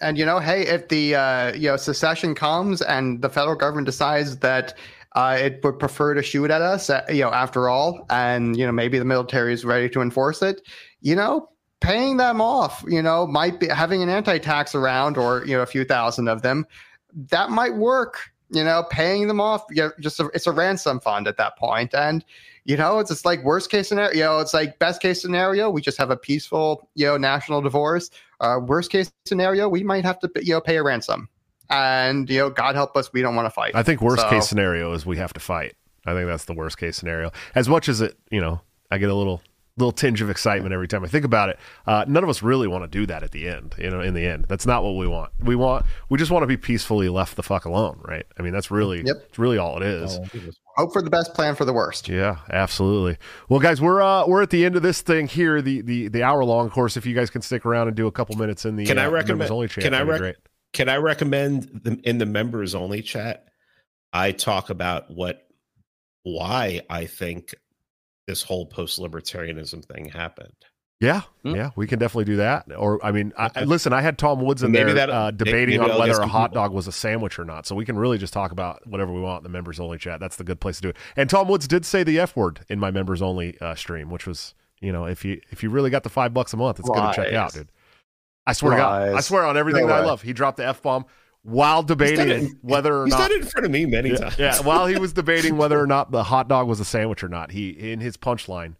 And 0.00 0.18
you 0.18 0.26
know, 0.26 0.40
hey, 0.40 0.62
if 0.66 0.88
the 0.88 1.14
uh, 1.14 1.52
you 1.54 1.68
know 1.68 1.76
secession 1.76 2.34
comes 2.34 2.82
and 2.82 3.22
the 3.22 3.28
federal 3.28 3.54
government 3.56 3.86
decides 3.86 4.38
that 4.38 4.74
uh, 5.14 5.38
it 5.40 5.60
would 5.62 5.78
prefer 5.78 6.14
to 6.14 6.22
shoot 6.22 6.50
at 6.50 6.60
us, 6.60 6.90
uh, 6.90 7.02
you 7.08 7.22
know, 7.22 7.30
after 7.30 7.68
all, 7.68 8.04
and 8.10 8.56
you 8.56 8.66
know 8.66 8.72
maybe 8.72 8.98
the 8.98 9.04
military 9.04 9.52
is 9.52 9.64
ready 9.64 9.88
to 9.90 10.00
enforce 10.00 10.42
it, 10.42 10.60
you 11.00 11.14
know, 11.14 11.48
paying 11.84 12.16
them 12.16 12.40
off, 12.40 12.84
you 12.88 13.02
know, 13.02 13.26
might 13.26 13.60
be 13.60 13.68
having 13.68 14.02
an 14.02 14.08
anti-tax 14.08 14.74
around 14.74 15.16
or 15.16 15.44
you 15.46 15.54
know 15.56 15.62
a 15.62 15.66
few 15.66 15.84
thousand 15.84 16.28
of 16.28 16.42
them, 16.42 16.66
that 17.30 17.50
might 17.50 17.74
work. 17.74 18.30
You 18.50 18.62
know, 18.62 18.84
paying 18.88 19.26
them 19.26 19.40
off, 19.40 19.64
you 19.70 19.82
know, 19.82 19.90
just 19.98 20.20
a, 20.20 20.26
it's 20.34 20.46
a 20.46 20.52
ransom 20.52 21.00
fund 21.00 21.26
at 21.26 21.36
that 21.38 21.56
point. 21.56 21.92
and 21.94 22.24
you 22.66 22.76
know, 22.76 22.98
it's 22.98 23.10
just 23.10 23.24
like 23.24 23.42
worst 23.42 23.70
case 23.70 23.88
scenario. 23.88 24.14
You 24.14 24.20
know, 24.24 24.38
it's 24.38 24.54
like 24.54 24.78
best 24.78 25.02
case 25.02 25.20
scenario, 25.20 25.68
we 25.70 25.80
just 25.82 25.98
have 25.98 26.10
a 26.10 26.16
peaceful, 26.16 26.88
you 26.94 27.06
know, 27.06 27.16
national 27.16 27.60
divorce. 27.62 28.10
Uh, 28.40 28.58
worst 28.64 28.90
case 28.92 29.10
scenario, 29.26 29.68
we 29.68 29.82
might 29.82 30.04
have 30.04 30.18
to, 30.20 30.30
you 30.40 30.54
know, 30.54 30.60
pay 30.60 30.76
a 30.76 30.82
ransom, 30.82 31.28
and 31.70 32.30
you 32.30 32.38
know, 32.38 32.50
God 32.50 32.74
help 32.74 32.96
us, 32.96 33.12
we 33.12 33.22
don't 33.22 33.34
want 33.34 33.46
to 33.46 33.50
fight. 33.50 33.72
I 33.74 33.82
think 33.82 34.00
worst 34.00 34.22
So- 34.22 34.30
case 34.30 34.48
scenario 34.48 34.92
is 34.92 35.04
we 35.04 35.16
have 35.16 35.32
to 35.32 35.40
fight. 35.40 35.74
I 36.06 36.12
think 36.14 36.26
that's 36.26 36.44
the 36.44 36.54
worst 36.54 36.78
case 36.78 36.96
scenario. 36.96 37.32
As 37.54 37.68
much 37.68 37.88
as 37.88 38.00
it, 38.02 38.16
you 38.30 38.40
know, 38.40 38.60
I 38.90 38.98
get 38.98 39.08
a 39.10 39.14
little 39.14 39.40
little 39.76 39.92
tinge 39.92 40.20
of 40.22 40.30
excitement 40.30 40.72
every 40.72 40.86
time 40.86 41.04
I 41.04 41.08
think 41.08 41.24
about 41.24 41.48
it. 41.48 41.58
Uh, 41.86 42.04
none 42.06 42.22
of 42.22 42.30
us 42.30 42.42
really 42.42 42.68
want 42.68 42.84
to 42.84 42.88
do 42.88 43.06
that 43.06 43.22
at 43.24 43.32
the 43.32 43.48
end. 43.48 43.74
You 43.78 43.90
know, 43.90 44.00
in 44.00 44.14
the 44.14 44.24
end, 44.24 44.46
that's 44.48 44.66
not 44.66 44.84
what 44.84 44.92
we 44.96 45.08
want. 45.08 45.32
We 45.40 45.56
want 45.56 45.84
we 46.08 46.18
just 46.18 46.30
want 46.30 46.44
to 46.44 46.46
be 46.46 46.56
peacefully 46.56 47.08
left 47.08 47.34
the 47.36 47.42
fuck 47.42 47.64
alone, 47.64 48.00
right? 48.04 48.24
I 48.38 48.42
mean, 48.42 48.52
that's 48.52 48.70
really 48.70 49.02
Yep. 49.04 49.16
it's 49.28 49.38
really 49.38 49.58
all 49.58 49.76
it 49.76 49.82
is. 49.82 50.18
Hope 50.76 50.92
for 50.92 51.02
the 51.02 51.10
best, 51.10 51.34
plan 51.34 51.54
for 51.54 51.64
the 51.64 51.72
worst. 51.72 52.08
Yeah, 52.08 52.38
absolutely. 52.50 53.16
Well, 53.48 53.60
guys, 53.60 53.80
we're 53.80 54.00
uh, 54.02 54.26
we're 54.26 54.42
at 54.42 54.50
the 54.50 54.64
end 54.64 54.76
of 54.76 54.82
this 54.82 55.02
thing 55.02 55.26
here, 55.26 55.60
the 55.60 55.80
the 55.82 56.08
the 56.08 56.22
hour 56.22 56.44
long 56.44 56.70
course. 56.70 56.96
If 56.96 57.06
you 57.06 57.14
guys 57.14 57.30
can 57.30 57.42
stick 57.42 57.66
around 57.66 57.88
and 57.88 57.96
do 57.96 58.06
a 58.06 58.12
couple 58.12 58.36
minutes 58.36 58.64
in 58.64 58.76
the 58.76 58.86
Can 58.86 58.98
I 58.98 59.06
uh, 59.06 59.10
recommend- 59.10 59.38
members 59.40 59.50
only 59.50 59.68
chat, 59.68 59.84
can 59.84 59.94
I 59.94 60.02
rec- 60.02 60.20
great. 60.20 60.36
Can 60.72 60.88
I 60.88 60.96
recommend 60.96 61.80
the, 61.84 62.00
in 62.04 62.18
the 62.18 62.26
members 62.26 62.74
only 62.74 63.02
chat? 63.02 63.46
I 64.12 64.32
talk 64.32 64.70
about 64.70 65.10
what 65.14 65.46
why 66.22 66.80
I 66.88 67.06
think 67.06 67.54
this 68.26 68.42
whole 68.42 68.66
post 68.66 68.98
libertarianism 69.00 69.84
thing 69.84 70.08
happened. 70.08 70.52
Yeah, 71.00 71.22
Hmm. 71.42 71.54
yeah, 71.56 71.70
we 71.76 71.86
can 71.86 71.98
definitely 71.98 72.24
do 72.24 72.36
that. 72.36 72.66
Or, 72.74 73.04
I 73.04 73.10
mean, 73.10 73.32
I, 73.36 73.64
listen, 73.64 73.92
I 73.92 74.00
had 74.00 74.16
Tom 74.16 74.40
Woods 74.40 74.62
in 74.62 74.70
Maybe 74.72 74.92
there 74.92 75.06
that- 75.06 75.10
uh, 75.10 75.24
maybe 75.26 75.36
debating 75.44 75.80
on 75.80 75.98
whether 75.98 76.18
a 76.20 76.26
hot 76.26 76.54
dog 76.54 76.72
was 76.72 76.86
a 76.86 76.92
sandwich 76.92 77.38
or 77.38 77.44
not. 77.44 77.66
So 77.66 77.74
we 77.74 77.84
can 77.84 77.98
really 77.98 78.16
just 78.16 78.32
talk 78.32 78.52
about 78.52 78.86
whatever 78.86 79.12
we 79.12 79.20
want 79.20 79.40
in 79.40 79.42
the 79.42 79.50
members 79.50 79.78
only 79.80 79.98
chat. 79.98 80.20
That's 80.20 80.36
the 80.36 80.44
good 80.44 80.60
place 80.60 80.76
to 80.76 80.82
do 80.82 80.88
it. 80.90 80.96
And 81.16 81.28
Tom 81.28 81.48
Woods 81.48 81.68
did 81.68 81.84
say 81.84 82.04
the 82.04 82.18
F 82.20 82.36
word 82.36 82.60
in 82.68 82.78
my 82.78 82.90
members 82.90 83.20
only 83.20 83.58
uh, 83.60 83.74
stream, 83.74 84.08
which 84.08 84.26
was, 84.26 84.54
you 84.80 84.92
know, 84.92 85.04
if 85.04 85.24
you 85.24 85.40
if 85.50 85.62
you 85.62 85.68
really 85.68 85.90
got 85.90 86.04
the 86.04 86.08
five 86.10 86.32
bucks 86.32 86.52
a 86.54 86.56
month, 86.56 86.78
it's 86.78 86.88
good 86.88 86.94
to 86.94 87.12
check 87.14 87.32
out, 87.34 87.52
dude. 87.52 87.68
I 88.46 88.52
swear 88.52 88.72
to 88.72 88.76
God, 88.78 89.08
I 89.14 89.20
swear 89.20 89.44
on 89.44 89.56
everything 89.56 89.82
No 89.82 89.88
that 89.88 90.02
I 90.04 90.06
love, 90.06 90.22
he 90.22 90.32
dropped 90.32 90.58
the 90.58 90.66
f 90.66 90.80
bomb 90.80 91.04
while 91.44 91.82
debating 91.82 92.28
in- 92.30 92.58
whether 92.62 93.02
or 93.02 93.04
He's 93.04 93.12
not 93.12 93.28
done 93.28 93.32
it 93.32 93.42
in 93.42 93.46
front 93.46 93.64
of 93.66 93.70
me 93.70 93.86
many 93.86 94.10
yeah, 94.10 94.16
times. 94.16 94.38
yeah, 94.38 94.60
while 94.62 94.86
he 94.86 94.98
was 94.98 95.12
debating 95.14 95.56
whether 95.56 95.78
or 95.78 95.86
not 95.86 96.10
the 96.10 96.24
hot 96.24 96.48
dog 96.48 96.66
was 96.66 96.80
a 96.80 96.84
sandwich 96.84 97.22
or 97.22 97.28
not, 97.28 97.52
he 97.52 97.70
in 97.70 98.00
his 98.00 98.16
punchline 98.16 98.74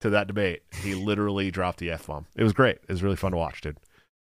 to 0.00 0.10
that 0.10 0.26
debate, 0.26 0.62
he 0.82 0.94
literally 0.94 1.50
dropped 1.50 1.78
the 1.78 1.90
f 1.90 2.06
bomb. 2.06 2.26
It 2.36 2.42
was 2.44 2.52
great. 2.52 2.76
It 2.82 2.88
was 2.90 3.02
really 3.02 3.16
fun 3.16 3.32
to 3.32 3.38
watch, 3.38 3.60
dude. 3.60 3.78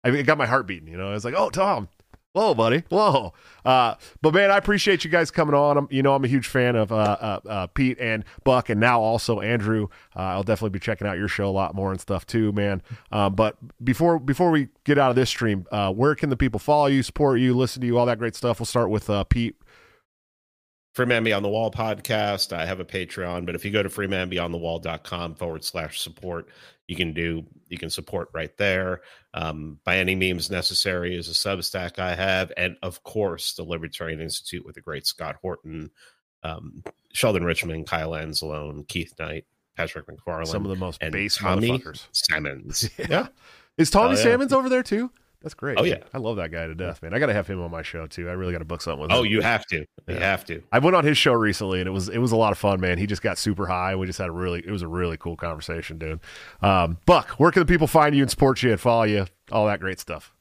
I 0.03 0.09
mean, 0.11 0.19
it 0.19 0.23
got 0.23 0.37
my 0.37 0.45
heart 0.45 0.67
beating. 0.67 0.87
You 0.87 0.97
know, 0.97 1.09
I 1.09 1.13
was 1.13 1.25
like, 1.25 1.33
"Oh, 1.35 1.49
Tom, 1.49 1.87
whoa, 2.35 2.53
buddy, 2.53 2.83
whoa." 2.89 3.33
Uh, 3.63 3.95
but 4.21 4.33
man, 4.33 4.51
I 4.51 4.57
appreciate 4.57 5.03
you 5.03 5.09
guys 5.09 5.31
coming 5.31 5.55
on. 5.55 5.77
I'm, 5.77 5.87
you 5.89 6.03
know, 6.03 6.13
I'm 6.13 6.23
a 6.23 6.27
huge 6.27 6.47
fan 6.47 6.75
of 6.75 6.91
uh, 6.91 6.95
uh, 6.95 7.39
uh, 7.47 7.67
Pete 7.67 7.97
and 7.99 8.23
Buck, 8.43 8.69
and 8.69 8.79
now 8.79 9.01
also 9.01 9.39
Andrew. 9.39 9.87
Uh, 10.15 10.19
I'll 10.19 10.43
definitely 10.43 10.71
be 10.71 10.79
checking 10.79 11.07
out 11.07 11.17
your 11.17 11.27
show 11.27 11.49
a 11.49 11.51
lot 11.51 11.73
more 11.73 11.91
and 11.91 11.99
stuff 11.99 12.25
too, 12.25 12.51
man. 12.51 12.81
Um, 13.11 13.33
but 13.35 13.57
before 13.83 14.19
before 14.19 14.51
we 14.51 14.67
get 14.83 14.97
out 14.97 15.09
of 15.09 15.15
this 15.15 15.29
stream, 15.29 15.65
uh, 15.71 15.91
where 15.91 16.15
can 16.15 16.29
the 16.29 16.37
people 16.37 16.59
follow 16.59 16.87
you, 16.87 17.01
support 17.01 17.39
you, 17.39 17.55
listen 17.55 17.81
to 17.81 17.87
you, 17.87 17.97
all 17.97 18.05
that 18.05 18.19
great 18.19 18.35
stuff? 18.35 18.59
We'll 18.59 18.65
start 18.65 18.89
with 18.89 19.09
Pete. 19.29 19.55
Freeman 20.95 21.25
Beyond 21.25 21.43
the 21.43 21.49
Wall 21.49 21.71
podcast. 21.71 22.53
I 22.53 22.65
have 22.65 22.79
a 22.79 22.85
Patreon, 22.85 23.45
but 23.45 23.53
if 23.53 23.65
you 23.65 23.71
go 23.71 23.83
to 23.83 23.89
freemanbeyondthewall.com 23.89 25.35
forward 25.35 25.65
slash 25.65 25.99
support, 25.99 26.47
you 26.87 26.95
can 26.95 27.13
do 27.13 27.43
you 27.67 27.77
can 27.77 27.89
support 27.89 28.29
right 28.33 28.55
there. 28.57 29.01
Um, 29.33 29.79
by 29.83 29.97
any 29.97 30.15
means 30.15 30.49
necessary 30.51 31.15
is 31.17 31.27
a 31.27 31.31
Substack 31.31 31.97
I 31.99 32.13
have, 32.15 32.51
and 32.57 32.77
of 32.83 33.01
course 33.03 33.53
the 33.53 33.63
Libertarian 33.63 34.21
Institute 34.21 34.65
with 34.65 34.75
the 34.75 34.81
great 34.81 35.05
Scott 35.07 35.35
Horton, 35.41 35.89
um, 36.43 36.83
Sheldon 37.13 37.43
Richman, 37.43 37.85
Kyle 37.85 38.11
Anzalone, 38.11 38.87
Keith 38.87 39.13
Knight, 39.19 39.45
Patrick 39.75 40.07
MacFarlane, 40.07 40.45
Some 40.45 40.63
of 40.63 40.69
the 40.69 40.75
most 40.75 40.99
base 40.99 41.37
Tommy 41.37 41.69
motherfuckers. 41.69 42.07
Salmons. 42.11 42.89
Yeah. 43.09 43.27
Is 43.77 43.89
Tommy 43.89 44.13
Oh, 44.13 44.17
yeah. 44.17 44.23
Salmons 44.23 44.53
over 44.53 44.69
there 44.69 44.83
too? 44.83 45.11
That's 45.45 45.53
great. 45.53 45.77
Oh, 45.79 45.83
yeah. 45.83 45.97
I 46.11 46.17
love 46.17 46.37
that 46.37 46.49
guy 46.51 46.65
to 46.65 46.73
death, 46.73 47.03
man. 47.03 47.13
I 47.13 47.19
got 47.19 47.27
to 47.27 47.33
have 47.33 47.45
him 47.45 47.61
on 47.61 47.69
my 47.69 47.83
show 47.83 48.07
too. 48.07 48.27
I 48.27 48.31
really 48.31 48.51
got 48.51 48.57
to 48.59 48.65
book 48.65 48.81
something 48.81 49.03
with 49.03 49.11
him. 49.11 49.17
Oh, 49.17 49.21
you 49.21 49.41
have 49.41 49.63
to. 49.67 49.85
You 50.07 50.15
have 50.15 50.43
to. 50.45 50.63
I 50.71 50.79
went 50.79 50.95
on 50.95 51.05
his 51.05 51.19
show 51.19 51.33
recently, 51.33 51.79
and 51.79 51.87
it 51.87 51.91
was 51.91 52.09
it 52.09 52.17
was 52.17 52.31
a 52.31 52.35
lot 52.35 52.51
of 52.51 52.57
fun, 52.57 52.81
man. 52.81 52.97
He 52.97 53.05
just 53.05 53.21
got 53.21 53.37
super 53.37 53.67
high. 53.67 53.91
and 53.91 53.99
We 53.99 54.07
just 54.07 54.17
had 54.17 54.29
a 54.29 54.31
really 54.31 54.63
it 54.65 54.71
was 54.71 54.81
a 54.81 54.87
really 54.87 55.17
cool 55.17 55.35
conversation, 55.37 55.99
dude. 55.99 56.19
Um, 56.63 56.97
Buck, 57.05 57.29
where 57.39 57.51
can 57.51 57.59
the 57.59 57.67
people 57.67 57.85
find 57.85 58.15
you 58.15 58.23
and 58.23 58.31
support 58.31 58.63
you 58.63 58.71
and 58.71 58.79
follow 58.81 59.03
you? 59.03 59.27
All 59.51 59.67
that 59.67 59.79
great 59.79 59.99
stuff. 59.99 60.33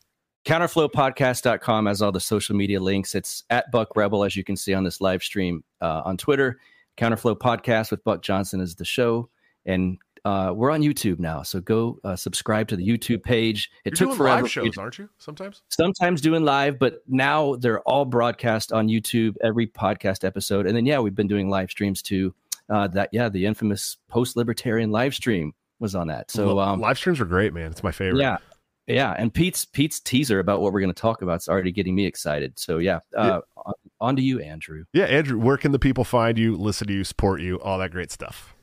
counterflowpodcast.com 0.47 1.87
has 1.87 2.03
all 2.03 2.13
the 2.13 2.21
social 2.21 2.57
media 2.57 2.81
links. 2.81 3.15
It's 3.15 3.45
at 3.51 3.71
Buck 3.71 3.97
Rebel, 3.97 4.25
as 4.25 4.37
you 4.37 4.45
can 4.45 4.57
see 4.57 4.75
on 4.75 4.85
this 4.85 5.01
live 5.01 5.23
stream 5.23 5.63
uh, 5.81 6.03
on 6.05 6.17
Twitter. 6.17 6.59
Counterflow 6.97 7.37
Podcast 7.37 7.91
with 7.91 8.03
Buck 8.05 8.23
Johnson 8.23 8.61
is 8.61 8.75
the 8.77 8.85
show. 8.85 9.29
And 9.67 9.99
uh, 10.25 10.53
we're 10.55 10.71
on 10.71 10.81
YouTube 10.81 11.19
now. 11.19 11.43
So 11.43 11.61
go 11.61 11.99
uh, 12.05 12.17
subscribe 12.17 12.69
to 12.69 12.77
the 12.77 12.87
YouTube 12.87 13.23
page. 13.23 13.71
It 13.85 13.91
You're 13.91 13.97
took 13.97 14.09
doing 14.09 14.17
forever. 14.19 14.43
live 14.43 14.51
shows, 14.51 14.79
aren't 14.79 14.99
you? 14.99 15.09
Sometimes. 15.19 15.63
sometimes 15.69 16.21
doing 16.21 16.45
live, 16.45 16.79
but 16.79 17.03
now 17.07 17.57
they're 17.57 17.81
all 17.81 18.05
broadcast 18.05 18.73
on 18.73 18.89
YouTube, 18.89 19.35
every 19.43 19.67
podcast 19.67 20.25
episode. 20.25 20.67
And 20.67 20.77
then, 20.77 20.87
yeah, 20.87 20.99
we've 20.99 21.15
been 21.15 21.29
doing 21.29 21.51
live 21.51 21.71
streams 21.71 22.01
too. 22.01 22.35
Uh, 22.71 22.89
that, 22.89 23.11
yeah, 23.13 23.29
the 23.29 23.45
infamous 23.45 23.99
post 24.09 24.37
libertarian 24.37 24.91
live 24.91 25.15
stream 25.15 25.53
was 25.79 25.95
on 25.95 26.07
that. 26.07 26.31
So, 26.31 26.59
um, 26.59 26.81
live 26.81 26.97
streams 26.97 27.21
are 27.21 27.27
great, 27.27 27.53
man. 27.53 27.71
It's 27.71 27.83
my 27.83 27.93
favorite. 27.93 28.21
yeah. 28.21 28.39
Yeah, 28.87 29.15
and 29.17 29.33
Pete's 29.33 29.65
Pete's 29.65 29.99
teaser 29.99 30.41
about 30.41 30.61
what 30.61 30.75
we're 30.75 30.81
going 30.81 30.93
to 30.93 31.01
talk 31.01 31.23
about 31.23 31.39
is 31.41 31.49
already 31.49 31.73
getting 31.73 31.95
me 31.95 32.05
excited. 32.05 32.59
So 32.59 32.77
yeah, 32.77 32.99
uh, 33.17 33.41
on, 33.57 33.73
on 33.99 34.17
to 34.17 34.21
you, 34.21 34.41
Andrew. 34.41 34.85
Yeah, 34.93 35.05
Andrew, 35.05 35.39
where 35.39 35.57
can 35.57 35.73
the 35.73 35.79
people 35.79 36.05
find 36.05 36.39
you, 36.39 36.55
listen 36.55 36.89
to 36.89 36.93
you, 36.93 37.03
support 37.03 37.41
you, 37.41 37.59
all 37.61 37.79
that 37.79 37.93
great 37.93 38.11
stuff? 38.11 38.54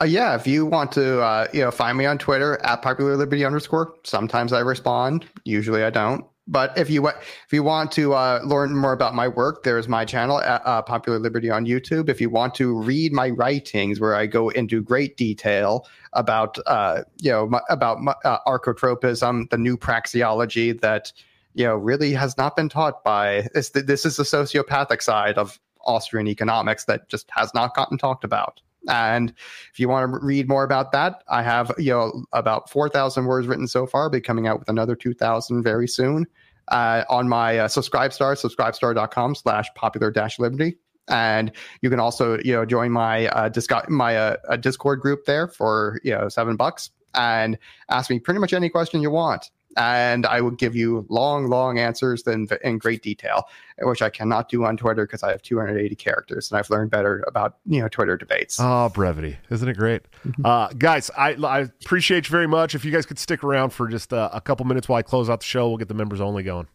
Uh, 0.00 0.04
yeah, 0.04 0.34
if 0.34 0.46
you 0.46 0.66
want 0.66 0.92
to, 0.92 1.20
uh, 1.20 1.46
you 1.52 1.60
know, 1.60 1.70
find 1.70 1.96
me 1.96 2.06
on 2.06 2.18
Twitter 2.18 2.58
at 2.64 2.82
popular 2.82 3.16
liberty 3.16 3.44
underscore. 3.44 3.94
Sometimes 4.04 4.52
I 4.52 4.60
respond. 4.60 5.26
Usually 5.44 5.84
I 5.84 5.90
don't. 5.90 6.24
But 6.50 6.76
if 6.76 6.90
you 6.90 7.06
if 7.06 7.52
you 7.52 7.62
want 7.62 7.92
to 7.92 8.12
uh, 8.14 8.40
learn 8.44 8.76
more 8.76 8.92
about 8.92 9.14
my 9.14 9.28
work, 9.28 9.62
there's 9.62 9.86
my 9.86 10.04
channel 10.04 10.40
at 10.40 10.62
uh, 10.66 10.82
Popular 10.82 11.20
Liberty 11.20 11.48
on 11.48 11.64
YouTube. 11.64 12.08
If 12.08 12.20
you 12.20 12.28
want 12.28 12.56
to 12.56 12.76
read 12.76 13.12
my 13.12 13.30
writings, 13.30 14.00
where 14.00 14.16
I 14.16 14.26
go 14.26 14.48
into 14.48 14.82
great 14.82 15.16
detail 15.16 15.86
about 16.12 16.58
uh, 16.66 17.02
you 17.18 17.30
know 17.30 17.46
my, 17.46 17.60
about 17.70 18.00
my, 18.00 18.14
uh, 18.24 18.38
archotropism, 18.48 19.48
the 19.50 19.58
new 19.58 19.76
praxeology 19.76 20.78
that 20.80 21.12
you 21.54 21.64
know 21.64 21.76
really 21.76 22.12
has 22.14 22.36
not 22.36 22.56
been 22.56 22.68
taught 22.68 23.04
by 23.04 23.46
this. 23.54 23.68
This 23.70 24.04
is 24.04 24.16
the 24.16 24.24
sociopathic 24.24 25.02
side 25.02 25.38
of 25.38 25.60
Austrian 25.84 26.26
economics 26.26 26.84
that 26.86 27.08
just 27.08 27.30
has 27.30 27.54
not 27.54 27.76
gotten 27.76 27.96
talked 27.96 28.24
about. 28.24 28.60
And 28.88 29.32
if 29.72 29.78
you 29.78 29.88
want 29.88 30.12
to 30.12 30.18
read 30.24 30.48
more 30.48 30.64
about 30.64 30.92
that, 30.92 31.22
I 31.28 31.42
have 31.42 31.72
you 31.78 31.92
know 31.92 32.24
about 32.32 32.70
four 32.70 32.88
thousand 32.88 33.26
words 33.26 33.46
written 33.46 33.68
so 33.68 33.86
far. 33.86 34.08
Be 34.08 34.20
coming 34.20 34.46
out 34.46 34.58
with 34.58 34.68
another 34.68 34.96
two 34.96 35.14
thousand 35.14 35.62
very 35.62 35.88
soon 35.88 36.26
uh, 36.68 37.04
on 37.08 37.28
my 37.28 37.58
uh, 37.58 37.68
Subscribestar, 37.68 38.36
subscribestar.com/slash 38.36 39.68
popular 39.74 40.10
dash 40.10 40.38
liberty. 40.38 40.78
And 41.08 41.52
you 41.82 41.90
can 41.90 42.00
also 42.00 42.38
you 42.38 42.52
know 42.52 42.64
join 42.64 42.92
my 42.92 43.26
uh, 43.28 43.48
Discord 43.48 43.88
my 43.88 44.16
uh, 44.16 44.56
Discord 44.56 45.00
group 45.00 45.24
there 45.26 45.48
for 45.48 46.00
you 46.02 46.12
know 46.12 46.28
seven 46.28 46.56
bucks 46.56 46.90
and 47.14 47.58
ask 47.90 48.10
me 48.10 48.18
pretty 48.18 48.40
much 48.40 48.52
any 48.52 48.68
question 48.68 49.02
you 49.02 49.10
want. 49.10 49.50
And 49.76 50.26
I 50.26 50.40
would 50.40 50.58
give 50.58 50.74
you 50.74 51.06
long, 51.08 51.46
long 51.48 51.78
answers 51.78 52.26
in, 52.26 52.48
in 52.64 52.78
great 52.78 53.02
detail, 53.02 53.44
which 53.78 54.02
I 54.02 54.10
cannot 54.10 54.48
do 54.48 54.64
on 54.64 54.76
Twitter 54.76 55.06
because 55.06 55.22
I 55.22 55.30
have 55.30 55.42
280 55.42 55.94
characters, 55.96 56.50
and 56.50 56.58
I've 56.58 56.68
learned 56.70 56.90
better 56.90 57.24
about 57.26 57.58
you 57.66 57.80
know 57.80 57.88
Twitter 57.88 58.16
debates. 58.16 58.58
Oh, 58.60 58.88
brevity. 58.88 59.36
Isn't 59.50 59.68
it 59.68 59.76
great? 59.76 60.02
Uh, 60.44 60.68
guys, 60.78 61.10
I, 61.16 61.34
I 61.34 61.60
appreciate 61.60 62.28
you 62.28 62.32
very 62.32 62.48
much. 62.48 62.74
If 62.74 62.84
you 62.84 62.92
guys 62.92 63.06
could 63.06 63.18
stick 63.18 63.44
around 63.44 63.70
for 63.70 63.88
just 63.88 64.12
uh, 64.12 64.30
a 64.32 64.40
couple 64.40 64.66
minutes 64.66 64.88
while 64.88 64.98
I 64.98 65.02
close 65.02 65.30
out 65.30 65.40
the 65.40 65.46
show, 65.46 65.68
we'll 65.68 65.78
get 65.78 65.88
the 65.88 65.94
members 65.94 66.20
only 66.20 66.42
going. 66.42 66.66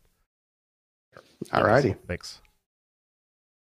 All 1.54 1.64
righty. 1.64 1.96
Thanks. 2.08 2.42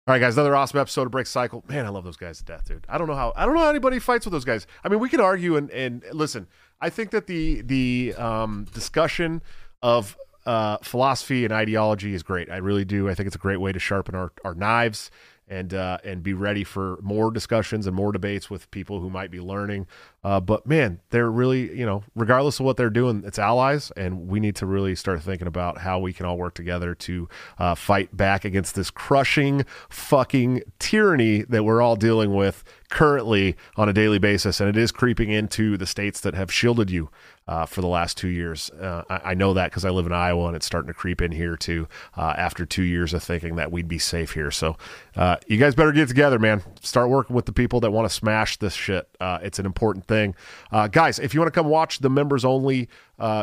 All 0.08 0.14
right, 0.14 0.20
guys, 0.20 0.38
another 0.38 0.56
awesome 0.56 0.80
episode 0.80 1.04
of 1.04 1.12
Break 1.12 1.28
Cycle. 1.28 1.64
Man, 1.68 1.86
I 1.86 1.90
love 1.90 2.04
those 2.04 2.18
guys 2.18 2.40
to 2.40 2.44
death, 2.44 2.66
dude. 2.66 2.84
I 2.90 2.98
don't 2.98 3.08
know 3.08 3.14
how 3.14 3.32
I 3.36 3.46
don't 3.46 3.54
know 3.54 3.62
how 3.62 3.70
anybody 3.70 4.00
fights 4.00 4.26
with 4.26 4.32
those 4.32 4.44
guys. 4.44 4.66
I 4.84 4.90
mean, 4.90 5.00
we 5.00 5.08
could 5.08 5.20
argue 5.20 5.56
and 5.56 5.70
and 5.70 6.04
listen. 6.14 6.48
I 6.82 6.90
think 6.90 7.12
that 7.12 7.28
the 7.28 7.62
the 7.62 8.14
um, 8.18 8.68
discussion 8.74 9.42
of 9.82 10.18
uh, 10.46 10.78
philosophy 10.78 11.44
and 11.44 11.54
ideology 11.54 12.14
is 12.14 12.24
great. 12.24 12.50
I 12.50 12.58
really 12.58 12.86
do. 12.86 13.10
I 13.10 13.16
think 13.16 13.28
it's 13.28 13.36
a 13.36 13.40
great 13.40 13.60
way 13.60 13.72
to 13.72 13.80
sharpen 13.80 14.16
our, 14.16 14.32
our 14.44 14.56
knives 14.56 15.12
and 15.48 15.74
uh, 15.74 15.98
and 16.04 16.24
be 16.24 16.34
ready 16.34 16.64
for 16.64 16.98
more 17.02 17.32
discussions 17.32 17.88
and 17.88 17.96
more 17.96 18.12
debates 18.12 18.50
with 18.50 18.70
people 18.72 19.00
who 19.00 19.10
might 19.10 19.32
be 19.32 19.40
learning. 19.40 19.88
Uh, 20.24 20.40
but 20.40 20.66
man, 20.68 21.00
they're 21.12 21.32
really 21.32 21.78
you 21.78 21.86
know, 21.86 22.04
regardless 22.16 22.60
of 22.60 22.66
what 22.66 22.78
they're 22.78 22.90
doing, 22.90 23.24
it's 23.26 23.40
allies, 23.40 23.92
and 23.96 24.28
we 24.28 24.40
need 24.40 24.56
to 24.58 24.66
really 24.66 24.96
start 24.96 25.22
thinking 25.22 25.48
about 25.48 25.80
how 25.80 26.00
we 26.00 26.12
can 26.14 26.26
all 26.26 26.38
work 26.38 26.54
together 26.54 26.94
to 26.94 27.30
uh, 27.58 27.76
fight 27.76 28.16
back 28.16 28.44
against 28.44 28.76
this 28.76 28.92
crushing 28.92 29.66
fucking 29.90 30.62
tyranny 30.80 31.44
that 31.44 31.64
we're 31.64 31.82
all 31.82 31.96
dealing 31.96 32.34
with 32.34 32.64
currently 32.90 33.56
on 33.78 33.88
a 33.88 33.94
daily 33.94 34.20
basis, 34.20 34.60
and 34.60 34.70
it 34.70 34.78
is 34.78 34.92
creeping 34.92 35.30
into 35.30 35.78
the 35.78 35.86
states 35.86 36.20
that 36.22 36.34
have 36.34 36.52
shielded 36.52 36.90
you 36.90 37.10
uh, 37.50 37.66
for 37.66 37.82
the 37.82 37.88
last 37.88 38.16
two 38.16 38.28
years. 38.28 38.70
Uh, 38.70 39.04
I, 39.10 39.32
I, 39.32 39.34
know 39.34 39.56
that 39.56 39.72
because 39.72 39.84
I 39.84 39.90
live 39.90 40.06
in 40.06 40.12
Iowa 40.12 40.46
and 40.46 40.56
it's 40.56 40.68
starting 40.68 40.88
to 40.88 40.94
creep 40.94 41.20
in 41.20 41.32
here 41.32 41.58
too 41.58 41.88
uh, 42.16 42.36
after 42.38 42.64
two 42.64 42.84
years 42.84 43.12
of 43.12 43.24
thinking 43.24 43.56
that 43.56 43.72
we'd 43.72 43.88
be 43.88 43.98
safe 43.98 44.34
here. 44.34 44.52
So 44.52 44.78
uh, 45.16 45.38
you 45.48 45.58
guys 45.58 45.74
better 45.74 45.92
get 45.92 46.08
together, 46.08 46.38
man. 46.38 46.62
Start 46.82 47.10
working 47.10 47.36
with 47.36 47.48
the 47.48 47.52
people 47.52 47.80
that 47.80 47.90
want 47.90 48.08
to 48.08 48.14
smash 48.14 48.58
this 48.58 48.76
shit. 48.76 49.10
Uh, 49.20 49.40
it's 49.42 49.58
an 49.58 49.66
important 49.66 50.06
thing. 50.10 50.36
Uh, 50.72 50.90
guys, 50.90 51.20
if 51.20 51.34
you 51.34 51.40
want 51.40 51.54
to 51.54 51.58
come 51.58 51.70
watch 51.70 52.00
the 52.00 52.10
members 52.10 52.44
only 52.44 52.90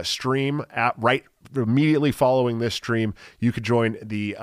stream 0.02 0.62
at 0.70 0.94
right 0.98 1.24
immediately 1.54 2.12
following 2.12 2.58
this 2.58 2.74
stream, 2.74 3.14
you 3.40 3.52
could 3.52 3.62
join 3.62 3.96
the 4.02 4.36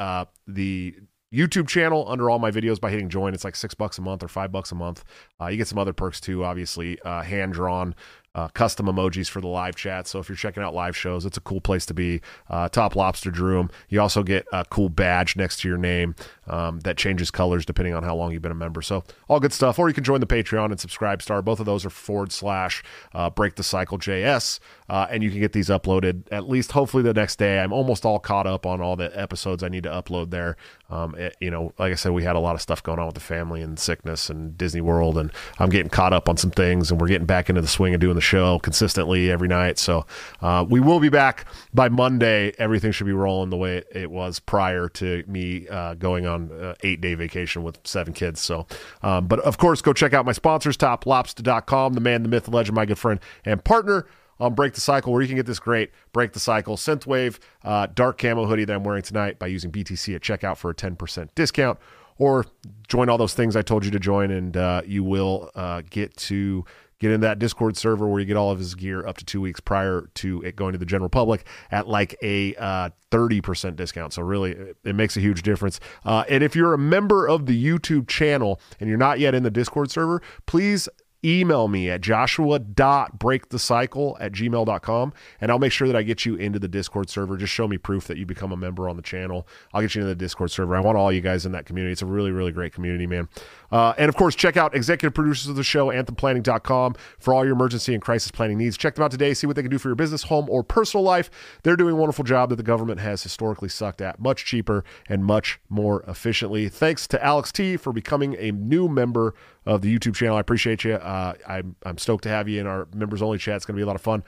the 0.47 0.95
YouTube 1.33 1.67
channel 1.67 2.05
under 2.07 2.29
all 2.29 2.37
my 2.37 2.51
videos 2.51 2.79
by 2.79 2.91
hitting 2.91 3.09
join. 3.09 3.33
It's 3.33 3.43
like 3.43 3.55
six 3.55 3.73
bucks 3.73 3.97
a 3.97 4.01
month 4.01 4.23
or 4.23 4.27
five 4.27 4.51
bucks 4.51 4.71
a 4.71 4.75
month. 4.75 5.03
Uh, 5.41 5.47
you 5.47 5.57
get 5.57 5.67
some 5.67 5.79
other 5.79 5.93
perks 5.93 6.21
too, 6.21 6.43
obviously, 6.43 6.99
uh, 7.01 7.23
hand 7.23 7.53
drawn 7.53 7.95
uh, 8.35 8.47
custom 8.49 8.87
emojis 8.87 9.29
for 9.29 9.41
the 9.41 9.47
live 9.47 9.75
chat. 9.75 10.07
So 10.07 10.19
if 10.19 10.27
you're 10.27 10.35
checking 10.35 10.63
out 10.63 10.73
live 10.73 10.97
shows, 10.97 11.25
it's 11.25 11.37
a 11.37 11.41
cool 11.41 11.61
place 11.61 11.85
to 11.87 11.93
be. 11.93 12.21
Uh, 12.49 12.67
Top 12.67 12.95
Lobster 12.95 13.29
Drew 13.29 13.59
'em. 13.59 13.69
You 13.89 14.01
also 14.01 14.23
get 14.23 14.45
a 14.51 14.65
cool 14.65 14.89
badge 14.89 15.35
next 15.35 15.61
to 15.61 15.67
your 15.67 15.77
name 15.77 16.15
um, 16.47 16.79
that 16.81 16.97
changes 16.97 17.29
colors 17.29 17.65
depending 17.65 17.93
on 17.93 18.03
how 18.03 18.15
long 18.15 18.31
you've 18.31 18.41
been 18.41 18.51
a 18.51 18.55
member. 18.55 18.81
So 18.81 19.03
all 19.27 19.39
good 19.39 19.53
stuff. 19.53 19.77
Or 19.77 19.87
you 19.87 19.93
can 19.93 20.03
join 20.03 20.19
the 20.19 20.25
Patreon 20.25 20.71
and 20.71 20.79
subscribe 20.79 21.21
star. 21.21 21.41
Both 21.41 21.59
of 21.59 21.65
those 21.65 21.85
are 21.85 21.91
forward 21.91 22.31
slash 22.31 22.83
uh, 23.13 23.29
break 23.29 23.55
the 23.55 23.63
cycle 23.63 23.99
JS. 23.99 24.59
Uh, 24.89 25.07
and 25.09 25.23
you 25.23 25.29
can 25.29 25.39
get 25.39 25.53
these 25.53 25.69
uploaded 25.69 26.23
at 26.31 26.49
least 26.49 26.71
hopefully 26.71 27.03
the 27.03 27.13
next 27.13 27.37
day. 27.37 27.59
I'm 27.59 27.71
almost 27.71 28.05
all 28.05 28.19
caught 28.19 28.47
up 28.47 28.65
on 28.65 28.81
all 28.81 28.95
the 28.95 29.11
episodes 29.19 29.63
I 29.63 29.69
need 29.69 29.83
to 29.83 29.89
upload 29.89 30.31
there. 30.31 30.57
Um, 30.89 31.15
it, 31.15 31.35
you 31.39 31.49
know, 31.49 31.73
like 31.79 31.91
I 31.91 31.95
said, 31.95 32.11
we 32.11 32.23
had 32.23 32.35
a 32.35 32.39
lot 32.39 32.55
of 32.55 32.61
stuff 32.61 32.83
going 32.83 32.99
on 32.99 33.05
with 33.07 33.15
the 33.15 33.21
family 33.21 33.61
and 33.61 33.79
sickness 33.79 34.29
and 34.29 34.55
Disney 34.57 34.81
World, 34.81 35.17
and 35.17 35.31
I'm 35.57 35.69
getting 35.69 35.89
caught 35.89 36.13
up 36.13 36.29
on 36.29 36.37
some 36.37 36.51
things, 36.51 36.91
and 36.91 37.01
we're 37.01 37.07
getting 37.07 37.25
back 37.25 37.49
into 37.49 37.61
the 37.61 37.67
swing 37.67 37.95
of 37.95 37.99
doing 37.99 38.15
the 38.15 38.21
show 38.23 38.59
consistently 38.59 39.29
every 39.29 39.47
night. 39.47 39.77
So 39.77 40.05
uh, 40.41 40.65
we 40.67 40.79
will 40.79 40.99
be 40.99 41.09
back 41.09 41.45
by 41.73 41.89
Monday. 41.89 42.53
Everything 42.57 42.91
should 42.91 43.07
be 43.07 43.13
rolling 43.13 43.49
the 43.49 43.57
way 43.57 43.83
it, 43.91 44.09
was 44.13 44.39
prior 44.39 44.89
to 44.89 45.23
me 45.27 45.67
uh, 45.69 45.95
going 45.95 46.27
on 46.27 46.51
uh, 46.51 46.75
eight 46.83 47.01
day 47.01 47.15
vacation 47.15 47.63
with 47.63 47.79
seven 47.83 48.13
kids. 48.13 48.39
So, 48.39 48.67
um, 49.01 49.27
but 49.27 49.39
of 49.39 49.57
course, 49.57 49.81
go 49.81 49.91
check 49.91 50.13
out 50.13 50.25
my 50.25 50.33
sponsors, 50.33 50.77
toplobster.com, 50.77 51.93
the 51.93 52.01
man, 52.01 52.21
the 52.23 52.29
myth, 52.29 52.45
the 52.45 52.51
legend, 52.51 52.75
my 52.75 52.85
good 52.85 52.99
friend 52.99 53.19
and 53.43 53.63
partner 53.63 54.05
on 54.39 54.53
Break 54.53 54.73
the 54.73 54.81
Cycle, 54.81 55.13
where 55.13 55.21
you 55.21 55.27
can 55.27 55.37
get 55.37 55.45
this 55.45 55.59
great 55.59 55.91
Break 56.11 56.33
the 56.33 56.39
Cycle 56.39 56.75
Synthwave 56.75 57.39
uh, 57.63 57.87
dark 57.93 58.17
camo 58.17 58.45
hoodie 58.45 58.65
that 58.65 58.75
I'm 58.75 58.83
wearing 58.83 59.03
tonight 59.03 59.39
by 59.39 59.47
using 59.47 59.71
BTC 59.71 60.15
at 60.15 60.21
checkout 60.21 60.57
for 60.57 60.69
a 60.69 60.75
10% 60.75 61.29
discount. 61.35 61.79
Or 62.19 62.45
join 62.87 63.09
all 63.09 63.17
those 63.17 63.33
things 63.33 63.55
I 63.55 63.63
told 63.63 63.85
you 63.85 63.91
to 63.91 63.99
join, 63.99 64.29
and 64.29 64.55
uh, 64.55 64.83
you 64.85 65.03
will 65.03 65.49
uh, 65.55 65.81
get 65.89 66.15
to 66.17 66.63
get 67.03 67.11
in 67.11 67.21
that 67.21 67.39
Discord 67.39 67.77
server 67.77 68.07
where 68.07 68.19
you 68.19 68.25
get 68.25 68.37
all 68.37 68.51
of 68.51 68.59
his 68.59 68.75
gear 68.75 69.05
up 69.05 69.17
to 69.17 69.25
two 69.25 69.41
weeks 69.41 69.59
prior 69.59 70.09
to 70.15 70.41
it 70.41 70.55
going 70.55 70.71
to 70.71 70.79
the 70.79 70.85
general 70.85 71.09
public 71.09 71.45
at 71.71 71.87
like 71.87 72.15
a 72.21 72.55
uh, 72.55 72.89
30% 73.11 73.75
discount. 73.75 74.13
So, 74.13 74.23
really, 74.23 74.55
it 74.83 74.95
makes 74.95 75.17
a 75.17 75.19
huge 75.19 75.43
difference. 75.43 75.79
Uh, 76.05 76.23
and 76.29 76.43
if 76.43 76.55
you're 76.55 76.73
a 76.73 76.77
member 76.77 77.27
of 77.27 77.45
the 77.45 77.63
YouTube 77.63 78.07
channel 78.07 78.59
and 78.79 78.89
you're 78.89 78.97
not 78.97 79.19
yet 79.19 79.35
in 79.35 79.43
the 79.43 79.51
Discord 79.51 79.91
server, 79.91 80.21
please 80.45 80.87
email 81.25 81.67
me 81.67 81.89
at 81.89 82.01
joshua.breakthecycle 82.01 84.17
at 84.19 84.33
gmail.com 84.33 85.13
and 85.39 85.51
I'll 85.51 85.59
make 85.59 85.71
sure 85.71 85.87
that 85.87 85.95
I 85.95 86.03
get 86.03 86.25
you 86.25 86.35
into 86.35 86.59
the 86.59 86.67
Discord 86.67 87.09
server. 87.09 87.37
Just 87.37 87.53
show 87.53 87.67
me 87.67 87.77
proof 87.77 88.07
that 88.07 88.17
you 88.17 88.25
become 88.25 88.51
a 88.51 88.57
member 88.57 88.89
on 88.89 88.97
the 88.97 89.01
channel. 89.01 89.47
I'll 89.73 89.81
get 89.81 89.95
you 89.95 90.01
into 90.01 90.09
the 90.09 90.15
Discord 90.15 90.51
server. 90.51 90.75
I 90.75 90.81
want 90.81 90.97
all 90.97 91.09
you 91.11 91.21
guys 91.21 91.45
in 91.45 91.53
that 91.53 91.65
community. 91.65 91.93
It's 91.93 92.01
a 92.01 92.05
really, 92.05 92.31
really 92.31 92.51
great 92.51 92.73
community, 92.73 93.07
man. 93.07 93.29
Uh, 93.73 93.91
and 93.97 94.07
of 94.07 94.15
course, 94.15 94.35
check 94.35 94.55
out 94.55 94.75
executive 94.75 95.15
producers 95.15 95.47
of 95.49 95.55
the 95.55 95.63
show, 95.63 95.87
anthemplanning.com, 95.87 96.95
for 97.17 97.33
all 97.33 97.43
your 97.43 97.53
emergency 97.55 97.91
and 97.95 98.03
crisis 98.03 98.29
planning 98.29 98.59
needs. 98.59 98.77
Check 98.77 98.93
them 98.93 99.03
out 99.03 99.09
today. 99.09 99.33
See 99.33 99.47
what 99.47 99.55
they 99.55 99.63
can 99.63 99.71
do 99.71 99.79
for 99.79 99.89
your 99.89 99.95
business, 99.95 100.21
home, 100.21 100.47
or 100.47 100.63
personal 100.63 101.03
life. 101.03 101.31
They're 101.63 101.75
doing 101.75 101.95
a 101.95 101.97
wonderful 101.97 102.23
job 102.23 102.49
that 102.51 102.57
the 102.57 102.63
government 102.63 102.99
has 102.99 103.23
historically 103.23 103.69
sucked 103.69 103.99
at 103.99 104.19
much 104.19 104.45
cheaper 104.45 104.83
and 105.09 105.25
much 105.25 105.59
more 105.69 106.03
efficiently. 106.03 106.69
Thanks 106.69 107.07
to 107.07 107.25
Alex 107.25 107.51
T 107.51 107.75
for 107.75 107.91
becoming 107.91 108.35
a 108.37 108.51
new 108.51 108.87
member 108.87 109.33
of 109.65 109.81
the 109.81 109.97
YouTube 109.97 110.13
channel. 110.13 110.37
I 110.37 110.41
appreciate 110.41 110.83
you. 110.83 110.93
Uh, 110.93 111.33
I'm, 111.47 111.75
I'm 111.83 111.97
stoked 111.97 112.23
to 112.25 112.29
have 112.29 112.47
you 112.47 112.61
in 112.61 112.67
our 112.67 112.87
members 112.93 113.23
only 113.23 113.39
chat. 113.39 113.55
It's 113.55 113.65
going 113.65 113.75
to 113.75 113.79
be 113.79 113.83
a 113.83 113.87
lot 113.87 113.95
of 113.95 114.01
fun. 114.01 114.23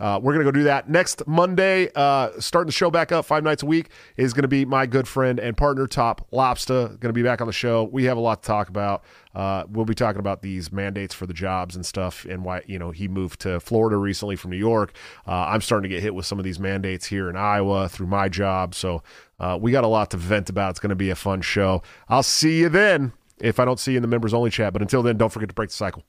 Uh, 0.00 0.18
we're 0.20 0.32
going 0.32 0.44
to 0.44 0.50
go 0.50 0.56
do 0.56 0.64
that 0.64 0.88
next 0.88 1.26
Monday. 1.26 1.88
Uh, 1.94 2.30
starting 2.40 2.66
the 2.66 2.72
show 2.72 2.90
back 2.90 3.12
up 3.12 3.24
five 3.24 3.44
nights 3.44 3.62
a 3.62 3.66
week 3.66 3.90
is 4.16 4.32
going 4.32 4.42
to 4.42 4.48
be 4.48 4.64
my 4.64 4.86
good 4.86 5.06
friend 5.06 5.38
and 5.38 5.56
partner, 5.56 5.86
Top 5.86 6.26
Lobster. 6.32 6.88
Going 6.88 7.00
to 7.00 7.12
be 7.12 7.22
back 7.22 7.40
on 7.40 7.46
the 7.46 7.52
show. 7.52 7.84
We 7.84 8.04
have 8.04 8.16
a 8.16 8.20
lot 8.20 8.42
to 8.42 8.46
talk 8.46 8.68
about. 8.68 9.04
Uh, 9.34 9.64
we'll 9.68 9.84
be 9.84 9.94
talking 9.94 10.18
about 10.18 10.42
these 10.42 10.72
mandates 10.72 11.14
for 11.14 11.26
the 11.26 11.32
jobs 11.32 11.76
and 11.76 11.86
stuff, 11.86 12.24
and 12.24 12.44
why 12.44 12.62
you 12.66 12.78
know 12.78 12.90
he 12.90 13.08
moved 13.08 13.40
to 13.40 13.60
Florida 13.60 13.96
recently 13.96 14.36
from 14.36 14.50
New 14.50 14.56
York. 14.56 14.92
Uh, 15.26 15.32
I'm 15.32 15.60
starting 15.60 15.88
to 15.88 15.94
get 15.94 16.02
hit 16.02 16.14
with 16.14 16.26
some 16.26 16.38
of 16.38 16.44
these 16.44 16.58
mandates 16.58 17.06
here 17.06 17.30
in 17.30 17.36
Iowa 17.36 17.88
through 17.88 18.06
my 18.06 18.28
job, 18.28 18.74
so 18.74 19.02
uh, 19.38 19.58
we 19.60 19.72
got 19.72 19.84
a 19.84 19.88
lot 19.88 20.10
to 20.10 20.16
vent 20.16 20.50
about. 20.50 20.70
It's 20.70 20.80
going 20.80 20.90
to 20.90 20.96
be 20.96 21.10
a 21.10 21.16
fun 21.16 21.40
show. 21.40 21.82
I'll 22.08 22.22
see 22.22 22.60
you 22.60 22.68
then 22.68 23.12
if 23.40 23.58
I 23.58 23.64
don't 23.64 23.78
see 23.78 23.92
you 23.92 23.98
in 23.98 24.02
the 24.02 24.08
members 24.08 24.34
only 24.34 24.50
chat. 24.50 24.72
But 24.72 24.82
until 24.82 25.02
then, 25.02 25.16
don't 25.16 25.30
forget 25.30 25.48
to 25.48 25.54
break 25.54 25.70
the 25.70 25.76
cycle. 25.76 26.04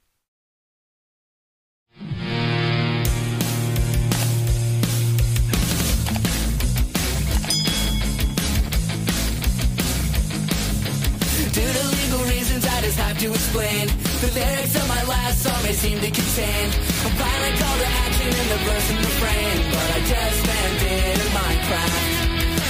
Have 13.15 13.23
to 13.23 13.31
explain. 13.31 13.87
The 14.21 14.31
lyrics 14.33 14.75
of 14.75 14.87
my 14.87 15.03
last 15.03 15.43
song 15.43 15.63
may 15.63 15.73
seem 15.73 15.99
to 15.99 16.11
contain 16.11 16.67
a 16.67 17.09
violent 17.15 17.55
call 17.59 17.77
to 17.77 17.87
action 18.03 18.27
in 18.27 18.47
the 18.51 18.59
verse 18.67 18.89
and 18.91 18.99
refrain, 18.99 19.55
but 19.71 19.87
I 19.95 19.99
just 20.03 20.39
it 20.83 21.15
in 21.15 21.29
Minecraft. 21.31 22.03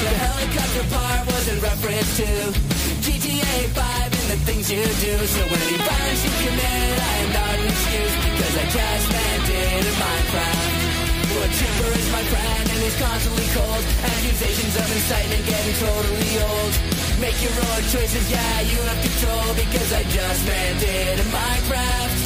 The 0.05 0.13
helicopter 0.25 0.85
part 0.93 1.25
was 1.27 1.47
in 1.49 1.57
reference 1.61 2.17
to 2.17 2.27
GTA 3.05 3.57
5 3.73 4.13
and 4.19 4.27
the 4.33 4.39
things 4.45 4.69
you 4.71 4.83
do. 4.83 5.15
So 5.25 5.41
any 5.41 5.77
violence 5.77 6.21
you 6.25 6.33
commit, 6.45 6.95
I 6.99 7.15
am 7.23 7.29
not 7.33 7.55
an 7.59 7.65
excuse 7.65 8.15
because 8.25 8.53
I 8.57 8.65
just 8.77 9.07
it 9.49 9.85
in 9.85 9.93
Minecraft. 9.97 10.54
Well, 11.45 11.53
Chipper 11.53 11.93
is 11.93 12.09
my 12.09 12.23
friend 12.25 12.65
and 12.73 12.79
he's 12.81 12.97
constantly 12.97 13.45
cold. 13.53 13.83
Accusations 14.01 14.75
of 14.81 14.87
incitement 14.89 15.45
getting 15.45 15.77
totally 15.77 16.33
old. 16.41 16.73
Make 17.21 17.37
your 17.37 17.53
own 17.53 17.85
choices, 17.93 18.25
yeah, 18.33 18.65
you 18.65 18.81
have 18.81 18.97
control 18.97 19.53
because 19.53 19.93
I 19.93 20.01
just 20.09 20.41
meant 20.41 20.81
in 20.81 21.21
Minecraft. 21.29 22.17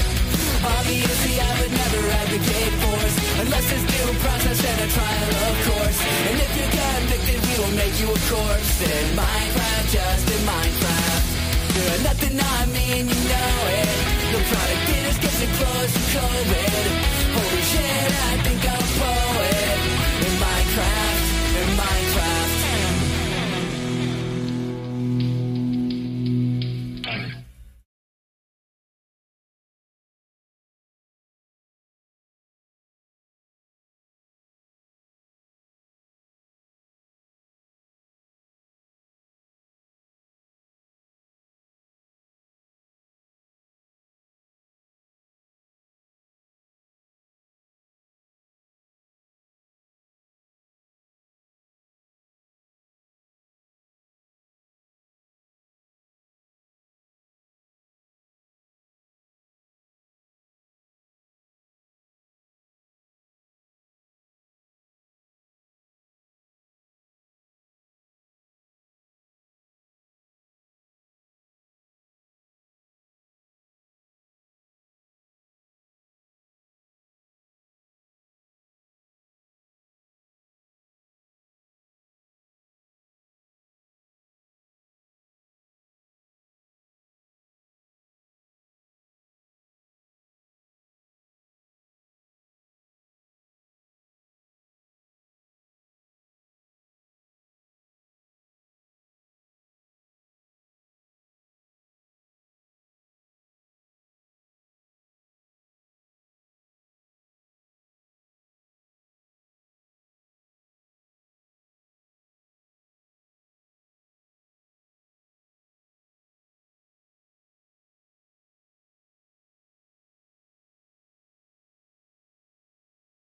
Obviously, 0.63 1.35
I 1.35 1.51
would 1.59 1.73
never 1.83 1.99
advocate 2.15 2.73
force 2.79 3.15
unless 3.43 3.65
there's 3.67 3.87
due 3.91 4.11
process 4.23 4.59
and 4.63 4.79
a 4.79 4.87
trial, 4.87 5.31
of 5.51 5.55
course. 5.67 5.99
And 5.99 6.35
if 6.39 6.51
you're 6.55 6.73
convicted, 6.79 7.39
we 7.43 7.53
will 7.59 7.75
make 7.75 7.95
you 7.99 8.07
a 8.07 8.19
corpse 8.31 8.79
in 8.87 9.19
Minecraft, 9.19 9.87
just 9.99 10.25
in 10.31 10.41
Minecraft. 10.47 11.27
You're 11.75 12.03
nothing 12.07 12.39
I 12.39 12.59
mean, 12.71 13.03
you 13.11 13.19
know 13.27 13.67
it. 13.83 14.18
The 14.31 14.37
product 14.37 14.89
in 14.89 15.05
is 15.05 15.17
getting 15.17 15.49
close 15.57 15.91
to 15.91 16.01
COVID. 16.13 16.85
Holy 17.33 17.61
shit, 17.71 18.11
I 18.29 18.37
think 18.45 18.61
I'm 18.69 18.77
a 18.77 18.91
poet. 19.01 19.79
In 20.25 20.33
Minecraft, 20.43 21.61
in 21.61 21.69
Minecraft. 21.75 22.38